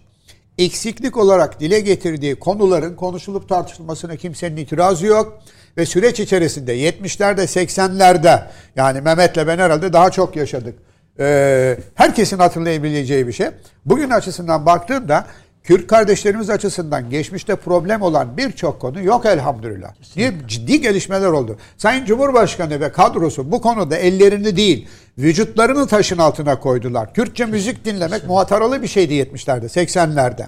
eksiklik 0.57 1.17
olarak 1.17 1.59
dile 1.59 1.79
getirdiği 1.79 2.35
konuların 2.35 2.95
konuşulup 2.95 3.49
tartışılmasına 3.49 4.15
kimsenin 4.15 4.57
itirazı 4.57 5.05
yok. 5.05 5.39
Ve 5.77 5.85
süreç 5.85 6.19
içerisinde 6.19 6.77
70'lerde 6.77 7.41
80'lerde 7.41 8.43
yani 8.75 9.01
Mehmet'le 9.01 9.47
ben 9.47 9.57
herhalde 9.57 9.93
daha 9.93 10.11
çok 10.11 10.35
yaşadık. 10.35 10.79
Ee, 11.19 11.77
herkesin 11.95 12.37
hatırlayabileceği 12.37 13.27
bir 13.27 13.33
şey. 13.33 13.47
Bugün 13.85 14.09
açısından 14.09 14.65
baktığımda 14.65 15.25
Kürt 15.63 15.87
kardeşlerimiz 15.87 16.49
açısından 16.49 17.09
geçmişte 17.09 17.55
problem 17.55 18.01
olan 18.01 18.37
birçok 18.37 18.81
konu 18.81 19.03
yok 19.03 19.25
elhamdülillah. 19.25 19.93
Niye? 20.15 20.33
Ciddi 20.47 20.81
gelişmeler 20.81 21.27
oldu. 21.27 21.57
Sayın 21.77 22.05
Cumhurbaşkanı 22.05 22.79
ve 22.81 22.91
kadrosu 22.91 23.51
bu 23.51 23.61
konuda 23.61 23.97
ellerini 23.97 24.57
değil 24.57 24.87
vücutlarını 25.17 25.87
taşın 25.87 26.17
altına 26.17 26.59
koydular. 26.59 27.13
Kürtçe 27.13 27.45
müzik 27.45 27.85
dinlemek 27.85 28.27
muhataralı 28.27 28.81
bir 28.81 28.87
şeydi 28.87 29.13
70'lerde 29.13 29.65
80'lerde. 29.65 30.45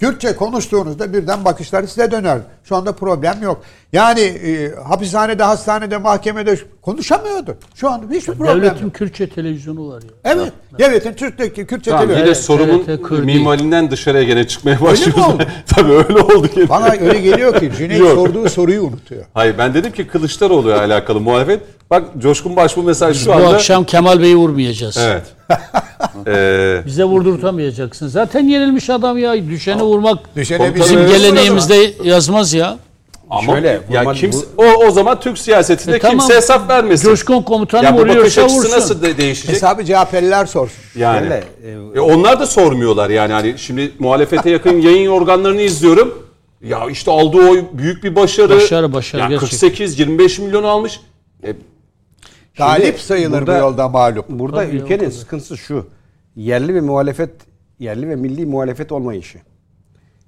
Kürtçe 0.00 0.36
konuştuğunuzda 0.36 1.12
birden 1.12 1.44
bakışlar 1.44 1.82
size 1.82 2.10
döner. 2.10 2.38
Şu 2.64 2.76
anda 2.76 2.92
problem 2.92 3.42
yok. 3.42 3.62
Yani 3.92 4.20
e, 4.20 4.74
hapishanede, 4.88 5.42
hastanede, 5.42 5.96
mahkemede 5.98 6.58
konuşamıyordu. 6.82 7.56
Şu 7.74 7.90
anda 7.90 8.14
hiçbir 8.14 8.32
problem 8.34 8.56
Devletin 8.62 8.84
yok. 8.84 8.94
Kürtçe 8.94 9.28
televizyonu 9.28 9.88
var 9.88 10.02
ya. 10.02 10.08
Evet. 10.32 10.52
Devletin 10.78 11.12
Türk'teki 11.12 11.66
Kürtçe 11.66 11.90
Tamam, 11.90 12.06
televizyon. 12.06 12.26
yine 12.26 12.36
Evet, 12.36 12.44
sorumun 12.44 12.84
TRT 12.84 13.24
mimalinden 13.24 13.90
dışarıya 13.90 14.22
gene 14.22 14.48
çıkmaya 14.48 14.74
mi 14.74 14.80
başlıyoruz. 14.82 15.24
oldu? 15.24 15.42
Tabii 15.66 15.92
öyle 15.92 16.18
oldu. 16.18 16.48
Gene. 16.54 16.68
Bana 16.68 16.90
öyle 17.00 17.20
geliyor 17.20 17.60
ki 17.60 17.70
Cüneyt 17.78 18.00
Yok. 18.00 18.10
sorduğu 18.14 18.48
soruyu 18.48 18.82
unutuyor. 18.82 19.24
Hayır 19.34 19.54
ben 19.58 19.74
dedim 19.74 19.92
ki 19.92 20.06
Kılıçdaroğlu'ya 20.06 20.78
alakalı 20.80 21.20
muhalefet. 21.20 21.60
Bak 21.90 22.04
Coşkun 22.18 22.56
Başbuğ 22.56 22.82
mesela 22.82 23.14
şu 23.14 23.28
Bu 23.30 23.32
anda... 23.32 23.48
akşam 23.48 23.84
Kemal 23.84 24.20
Bey'i 24.22 24.36
vurmayacağız. 24.36 24.96
Evet. 25.00 25.22
Ee, 26.26 26.82
Bize 26.86 27.04
vurdurtamayacaksın. 27.04 28.08
Zaten 28.08 28.48
yenilmiş 28.48 28.90
adam 28.90 29.18
ya. 29.18 29.48
Düşeni 29.48 29.82
vurmak 29.82 30.36
Düşene 30.36 30.74
bizim 30.74 31.06
geleneğimizde 31.08 31.92
yazmaz 32.04 32.52
ya. 32.54 32.78
ama 33.30 33.52
Şöyle, 33.54 33.80
ya 33.92 34.12
kimse, 34.12 34.46
o, 34.56 34.64
o 34.64 34.90
zaman 34.90 35.20
Türk 35.20 35.38
siyasetinde 35.38 35.96
E, 35.96 35.98
tamam. 35.98 36.18
kimse 36.18 36.34
hesap 36.34 36.68
vermesin. 36.68 37.08
Coşkun 37.08 37.42
komutanı 37.42 37.84
ya 37.84 37.94
bu 37.94 37.98
bakış 37.98 38.10
vuruyorsa 38.14 38.42
açısı 38.42 38.58
vursun. 38.58 38.76
nasıl 38.76 39.02
de- 39.02 39.16
değişecek? 39.18 39.54
Hesabı 39.54 39.84
CHP'liler 39.84 40.46
sorsun. 40.46 40.78
Yani. 40.96 41.18
Şöyle, 41.28 41.44
E, 41.96 42.00
onlar 42.00 42.40
da 42.40 42.46
sormuyorlar 42.46 43.10
yani. 43.10 43.32
Hani 43.32 43.54
şimdi 43.58 43.92
muhalefete 43.98 44.50
yakın 44.50 44.76
yayın 44.80 45.10
organlarını 45.10 45.60
izliyorum. 45.62 46.28
Ya 46.62 46.90
işte 46.90 47.10
aldığı 47.10 47.50
oy 47.50 47.64
büyük 47.72 48.04
bir 48.04 48.16
başarı. 48.16 48.56
Başarı, 48.56 48.92
başarı, 48.92 49.22
Ya 49.22 49.28
gerçekten. 49.28 49.48
48 49.50 49.98
25 49.98 50.38
milyon 50.38 50.64
almış. 50.64 51.00
E, 51.44 51.52
Galip 52.58 53.00
sayılır 53.00 53.40
burada- 53.40 53.54
bu 53.54 53.58
yolda 53.58 53.88
mağlup. 53.88 54.28
Burada 54.28 54.56
Tabii 54.56 54.76
ülkenin 54.76 55.10
sıkıntısı 55.10 55.56
şu. 55.56 55.86
Yerli 56.36 56.74
ve 56.74 56.80
muhalefet, 56.80 57.30
yerli 57.78 58.08
ve 58.08 58.16
milli 58.16 58.46
muhalefet 58.46 58.92
olmayışı. 58.92 59.38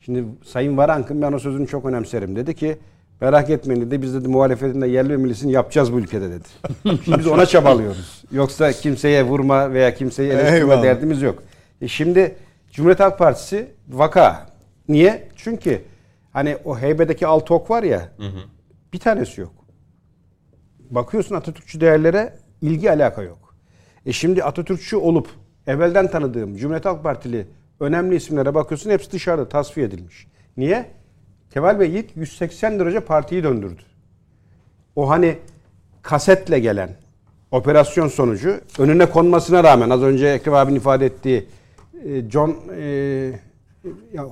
Şimdi 0.00 0.24
Sayın 0.44 0.76
Varank'ın 0.76 1.22
ben 1.22 1.32
o 1.32 1.38
sözünü 1.38 1.66
çok 1.66 1.84
önemserim. 1.84 2.36
Dedi 2.36 2.54
ki 2.54 2.78
merak 3.20 3.50
etmeyin 3.50 3.82
dedi 3.82 4.02
biz 4.02 4.14
dedi 4.14 4.28
muhalefetin 4.28 4.80
de 4.80 4.86
yerli 4.86 5.10
ve 5.10 5.16
millisini 5.16 5.52
yapacağız 5.52 5.92
bu 5.92 5.98
ülkede 5.98 6.30
dedi. 6.30 6.48
Şimdi 7.04 7.18
biz 7.18 7.26
ona 7.26 7.46
çabalıyoruz. 7.46 8.24
Yoksa 8.32 8.72
kimseye 8.72 9.22
vurma 9.22 9.72
veya 9.72 9.94
kimseyi 9.94 10.30
eleştirme 10.30 10.82
derdimiz 10.82 11.22
yok. 11.22 11.42
E 11.80 11.88
şimdi 11.88 12.36
Cumhuriyet 12.72 13.00
Halk 13.00 13.18
Partisi 13.18 13.66
vaka. 13.88 14.46
Niye? 14.88 15.28
Çünkü 15.36 15.82
hani 16.32 16.56
o 16.64 16.78
heybedeki 16.78 17.26
altı 17.26 17.54
ok 17.54 17.70
var 17.70 17.82
ya 17.82 18.08
bir 18.92 18.98
tanesi 18.98 19.40
yok. 19.40 19.52
Bakıyorsun 20.90 21.34
Atatürkçü 21.34 21.80
değerlere 21.80 22.32
ilgi 22.62 22.90
alaka 22.90 23.22
yok. 23.22 23.54
E 24.06 24.12
şimdi 24.12 24.44
Atatürkçü 24.44 24.96
olup 24.96 25.28
evvelden 25.66 26.10
tanıdığım 26.10 26.56
Cumhuriyet 26.56 26.84
Halk 26.84 27.02
Partili 27.02 27.46
önemli 27.80 28.16
isimlere 28.16 28.54
bakıyorsun 28.54 28.90
hepsi 28.90 29.12
dışarıda 29.12 29.48
tasfiye 29.48 29.86
edilmiş. 29.86 30.26
Niye? 30.56 30.86
Kemal 31.50 31.80
Bey 31.80 31.90
Yiğit 31.90 32.16
180 32.16 32.78
derece 32.78 33.00
partiyi 33.00 33.42
döndürdü. 33.42 33.82
O 34.96 35.10
hani 35.10 35.38
kasetle 36.02 36.58
gelen 36.58 36.90
operasyon 37.50 38.08
sonucu 38.08 38.60
önüne 38.78 39.06
konmasına 39.06 39.64
rağmen 39.64 39.90
az 39.90 40.02
önce 40.02 40.26
Ekrem 40.26 40.54
abinin 40.54 40.76
ifade 40.76 41.06
ettiği 41.06 41.48
e, 42.04 42.30
John 42.30 42.56
e, 42.80 43.32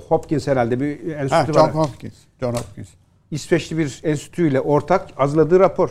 Hopkins 0.08 0.46
herhalde 0.46 0.80
bir 0.80 1.16
enstitü 1.16 1.52
Ha, 1.52 1.64
var. 1.64 1.72
John 1.72 1.78
Hopkins. 1.78 2.14
John 2.40 2.52
Hopkins. 2.52 2.88
İsveçli 3.30 3.78
bir 3.78 4.00
enstitüyle 4.04 4.60
ortak 4.60 5.08
hazırladığı 5.16 5.60
rapor. 5.60 5.90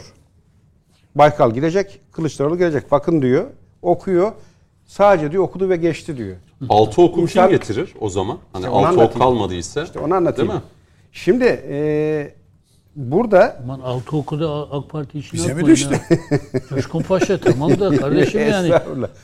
Baykal 1.18 1.52
gidecek, 1.54 2.00
Kılıçdaroğlu 2.12 2.58
gelecek. 2.58 2.92
Bakın 2.92 3.22
diyor, 3.22 3.46
okuyor. 3.82 4.32
Sadece 4.86 5.32
diyor 5.32 5.44
okudu 5.44 5.70
ve 5.70 5.76
geçti 5.76 6.18
diyor. 6.18 6.36
altı 6.70 7.02
oku 7.02 7.16
kim 7.16 7.24
İnşaat- 7.26 7.50
getirir 7.50 7.94
o 8.00 8.10
zaman? 8.10 8.38
Hani 8.54 8.64
İşte 8.66 8.76
altı 8.76 9.02
ok 9.02 9.18
kalmadıysa. 9.20 9.84
İşte 9.84 10.00
onu 10.00 10.14
anlatayım. 10.16 10.52
Değil 10.52 10.60
mi? 10.62 10.66
Şimdi 11.12 11.62
e, 11.70 12.32
burada 12.96 13.58
Aman 13.64 13.80
altı 13.80 14.18
okuda 14.18 14.72
AK 14.72 14.90
Parti 14.90 15.20
işine 15.20 15.40
Bize 15.40 15.54
mi 15.54 15.66
düştü? 15.66 16.00
Coşkun 16.70 17.02
Paşa 17.02 17.38
tamam 17.38 17.80
da 17.80 17.90
kardeşim 17.98 18.42
yani. 18.42 18.72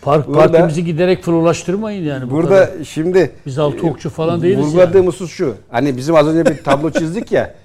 Park, 0.01 0.27
Burada- 0.27 0.39
partimizi 0.39 0.85
giderek 0.85 1.23
fırlaştırmayın 1.23 2.03
yani. 2.05 2.27
bu 2.29 2.31
burada 2.33 2.65
kadar. 2.71 2.83
şimdi 2.83 3.31
Biz 3.45 3.59
altı 3.59 3.87
okçu 3.87 4.09
falan 4.09 4.41
değiliz 4.41 4.65
Vurguladığım 4.65 5.07
husus 5.07 5.31
şu. 5.31 5.55
Hani 5.69 5.97
bizim 5.97 6.15
az 6.15 6.27
önce 6.27 6.51
bir 6.51 6.63
tablo 6.63 6.89
çizdik 6.91 7.31
ya. 7.31 7.55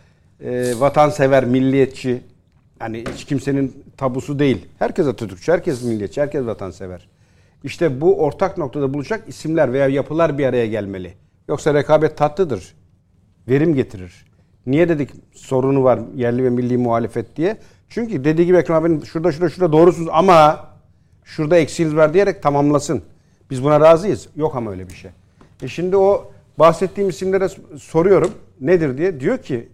E, 0.40 0.72
vatansever, 0.80 1.44
milliyetçi. 1.44 2.20
Hani 2.78 3.05
hiç 3.14 3.24
kimsenin 3.24 3.84
tabusu 3.98 4.38
değil. 4.38 4.66
Herkes 4.78 5.06
Atatürkçü, 5.06 5.52
herkes 5.52 5.82
milliyetçi, 5.82 6.20
herkes 6.20 6.46
vatansever. 6.46 7.08
İşte 7.64 8.00
bu 8.00 8.22
ortak 8.22 8.58
noktada 8.58 8.94
buluşacak 8.94 9.28
isimler 9.28 9.72
veya 9.72 9.88
yapılar 9.88 10.38
bir 10.38 10.46
araya 10.46 10.66
gelmeli. 10.66 11.14
Yoksa 11.48 11.74
rekabet 11.74 12.16
tatlıdır. 12.16 12.74
Verim 13.48 13.74
getirir. 13.74 14.24
Niye 14.66 14.88
dedik 14.88 15.10
sorunu 15.32 15.84
var 15.84 16.00
yerli 16.16 16.44
ve 16.44 16.50
milli 16.50 16.76
muhalefet 16.76 17.36
diye? 17.36 17.56
Çünkü 17.88 18.24
dediği 18.24 18.46
gibi 18.46 18.56
Ekrem 18.56 18.76
abinin 18.76 19.00
şurada 19.00 19.32
şurada 19.32 19.50
şurada 19.50 19.72
doğrusunuz 19.72 20.08
ama 20.12 20.66
şurada 21.24 21.56
eksiğiniz 21.56 21.96
var 21.96 22.14
diyerek 22.14 22.42
tamamlasın. 22.42 23.02
Biz 23.50 23.64
buna 23.64 23.80
razıyız. 23.80 24.28
Yok 24.36 24.56
ama 24.56 24.70
öyle 24.70 24.88
bir 24.88 24.94
şey. 24.94 25.10
E 25.62 25.68
şimdi 25.68 25.96
o 25.96 26.32
bahsettiğim 26.58 27.10
isimlere 27.10 27.48
soruyorum 27.78 28.30
nedir 28.60 28.98
diye. 28.98 29.20
Diyor 29.20 29.38
ki 29.38 29.68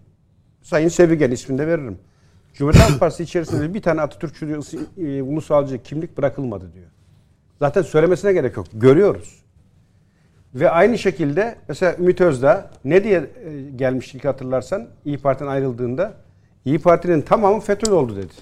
Sayın 0.63 0.89
Sevigen 0.89 1.31
ismini 1.31 1.59
de 1.59 1.67
veririm. 1.67 1.99
Cumhuriyet 2.55 2.91
Halk 2.91 3.01
Partisi 3.01 3.23
içerisinde 3.23 3.75
bir 3.75 3.83
tane 3.83 4.01
Atatürkçü 4.01 4.61
e, 4.99 5.23
ulusalcı 5.23 5.83
kimlik 5.83 6.19
bırakılmadı 6.19 6.73
diyor. 6.75 6.87
Zaten 7.59 7.83
söylemesine 7.83 8.33
gerek 8.33 8.57
yok. 8.57 8.67
Görüyoruz. 8.73 9.45
Ve 10.55 10.71
aynı 10.71 10.99
şekilde 10.99 11.57
mesela 11.69 11.97
Ümit 11.99 12.21
Özdağ 12.21 12.71
ne 12.85 13.05
diye 13.05 13.19
e, 13.19 13.27
gelmişti 13.77 14.17
ilk 14.17 14.25
hatırlarsan 14.25 14.87
İyi 15.05 15.19
Parti'den 15.19 15.51
ayrıldığında 15.51 16.13
İyi 16.65 16.79
Parti'nin 16.79 17.21
tamamı 17.21 17.61
FETÖ 17.61 17.93
oldu 17.93 18.17
dedi. 18.17 18.33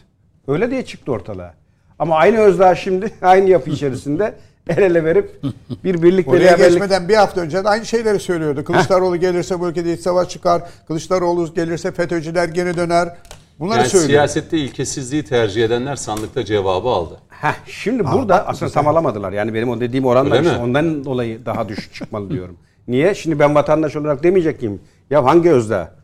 Öyle 0.49 0.71
diye 0.71 0.85
çıktı 0.85 1.13
ortalığa. 1.13 1.55
Ama 1.99 2.17
aynı 2.17 2.39
Özdağ 2.39 2.75
şimdi 2.75 3.11
aynı 3.23 3.51
yapı 3.51 3.71
içerisinde 3.71 4.35
el 4.69 4.83
ele 4.83 5.05
verip 5.05 5.43
bir 5.85 6.03
birlik 6.03 6.29
Oraya 6.29 6.45
beraberlik 6.45 6.71
geçmeden 6.71 7.09
bir 7.09 7.15
hafta 7.15 7.41
önce 7.41 7.65
de 7.65 7.69
aynı 7.69 7.87
şeyleri 7.87 8.21
söylüyordu. 8.21 8.65
Kılıçdaroğlu 8.65 9.17
gelirse 9.17 9.61
bu 9.61 9.69
ülkede 9.69 9.93
iç 9.93 10.01
savaş 10.01 10.29
çıkar. 10.29 10.63
Kılıçdaroğlu 10.89 11.55
gelirse 11.55 11.93
FETÖ'cüler 11.93 12.49
geri 12.49 12.77
döner. 12.77 13.17
Bunları 13.61 13.79
Yani 13.79 13.89
söylüyor. 13.89 14.09
siyasette 14.09 14.59
ilkesizliği 14.59 15.23
tercih 15.23 15.65
edenler 15.65 15.97
sandıkta 15.97 16.45
cevabı 16.45 16.89
aldı. 16.89 17.21
Heh, 17.29 17.55
şimdi 17.67 18.05
burada 18.13 18.47
aslında 18.47 18.73
tam 18.73 18.89
alamadılar. 18.89 19.33
Yani 19.33 19.55
benim 19.55 19.69
o 19.69 19.81
dediğim 19.81 20.07
oranlar 20.07 20.37
Öyle 20.39 20.49
işte 20.49 20.63
ondan 20.63 21.05
dolayı 21.05 21.47
daha 21.47 21.69
düşük 21.69 21.95
çıkmalı 21.95 22.31
diyorum. 22.31 22.57
Niye? 22.89 23.15
Şimdi 23.15 23.39
ben 23.39 23.55
vatandaş 23.55 23.97
olarak 23.97 24.23
demeyecek 24.23 24.63
miyim? 24.63 24.81
Ya 25.11 25.25
hangi 25.25 25.51
Özdağ? 25.51 25.95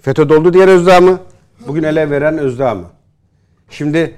FETÖ 0.00 0.28
doldu 0.28 0.52
diğer 0.52 0.68
Özdağ 0.68 1.00
mı? 1.00 1.18
Bugün 1.66 1.82
ele 1.82 2.10
veren 2.10 2.38
Özdağ 2.38 2.74
mı? 2.74 2.84
Şimdi 3.70 4.14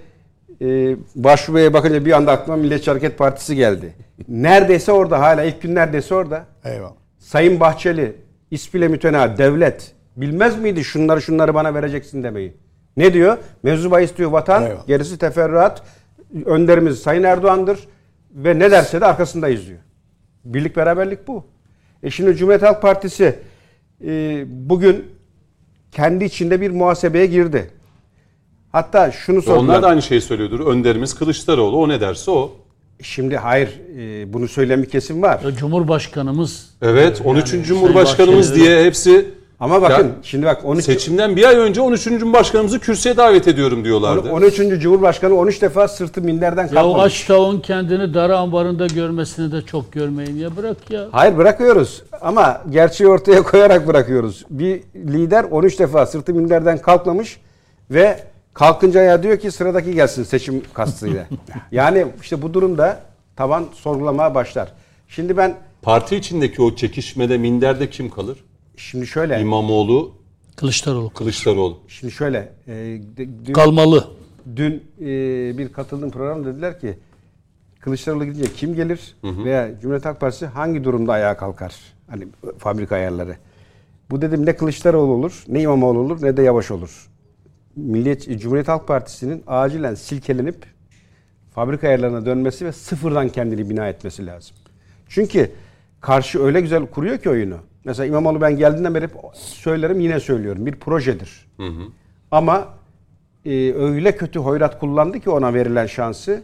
e, 0.60 0.96
Başvuru 1.16 1.56
Bey'e 1.56 1.72
bakınca 1.72 2.04
bir 2.04 2.12
anda 2.12 2.32
aklıma 2.32 2.56
Milliyetçi 2.56 2.90
Hareket 2.90 3.18
Partisi 3.18 3.56
geldi. 3.56 3.94
Neredeyse 4.28 4.92
orada 4.92 5.20
hala 5.20 5.44
ilk 5.44 5.62
gün 5.62 5.74
neredeyse 5.74 6.14
orada. 6.14 6.44
Eyvallah. 6.64 6.92
Sayın 7.18 7.60
Bahçeli 7.60 8.16
ispile 8.50 8.88
mütena 8.88 9.38
devlet 9.38 9.92
bilmez 10.20 10.58
miydi 10.58 10.84
şunları 10.84 11.22
şunları 11.22 11.54
bana 11.54 11.74
vereceksin 11.74 12.22
demeyi. 12.22 12.54
Ne 12.96 13.12
diyor? 13.12 13.38
Mevzu 13.62 13.90
bahis 13.90 14.16
diyor 14.16 14.30
vatan, 14.30 14.62
Eyvallah. 14.62 14.86
gerisi 14.86 15.18
teferruat. 15.18 15.82
Önderimiz 16.44 16.98
Sayın 16.98 17.22
Erdoğan'dır 17.22 17.78
ve 18.30 18.58
ne 18.58 18.70
derse 18.70 19.00
de 19.00 19.06
arkasındayız 19.06 19.66
diyor. 19.66 19.78
Birlik 20.44 20.76
beraberlik 20.76 21.28
bu. 21.28 21.44
E 22.02 22.10
şimdi 22.10 22.36
Cumhuriyet 22.36 22.62
Halk 22.62 22.82
Partisi 22.82 23.38
e, 24.04 24.44
bugün 24.48 25.04
kendi 25.92 26.24
içinde 26.24 26.60
bir 26.60 26.70
muhasebeye 26.70 27.26
girdi. 27.26 27.70
Hatta 28.72 29.10
şunu 29.12 29.42
sordular. 29.42 29.64
Onlar 29.64 29.82
da 29.82 29.86
aynı 29.86 30.02
şeyi 30.02 30.20
söylüyordur. 30.20 30.66
Önderimiz 30.66 31.14
Kılıçdaroğlu. 31.14 31.76
O 31.78 31.88
ne 31.88 32.00
derse 32.00 32.30
o. 32.30 32.52
Şimdi 33.02 33.36
hayır 33.36 33.80
e, 33.98 34.32
bunu 34.32 34.48
söyleyen 34.48 34.82
bir 34.82 34.88
kesim 34.88 35.22
var. 35.22 35.40
Ya 35.44 35.52
Cumhurbaşkanımız 35.52 36.70
Evet 36.82 37.22
13. 37.24 37.48
Sayın 37.48 37.62
Cumhurbaşkanımız 37.62 38.54
diye 38.54 38.84
hepsi 38.84 39.37
Ama 39.60 39.82
bakın 39.82 40.06
Ya, 40.06 40.12
şimdi 40.22 40.46
bak 40.46 40.64
13 40.64 40.84
seçimden 40.84 41.36
bir 41.36 41.44
ay 41.44 41.56
önce 41.56 41.80
13. 41.80 42.04
Cumhurbaşkanımızı 42.04 42.80
kürsüye 42.80 43.16
davet 43.16 43.48
ediyorum 43.48 43.84
diyorlardı. 43.84 44.32
13. 44.32 44.56
Cumhurbaşkanı 44.56 45.34
13 45.34 45.62
defa 45.62 45.88
sırtı 45.88 46.22
minderden 46.22 46.62
ya 46.62 46.68
o 46.68 46.74
kalkmamış. 46.74 47.24
tavuğun 47.24 47.60
kendini 47.60 48.14
dar 48.14 48.30
ambarında 48.30 48.86
görmesini 48.86 49.52
de 49.52 49.62
çok 49.62 49.92
görmeyin 49.92 50.36
ya 50.36 50.56
bırak 50.56 50.90
ya. 50.90 51.06
Hayır 51.12 51.36
bırakıyoruz 51.36 52.02
ama 52.20 52.62
gerçeği 52.70 53.10
ortaya 53.10 53.42
koyarak 53.42 53.86
bırakıyoruz. 53.86 54.44
Bir 54.50 54.82
lider 54.94 55.44
13 55.44 55.78
defa 55.78 56.06
sırtı 56.06 56.34
minderden 56.34 56.78
kalkmamış 56.78 57.40
ve 57.90 58.20
kalkınca 58.54 59.02
ya 59.02 59.22
diyor 59.22 59.38
ki 59.38 59.50
sıradaki 59.50 59.94
gelsin 59.94 60.22
seçim 60.24 60.62
kastıyla. 60.74 61.26
yani 61.72 62.06
işte 62.22 62.42
bu 62.42 62.54
durumda 62.54 63.00
taban 63.36 63.64
sorgulamaya 63.74 64.34
başlar. 64.34 64.72
Şimdi 65.08 65.36
ben 65.36 65.54
Parti 65.82 66.16
içindeki 66.16 66.62
o 66.62 66.74
çekişmede 66.74 67.38
minderde 67.38 67.90
kim 67.90 68.10
kalır? 68.10 68.38
Şimdi 68.78 69.06
şöyle 69.06 69.40
İmamoğlu, 69.40 70.12
Kılıçdaroğlu 70.56 71.10
Kılıçdaroğlu. 71.10 71.78
şimdi 71.88 72.12
şöyle 72.12 72.52
e, 72.68 73.00
dün, 73.16 73.52
kalmalı. 73.52 74.08
dün 74.56 74.84
e, 75.00 75.04
bir 75.58 75.72
katıldığım 75.72 76.10
program 76.10 76.44
dediler 76.44 76.80
ki 76.80 76.98
Kılıçdaroğlu 77.80 78.24
gidince 78.24 78.52
kim 78.52 78.74
gelir 78.74 79.16
veya 79.24 79.80
Cumhuriyet 79.80 80.04
Halk 80.04 80.20
Partisi 80.20 80.46
hangi 80.46 80.84
durumda 80.84 81.12
ayağa 81.12 81.36
kalkar? 81.36 81.74
Hani 82.10 82.28
fabrika 82.58 82.94
ayarları. 82.94 83.36
Bu 84.10 84.22
dedim 84.22 84.46
ne 84.46 84.56
Kılıçdaroğlu 84.56 85.12
olur, 85.12 85.44
ne 85.48 85.60
İmamoğlu 85.62 85.98
olur, 85.98 86.22
ne 86.22 86.36
de 86.36 86.42
Yavaş 86.42 86.70
olur. 86.70 87.08
Milliyet 87.76 88.40
Cumhuriyet 88.40 88.68
Halk 88.68 88.88
Partisi'nin 88.88 89.42
acilen 89.46 89.94
silkelenip 89.94 90.66
fabrika 91.54 91.88
ayarlarına 91.88 92.26
dönmesi 92.26 92.66
ve 92.66 92.72
sıfırdan 92.72 93.28
kendini 93.28 93.70
bina 93.70 93.88
etmesi 93.88 94.26
lazım. 94.26 94.56
Çünkü 95.08 95.50
karşı 96.00 96.42
öyle 96.42 96.60
güzel 96.60 96.86
kuruyor 96.86 97.18
ki 97.18 97.30
oyunu. 97.30 97.56
Mesela 97.88 98.06
İmamoğlu 98.06 98.40
ben 98.40 98.56
geldiğinden 98.56 98.94
beri 98.94 99.04
hep 99.04 99.12
söylerim 99.34 100.00
yine 100.00 100.20
söylüyorum. 100.20 100.66
Bir 100.66 100.72
projedir. 100.72 101.48
Ama 102.30 102.68
e, 103.44 103.72
öyle 103.72 104.16
kötü 104.16 104.38
hoyrat 104.38 104.80
kullandı 104.80 105.20
ki 105.20 105.30
ona 105.30 105.54
verilen 105.54 105.86
şansı. 105.86 106.42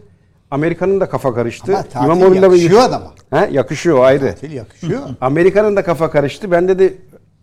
Amerika'nın 0.50 1.00
da 1.00 1.08
kafa 1.08 1.34
karıştı. 1.34 1.76
Ama 1.94 2.04
İmamoğlu'nun 2.04 2.42
da 2.42 2.46
yakışıyor 2.46 2.80
adama. 2.80 3.14
He, 3.30 3.48
yakışıyor 3.52 4.04
ayrı. 4.04 4.30
Tatil 4.30 4.52
yakışıyor. 4.52 5.00
Amerika'nın 5.20 5.76
da 5.76 5.84
kafa 5.84 6.10
karıştı. 6.10 6.50
Ben 6.50 6.68
dedi 6.68 6.98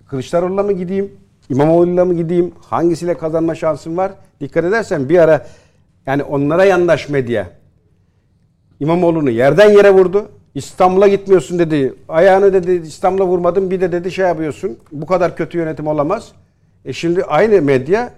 Kılıçdaroğlu'na 0.07 0.63
mı 0.63 0.73
gideyim? 0.73 1.11
İmamoğlu'yla 1.49 2.05
mı 2.05 2.13
gideyim? 2.13 2.51
Hangisiyle 2.69 3.17
kazanma 3.17 3.55
şansım 3.55 3.97
var? 3.97 4.11
Dikkat 4.39 4.65
edersen 4.65 5.09
bir 5.09 5.19
ara 5.19 5.47
yani 6.05 6.23
onlara 6.23 6.65
yandaş 6.65 7.09
medya 7.09 7.49
İmamoğlu'nu 8.79 9.29
yerden 9.29 9.69
yere 9.69 9.91
vurdu. 9.91 10.31
İstanbul'a 10.55 11.07
gitmiyorsun 11.07 11.59
dedi. 11.59 11.93
Ayağını 12.09 12.53
dedi 12.53 12.71
İstanbul'a 12.71 13.27
vurmadın 13.27 13.71
bir 13.71 13.81
de 13.81 13.91
dedi 13.91 14.11
şey 14.11 14.25
yapıyorsun. 14.25 14.77
Bu 14.91 15.05
kadar 15.05 15.35
kötü 15.35 15.57
yönetim 15.57 15.87
olamaz. 15.87 16.31
E 16.85 16.93
şimdi 16.93 17.23
aynı 17.23 17.61
medya 17.61 18.13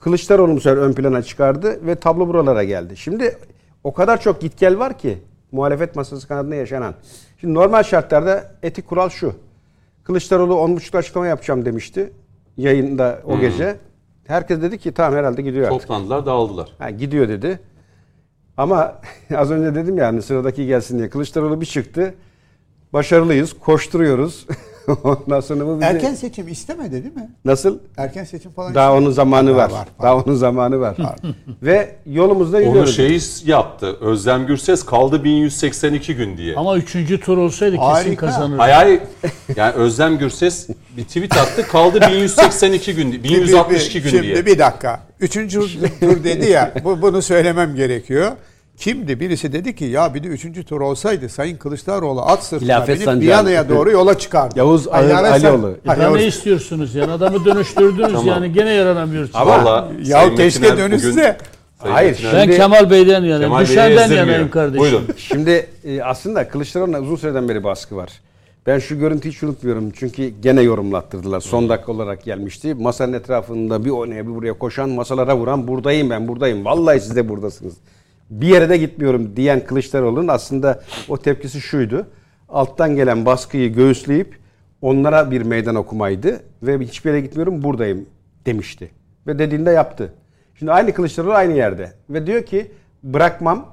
Kılıçdaroğlu'nu 0.00 0.60
sefer 0.60 0.76
ön 0.76 0.92
plana 0.92 1.22
çıkardı 1.22 1.86
ve 1.86 1.94
tablo 1.94 2.28
buralara 2.28 2.64
geldi. 2.64 2.96
Şimdi 2.96 3.36
o 3.84 3.92
kadar 3.92 4.20
çok 4.20 4.40
git 4.40 4.58
gel 4.58 4.78
var 4.78 4.98
ki 4.98 5.18
muhalefet 5.52 5.96
masası 5.96 6.28
kanadında 6.28 6.54
yaşanan. 6.54 6.94
Şimdi 7.40 7.54
normal 7.54 7.82
şartlarda 7.82 8.44
etik 8.62 8.88
kural 8.88 9.08
şu. 9.08 9.34
Kılıçdaroğlu 10.04 10.54
10.30'da 10.54 10.98
açıklama 10.98 11.26
yapacağım 11.26 11.64
demişti 11.64 12.12
yayında 12.56 13.20
o 13.26 13.38
gece. 13.40 13.76
Herkes 14.26 14.62
dedi 14.62 14.78
ki 14.78 14.92
tamam 14.92 15.18
herhalde 15.18 15.42
gidiyor 15.42 15.66
artık. 15.66 15.80
Toplandılar, 15.80 16.26
dağıldılar. 16.26 16.72
Ha, 16.78 16.90
gidiyor 16.90 17.28
dedi. 17.28 17.60
Ama 18.56 19.00
az 19.36 19.50
önce 19.50 19.74
dedim 19.74 19.98
ya 19.98 20.06
hani 20.06 20.22
sıradaki 20.22 20.66
gelsin 20.66 20.98
diye. 20.98 21.10
Kılıçdaroğlu 21.10 21.60
bir 21.60 21.66
çıktı. 21.66 22.14
Başarılıyız, 22.92 23.58
koşturuyoruz. 23.58 24.46
Ondan 25.04 25.40
sonra 25.40 25.66
bu 25.66 25.74
bizi... 25.76 25.84
Erken 25.84 26.14
seçim 26.14 26.48
istemedi 26.48 26.92
değil 26.92 27.14
mi? 27.14 27.30
Nasıl? 27.44 27.78
Erken 27.96 28.24
seçim 28.24 28.50
falan 28.50 28.74
Daha 28.74 28.84
istemedi. 28.86 29.04
onun 29.06 29.12
zamanı 29.14 29.48
Daha 29.48 29.56
var. 29.56 29.70
var, 29.70 29.88
Daha 30.02 30.16
onun 30.16 30.34
zamanı 30.34 30.80
var. 30.80 30.96
Ve 31.62 31.94
yolumuzda 32.06 32.56
Onu 32.56 32.64
yürüyoruz. 32.64 32.96
şeyi 32.96 33.20
yaptı. 33.44 33.96
Özlem 34.00 34.46
Gürses 34.46 34.84
kaldı 34.84 35.24
1182 35.24 36.14
gün 36.16 36.36
diye. 36.36 36.56
Ama 36.56 36.76
üçüncü 36.76 37.20
tur 37.20 37.38
olsaydı 37.38 37.76
kesin 37.76 37.86
Harika. 37.88 38.26
kazanırdı. 38.26 38.56
Hay 38.60 38.72
hay. 38.72 39.00
Yani 39.56 39.72
Özlem 39.72 40.18
Gürses 40.18 40.68
bir 40.96 41.04
tweet 41.04 41.36
attı. 41.36 41.66
Kaldı 41.68 42.00
1182 42.00 42.94
gün, 42.94 43.12
Bir- 43.12 43.22
bir- 43.22 43.28
1162 43.28 44.02
gün 44.02 44.10
Şimdi 44.10 44.22
diye. 44.22 44.46
bir 44.46 44.58
dakika. 44.58 45.00
Üçüncü 45.20 45.60
tur 46.00 46.24
dedi 46.24 46.50
ya. 46.50 46.74
Bu, 46.84 47.02
bunu 47.02 47.22
söylemem 47.22 47.74
gerekiyor. 47.76 48.32
Kimdi? 48.82 49.20
Birisi 49.20 49.52
dedi 49.52 49.74
ki 49.76 49.84
ya 49.84 50.14
bir 50.14 50.22
de 50.22 50.26
üçüncü 50.28 50.64
tur 50.64 50.80
olsaydı 50.80 51.28
Sayın 51.28 51.56
Kılıçdaroğlu 51.56 52.22
at 52.22 52.44
sırtına 52.44 52.66
Hilafet 52.68 52.94
binip 52.96 53.04
sancağı. 53.04 53.20
Viyana'ya 53.20 53.68
doğru 53.68 53.90
yola 53.90 54.18
çıkardı. 54.18 54.58
Yavuz 54.58 54.88
Ağır 54.88 55.10
Alioğlu. 55.10 55.74
Ha, 55.86 55.94
Yavuz- 55.96 56.16
ne 56.16 56.26
istiyorsunuz 56.26 56.94
yani? 56.94 57.12
Adamı 57.12 57.44
dönüştürdünüz 57.44 58.06
Tamam. 58.12 58.26
yani 58.26 58.52
gene 58.52 58.70
yaranamıyorsunuz. 58.70 59.46
Vallahi 59.46 59.94
Ya 59.98 60.20
Sayın 60.20 60.36
keşke 60.36 60.60
Metiner 60.60 60.78
dönüşse. 60.90 61.10
Sayın 61.82 61.94
Hayır, 61.94 62.12
Metiner- 62.12 62.32
Ben 62.32 62.42
Şimdi- 62.44 62.56
Kemal 62.56 62.90
Bey'den 62.90 63.12
yanayım. 63.14 63.40
Kemal 63.40 63.58
Bey'i 63.58 63.68
Düşenden 63.68 64.02
ezdirmiyor. 64.02 64.26
yanayım 64.26 64.50
kardeşim. 64.50 64.78
Buyurun. 64.80 65.04
Şimdi 65.16 65.66
e, 65.84 66.02
aslında 66.02 66.48
Kılıçdaroğlu'na 66.48 67.00
uzun 67.00 67.16
süreden 67.16 67.48
beri 67.48 67.64
baskı 67.64 67.96
var. 67.96 68.10
Ben 68.66 68.78
şu 68.78 68.98
görüntüyü 68.98 69.34
hiç 69.34 69.42
unutmuyorum. 69.42 69.90
Çünkü 69.90 70.28
gene 70.42 70.62
yorumlattırdılar. 70.62 71.40
Son 71.40 71.68
dakika 71.68 71.92
olarak 71.92 72.24
gelmişti. 72.24 72.74
Masanın 72.74 73.12
etrafında 73.12 73.84
bir 73.84 73.90
oraya 73.90 74.26
bir 74.26 74.34
buraya 74.34 74.52
koşan, 74.52 74.90
masalara 74.90 75.36
vuran 75.36 75.68
buradayım 75.68 76.10
ben 76.10 76.28
buradayım. 76.28 76.64
Vallahi 76.64 77.00
siz 77.00 77.16
de 77.16 77.28
buradasınız. 77.28 77.74
Bir 78.32 78.46
yere 78.46 78.68
de 78.68 78.76
gitmiyorum 78.76 79.36
diyen 79.36 79.66
Kılıçdaroğlu'nun 79.66 80.28
aslında 80.28 80.82
o 81.08 81.16
tepkisi 81.16 81.60
şuydu. 81.60 82.06
Alttan 82.48 82.96
gelen 82.96 83.26
baskıyı 83.26 83.74
göğüsleyip 83.74 84.38
onlara 84.82 85.30
bir 85.30 85.42
meydan 85.42 85.74
okumaydı. 85.74 86.40
Ve 86.62 86.78
hiçbir 86.78 87.10
yere 87.10 87.20
gitmiyorum 87.20 87.62
buradayım 87.62 88.06
demişti. 88.46 88.90
Ve 89.26 89.38
dediğinde 89.38 89.70
yaptı. 89.70 90.12
Şimdi 90.54 90.72
aynı 90.72 90.94
Kılıçdaroğlu 90.94 91.32
aynı 91.32 91.52
yerde. 91.52 91.92
Ve 92.10 92.26
diyor 92.26 92.42
ki 92.42 92.70
bırakmam, 93.02 93.66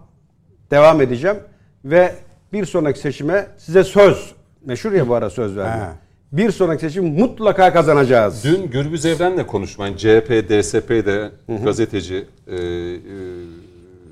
devam 0.71 1.01
edeceğim. 1.01 1.37
Ve 1.85 2.15
bir 2.53 2.65
sonraki 2.65 2.99
seçime 2.99 3.47
size 3.57 3.83
söz 3.83 4.33
Meşhur 4.65 4.91
ya 4.91 5.07
bu 5.07 5.15
ara 5.15 5.29
söz 5.29 5.57
verdi. 5.57 5.85
Bir 6.31 6.51
sonraki 6.51 6.81
seçim 6.81 7.05
mutlaka 7.05 7.73
kazanacağız. 7.73 8.43
Dün 8.43 8.67
Gürbüz 8.67 9.05
Evren'le 9.05 9.43
konuşman, 9.47 9.95
CHP, 9.95 10.49
DSP'de 10.49 11.31
gazeteci 11.63 12.25
e, 12.47 12.55
e, 12.55 12.59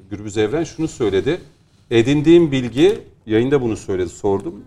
Gürbüz 0.09 0.37
Evren 0.37 0.63
şunu 0.63 0.87
söyledi. 0.87 1.41
Edindiğim 1.91 2.51
bilgi, 2.51 2.99
yayında 3.25 3.61
bunu 3.61 3.77
söyledi, 3.77 4.09
sordum. 4.09 4.63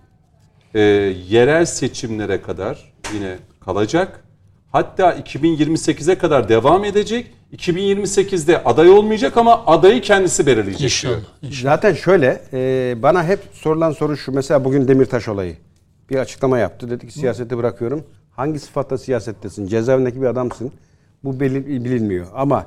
E, 0.74 0.80
yerel 1.28 1.64
seçimlere 1.64 2.42
kadar 2.42 2.92
yine 3.14 3.36
kalacak. 3.60 4.24
Hatta 4.72 5.14
2028'e 5.14 6.18
kadar 6.18 6.48
devam 6.48 6.84
edecek. 6.84 7.26
2028'de 7.56 8.64
aday 8.64 8.90
olmayacak 8.90 9.36
ama 9.36 9.66
adayı 9.66 10.00
kendisi 10.00 10.46
belirleyecek. 10.46 10.82
İnşallah. 10.82 11.16
inşallah. 11.42 11.72
Zaten 11.74 11.94
şöyle 11.94 12.42
e, 12.52 12.94
bana 13.02 13.24
hep 13.24 13.40
sorulan 13.52 13.92
soru 13.92 14.16
şu. 14.16 14.32
Mesela 14.32 14.64
bugün 14.64 14.88
Demirtaş 14.88 15.28
olayı. 15.28 15.56
Bir 16.10 16.16
açıklama 16.16 16.58
yaptı. 16.58 16.90
Dedi 16.90 17.06
ki 17.06 17.12
siyaseti 17.12 17.56
bırakıyorum. 17.56 18.04
Hangi 18.30 18.58
sıfatla 18.58 18.98
siyasettesin? 18.98 19.66
Cezaevindeki 19.66 20.20
bir 20.20 20.26
adamsın. 20.26 20.72
Bu 21.24 21.40
belli, 21.40 21.84
bilinmiyor. 21.84 22.26
Ama 22.34 22.66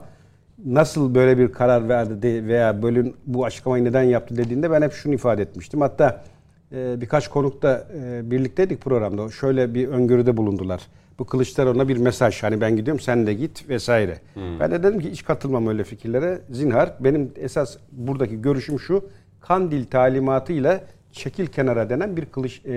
nasıl 0.65 1.15
böyle 1.15 1.37
bir 1.37 1.51
karar 1.51 1.89
verdi 1.89 2.47
veya 2.47 2.83
böyle 2.83 3.13
bu 3.25 3.45
açıklamayı 3.45 3.83
neden 3.83 4.03
yaptı 4.03 4.37
dediğinde 4.37 4.71
ben 4.71 4.81
hep 4.81 4.93
şunu 4.93 5.13
ifade 5.13 5.41
etmiştim. 5.41 5.81
Hatta 5.81 6.23
e, 6.71 7.01
birkaç 7.01 7.27
konukta 7.27 7.87
e, 8.03 8.31
birlikteydik 8.31 8.81
programda. 8.81 9.29
Şöyle 9.29 9.73
bir 9.73 9.87
öngörüde 9.87 10.37
bulundular. 10.37 10.81
Bu 11.19 11.25
Kılıçdaroğlu'na 11.25 11.87
bir 11.87 11.97
mesaj. 11.97 12.43
Hani 12.43 12.61
ben 12.61 12.75
gidiyorum 12.75 12.99
sen 12.99 13.27
de 13.27 13.33
git 13.33 13.69
vesaire. 13.69 14.17
Ben 14.59 14.71
de 14.71 14.83
dedim 14.83 14.99
ki 14.99 15.11
hiç 15.11 15.25
katılmam 15.25 15.67
öyle 15.67 15.83
fikirlere. 15.83 16.39
Zinhar. 16.51 16.93
Benim 16.99 17.31
esas 17.37 17.77
buradaki 17.91 18.41
görüşüm 18.41 18.79
şu. 18.79 19.05
Kandil 19.41 19.85
talimatıyla 19.85 20.81
çekil 21.11 21.47
kenara 21.47 21.89
denen 21.89 22.17
bir 22.17 22.25
kılıç 22.25 22.61
e, 22.65 22.71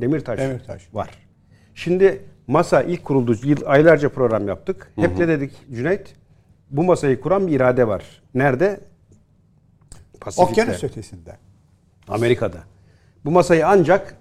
Demirtaş, 0.00 0.38
Demirtaş. 0.40 0.94
var. 0.94 1.10
Şimdi 1.74 2.20
masa 2.46 2.82
ilk 2.82 3.04
kuruldu. 3.04 3.36
Yıl, 3.44 3.56
aylarca 3.66 4.08
program 4.08 4.48
yaptık. 4.48 4.92
Hep 4.96 5.18
ne 5.18 5.28
dedik 5.28 5.52
Cüneyt? 5.74 6.14
Bu 6.70 6.84
masayı 6.84 7.20
kuran 7.20 7.46
bir 7.46 7.52
irade 7.52 7.88
var. 7.88 8.22
Nerede? 8.34 8.80
Pasifik'te. 10.20 10.62
Okyanus 10.62 10.84
ötesinde. 10.84 11.36
Amerika'da. 12.08 12.58
Bu 13.24 13.30
masayı 13.30 13.66
ancak 13.66 14.16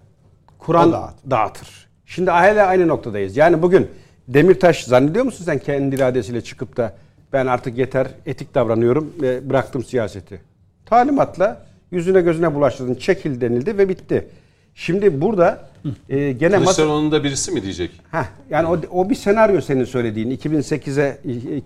Kur'an 0.60 0.90
O 0.90 0.92
dağıtır. 0.92 1.30
dağıtır. 1.32 1.90
Şimdi 2.06 2.32
hala 2.32 2.66
aynı 2.68 2.88
noktadayız. 2.88 3.38
Yani 3.38 3.62
bugün 3.62 3.90
Demirtaş 4.28 4.84
zannediyor 4.84 5.26
musun 5.26 5.46
sen 5.46 5.60
kendi 5.60 5.96
iradesiyle 5.96 6.42
çıkıp 6.42 6.78
da 6.78 6.94
ben 7.34 7.48
artık 7.48 7.78
yeter 7.78 8.08
etik 8.26 8.56
davranıyorum 8.56 9.14
ve 9.22 9.50
bıraktım 9.50 9.84
siyaseti. 9.84 10.42
Talimatla 10.86 11.66
yüzüne 11.92 12.22
gözüne 12.22 12.56
bulaştırdın, 12.56 12.96
çekil 12.96 13.42
denildi 13.42 13.78
ve 13.78 13.90
bitti. 13.90 14.28
Şimdi 14.76 15.22
burada 15.22 15.70
e, 16.10 16.32
gene 16.32 16.58
masa... 16.58 16.66
Kılıçdaroğlu'nun 16.66 17.12
da 17.12 17.24
birisi 17.24 17.52
mi 17.52 17.64
diyecek? 17.64 17.92
Heh, 18.12 18.26
yani 18.50 18.68
o, 18.68 19.00
o 19.00 19.10
bir 19.10 19.16
senaryo 19.16 19.62
senin 19.62 19.86
söylediğin. 19.86 20.38
2008'e 20.38 21.18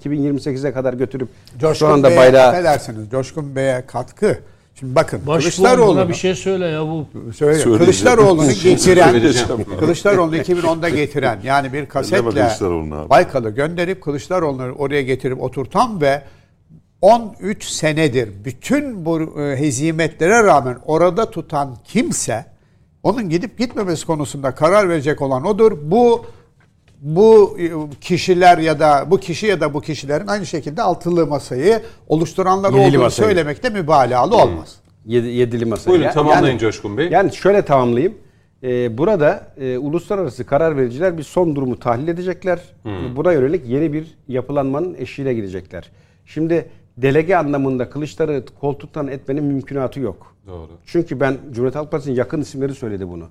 2028'e 0.06 0.74
kadar 0.74 0.94
götürüp 0.94 1.30
Coşkun 1.60 1.74
şu 1.74 1.94
anda 1.94 2.10
Bey'e 2.10 2.18
bayrağı 2.18 2.48
affedersiniz. 2.48 3.10
Coşkun 3.12 3.56
Bey'e 3.56 3.84
katkı. 3.88 4.40
Şimdi 4.80 4.96
bakın 4.96 5.22
buna 5.26 6.10
bir 6.10 6.14
şey 6.14 6.36
söyle 6.36 6.66
ya 6.66 6.88
bu. 6.88 7.08
söyle. 7.14 7.34
Söyleyeceğim. 7.34 7.78
Kılıçdaroğlu'nu 7.78 8.52
getiren 8.52 9.12
Söyleyeceğim. 9.12 9.66
Kılıçdaroğlu'nu 9.80 10.38
2010'da 10.38 10.90
getiren 10.90 11.40
yani 11.44 11.74
bir 11.74 11.86
kasetle 11.86 12.44
abi. 12.44 13.10
Baykal'ı 13.10 13.50
gönderip 13.50 14.04
Kılıçdaroğlu'nu 14.04 14.72
oraya 14.72 15.02
getirip 15.02 15.42
oturtan 15.42 16.02
ve 16.02 16.22
13 17.02 17.64
senedir 17.64 18.30
bütün 18.46 19.06
bu 19.06 19.42
e, 19.42 19.60
hezimetlere 19.60 20.44
rağmen 20.44 20.78
orada 20.86 21.32
tutan 21.32 21.78
kimse 21.84 22.57
onun 23.08 23.30
gidip 23.30 23.58
gitmemesi 23.58 24.06
konusunda 24.06 24.52
karar 24.56 24.90
verecek 24.90 25.22
olan 25.22 25.46
odur. 25.46 25.78
Bu 25.84 26.26
bu 27.02 27.58
kişiler 28.02 28.58
ya 28.58 28.80
da 28.80 29.06
bu 29.12 29.18
kişi 29.20 29.46
ya 29.48 29.62
da 29.62 29.74
bu 29.74 29.82
kişilerin 29.82 30.28
aynı 30.28 30.46
şekilde 30.46 30.82
altılı 30.82 31.28
masayı 31.28 31.82
oluşturanlar 32.08 32.70
Yedili 32.74 32.88
olduğunu 32.88 33.04
masayı. 33.04 33.28
söylemekte 33.28 33.70
mübalağalı 33.70 34.36
olmaz. 34.36 34.76
Yedi, 35.06 35.28
yedili 35.28 35.66
masa. 35.66 35.92
Buyurun 35.92 36.10
tamamlayın 36.10 36.46
yani- 36.48 36.60
Coşkun 36.60 36.98
Bey. 36.98 37.10
Yani 37.10 37.36
şöyle 37.36 37.62
tamamlayayım. 37.62 38.14
Ee, 38.64 38.98
burada 38.98 39.48
e, 39.58 39.78
uluslararası 39.78 40.46
karar 40.46 40.78
vericiler 40.78 41.18
bir 41.18 41.24
son 41.24 41.56
durumu 41.56 41.80
tahlil 41.80 42.08
edecekler. 42.08 42.60
Buna 43.16 43.32
yönelik 43.34 43.66
yeni 43.68 43.94
bir 43.94 44.18
yapılanmanın 44.28 44.96
eşiğine 45.00 45.34
girecekler. 45.34 45.92
Şimdi 46.26 46.70
delege 46.98 47.36
anlamında 47.36 47.90
Kılıçdaroğlu 47.90 48.44
koltuktan 48.62 49.08
etmenin 49.08 49.44
mümkünatı 49.44 50.00
yok. 50.00 50.36
Doğru. 50.48 50.72
Çünkü 50.86 51.20
ben 51.20 51.38
Cumhuriyet 51.52 51.76
Halk 51.76 51.92
Partisi'nin 51.92 52.16
yakın 52.16 52.42
isimleri 52.42 52.76
söyledi 52.76 53.10
bunu. 53.10 53.26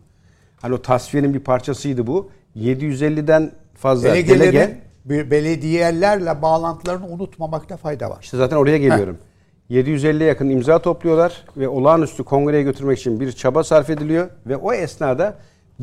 Hani 0.60 0.74
o 0.74 0.82
tasfiyenin 0.82 1.34
bir 1.34 1.40
parçasıydı 1.40 2.06
bu. 2.06 2.30
750'den 2.56 3.52
fazla 3.74 4.08
Belediyelerin 4.08 4.52
delege 4.52 4.80
bir 5.04 5.30
belediyelerle 5.30 6.42
bağlantılarını 6.42 7.06
unutmamakta 7.06 7.76
fayda 7.76 8.10
var. 8.10 8.18
İşte 8.22 8.36
zaten 8.36 8.56
oraya 8.56 8.78
geliyorum. 8.78 9.18
750'ye 9.70 10.28
yakın 10.28 10.48
imza 10.48 10.78
topluyorlar 10.78 11.44
ve 11.56 11.68
olağanüstü 11.68 12.24
kongreye 12.24 12.62
götürmek 12.62 12.98
için 12.98 13.20
bir 13.20 13.32
çaba 13.32 13.64
sarf 13.64 13.90
ediliyor 13.90 14.28
ve 14.46 14.56
o 14.56 14.72
esnada 14.72 15.34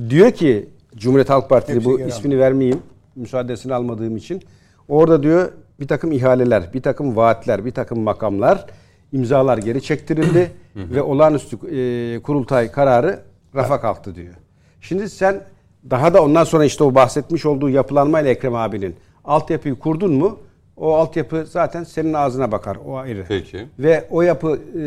diyor 0.10 0.31
ki 0.31 0.69
Cumhuriyet 0.95 1.30
Halk 1.30 1.49
Partili 1.49 1.76
Hepsi 1.76 1.89
bu 1.89 1.99
ismini 1.99 2.39
vermeyeyim 2.39 2.80
müsaadesini 3.15 3.73
almadığım 3.73 4.18
için 4.18 4.41
orada 4.88 5.23
diyor 5.23 5.51
bir 5.80 5.88
takım 5.88 6.11
ihaleler, 6.11 6.73
bir 6.73 6.81
takım 6.81 7.15
vaatler, 7.15 7.65
bir 7.65 7.72
takım 7.72 7.99
makamlar 7.99 8.65
imzalar 9.14 9.57
geri 9.57 9.81
çektirildi 9.81 10.52
ve 10.76 11.02
olağanüstü 11.02 11.56
e, 11.56 12.19
kurultay 12.19 12.72
kararı 12.72 13.19
rafa 13.56 13.81
kalktı 13.81 14.15
diyor. 14.15 14.34
Şimdi 14.81 15.10
sen 15.10 15.41
daha 15.90 16.14
da 16.14 16.23
ondan 16.23 16.44
sonra 16.44 16.65
işte 16.65 16.84
o 16.84 16.95
bahsetmiş 16.95 17.45
olduğu 17.45 17.69
yapılanmayla 17.69 18.31
Ekrem 18.31 18.56
abinin 18.56 18.95
altyapıyı 19.26 19.76
kurdun 19.76 20.14
mu? 20.14 20.40
O 20.77 20.94
altyapı 20.94 21.45
zaten 21.49 21.84
senin 21.84 22.14
ağzına 22.14 22.52
bakar. 22.52 22.77
O 22.85 22.98
ayrı. 22.98 23.26
Peki. 23.27 23.68
Ve 23.80 24.07
o 24.11 24.22
yapı 24.22 24.60
e, 24.80 24.85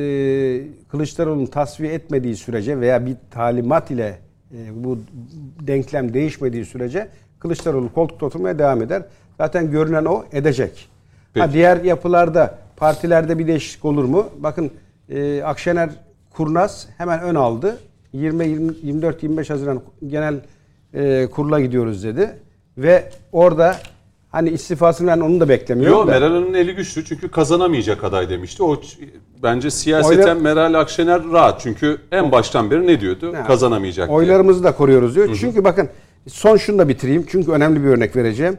Kılıçdaroğlu'nun 0.89 1.47
tasfiye 1.47 1.93
etmediği 1.93 2.37
sürece 2.37 2.81
veya 2.81 3.07
bir 3.07 3.17
talimat 3.31 3.91
ile 3.91 4.19
e, 4.53 4.85
bu 4.85 4.99
denklem 5.61 6.15
değişmediği 6.15 6.65
sürece 6.65 7.09
Kılıçdaroğlu 7.39 7.93
koltukta 7.93 8.27
oturmaya 8.27 8.59
devam 8.59 8.83
eder. 8.83 9.03
Zaten 9.39 9.71
görünen 9.71 10.05
o 10.05 10.25
edecek. 10.33 10.89
Ha, 11.35 11.41
Peki. 11.45 11.53
diğer 11.53 11.85
yapılarda 11.85 12.59
partilerde 12.77 13.39
bir 13.39 13.47
değişiklik 13.47 13.85
olur 13.85 14.05
mu? 14.05 14.27
Bakın 14.39 14.71
e, 15.09 15.43
Akşener 15.43 15.91
Kurnaz 16.31 16.89
hemen 16.99 17.21
ön 17.21 17.35
aldı. 17.35 17.79
20 18.13 18.47
24 18.83 19.23
25 19.23 19.51
Haziran 19.51 19.83
genel 20.07 20.41
e, 20.95 21.27
kurula 21.31 21.61
gidiyoruz 21.61 22.05
dedi 22.05 22.31
ve 22.79 23.11
orada 23.33 23.77
hani 24.31 24.51
istifasını 24.51 25.09
ben 25.09 25.21
onu 25.21 25.41
da 25.41 25.49
beklemiyorum. 25.49 25.99
Yok. 25.99 26.09
Meral 26.09 26.29
Hanım'ın 26.29 26.55
eli 26.55 26.75
güçlü 26.75 27.05
çünkü 27.05 27.31
kazanamayacak 27.31 28.05
aday 28.05 28.31
demişti. 28.31 28.63
O 28.63 28.81
bence 29.43 29.71
siyaseten 29.71 30.23
Oyla- 30.23 30.35
Meral 30.35 30.75
Akşener 30.75 31.23
rahat. 31.33 31.61
Çünkü 31.61 31.99
en 32.13 32.33
baştan 32.33 32.71
beri 32.71 32.87
ne 32.87 33.01
diyordu? 33.01 33.35
Ha, 33.37 33.47
Kazanamayacak 33.47 34.09
diye. 34.09 34.17
Oylarımızı 34.17 34.65
da 34.65 34.73
koruyoruz 34.73 35.15
diyor. 35.15 35.37
Çünkü 35.41 35.65
bakın 35.65 35.89
son 36.29 36.57
şunu 36.57 36.79
da 36.79 36.89
bitireyim. 36.89 37.27
Çünkü 37.29 37.51
önemli 37.51 37.85
bir 37.85 37.89
örnek 37.89 38.17
vereceğim. 38.17 38.59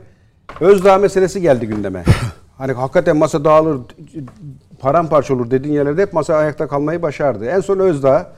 Özdağ 0.62 0.98
meselesi 0.98 1.42
geldi 1.42 1.68
gündeme. 1.68 2.04
hani 2.58 2.72
hakikaten 2.72 3.18
masa 3.18 3.46
dağılır, 3.46 3.82
paramparça 4.80 5.34
olur 5.34 5.52
dediğin 5.52 5.74
yerlerde 5.76 6.02
hep 6.02 6.14
masa 6.14 6.36
ayakta 6.36 6.68
kalmayı 6.68 7.02
başardı. 7.02 7.46
En 7.46 7.60
son 7.60 7.80
Özdağ 7.80 8.34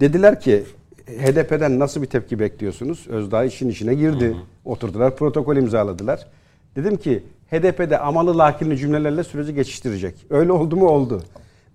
dediler 0.00 0.40
ki 0.40 0.64
HDP'den 1.06 1.78
nasıl 1.78 2.02
bir 2.02 2.06
tepki 2.06 2.38
bekliyorsunuz? 2.38 3.06
Özdağ 3.08 3.44
işin 3.44 3.68
içine 3.68 3.94
girdi. 3.94 4.36
Oturdular, 4.64 5.16
protokol 5.16 5.56
imzaladılar. 5.56 6.26
Dedim 6.76 6.96
ki 6.96 7.22
HDP'de 7.50 7.98
amalı 7.98 8.38
lakinli 8.38 8.78
cümlelerle 8.78 9.24
süreci 9.24 9.54
geçiştirecek. 9.54 10.14
Öyle 10.30 10.52
oldu 10.52 10.76
mu? 10.76 10.88
Oldu. 10.88 11.22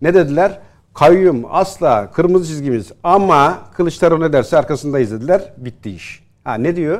Ne 0.01 0.13
dediler? 0.13 0.59
Kayyum 0.93 1.45
asla 1.49 2.11
kırmızı 2.11 2.47
çizgimiz 2.47 2.91
ama 3.03 3.59
Kılıçdaroğlu 3.73 4.23
ne 4.23 4.33
derse 4.33 4.57
arkasındayız 4.57 5.11
dediler. 5.11 5.53
Bitti 5.57 5.91
iş. 5.91 6.23
Ha 6.43 6.53
ne 6.53 6.75
diyor? 6.75 6.99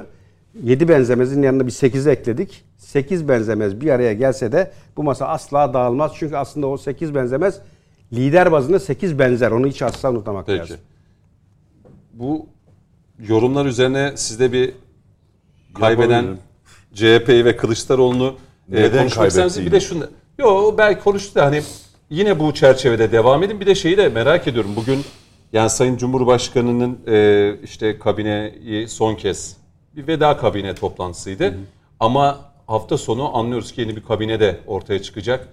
7 0.63 0.87
benzemezin 0.87 1.43
yanına 1.43 1.67
bir 1.67 1.71
8'i 1.71 2.11
ekledik. 2.11 2.63
8 2.77 3.27
benzemez 3.27 3.81
bir 3.81 3.89
araya 3.89 4.13
gelse 4.13 4.51
de 4.51 4.71
bu 4.97 5.03
masa 5.03 5.27
asla 5.27 5.73
dağılmaz. 5.73 6.11
Çünkü 6.15 6.35
aslında 6.35 6.67
o 6.67 6.77
8 6.77 7.15
benzemez 7.15 7.59
lider 8.13 8.51
bazında 8.51 8.79
8 8.79 9.19
benzer. 9.19 9.51
Onu 9.51 9.67
hiç 9.67 9.81
asla 9.81 10.11
unutmamak 10.11 10.47
Peki. 10.47 10.59
lazım. 10.59 10.77
Bu 12.13 12.45
yorumlar 13.27 13.65
üzerine 13.65 14.13
sizde 14.15 14.51
bir 14.51 14.73
kaybeden. 15.73 16.37
CHP'yi 16.93 17.45
ve 17.45 17.55
Kılıçdaroğlu'nu 17.57 18.35
e, 18.71 18.81
Neden 18.81 19.09
konuşmak? 19.09 19.57
Bir 19.57 19.71
de 19.71 19.79
şunu. 19.79 20.07
Yo 20.39 20.75
belki 20.77 21.03
konuştu 21.03 21.35
da 21.35 21.45
hani 21.45 21.61
yine 22.09 22.39
bu 22.39 22.53
çerçevede 22.53 23.11
devam 23.11 23.43
edin. 23.43 23.59
Bir 23.59 23.65
de 23.65 23.75
şeyi 23.75 23.97
de 23.97 24.09
merak 24.09 24.47
ediyorum. 24.47 24.71
Bugün 24.75 25.01
yani 25.53 25.69
Sayın 25.69 25.97
Cumhurbaşkanı'nın 25.97 26.99
e, 27.07 27.55
işte 27.63 27.99
kabineyi 27.99 28.87
son 28.87 29.15
kez 29.15 29.58
bir 29.95 30.07
veda 30.07 30.37
kabine 30.37 30.75
toplantısıydı. 30.75 31.57
Ama 31.99 32.39
hafta 32.67 32.97
sonu 32.97 33.37
anlıyoruz 33.37 33.71
ki 33.71 33.81
yeni 33.81 33.95
bir 33.95 34.03
kabine 34.03 34.39
de 34.39 34.59
ortaya 34.67 35.01
çıkacak. 35.01 35.47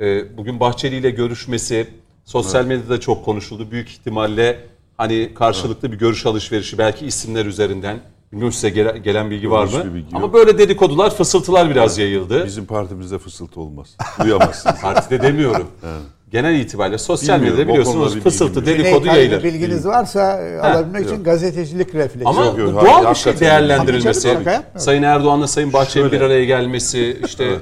E, 0.00 0.36
bugün 0.36 0.60
Bahçeli 0.60 0.96
ile 0.96 1.10
görüşmesi 1.10 1.88
sosyal 2.24 2.64
medyada 2.64 3.00
çok 3.00 3.24
konuşuldu. 3.24 3.70
Büyük 3.70 3.88
ihtimalle 3.90 4.60
hani 4.96 5.34
karşılıklı 5.34 5.92
bir 5.92 5.98
görüş 5.98 6.26
alışverişi 6.26 6.78
belki 6.78 7.06
isimler 7.06 7.46
üzerinden. 7.46 8.00
Bilmiyorum 8.32 8.52
size 8.52 8.70
gele- 8.70 8.98
gelen 8.98 9.30
bilgi 9.30 9.50
var 9.50 9.68
Hiçbir 9.68 9.84
mı? 9.84 9.94
bilgi 9.94 10.06
Ama 10.16 10.20
yok. 10.26 10.34
böyle 10.34 10.58
dedikodular, 10.58 11.14
fısıltılar 11.14 11.70
biraz 11.70 11.98
yayıldı. 11.98 12.44
Bizim 12.46 12.66
partimizde 12.66 13.18
fısıltı 13.18 13.60
olmaz. 13.60 13.96
Duyamazsınız. 14.24 14.80
Partide 14.80 15.22
demiyorum. 15.22 15.66
Genel 16.32 16.60
itibariyle 16.60 16.98
sosyal 16.98 17.36
Bilmiyorum, 17.36 17.58
medyada 17.60 17.80
o 17.80 17.84
konuda 17.84 17.96
biliyorsunuz 17.96 18.16
bir 18.16 18.30
fısıltı, 18.30 18.60
bilgim 18.60 18.76
yok. 18.76 18.84
dedikodu 18.84 19.04
Bey'de 19.06 19.18
yayılır. 19.18 19.42
bilginiz 19.44 19.86
varsa 19.86 20.40
e, 20.42 20.58
alabilmek 20.60 21.06
için 21.06 21.24
gazetecilik 21.24 21.94
refleksi. 21.94 22.28
Ama 22.28 22.44
Yok, 22.44 22.58
yok, 22.58 22.72
doğal 22.72 22.84
hayır, 23.04 23.08
bir 23.10 23.14
şey 23.14 23.40
değerlendirilmesi. 23.40 24.22
Tabii 24.22 24.32
canım, 24.32 24.38
şaka 24.44 24.50
yapmıyorum. 24.52 24.80
Sayın 24.80 25.02
Erdoğan'la 25.02 25.46
Sayın 25.46 25.72
Bahçeli'nin 25.72 26.12
bir 26.12 26.18
Şöyle. 26.18 26.32
araya 26.32 26.44
gelmesi 26.44 27.20
işte 27.26 27.58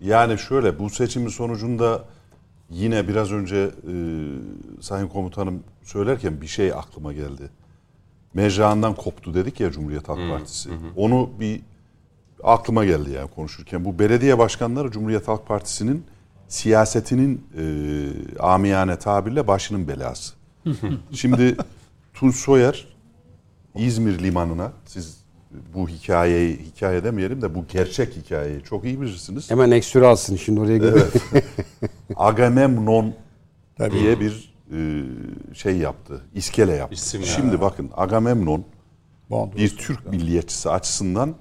Yani 0.00 0.38
şöyle 0.38 0.78
bu 0.78 0.90
seçimin 0.90 1.28
sonucunda 1.28 2.04
yine 2.70 3.08
biraz 3.08 3.32
önce 3.32 3.56
e, 3.56 3.92
Sayın 4.80 5.08
Komutanım 5.08 5.62
söylerken 5.84 6.40
bir 6.40 6.46
şey 6.46 6.72
aklıma 6.72 7.12
geldi. 7.12 7.50
Mecrağından 8.38 8.94
koptu 8.94 9.34
dedik 9.34 9.60
ya 9.60 9.70
Cumhuriyet 9.70 10.08
Halk 10.08 10.30
Partisi. 10.30 10.68
Onu 10.96 11.30
bir 11.40 11.60
aklıma 12.44 12.84
geldi 12.84 13.10
yani 13.10 13.30
konuşurken. 13.30 13.84
Bu 13.84 13.98
belediye 13.98 14.38
başkanları 14.38 14.90
Cumhuriyet 14.90 15.28
Halk 15.28 15.46
Partisi'nin 15.46 16.04
siyasetinin 16.48 17.44
e, 17.58 17.64
amiyane 18.40 18.98
tabirle 18.98 19.46
başının 19.46 19.88
belası. 19.88 20.34
Şimdi 21.12 21.56
Tunç 22.14 22.36
Soyer 22.36 22.86
İzmir 23.74 24.18
limanına 24.18 24.72
siz 24.86 25.18
bu 25.74 25.88
hikayeyi 25.88 26.58
hikaye 26.58 27.04
demeyelim 27.04 27.42
de 27.42 27.54
bu 27.54 27.64
gerçek 27.72 28.16
hikayeyi 28.16 28.62
çok 28.62 28.84
iyi 28.84 29.00
bilirsiniz. 29.00 29.50
Hemen 29.50 29.70
ekstra 29.70 30.08
alsın 30.08 30.36
şimdi 30.36 30.60
oraya 30.60 30.76
gidiyor. 30.76 31.12
Agamemnon 32.16 33.14
diye 33.90 34.20
bir 34.20 34.57
şey 35.54 35.76
yaptı. 35.76 36.22
iskele 36.34 36.72
yaptı. 36.72 36.94
İsim 36.94 37.22
Şimdi 37.22 37.60
bakın 37.60 37.90
Agamemnon 37.96 38.64
Mondros. 39.28 39.56
bir 39.56 39.76
Türk 39.76 40.06
milliyetçisi 40.10 40.70
açısından 40.70 41.34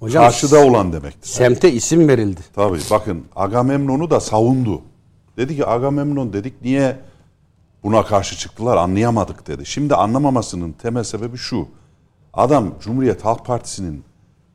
Hocam 0.00 0.24
karşıda 0.24 0.66
olan 0.66 0.92
demektir. 0.92 1.28
semte 1.28 1.72
isim 1.72 2.08
verildi. 2.08 2.40
Tabii 2.54 2.78
bakın 2.90 3.24
Agamemnon'u 3.36 4.10
da 4.10 4.20
savundu. 4.20 4.82
Dedi 5.36 5.56
ki 5.56 5.66
Agamemnon 5.66 6.32
dedik 6.32 6.62
niye 6.62 6.96
buna 7.82 8.04
karşı 8.04 8.36
çıktılar 8.36 8.76
anlayamadık 8.76 9.46
dedi. 9.46 9.66
Şimdi 9.66 9.94
anlamamasının 9.94 10.72
temel 10.72 11.04
sebebi 11.04 11.36
şu. 11.36 11.68
Adam 12.34 12.74
Cumhuriyet 12.80 13.24
Halk 13.24 13.46
Partisi'nin 13.46 14.04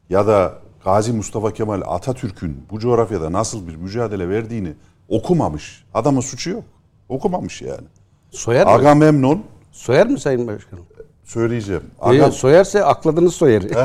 ya 0.09 0.27
da 0.27 0.53
Gazi 0.83 1.13
Mustafa 1.13 1.53
Kemal 1.53 1.81
Atatürk'ün 1.85 2.65
bu 2.71 2.79
coğrafyada 2.79 3.31
nasıl 3.31 3.67
bir 3.67 3.75
mücadele 3.75 4.29
verdiğini 4.29 4.73
okumamış. 5.09 5.83
Adamın 5.93 6.21
suçu 6.21 6.49
yok. 6.49 6.63
Okumamış 7.09 7.61
yani. 7.61 7.87
Soyar 8.31 8.65
mı? 8.65 8.71
Agamemnon 8.71 9.43
Soyar 9.71 10.07
mı 10.07 10.19
Sayın 10.19 10.47
Başkanım? 10.47 10.85
söyleyeceğim. 11.23 11.81
Agam... 12.01 12.15
Agam, 12.15 12.31
soyarsa 12.31 12.79
akladınız 12.79 13.35
soyarı. 13.35 13.67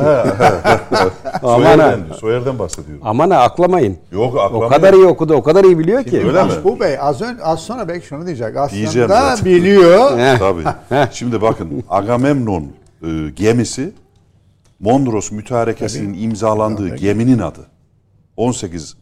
Aman 1.42 1.62
ha. 1.64 1.76
Soyer'den, 1.76 2.04
diyor, 2.06 2.16
Soyer'den 2.16 2.58
bahsediyorum. 2.58 3.02
Aman 3.06 3.30
ha 3.30 3.40
aklamayın. 3.40 3.98
Yok 4.12 4.34
O 4.34 4.40
aklamayın. 4.40 4.72
kadar 4.72 4.94
iyi 4.94 5.04
okudu, 5.06 5.34
o 5.34 5.42
kadar 5.42 5.64
iyi 5.64 5.78
biliyor 5.78 6.04
ki. 6.04 6.18
Öyle 6.26 6.44
mi? 6.44 6.50
Bu 6.64 6.80
Bey 6.80 6.98
az, 7.00 7.22
ön, 7.22 7.38
az 7.42 7.60
sonra 7.60 7.88
belki 7.88 8.06
şunu 8.06 8.26
diyecek. 8.26 8.56
Aslında 8.56 8.80
Diyeceğim 8.80 9.08
zaten. 9.08 9.44
biliyor. 9.44 10.10
Tabii. 10.38 10.64
Şimdi 11.12 11.42
bakın 11.42 11.84
Agamemnon 11.88 12.62
e, 13.02 13.30
gemisi 13.36 13.92
Mondros 14.80 15.30
mütarekesinin 15.30 16.22
imzalandığı 16.22 16.96
geminin 16.96 17.38
adı. 17.38 17.60
18 18.36 18.96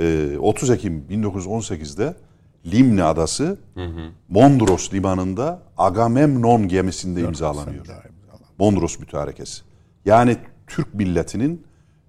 e, 0.00 0.36
30 0.40 0.70
Ekim 0.70 1.04
1918'de 1.10 2.14
Limni 2.66 3.02
adası 3.02 3.58
Mondros 4.28 4.92
limanında 4.92 5.62
Agamemnon 5.78 6.68
gemisinde 6.68 7.20
imzalanıyor. 7.20 7.86
Mondros 8.58 8.98
mütarekesi. 8.98 9.62
Yani 10.04 10.36
Türk 10.66 10.94
milletinin, 10.94 11.66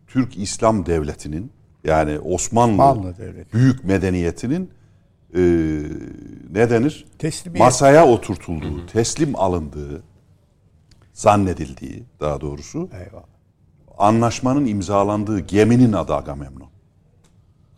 Türk 0.07 0.37
İslam 0.37 0.85
devletinin 0.85 1.51
yani 1.83 2.19
Osmanlı, 2.19 2.83
Osmanlı 2.83 3.17
devleti. 3.17 3.53
büyük 3.53 3.83
medeniyetinin 3.83 4.71
e, 5.35 5.41
ne 6.51 6.69
denir? 6.69 7.05
Teslimiyet. 7.19 7.59
Masaya 7.59 8.07
oturtulduğu, 8.07 8.85
teslim 8.85 9.35
alındığı, 9.35 10.03
zannedildiği 11.13 12.03
daha 12.19 12.41
doğrusu 12.41 12.89
Eyvallah. 12.93 13.25
anlaşmanın 13.97 14.65
imzalandığı 14.65 15.39
geminin 15.39 15.93
adı 15.93 16.15
Agamemnon. 16.15 16.69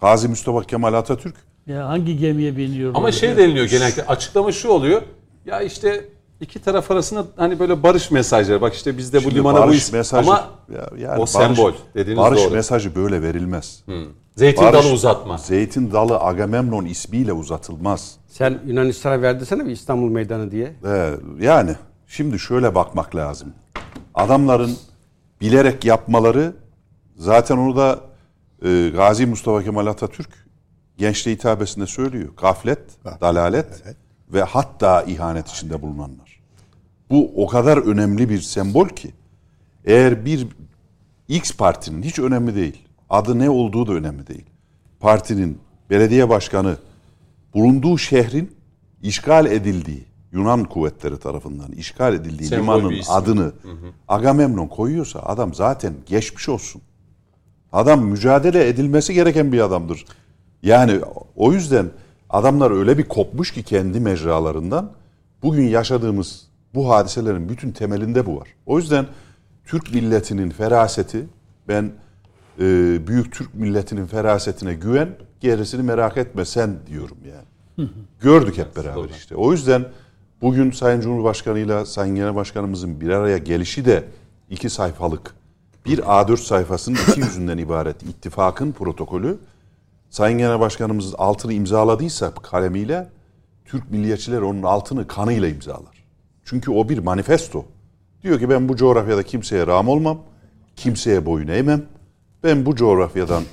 Gazi 0.01 0.27
Mustafa 0.27 0.61
Kemal 0.61 0.93
Atatürk 0.93 1.35
Ya 1.67 1.87
hangi 1.89 2.17
gemiye 2.17 2.57
biniyor? 2.57 2.91
ama 2.95 3.11
şey 3.11 3.37
deniliyor 3.37 3.65
genellikle 3.65 4.05
açıklama 4.05 4.51
şu 4.51 4.69
oluyor. 4.69 5.01
Ya 5.45 5.61
işte 5.61 6.05
iki 6.41 6.59
taraf 6.61 6.91
arasında 6.91 7.25
hani 7.35 7.59
böyle 7.59 7.83
barış 7.83 8.11
mesajları. 8.11 8.61
Bak 8.61 8.73
işte 8.73 8.97
biz 8.97 9.13
de 9.13 9.23
bu 9.25 9.31
limana 9.31 9.57
bu 9.57 9.61
barış 9.61 9.77
isim. 9.77 9.95
mesajı 9.97 10.29
Ama 10.29 10.49
ya- 10.73 10.89
yani 10.97 11.15
o 11.15 11.19
barış- 11.19 11.29
sembol 11.29 11.73
dediğiniz 11.95 12.23
barış 12.23 12.43
doğru. 12.43 12.53
mesajı 12.53 12.95
böyle 12.95 13.21
verilmez. 13.21 13.83
zeytin 14.35 14.63
Barış- 14.65 14.83
dalı 14.85 14.93
uzatma. 14.93 15.37
Zeytin 15.37 15.91
dalı 15.91 16.19
Agamemnon 16.19 16.85
ismiyle 16.85 17.33
uzatılmaz. 17.33 18.15
Sen 18.27 18.59
Yunanistan'a 18.67 19.21
verdisene 19.21 19.65
bir 19.65 19.71
İstanbul 19.71 20.09
Meydanı 20.09 20.51
diye. 20.51 20.73
Ee, 20.85 21.13
yani 21.39 21.75
şimdi 22.07 22.39
şöyle 22.39 22.75
bakmak 22.75 23.15
lazım. 23.15 23.53
Adamların 24.15 24.71
bilerek 25.41 25.85
yapmaları 25.85 26.53
zaten 27.17 27.57
onu 27.57 27.75
da 27.75 27.99
e, 28.65 28.89
Gazi 28.95 29.25
Mustafa 29.25 29.63
Kemal 29.63 29.87
Atatürk 29.87 30.46
gençliğe 30.97 31.35
hitabesinde 31.35 31.87
söylüyor. 31.87 32.29
Gaflet, 32.37 32.79
dalalet 33.21 33.83
ve 34.33 34.43
hatta 34.43 35.03
ihanet 35.03 35.47
içinde 35.47 35.81
bulunanlar. 35.81 36.39
Bu 37.09 37.31
o 37.43 37.47
kadar 37.47 37.77
önemli 37.77 38.29
bir 38.29 38.41
sembol 38.41 38.89
ki 38.89 39.11
eğer 39.85 40.25
bir 40.25 40.47
X 41.27 41.51
partinin 41.51 42.03
hiç 42.03 42.19
önemli 42.19 42.55
değil. 42.55 42.87
Adı 43.09 43.39
ne 43.39 43.49
olduğu 43.49 43.87
da 43.87 43.93
önemli 43.93 44.27
değil. 44.27 44.45
Partinin 44.99 45.59
belediye 45.89 46.29
başkanı 46.29 46.77
bulunduğu 47.53 47.97
şehrin 47.97 48.55
işgal 49.01 49.45
edildiği 49.45 50.05
Yunan 50.31 50.63
kuvvetleri 50.63 51.19
tarafından 51.19 51.71
işgal 51.71 52.13
edildiği 52.13 52.49
Sembol 52.49 52.63
limanın 52.63 52.89
bir 52.89 52.97
isim. 52.97 53.13
adını 53.13 53.51
Agamemnon 54.07 54.67
koyuyorsa 54.67 55.19
adam 55.19 55.53
zaten 55.53 55.93
geçmiş 56.05 56.49
olsun. 56.49 56.81
Adam 57.71 58.05
mücadele 58.05 58.67
edilmesi 58.67 59.13
gereken 59.13 59.51
bir 59.51 59.59
adamdır. 59.59 60.05
Yani 60.63 60.99
o 61.35 61.53
yüzden 61.53 61.89
adamlar 62.29 62.71
öyle 62.71 62.97
bir 62.97 63.03
kopmuş 63.03 63.51
ki 63.51 63.63
kendi 63.63 63.99
mecralarından 63.99 64.91
bugün 65.43 65.63
yaşadığımız 65.63 66.47
bu 66.73 66.89
hadiselerin 66.89 67.49
bütün 67.49 67.71
temelinde 67.71 68.25
bu 68.25 68.39
var. 68.39 68.47
O 68.65 68.79
yüzden 68.79 69.05
Türk 69.65 69.93
milletinin 69.93 70.49
feraseti 70.49 71.27
ben 71.67 71.91
e, 72.59 72.63
büyük 73.07 73.33
Türk 73.33 73.55
milletinin 73.55 74.05
ferasetine 74.05 74.73
güven 74.73 75.09
gerisini 75.39 75.83
merak 75.83 76.17
etme 76.17 76.45
sen 76.45 76.75
diyorum 76.87 77.17
yani. 77.27 77.89
Gördük 78.21 78.57
hep 78.57 78.75
beraber 78.75 79.09
işte. 79.09 79.35
O 79.35 79.51
yüzden 79.51 79.85
bugün 80.41 80.71
Sayın 80.71 81.01
Cumhurbaşkanıyla 81.01 81.85
Sayın 81.85 82.15
Genel 82.15 82.35
Başkanımızın 82.35 83.01
bir 83.01 83.09
araya 83.09 83.37
gelişi 83.37 83.85
de 83.85 84.03
iki 84.49 84.69
sayfalık 84.69 85.35
bir 85.85 85.97
A4 85.97 86.37
sayfasının 86.37 86.97
iki 87.09 87.19
yüzünden 87.19 87.57
ibaret 87.67 88.03
ittifakın 88.03 88.71
protokolü 88.71 89.37
Sayın 90.17 90.37
Genel 90.37 90.59
Başkanımız 90.59 91.15
altını 91.17 91.53
imzaladıysa 91.53 92.33
kalemiyle 92.33 93.09
Türk 93.65 93.91
milliyetçiler 93.91 94.41
onun 94.41 94.63
altını 94.63 95.07
kanıyla 95.07 95.47
imzalar. 95.47 96.05
Çünkü 96.45 96.71
o 96.71 96.89
bir 96.89 96.97
manifesto. 96.97 97.65
Diyor 98.23 98.39
ki 98.39 98.49
ben 98.49 98.69
bu 98.69 98.75
coğrafyada 98.75 99.23
kimseye 99.23 99.67
ram 99.67 99.87
olmam, 99.87 100.19
kimseye 100.75 101.25
boyun 101.25 101.47
eğmem. 101.47 101.85
Ben 102.43 102.65
bu 102.65 102.75
coğrafyadan 102.75 103.43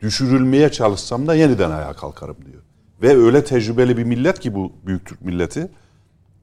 düşürülmeye 0.00 0.72
çalışsam 0.72 1.26
da 1.26 1.34
yeniden 1.34 1.70
ayağa 1.70 1.92
kalkarım 1.92 2.36
diyor. 2.46 2.62
Ve 3.02 3.24
öyle 3.24 3.44
tecrübeli 3.44 3.96
bir 3.96 4.04
millet 4.04 4.40
ki 4.40 4.54
bu 4.54 4.72
büyük 4.86 5.06
Türk 5.06 5.22
milleti. 5.22 5.70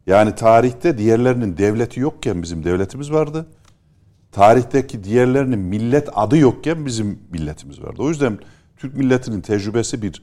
Yani 0.07 0.35
tarihte 0.35 0.97
diğerlerinin 0.97 1.57
devleti 1.57 1.99
yokken 1.99 2.43
bizim 2.43 2.63
devletimiz 2.63 3.11
vardı. 3.11 3.45
Tarihteki 4.31 5.03
diğerlerinin 5.03 5.59
millet 5.59 6.09
adı 6.13 6.37
yokken 6.37 6.85
bizim 6.85 7.19
milletimiz 7.31 7.83
vardı. 7.83 7.95
O 7.99 8.09
yüzden 8.09 8.39
Türk 8.81 8.95
milletinin 8.97 9.41
tecrübesi 9.41 10.01
bir 10.01 10.21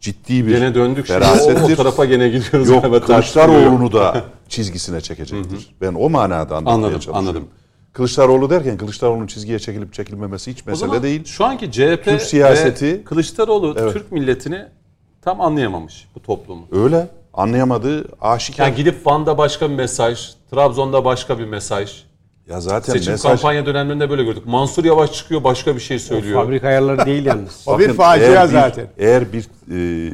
ciddi 0.00 0.46
bir 0.46 0.54
Gene 0.54 0.74
döndük 0.74 1.06
şimdi. 1.06 1.18
O, 1.18 1.22
o 1.22 1.24
ferasettir. 1.24 1.76
tarafa 1.76 2.04
gene 2.04 2.28
gidiyoruz. 2.28 2.68
Yok. 2.68 3.06
Kılıçdaroğlu'nu 3.06 3.92
da 3.92 4.24
çizgisine 4.48 5.00
çekecektir. 5.00 5.74
Ben 5.80 5.94
o 5.94 6.10
manada 6.10 6.56
anlatmaya 6.56 6.74
Anladım, 6.74 6.92
çalışıyorum. 6.92 7.18
anladım. 7.20 7.48
Kılıçdaroğlu 7.92 8.50
derken 8.50 8.76
Kılıçdaroğlu'nun 8.76 9.26
çizgiye 9.26 9.58
çekilip 9.58 9.92
çekilmemesi 9.94 10.50
hiç 10.52 10.66
mesele 10.66 11.02
değil. 11.02 11.24
Şu 11.24 11.44
anki 11.44 11.72
CHP 11.72 12.04
Türk 12.04 12.20
siyaseti- 12.22 12.92
ve 12.98 13.04
Kılıçdaroğlu 13.04 13.74
Evet. 13.78 13.92
Türk 13.92 14.12
milletini 14.12 14.64
tam 15.22 15.40
anlayamamış 15.40 16.08
bu 16.14 16.20
toplumu. 16.22 16.66
Öyle. 16.72 17.08
Anlayamadığı 17.34 18.04
aşikar. 18.20 18.66
Yani 18.66 18.76
gidip 18.76 19.06
Van'da 19.06 19.38
başka 19.38 19.70
bir 19.70 19.74
mesaj, 19.74 20.30
Trabzon'da 20.50 21.04
başka 21.04 21.38
bir 21.38 21.44
mesaj. 21.44 22.02
Ya 22.50 22.60
zaten 22.60 22.92
Seçim 22.92 23.12
mesaj 23.12 23.30
kampanya 23.32 23.66
dönemlerinde 23.66 24.10
böyle 24.10 24.24
gördük. 24.24 24.46
Mansur 24.46 24.84
Yavaş 24.84 25.12
çıkıyor 25.12 25.44
başka 25.44 25.74
bir 25.76 25.80
şey 25.80 25.98
söylüyor. 25.98 26.44
Fabrika 26.44 26.68
ayarları 26.68 27.06
değil 27.06 27.26
yalnız. 27.26 27.62
O 27.66 27.78
bir 27.78 27.92
facia 27.92 28.26
eğer 28.26 28.48
bir- 28.48 28.52
zaten. 28.52 28.86
Eğer 28.98 29.32
bir 29.32 29.44
e, 29.70 30.12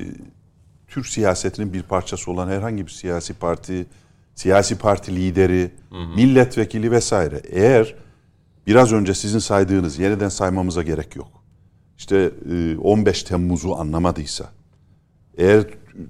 Türk 0.89 1.07
siyasetinin 1.07 1.73
bir 1.73 1.83
parçası 1.83 2.31
olan 2.31 2.49
herhangi 2.49 2.87
bir 2.87 2.91
siyasi 2.91 3.35
parti, 3.35 3.87
siyasi 4.35 4.79
parti 4.79 5.17
lideri, 5.17 5.71
milletvekili 6.17 6.91
vesaire 6.91 7.43
eğer 7.51 7.95
biraz 8.67 8.93
önce 8.93 9.15
sizin 9.15 9.39
saydığınız 9.39 9.99
yeniden 9.99 10.29
saymamıza 10.29 10.83
gerek 10.83 11.17
yok. 11.17 11.29
İşte 11.99 12.31
e, 12.53 12.77
15 12.77 13.23
Temmuz'u 13.23 13.75
anlamadıysa, 13.77 14.45
eğer 15.39 15.65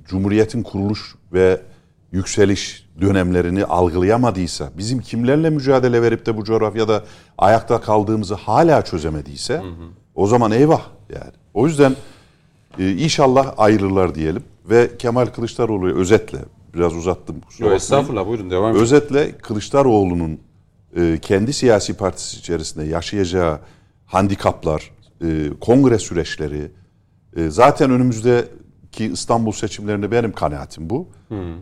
Cumhuriyet'in 0.08 0.62
kuruluş 0.62 1.14
ve 1.32 1.60
yükseliş 2.12 2.85
dönemlerini 3.00 3.64
algılayamadıysa, 3.64 4.70
bizim 4.78 5.00
kimlerle 5.00 5.50
mücadele 5.50 6.02
verip 6.02 6.26
de 6.26 6.36
bu 6.36 6.44
coğrafyada 6.44 7.04
ayakta 7.38 7.80
kaldığımızı 7.80 8.34
hala 8.34 8.82
çözemediyse, 8.82 9.62
o 10.14 10.26
zaman 10.26 10.50
eyvah 10.52 10.82
yani. 11.14 11.32
O 11.54 11.66
yüzden 11.66 11.96
e, 12.78 12.92
inşallah 12.92 13.54
ayrılırlar 13.56 14.14
diyelim 14.14 14.42
ve 14.70 14.90
Kemal 14.98 15.26
Kılıçdaroğlu'yu 15.26 15.94
özetle 15.94 16.38
biraz 16.74 16.96
uzattım. 16.96 17.36
bakmayın. 17.64 17.76
estağfurullah 17.76 18.26
buyurun 18.26 18.50
devam 18.50 18.72
edin. 18.72 18.80
Özetle 18.80 19.32
Kılıçdaroğlu'nun 19.38 20.40
e, 20.96 21.18
kendi 21.22 21.52
siyasi 21.52 21.94
partisi 21.94 22.38
içerisinde 22.38 22.84
yaşayacağı 22.84 23.58
handikaplar, 24.06 24.90
e, 25.24 25.50
kongre 25.60 25.98
süreçleri, 25.98 26.70
e, 27.36 27.50
zaten 27.50 27.90
önümüzdeki 29.00 29.12
İstanbul 29.12 29.52
seçimlerinde 29.52 30.10
benim 30.10 30.32
kanaatim 30.32 30.90
bu. 30.90 31.06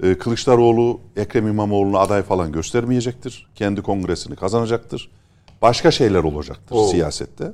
E, 0.03 0.19
Kılıçdaroğlu 0.19 1.01
Ekrem 1.17 1.49
İmamoğlu'na 1.49 1.99
aday 1.99 2.23
falan 2.23 2.53
göstermeyecektir. 2.53 3.47
Kendi 3.55 3.83
kongresini 3.83 4.37
kazanacaktır. 4.37 5.09
Başka 5.63 5.91
şeyler 5.91 6.23
olacaktır 6.25 6.77
Oo. 6.77 6.89
siyasette. 6.89 7.53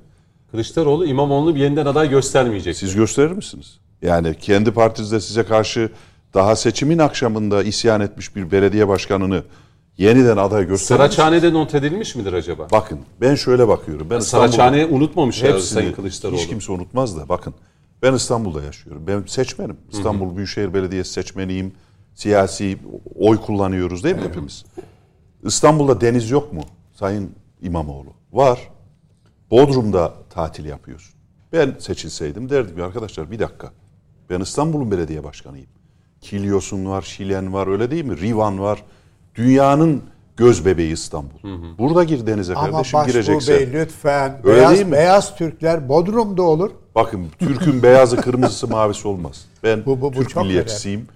Kılıçdaroğlu 0.50 1.06
İmamoğlu'nu 1.06 1.54
bir 1.54 1.60
yeniden 1.60 1.86
aday 1.86 2.08
göstermeyecek. 2.10 2.76
Siz 2.76 2.94
gösterir 2.94 3.32
misiniz? 3.32 3.78
Yani 4.02 4.34
kendi 4.34 4.70
partinizde 4.70 5.20
size 5.20 5.42
karşı 5.44 5.90
daha 6.34 6.56
seçimin 6.56 6.98
akşamında 6.98 7.62
isyan 7.62 8.00
etmiş 8.00 8.36
bir 8.36 8.50
belediye 8.50 8.88
başkanını 8.88 9.42
yeniden 9.98 10.36
aday 10.36 10.66
gösterir? 10.66 10.98
Saraçhane'de 10.98 11.52
not 11.52 11.74
edilmiş 11.74 12.14
midir 12.16 12.32
acaba? 12.32 12.66
Bakın 12.72 12.98
ben 13.20 13.34
şöyle 13.34 13.68
bakıyorum. 13.68 14.06
Ben 14.10 14.20
Saraçhane'yi 14.20 14.86
unutmamış 14.86 15.42
hepsini 15.42 15.62
Sayın 15.62 15.92
Kılıçdaroğlu. 15.92 16.36
hiç 16.36 16.48
kimse 16.48 16.72
unutmaz 16.72 17.16
da 17.16 17.28
bakın 17.28 17.54
ben 18.02 18.14
İstanbul'da 18.14 18.62
yaşıyorum. 18.62 19.06
Ben 19.06 19.22
seçmenim. 19.26 19.76
İstanbul 19.92 20.36
Büyükşehir 20.36 20.74
Belediyesi 20.74 21.12
seçmeniyim. 21.12 21.72
Siyasi 22.14 22.78
oy 23.14 23.36
kullanıyoruz 23.36 24.04
değil 24.04 24.16
mi 24.16 24.22
hepimiz? 24.22 24.64
İstanbul'da 25.42 26.00
deniz 26.00 26.30
yok 26.30 26.52
mu 26.52 26.60
Sayın 26.92 27.30
İmamoğlu? 27.62 28.12
Var. 28.32 28.70
Bodrum'da 29.50 30.14
tatil 30.30 30.64
yapıyorsun. 30.64 31.14
Ben 31.52 31.74
seçilseydim 31.78 32.50
derdim 32.50 32.76
ki 32.76 32.82
arkadaşlar 32.82 33.30
bir 33.30 33.38
dakika. 33.38 33.72
Ben 34.30 34.40
İstanbul'un 34.40 34.90
belediye 34.90 35.24
başkanıyım. 35.24 35.66
Kilyos'un 36.20 36.86
var, 36.86 37.02
Şilen 37.02 37.52
var 37.52 37.66
öyle 37.66 37.90
değil 37.90 38.04
mi? 38.04 38.20
Rivan 38.20 38.60
var. 38.60 38.84
Dünyanın 39.34 40.02
göz 40.36 40.66
bebeği 40.66 40.92
İstanbul. 40.92 41.38
Burada 41.78 42.04
gir 42.04 42.26
denize 42.26 42.54
Ama 42.54 42.70
kardeşim 42.70 42.98
Başbuğ 42.98 43.12
gireceksen. 43.12 43.56
Bey 43.56 43.72
lütfen. 43.72 44.40
Öyle 44.44 44.56
beyaz, 44.56 44.74
değil 44.74 44.86
mi? 44.86 44.92
beyaz 44.92 45.36
Türkler 45.36 45.88
Bodrum'da 45.88 46.42
olur. 46.42 46.70
Bakın 46.94 47.26
Türk'ün 47.38 47.82
beyazı 47.82 48.16
kırmızısı 48.16 48.68
mavisi 48.68 49.08
olmaz. 49.08 49.44
Ben 49.62 49.86
Bu- 49.86 50.00
bu- 50.00 50.12
bu 50.12 50.12
Türk 50.12 50.30
çok 50.30 50.42
milliyetçisiyim. 50.42 51.08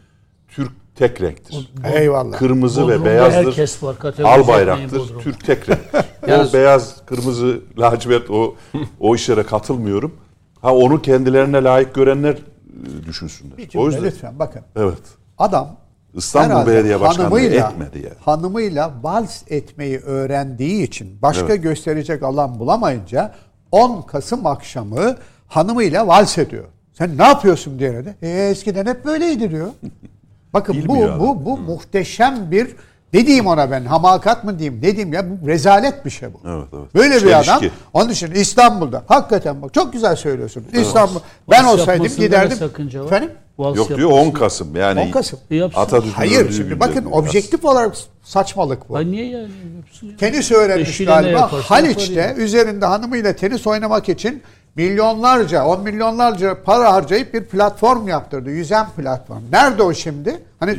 Türk 0.49 0.73
tek 0.97 1.21
renktir. 1.21 1.73
Eyvallah. 1.95 2.39
Kırmızı 2.39 2.83
Bodrum'da 2.83 3.01
ve 3.01 3.05
beyazdır. 3.05 3.47
herkes 3.47 3.83
var, 3.83 3.97
Al 4.25 4.47
bayraktır. 4.49 5.03
Türk 5.23 5.45
tek 5.47 5.69
renktir. 5.69 6.01
o 6.51 6.53
beyaz, 6.53 6.97
kırmızı, 7.07 7.61
lacivert 7.79 8.31
o 8.31 8.55
o 9.01 9.15
işlere 9.15 9.43
katılmıyorum. 9.43 10.15
Ha 10.63 10.75
onu 10.75 11.03
kendilerine 11.03 11.65
layık 11.65 11.95
görenler 11.95 12.35
e, 12.35 13.07
düşünsünler. 13.07 13.57
Bir 13.59 13.71
o 13.79 13.87
yüzden 13.87 14.05
lütfen 14.05 14.39
bakın. 14.39 14.63
evet. 14.77 14.99
Adam 15.39 15.77
İstanbul 16.15 16.71
Belediye 16.71 17.01
Başkanlığı 17.01 17.29
hanımıyla- 17.29 17.71
etmedi 17.71 17.99
yani. 17.99 18.17
Hanımıyla 18.25 18.93
vals 19.03 19.43
etmeyi 19.49 19.99
öğrendiği 19.99 20.83
için 20.83 21.23
başka 21.23 21.47
Evet. 21.53 21.63
gösterecek 21.63 22.23
alan 22.23 22.59
bulamayınca 22.59 23.35
10 23.73 24.03
Kasım 24.03 24.47
akşamı 24.47 25.17
hanımıyla 25.49 26.07
vals 26.07 26.39
ediyor. 26.39 26.65
Sen 26.93 27.19
ne 27.19 27.25
yapıyorsun 27.25 27.79
diye 27.79 27.93
de. 28.05 28.15
E, 28.23 28.29
eskiden 28.49 28.87
hep 28.87 29.05
böyleydi 29.05 29.51
diyor. 29.51 29.69
Bakın 30.53 30.75
bu 30.75 30.95
Bilmiyor 30.95 31.21
bu 31.21 31.45
bu 31.45 31.59
muhteşem 31.59 32.51
bir 32.51 32.77
ne 33.13 33.27
diyeyim 33.27 33.47
ona 33.47 33.71
ben 33.71 33.85
hamakat 33.85 34.45
mı 34.45 34.59
diyeyim 34.59 34.79
ne 34.83 34.93
diyeyim 34.97 35.13
ya 35.13 35.25
bu 35.43 35.49
rezalet 35.49 36.05
bir 36.05 36.11
şey 36.11 36.29
bu. 36.33 36.41
Evet, 36.49 36.67
evet. 36.73 36.95
Böyle 36.95 37.15
bir 37.15 37.21
Çelişki. 37.21 37.53
adam. 37.53 37.63
Onun 37.93 38.11
için 38.11 38.31
İstanbul'da 38.31 39.03
hakikaten 39.09 39.63
bak 39.63 39.75
çok 39.75 39.93
güzel 39.93 40.17
söylüyorsun. 40.17 40.65
İstanbul 40.73 41.21
ben 41.51 41.65
Vals 41.67 41.81
olsaydım 41.81 42.07
giderdim. 42.07 42.59
Efendim? 43.07 43.31
Vals 43.59 43.77
Yok 43.77 43.89
diyor 43.89 43.99
yapmasında. 44.01 44.29
10 44.29 44.31
Kasım 44.31 44.77
yani 44.77 45.01
10 45.01 45.11
Kasım. 45.11 45.39
E, 45.51 45.57
yapsın. 45.57 45.81
Atatürk'ün 45.81 46.11
Hayır 46.13 46.53
şimdi 46.53 46.81
bakın 46.81 47.01
diyor. 47.01 47.13
objektif 47.13 47.65
olarak 47.65 47.97
saçmalık 48.23 48.89
bu. 48.89 48.97
Ay 48.97 49.11
niye 49.11 49.27
yani? 49.27 49.49
Yapsın 49.77 50.07
ya. 50.07 50.17
Tenis 50.17 50.53
öğrenmiş 50.53 50.89
Eşiyle 50.89 51.11
ne 51.11 51.15
galiba. 51.15 51.39
yaparsa 51.39 51.71
Haliç'te 51.71 52.35
üzerinde 52.39 52.87
hanımıyla 52.87 53.37
tenis 53.37 53.67
oynamak 53.67 54.09
için 54.09 54.43
milyonlarca, 54.77 55.65
on 55.65 55.83
milyonlarca 55.83 56.63
para 56.63 56.93
harcayıp 56.93 57.35
bir 57.35 57.45
platform 57.45 58.09
yaptırdı. 58.09 58.51
Yüzen 58.51 58.91
platform. 58.91 59.43
Nerede 59.53 59.83
o 59.83 59.95
şimdi? 59.95 60.43
Hani 60.61 60.77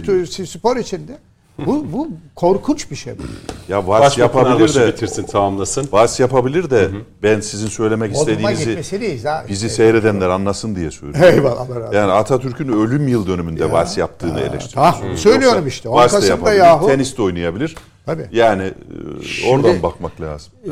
spor 0.47 0.77
içinde. 0.77 1.17
Bu, 1.65 1.85
bu 1.93 2.07
korkunç 2.35 2.91
bir 2.91 2.95
şey 2.95 3.13
bu. 3.17 3.21
Ya 3.71 3.87
vals 3.87 4.01
Başbakan 4.01 4.23
yapabilir 4.23 4.75
de 4.75 4.87
bitirsin 4.87 5.23
tamamlasın. 5.23 5.89
vals 5.91 6.19
yapabilir 6.19 6.69
de 6.69 6.89
ben 7.23 7.39
sizin 7.39 7.67
söylemek 7.67 8.15
Bodrum'a 8.15 8.51
istediğinizi 8.51 9.27
ha. 9.27 9.45
bizi 9.49 9.69
seyredenler 9.69 10.29
anlasın 10.29 10.75
diye 10.75 10.91
söylüyorum. 10.91 11.33
Eyvallah 11.37 11.59
Allah 11.61 11.75
razı 11.75 11.87
olsun. 11.87 11.97
Yani 11.97 12.11
Atatürk'ün 12.11 12.67
ölüm 12.67 13.07
yıl 13.07 13.27
dönümünde 13.27 13.71
vals 13.71 13.97
yaptığını 13.97 14.39
eleştiriyoruz. 14.39 14.99
tamam, 14.99 15.17
söylüyorum 15.17 15.57
Yoksa 15.57 15.67
işte, 15.69 15.89
on 15.89 15.95
Vals 15.95 16.13
da 16.13 16.15
Kasım'da 16.15 16.33
yapabilir, 16.33 16.57
yahu. 16.57 16.87
tenis 16.87 17.17
de 17.17 17.21
oynayabilir. 17.21 17.75
Tabii. 18.05 18.27
Yani 18.31 18.63
e, 18.63 19.49
oradan 19.49 19.83
bakmak 19.83 20.21
lazım. 20.21 20.53
Ee, 20.65 20.69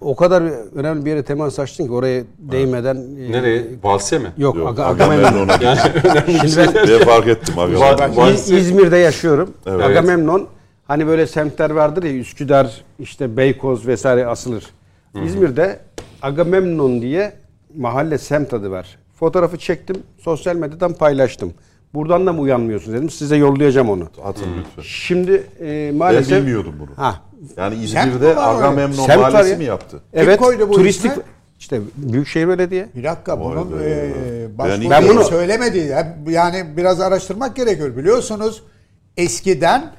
o 0.00 0.16
kadar 0.16 0.42
önemli 0.74 1.04
bir 1.04 1.10
yere 1.10 1.22
temas 1.22 1.58
açtın 1.58 1.86
ki 1.86 1.92
oraya 1.92 2.22
değmeden 2.38 2.96
e, 2.96 3.32
Nereye? 3.32 3.64
Valse 3.82 4.18
mi? 4.18 4.32
Yok, 4.38 4.56
Yok, 4.56 4.68
Aga- 4.68 4.82
Agamemnon'a 4.84 5.52
Agamemnon. 5.52 5.60
Yani 5.60 5.78
önemli 6.04 6.42
bir 6.42 6.48
şey. 6.88 6.98
Fark 6.98 7.26
ettim. 7.28 7.58
Agamemnon. 7.58 8.32
İz- 8.32 8.50
İzmir'de 8.50 8.96
yaşıyorum. 8.96 9.54
Evet. 9.66 9.84
Agamemnon 9.84 10.46
hani 10.86 11.06
böyle 11.06 11.26
semtler 11.26 11.70
vardır 11.70 12.02
ya 12.02 12.12
Üsküdar, 12.12 12.84
işte 12.98 13.36
Beykoz 13.36 13.86
vesaire 13.86 14.26
asılır. 14.26 14.64
İzmir'de 15.24 15.78
Agamemnon 16.22 17.02
diye 17.02 17.32
mahalle 17.76 18.18
semt 18.18 18.54
adı 18.54 18.70
var. 18.70 18.98
Fotoğrafı 19.18 19.56
çektim, 19.56 19.96
sosyal 20.18 20.56
medyadan 20.56 20.92
paylaştım. 20.92 21.54
Buradan 21.94 22.26
da 22.26 22.32
mı 22.32 22.40
uyanmıyorsun 22.40 22.94
dedim. 22.94 23.10
Size 23.10 23.36
yollayacağım 23.36 23.90
onu. 23.90 24.08
Atın 24.24 24.46
lütfen. 24.58 24.82
Şimdi 24.82 25.46
e, 25.60 25.88
Ben 25.90 25.94
maalesef 25.96 26.38
bilmiyordum 26.38 26.74
bunu. 26.80 26.90
Ha. 26.96 27.20
Yani 27.56 27.74
İzmir'de? 27.74 28.36
Agamemnon 28.36 29.08
mahallesi 29.08 29.50
ya. 29.50 29.58
mi 29.58 29.64
yaptı? 29.64 30.00
Evet. 30.12 30.38
koydu 30.38 30.68
bu 30.68 30.72
turistik 30.74 31.10
ismi? 31.10 31.22
işte 31.58 31.80
Büyükşehir 31.96 32.48
Belediye. 32.48 32.88
Bir 32.96 33.04
dakika 33.04 33.40
bunun 33.40 33.72
e, 33.82 34.48
Ben 34.50 34.58
başbuğ 34.58 34.90
Ben 34.90 35.08
bunu- 35.08 35.24
söylemedi. 35.24 35.78
Ya- 35.78 36.16
Yani 36.28 36.64
biraz 36.76 37.00
araştırmak 37.00 37.56
gerekiyor. 37.56 37.96
Biliyorsunuz 37.96 38.62
eskiden 39.16 39.92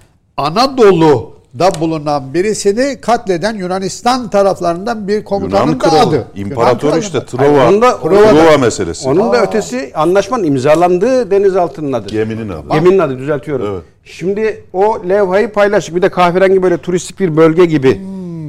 Anadolu'da 1.55 1.79
bulunan 1.81 2.33
birisini 2.33 3.01
katleden 3.01 3.55
Yunanistan 3.55 4.29
taraflarından 4.29 5.07
bir 5.07 5.23
komutanın 5.23 5.65
Yunan 5.65 5.79
da 5.79 5.89
kralı, 5.89 5.99
adı. 6.09 6.27
imparator 6.35 6.87
Yunan 6.87 6.99
işte. 6.99 7.25
Trova, 7.25 7.69
Onun 7.69 7.81
da- 7.81 7.99
Trova, 7.99 8.57
meselesi. 8.57 9.09
Onun 9.09 9.33
da 9.33 9.43
ötesi 9.43 9.91
anlaşmanın 9.95 10.43
imzalandığı 10.43 11.31
denizaltının 11.31 11.93
adı. 11.93 12.07
Geminin 12.07 12.49
adı. 12.49 12.69
Geminin 12.71 12.99
adı 12.99 13.17
düzeltiyorum. 13.17 13.65
Evet. 13.73 13.83
Şimdi 14.03 14.63
o 14.73 15.09
levhayı 15.09 15.51
paylaştık. 15.51 15.95
Bir 15.95 16.01
de 16.01 16.09
kahverengi 16.09 16.63
böyle 16.63 16.77
turistik 16.77 17.19
bir 17.19 17.37
bölge 17.37 17.65
gibi 17.65 17.89
e, 17.89 17.93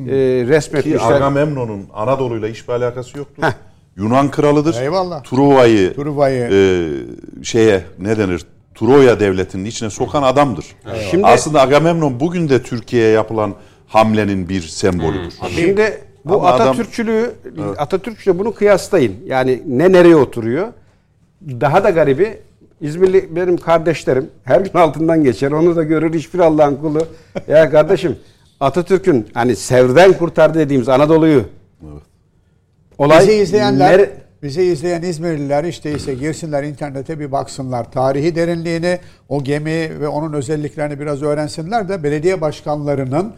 Ki 0.06 0.46
resmetmişler. 0.48 1.12
Agamemnon'un 1.12 1.86
Anadolu'yla 1.94 2.48
hiçbir 2.48 2.72
alakası 2.72 3.18
yoktur. 3.18 3.42
Heh. 3.42 3.52
Yunan 3.96 4.30
kralıdır. 4.30 4.80
Eyvallah. 4.82 5.22
Truva'yı 5.22 5.94
Truva'yı. 5.94 6.48
e, 6.52 7.44
şeye 7.44 7.84
ne 7.98 8.18
denir? 8.18 8.46
Troya 8.80 9.20
devletinin 9.20 9.64
içine 9.64 9.90
sokan 9.90 10.22
adamdır. 10.22 10.64
Şimdi- 11.10 11.26
Aslında 11.26 11.60
Agamemnon 11.60 12.20
bugün 12.20 12.48
de 12.48 12.62
Türkiye'ye 12.62 13.10
yapılan 13.10 13.54
hamlenin 13.88 14.48
bir 14.48 14.60
sembolüdür. 14.62 15.32
Şimdi 15.54 15.98
bu 16.24 16.34
Ama 16.34 16.48
Atatürkçülüğü 16.50 17.32
Atatürkçülüğü 17.78 18.38
bunu 18.38 18.54
kıyaslayın. 18.54 19.16
Yani 19.26 19.62
ne 19.66 19.92
nereye 19.92 20.16
oturuyor? 20.16 20.68
Daha 21.42 21.84
da 21.84 21.90
garibi 21.90 22.38
İzmirli 22.80 23.36
benim 23.36 23.56
kardeşlerim 23.56 24.30
her 24.44 24.60
gün 24.60 24.78
altından 24.78 25.24
geçer. 25.24 25.50
Onu 25.52 25.76
da 25.76 25.82
görür 25.82 26.14
hiçbir 26.14 26.38
Allah'ın 26.38 26.76
kulu. 26.76 27.06
Ya 27.48 27.70
kardeşim 27.70 28.16
Atatürk'ün 28.60 29.26
hani 29.34 29.56
Sevr'den 29.56 30.12
kurtardı 30.12 30.58
dediğimiz 30.58 30.88
Anadolu'yu. 30.88 31.44
Olay 32.98 33.20
Bizi 33.20 33.32
izleyenler, 33.32 33.92
nere- 33.98 34.10
bizi 34.42 34.62
izleyen 34.62 35.02
İzmirliler 35.02 35.64
işte 35.64 35.92
ise 35.92 36.14
girsinler 36.14 36.62
internete 36.62 37.20
bir 37.20 37.32
baksınlar. 37.32 37.92
Tarihi 37.92 38.34
derinliğini, 38.34 38.98
o 39.28 39.44
gemi 39.44 40.00
ve 40.00 40.08
onun 40.08 40.32
özelliklerini 40.32 41.00
biraz 41.00 41.22
öğrensinler 41.22 41.88
de 41.88 42.02
belediye 42.02 42.40
başkanlarının 42.40 43.32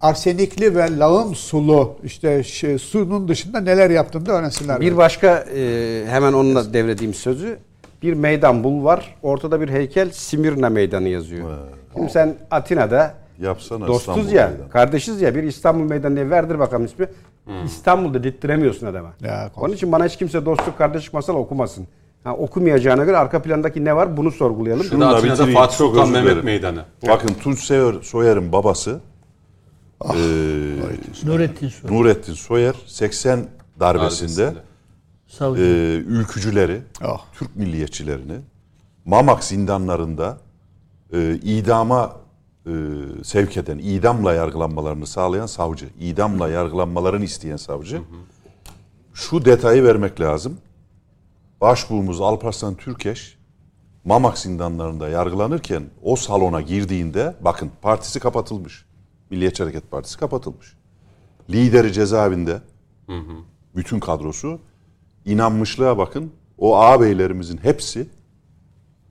arsenikli 0.00 0.74
ve 0.76 0.98
lağım 0.98 1.34
sulu 1.34 1.96
işte 2.04 2.42
şey, 2.42 2.78
sunun 2.78 3.28
dışında 3.28 3.60
neler 3.60 3.90
yaptığını 3.90 4.26
da 4.26 4.32
öğrensinler. 4.32 4.80
Bir 4.80 4.96
başka 4.96 5.44
e, 5.54 6.04
hemen 6.08 6.32
onunla 6.32 6.72
devredeyim 6.72 7.14
sözü. 7.14 7.58
Bir 8.02 8.12
meydan 8.12 8.64
bulvar, 8.64 9.16
ortada 9.22 9.60
bir 9.60 9.68
heykel 9.68 10.10
Simirna 10.10 10.68
Meydanı 10.70 11.08
yazıyor. 11.08 11.48
Şimdi 11.94 12.10
sen 12.10 12.34
Atina'da 12.50 13.14
Yapsana 13.40 13.86
dostuz 13.86 14.16
İstanbul 14.16 14.32
ya, 14.32 14.48
meydanı. 14.48 14.70
kardeşiz 14.70 15.20
ya 15.20 15.34
bir 15.34 15.42
İstanbul 15.42 15.84
Meydanı 15.84 16.16
diye 16.16 16.30
verdir 16.30 16.58
bakalım 16.58 16.84
ismi. 16.84 17.06
İstanbul'da 17.64 18.24
dittiremiyorsun 18.24 18.86
adama. 18.86 19.12
Ya, 19.20 19.50
Onun 19.56 19.74
için 19.74 19.92
bana 19.92 20.06
hiç 20.06 20.16
kimse 20.16 20.44
dostluk 20.46 20.78
kardeşlik 20.78 21.12
masal 21.14 21.34
okumasın. 21.34 21.86
Ha, 22.24 22.34
okumayacağına 22.36 23.04
göre 23.04 23.16
arka 23.16 23.42
plandaki 23.42 23.84
ne 23.84 23.96
var 23.96 24.16
bunu 24.16 24.30
sorgulayalım. 24.30 24.84
Şurada 24.84 25.04
da 25.04 25.16
Atina'da 25.16 25.32
bitireyim, 25.34 25.54
Fatih 25.60 25.76
Sultan 25.76 26.10
Mehmet. 26.10 26.44
Meydanı. 26.44 26.84
Bakın 27.08 27.28
Tunç 27.42 27.58
Soyer, 27.58 27.94
Soyer'in 28.02 28.52
babası 28.52 29.00
eee, 30.04 30.10
Nurettin 31.24 31.68
Soy. 31.68 31.90
Nurettin 31.90 32.32
Soyer 32.34 32.74
80 32.86 33.46
darbesinde 33.80 34.54
Darbesinde. 35.40 35.60
Eee, 35.60 35.96
ülkücüleri, 35.96 36.80
Oh. 37.04 37.20
Türk 37.32 37.56
milliyetçilerini 37.56 38.36
Mamak 39.04 39.44
zindanlarında 39.44 40.38
eee, 41.12 41.32
idama 41.34 42.12
eee, 42.68 43.24
sevk 43.24 43.56
eden, 43.56 43.78
idamla 43.78 44.32
yargılanmalarını 44.34 45.06
sağlayan 45.06 45.46
savcı, 45.46 45.88
idamla 46.00 46.48
yargılanmalarını 46.48 47.24
isteyen 47.24 47.56
savcı. 47.56 48.02
Şu 49.14 49.44
detayı 49.44 49.84
vermek 49.84 50.20
lazım. 50.20 50.58
Başbuğumuz 51.60 52.20
Alparslan 52.20 52.74
Türkeş 52.74 53.38
Mamak 54.04 54.38
zindanlarında 54.38 55.08
yargılanırken 55.08 55.84
o 56.02 56.16
salona 56.16 56.60
girdiğinde 56.60 57.36
bakın 57.40 57.70
partisi 57.82 58.20
kapatılmış. 58.20 58.84
Milliyetçi 59.30 59.62
Hareket 59.62 59.90
Partisi 59.90 60.18
kapatılmış. 60.18 60.76
Lideri 61.50 61.92
cezaevinde. 61.92 62.60
Bütün 63.76 64.00
kadrosu. 64.00 64.60
inanmışlığa 65.24 65.98
bakın. 65.98 66.32
O 66.58 66.76
ağabeylerimizin 66.76 67.58
hepsi 67.62 68.08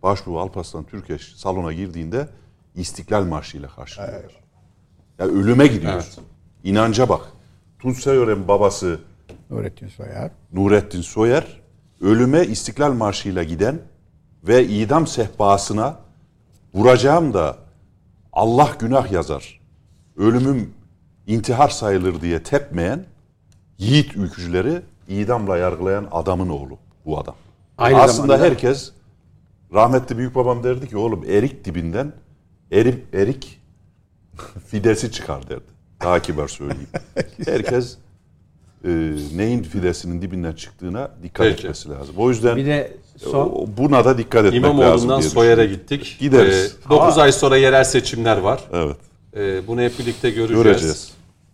Başbuğ 0.04 0.40
Alparslan 0.40 0.84
Türkeş 0.84 1.34
salona 1.36 1.74
girdiğinde 1.74 2.30
İstiklal 2.82 3.24
Marşı 3.26 3.58
ile 3.58 3.68
karşılıyorlar. 3.76 4.32
Ya 5.20 5.26
ölüme 5.26 5.68
gidiyorsun. 5.68 6.24
Evet. 6.24 6.64
İnanca 6.64 7.10
bak. 7.10 7.22
Tunç 7.80 7.98
Soyer'in 8.00 8.48
babası 8.48 9.00
Nurettin 9.50 9.88
Soyer. 9.88 10.32
Nurettin 10.54 11.02
Soyer 11.02 11.62
ölüme 12.02 12.46
İstiklal 12.46 12.94
Marşı'yla 12.94 13.44
giden 13.44 13.80
ve 14.44 14.66
idam 14.68 15.08
sehpasına 15.08 15.96
vuracağım 16.74 17.34
da 17.34 17.58
Allah 18.34 18.76
günah 18.80 19.12
yazar. 19.12 19.60
Ölümüm 20.18 20.74
intihar 21.28 21.70
sayılır 21.70 22.22
diye 22.22 22.44
tepmeyen 22.44 23.06
yiğit 23.78 24.16
ülkücüleri 24.16 24.82
idamla 25.08 25.58
yargılayan 25.58 26.08
adamın 26.12 26.50
oğlu 26.50 26.78
bu 27.06 27.20
adam. 27.20 27.36
Aynı 27.78 28.02
Aslında 28.02 28.28
zamanda- 28.28 28.46
herkes 28.46 28.92
rahmetli 29.74 30.18
büyük 30.18 30.36
babam 30.36 30.64
derdi 30.64 30.90
ki 30.90 30.98
oğlum 30.98 31.24
erik 31.28 31.66
dibinden 31.66 32.14
erik, 32.72 33.04
erik 33.14 33.60
fidesi 34.68 35.12
çıkar 35.12 35.50
derdi. 35.50 35.78
Daha 36.04 36.22
kibar 36.22 36.48
söyleyeyim. 36.48 36.88
Herkes 37.46 37.98
e, 38.86 38.90
neyin 39.36 39.64
fidesinin 39.64 40.22
dibinden 40.22 40.54
çıktığına 40.54 41.12
dikkat 41.24 41.48
Peki. 41.48 41.60
etmesi 41.62 41.90
lazım. 41.90 42.16
O 42.18 42.30
yüzden 42.30 42.56
Bir 42.58 42.66
de 42.66 42.98
son 43.18 43.50
o- 43.50 43.66
buna 43.78 44.06
da 44.06 44.18
dikkat 44.18 44.46
etmek 44.46 44.64
lazım 44.64 44.78
İmamoğlu'ndan 44.80 45.22
Soyer'e 45.22 45.66
gittik. 45.66 46.18
Gideriz. 46.20 46.76
9 46.90 47.18
ay 47.18 47.32
sonra 47.32 47.58
yerel 47.58 47.84
seçimler 47.84 48.38
var. 48.38 48.64
Evet. 48.74 48.98
Ee, 49.36 49.68
bunu 49.68 49.82
hep 49.82 50.00
birlikte 50.00 50.30
göreceğiz. 50.30 50.64
Göreceğiz. 50.64 51.12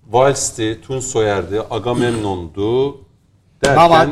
Vals'ti, 0.10 0.80
Tunç 0.81 1.03
Soyer'di, 1.03 1.61
Agamemnon'du 1.72 2.98
derken 3.65 3.76
Mamak. 3.76 4.10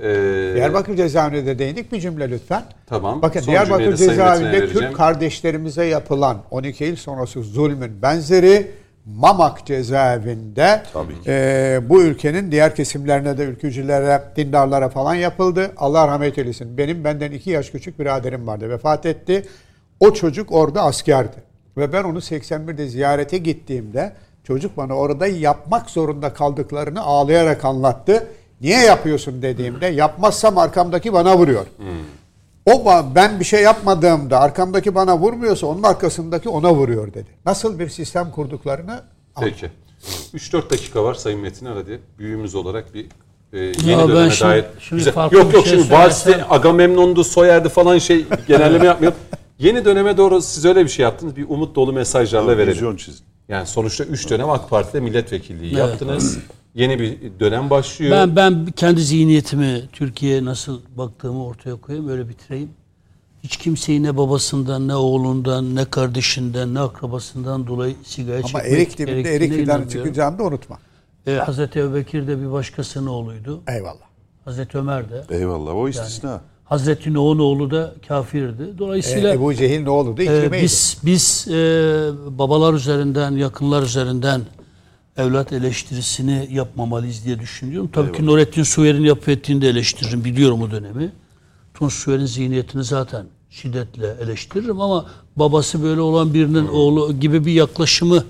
E, 0.00 0.54
Diyarbakır 0.54 0.96
cezaevine 0.96 1.46
de 1.46 1.58
değindik 1.58 1.92
bir 1.92 2.00
cümle 2.00 2.30
lütfen. 2.30 2.62
Tamam. 2.86 3.22
Bakın 3.22 3.40
Son 3.40 3.52
Diyarbakır 3.52 3.96
cezaevinde. 3.96 4.68
Türk 4.68 4.96
kardeşlerimize 4.96 5.84
yapılan 5.84 6.36
12 6.50 6.84
Eylül 6.84 6.96
sonrası 6.96 7.42
zulmün 7.42 8.02
benzeri 8.02 8.70
Mamak 9.06 9.66
cezaevinde 9.66 10.82
e, 11.26 11.80
bu 11.88 12.02
ülkenin 12.02 12.52
diğer 12.52 12.74
kesimlerine 12.74 13.38
de 13.38 13.42
ülkücülere, 13.44 14.22
dindarlara 14.36 14.88
falan 14.88 15.14
yapıldı. 15.14 15.72
Allah 15.76 16.08
rahmet 16.08 16.38
eylesin. 16.38 16.78
Benim 16.78 17.04
benden 17.04 17.32
iki 17.32 17.50
yaş 17.50 17.70
küçük 17.70 17.98
biraderim 17.98 18.46
vardı. 18.46 18.70
Vefat 18.70 19.06
etti. 19.06 19.42
O 20.00 20.12
çocuk 20.12 20.52
orada 20.52 20.82
askerdi. 20.82 21.36
Ve 21.76 21.92
ben 21.92 22.04
onu 22.04 22.18
81'de 22.18 22.86
ziyarete 22.86 23.38
gittiğimde 23.38 24.12
çocuk 24.44 24.76
bana 24.76 24.94
orada 24.94 25.26
yapmak 25.26 25.90
zorunda 25.90 26.32
kaldıklarını 26.32 27.00
ağlayarak 27.00 27.64
anlattı. 27.64 28.26
Niye 28.64 28.78
yapıyorsun 28.80 29.42
dediğimde 29.42 29.86
yapmazsam 29.86 30.58
arkamdaki 30.58 31.12
bana 31.12 31.38
vuruyor. 31.38 31.66
O 32.66 32.84
ben 33.14 33.40
bir 33.40 33.44
şey 33.44 33.62
yapmadığımda 33.62 34.40
arkamdaki 34.40 34.94
bana 34.94 35.18
vurmuyorsa 35.18 35.66
onun 35.66 35.82
arkasındaki 35.82 36.48
ona 36.48 36.74
vuruyor 36.74 37.14
dedi. 37.14 37.26
Nasıl 37.46 37.78
bir 37.78 37.88
sistem 37.88 38.30
kurduklarını 38.30 39.02
Peki. 39.40 39.70
3-4 40.34 40.70
dakika 40.70 41.04
var 41.04 41.14
Sayın 41.14 41.40
Metin 41.40 41.66
hadi 41.66 42.00
büyüğümüz 42.18 42.54
olarak 42.54 42.94
bir 42.94 43.06
e, 43.52 43.58
yeni 43.58 43.90
Ya 43.90 44.08
döneme 44.08 44.30
şimdi- 44.30 44.50
dair. 44.50 44.64
şimdi 44.80 45.04
Güzel. 45.04 45.30
Yok 45.32 45.54
yok 45.54 45.66
şey 45.66 45.78
şimdi 45.78 45.92
Vals'te 45.92 46.30
söylesem- 46.30 46.46
Agamemnon'du, 46.50 47.24
Soyer'di 47.24 47.68
falan 47.68 47.98
şey 47.98 48.24
genelleme 48.48 48.86
yapmayalım. 48.86 49.18
Yeni 49.58 49.84
döneme 49.84 50.16
doğru 50.16 50.42
siz 50.42 50.64
öyle 50.64 50.84
bir 50.84 50.90
şey 50.90 51.02
yaptınız. 51.02 51.36
Bir 51.36 51.46
umut 51.48 51.76
dolu 51.76 51.92
mesajlarla 51.92 52.56
verelim. 52.58 52.72
Vizyon 52.72 52.96
çizin. 52.96 53.24
Yani 53.48 53.66
sonuçta 53.66 54.04
3 54.04 54.30
dönem 54.30 54.50
AK 54.50 54.70
Parti'de 54.70 55.00
milletvekilliği 55.00 55.74
yaptınız. 55.76 56.38
Yeni 56.74 56.98
bir 56.98 57.18
dönem 57.40 57.70
başlıyor. 57.70 58.12
Ben 58.12 58.36
ben 58.36 58.66
kendi 58.66 59.00
zihniyetimi 59.02 59.82
Türkiye'ye 59.92 60.44
nasıl 60.44 60.80
baktığımı 60.96 61.44
ortaya 61.46 61.76
koyayım 61.76 62.08
öyle 62.08 62.28
bitireyim. 62.28 62.70
Hiç 63.42 63.56
kimseyi 63.56 64.02
ne 64.02 64.16
babasından 64.16 64.88
ne 64.88 64.94
oğlundan 64.94 65.74
ne 65.74 65.84
kardeşinden 65.84 66.74
ne 66.74 66.80
akrabasından 66.80 67.66
dolayı 67.66 67.94
sigara 68.04 68.36
ama 68.36 68.46
çekmek 68.46 68.72
erik 68.72 68.98
dibinde 68.98 69.12
gerektiğine 69.22 69.34
erik 69.44 69.52
fidanı 69.52 69.64
inanmıyorum. 69.64 69.88
çıkacağını 69.88 70.38
da 70.38 70.42
unutma. 70.42 70.78
E, 71.26 71.32
Hazreti 71.34 71.78
Ebubekir 71.78 72.26
de 72.26 72.40
bir 72.40 72.52
başkasının 72.52 73.06
oğluydu. 73.06 73.62
Eyvallah. 73.68 74.04
Hazreti 74.44 74.78
Ömer 74.78 75.10
de. 75.10 75.24
Eyvallah 75.30 75.74
o 75.74 75.88
istisna. 75.88 76.40
Hazreti 76.64 77.14
Nuh'un 77.14 77.38
oğlu 77.38 77.70
da 77.70 77.94
kafirdi. 78.08 78.62
Ee, 78.74 78.78
Dolayısıyla 78.78 79.34
Ebu 79.34 79.54
Cehil'in 79.54 79.86
oğlu 79.86 80.16
da 80.16 80.22
Ee, 80.22 80.24
ikrimeydi. 80.24 80.64
biz 80.64 80.98
biz 81.04 81.46
e, 81.48 81.54
babalar 82.38 82.74
üzerinden, 82.74 83.32
yakınlar 83.32 83.82
üzerinden 83.82 84.40
evlat 85.16 85.52
eleştirisini 85.52 86.48
yapmamalıyız 86.52 87.24
diye 87.24 87.40
düşünüyorum. 87.40 87.90
Tabii 87.92 88.12
ki 88.12 88.26
Nurettin 88.26 88.62
Soyer'in 88.62 89.04
yapı 89.04 89.30
ettiğini 89.30 89.62
de 89.62 89.68
eleştiririm. 89.68 90.24
Biliyorum 90.24 90.62
o 90.62 90.70
dönemi. 90.70 91.12
Tunç 91.74 91.92
Soyer'in 91.92 92.26
zihniyetini 92.26 92.84
zaten 92.84 93.26
şiddetle 93.50 94.16
eleştiririm 94.22 94.80
ama 94.80 95.06
babası 95.36 95.82
böyle 95.82 96.00
olan 96.00 96.34
birinin 96.34 96.68
oğlu 96.68 97.20
gibi 97.20 97.46
bir 97.46 97.52
yaklaşımı 97.52 98.24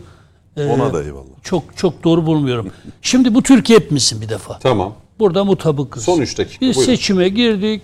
e, 0.56 0.65
Ona 0.66 0.93
da 0.94 1.02
eyvallah. 1.05 1.24
çok 1.43 1.77
çok 1.77 2.05
doğru 2.05 2.27
bulmuyorum. 2.27 2.70
Şimdi 3.02 3.35
bu 3.35 3.43
Türkiye 3.43 3.78
hepimizin 3.78 4.20
bir 4.20 4.28
defa. 4.28 4.59
Tamam. 4.59 4.94
Burada 5.19 5.44
mutabıkız. 5.44 6.05
Son 6.05 6.20
üç 6.20 6.39
dakika, 6.39 6.66
Biz 6.66 6.77
buyurun. 6.77 6.93
seçime 6.93 7.28
girdik 7.28 7.82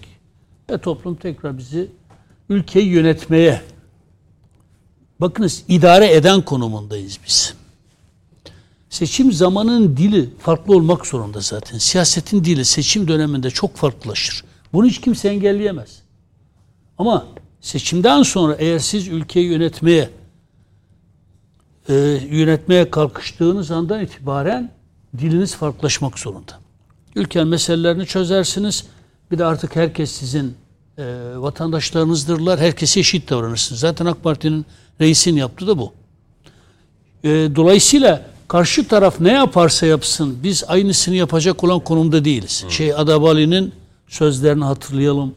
ve 0.70 0.78
toplum 0.78 1.14
tekrar 1.14 1.59
bizi 1.59 1.89
ülkeyi 2.48 2.86
yönetmeye 2.89 3.60
bakınız 5.20 5.62
idare 5.68 6.12
eden 6.14 6.43
konumundayız 6.43 7.18
biz. 7.27 7.55
Seçim 9.01 9.32
zamanının 9.32 9.97
dili 9.97 10.31
farklı 10.39 10.77
olmak 10.77 11.06
zorunda 11.06 11.40
zaten. 11.40 11.78
Siyasetin 11.78 12.44
dili 12.44 12.64
seçim 12.64 13.09
döneminde 13.09 13.51
çok 13.51 13.77
farklılaşır. 13.77 14.44
Bunu 14.72 14.86
hiç 14.86 15.01
kimse 15.01 15.28
engelleyemez. 15.28 16.02
Ama 16.98 17.27
seçimden 17.60 18.22
sonra 18.22 18.55
eğer 18.55 18.78
siz 18.78 19.09
ülkeyi 19.09 19.47
yönetmeye 19.47 20.10
e, 21.89 21.94
yönetmeye 22.31 22.90
kalkıştığınız 22.90 23.70
andan 23.70 24.01
itibaren 24.01 24.72
diliniz 25.18 25.55
farklılaşmak 25.55 26.18
zorunda. 26.18 26.52
Ülkenin 27.16 27.48
meselelerini 27.48 28.06
çözersiniz. 28.06 28.85
Bir 29.31 29.39
de 29.39 29.44
artık 29.44 29.77
herkes 29.77 30.10
sizin 30.10 30.55
e, 30.98 31.05
vatandaşlarınızdırlar. 31.36 32.60
Herkese 32.60 33.01
eşit 33.01 33.31
davranırsınız. 33.31 33.81
Zaten 33.81 34.06
AK 34.06 34.22
Parti'nin 34.22 34.66
reisin 35.01 35.36
yaptığı 35.36 35.66
da 35.66 35.78
bu. 35.78 35.93
E, 37.24 37.28
dolayısıyla 37.28 38.30
karşı 38.51 38.89
taraf 38.89 39.20
ne 39.20 39.32
yaparsa 39.32 39.86
yapsın 39.86 40.39
biz 40.43 40.64
aynısını 40.68 41.14
yapacak 41.14 41.64
olan 41.64 41.81
konumda 41.81 42.24
değiliz. 42.24 42.64
Şey 42.68 42.94
Adabali'nin 42.94 43.74
sözlerini 44.09 44.64
hatırlayalım. 44.64 45.35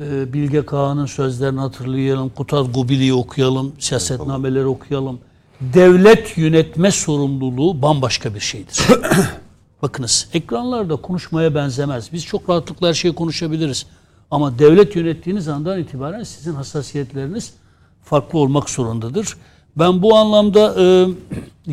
E, 0.00 0.32
Bilge 0.32 0.66
Kağan'ın 0.66 1.06
sözlerini 1.06 1.60
hatırlayalım. 1.60 2.28
Kutaz 2.28 2.72
Gubili'yi 2.72 3.14
okuyalım. 3.14 3.72
Siyasetnameleri 3.78 4.66
okuyalım. 4.66 5.18
devlet 5.60 6.38
yönetme 6.38 6.90
sorumluluğu 6.90 7.82
bambaşka 7.82 8.34
bir 8.34 8.40
şeydir. 8.40 8.86
Bakınız 9.82 10.28
ekranlarda 10.32 10.96
konuşmaya 10.96 11.54
benzemez. 11.54 12.12
Biz 12.12 12.24
çok 12.24 12.50
rahatlıkla 12.50 12.88
her 12.88 12.94
şeyi 12.94 13.14
konuşabiliriz. 13.14 13.86
Ama 14.30 14.58
devlet 14.58 14.96
yönettiğiniz 14.96 15.48
andan 15.48 15.78
itibaren 15.78 16.22
sizin 16.22 16.54
hassasiyetleriniz 16.54 17.52
farklı 18.04 18.38
olmak 18.38 18.70
zorundadır. 18.70 19.36
Ben 19.76 20.02
bu 20.02 20.16
anlamda 20.16 20.74
e, 20.78 21.06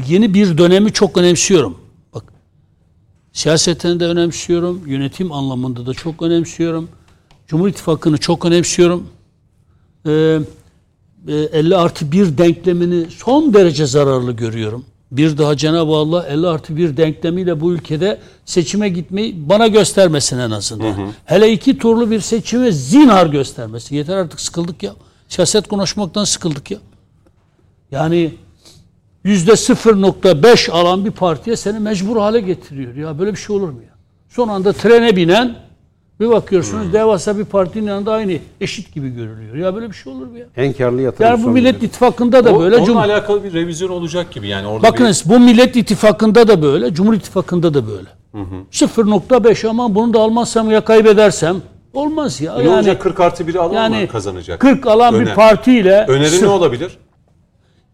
yeni 0.07 0.33
bir 0.33 0.57
dönemi 0.57 0.93
çok 0.93 1.17
önemsiyorum. 1.17 1.77
Bak 2.13 2.23
siyaseten 3.33 3.99
de 3.99 4.05
önemsiyorum, 4.05 4.81
yönetim 4.87 5.31
anlamında 5.31 5.85
da 5.85 5.93
çok 5.93 6.21
önemsiyorum. 6.21 6.89
Cumhur 7.47 7.67
İttifakı'nı 7.67 8.17
çok 8.17 8.45
önemsiyorum. 8.45 9.07
E, 10.05 10.39
e, 11.27 11.33
50 11.33 11.77
artı 11.77 12.11
1 12.11 12.37
denklemini 12.37 13.05
son 13.11 13.53
derece 13.53 13.85
zararlı 13.85 14.31
görüyorum. 14.31 14.85
Bir 15.11 15.37
daha 15.37 15.57
Cenab-ı 15.57 15.91
Allah 15.91 16.27
50 16.27 16.47
artı 16.47 16.77
1 16.77 16.97
denklemiyle 16.97 17.61
bu 17.61 17.73
ülkede 17.73 18.19
seçime 18.45 18.89
gitmeyi 18.89 19.49
bana 19.49 19.67
göstermesin 19.67 20.39
en 20.39 20.51
azından. 20.51 20.95
Hele 21.25 21.51
iki 21.51 21.77
turlu 21.77 22.11
bir 22.11 22.19
seçime 22.19 22.71
zinhar 22.71 23.27
göstermesin. 23.27 23.95
Yeter 23.95 24.17
artık 24.17 24.41
sıkıldık 24.41 24.83
ya. 24.83 24.93
Siyaset 25.27 25.67
konuşmaktan 25.67 26.23
sıkıldık 26.23 26.71
ya. 26.71 26.77
Yani 27.93 28.31
yüzde 29.23 29.51
0.5 29.51 30.71
alan 30.71 31.05
bir 31.05 31.11
partiye 31.11 31.55
seni 31.55 31.79
mecbur 31.79 32.17
hale 32.17 32.39
getiriyor. 32.41 32.95
Ya 32.95 33.19
böyle 33.19 33.31
bir 33.31 33.37
şey 33.37 33.55
olur 33.55 33.69
mu 33.69 33.79
ya? 33.87 33.93
Son 34.29 34.47
anda 34.47 34.73
trene 34.73 35.15
binen 35.15 35.55
bir 36.19 36.29
bakıyorsunuz 36.29 36.93
devasa 36.93 37.37
bir 37.37 37.45
partinin 37.45 37.87
yanında 37.87 38.13
aynı 38.13 38.37
eşit 38.61 38.93
gibi 38.93 39.09
görülüyor. 39.09 39.55
Ya 39.55 39.75
böyle 39.75 39.89
bir 39.89 39.95
şey 39.95 40.13
olur 40.13 40.27
mu 40.27 40.37
ya? 40.37 40.45
En 40.57 40.73
karlı 40.73 41.01
yatırım 41.01 41.31
Yani 41.31 41.43
bu 41.43 41.49
Millet 41.49 41.75
dedi. 41.75 41.85
İttifakı'nda 41.85 42.45
da 42.45 42.55
O- 42.55 42.59
böyle. 42.61 42.75
onunla 42.75 42.91
Cum- 42.91 42.97
alakalı 42.97 43.43
bir 43.43 43.53
revizyon 43.53 43.89
olacak 43.89 44.31
gibi 44.31 44.47
yani 44.47 44.67
orada 44.67 44.87
Bakınız 44.87 45.23
bu 45.25 45.39
Millet 45.39 45.75
İttifakı'nda 45.75 46.47
da 46.47 46.61
böyle, 46.61 46.93
Cumhur 46.93 47.13
İttifakı'nda 47.13 47.73
da 47.73 47.87
böyle. 47.87 48.09
0.5 48.71 49.67
ama 49.67 49.95
bunu 49.95 50.13
da 50.13 50.19
almazsam 50.19 50.71
ya 50.71 50.81
kaybedersem 50.81 51.55
olmaz 51.93 52.41
ya. 52.41 52.55
bir, 52.59 52.59
ne 52.59 52.63
yani 52.69 52.75
olacak 52.77 53.01
40 53.01 53.19
artı 53.19 53.43
1'i 53.43 53.59
alan 53.59 53.73
yani 53.73 54.01
mı 54.01 54.07
kazanacak? 54.07 54.59
40 54.59 54.87
alan 54.87 55.13
bir 55.13 55.19
Öner. 55.19 55.35
partiyle 55.35 56.05
Öneri 56.07 56.29
sırf 56.29 56.41
ne 56.41 56.47
olabilir? 56.47 56.97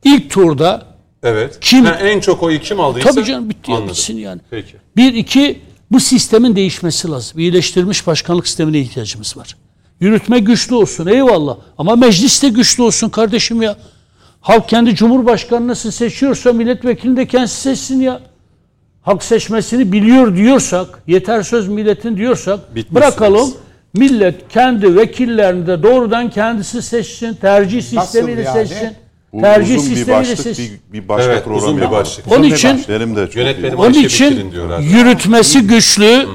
İlk 0.04 0.30
turda 0.30 0.90
Evet. 1.24 1.58
Kim- 1.62 1.86
Ha, 1.86 1.96
en 1.96 2.20
çok 2.20 2.44
oyu 2.44 2.60
kim 2.60 2.80
aldıysa 2.80 3.10
tabii 3.10 3.26
canım 3.26 3.50
bitti 3.50 3.72
ya, 3.72 3.88
bitsin 3.88 4.18
yani. 4.18 4.42
Peki. 4.50 4.76
Bir, 4.96 5.14
iki, 5.14 5.62
bu 5.92 6.00
sistemin 6.00 6.56
değişmesi 6.56 7.08
lazım. 7.08 7.40
İyileştirilmiş 7.40 8.08
başkanlık 8.08 8.48
sistemine 8.48 8.80
ihtiyacımız 8.80 9.38
var. 9.38 9.56
Yürütme 10.00 10.40
güçlü 10.40 10.76
olsun 10.76 11.08
eyvallah. 11.08 11.58
Ama 11.78 11.96
meclis 11.96 12.44
de 12.44 12.50
güçlü 12.50 12.84
olsun 12.84 13.10
kardeşim 13.10 13.62
ya. 13.62 13.78
Halk 14.42 14.70
kendi 14.70 14.96
cumhurbaşkanını 14.96 15.68
nasıl 15.68 15.92
seçiyorsa 15.92 16.54
milletvekilini 16.54 17.18
de 17.18 17.28
kendisi 17.28 17.62
seçsin 17.62 18.02
ya. 18.02 18.20
Halk 19.02 19.24
seçmesini 19.24 19.92
biliyor 19.92 20.36
diyorsak, 20.36 21.04
yeter 21.08 21.44
söz 21.44 21.68
milletin 21.68 22.18
diyorsak 22.18 22.60
bırakalım. 22.92 23.54
Millet 23.94 24.48
kendi 24.50 24.96
vekillerini 24.96 25.68
de 25.68 25.84
doğrudan 25.84 26.30
kendisi 26.30 26.82
seçsin. 26.82 27.34
Tercih 27.34 27.82
sistemiyle 27.82 28.42
yani? 28.42 28.68
seçsin. 28.68 28.90
Bu 29.34 29.42
Tercih 29.42 29.78
uzun 29.78 29.96
bir 29.96 30.08
başlık, 30.08 30.40
seçsin. 30.40 30.80
bir, 30.94 31.02
bir 31.02 31.08
başka 31.08 31.32
Evet, 31.32 31.44
program 31.44 31.64
uzun 31.64 31.82
bir 31.82 31.92
başlık. 31.92 32.32
Onun 32.32 32.44
için 32.44 32.82
Benim 32.90 33.16
de 33.16 33.26
çok 33.26 33.36
Yönetmenim 33.36 33.80
onun 33.80 33.94
için 33.94 34.52
yürütmesi 34.82 35.62
güçlü, 35.62 36.28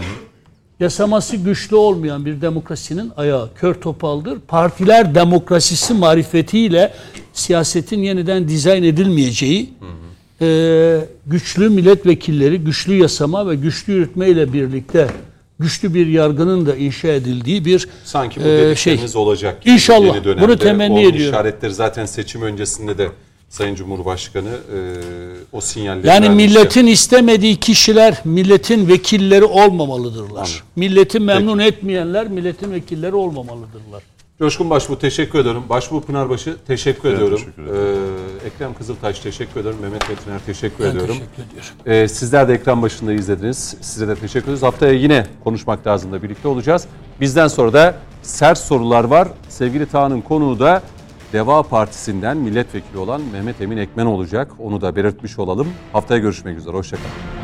yasaması 0.81 1.37
güçlü 1.37 1.77
olmayan 1.77 2.27
bir 2.27 2.41
demokrasinin 2.41 3.13
ayağı 3.17 3.51
kör 3.55 3.75
topaldır. 3.75 4.39
Partiler 4.49 5.15
demokrasisi 5.15 5.95
marifetiyle 5.95 6.95
siyasetin 7.33 8.03
yeniden 8.03 8.49
dizayn 8.49 8.83
edilmeyeceği, 8.83 9.73
e, 10.41 10.99
güçlü 11.27 11.69
milletvekilleri, 11.69 12.59
güçlü 12.59 12.95
yasama 12.95 13.49
ve 13.49 13.55
güçlü 13.55 13.93
yürütme 13.93 14.29
ile 14.29 14.53
birlikte 14.53 15.07
güçlü 15.59 15.95
bir 15.95 16.07
yargının 16.07 16.67
da 16.67 16.77
inşa 16.77 17.09
edildiği 17.09 17.65
bir 17.65 17.89
Sanki 18.05 18.41
bu 18.41 18.45
e, 18.45 18.59
dedikleriniz 18.59 19.17
olacak 19.17 19.63
gibi 19.63 19.75
İnşallah. 19.75 20.15
yeni 20.15 20.25
dönemde. 20.25 20.43
Bunu 20.49 20.59
temenni 20.59 20.95
o 20.95 20.99
ediyorum. 20.99 21.21
işaretleri 21.21 21.75
zaten 21.75 22.07
seçim 22.07 22.43
öncesinde 22.43 22.99
de 22.99 23.09
Sayın 23.49 23.75
Cumhurbaşkanı 23.75 24.49
e, 24.49 24.79
o 25.53 25.61
sinyalleri 25.61 26.07
Yani 26.07 26.29
milletin 26.29 26.87
istemediği 26.87 27.57
kişiler 27.57 28.21
milletin 28.25 28.89
vekilleri 28.89 29.45
olmamalıdırlar. 29.45 30.63
Milleti 30.77 31.21
memnun 31.21 31.59
etmeyenler 31.59 32.29
milletin 32.29 32.73
vekilleri 32.73 33.15
olmamalıdırlar. 33.15 34.03
Coşkun 34.39 34.71
Başbuğ 34.71 34.99
teşekkür 34.99 35.39
ediyorum. 35.39 35.65
Başbuğ 35.69 36.01
Pınarbaşı 36.01 36.57
teşekkür 36.67 37.15
ediyorum. 37.15 37.37
teşekkür 37.39 37.63
ederim. 37.63 37.77
Ee, 38.43 38.47
Ekrem 38.47 38.75
Kızıltaş 38.75 39.19
teşekkür 39.21 39.61
ediyorum. 39.61 39.81
Mehmet 39.83 40.09
Metiner 40.09 40.39
teşekkür 40.47 40.85
Ben 40.85 40.91
ediyorum. 40.91 41.15
teşekkür 41.15 41.43
ediyorum. 41.43 41.71
Ee, 41.87 42.09
sizler 42.09 42.49
de 42.49 42.55
ekran 42.55 42.83
başında 42.83 43.13
izlediniz. 43.13 43.77
Size 43.81 44.09
de 44.09 44.15
teşekkür 44.15 44.47
ederiz. 44.47 44.63
Haftaya 44.63 44.93
yine 44.93 45.27
konuşmak 45.45 45.87
lazım 45.87 46.13
da 46.13 46.23
birlikte 46.23 46.49
olacağız. 46.49 46.87
Bizden 47.21 47.49
sonra 47.49 47.73
da 47.73 47.95
sert 48.23 48.59
sorular 48.59 49.05
var. 49.05 49.29
Sevgili 49.49 49.87
Tağ'ın 49.87 50.21
konuğu 50.21 50.59
da 50.59 50.83
Deva 51.33 51.63
Partisi'nden 51.63 52.37
milletvekili 52.37 52.99
olan 52.99 53.21
Mehmet 53.33 53.61
Emin 53.61 53.77
Ekmen 53.77 54.07
olacak. 54.07 54.53
Onu 54.59 54.81
da 54.81 54.97
belirtmiş 54.97 55.39
olalım. 55.39 55.69
Haftaya 55.93 56.21
görüşmek 56.21 56.59
üzere. 56.59 56.77
Hoşçakalın. 56.77 57.44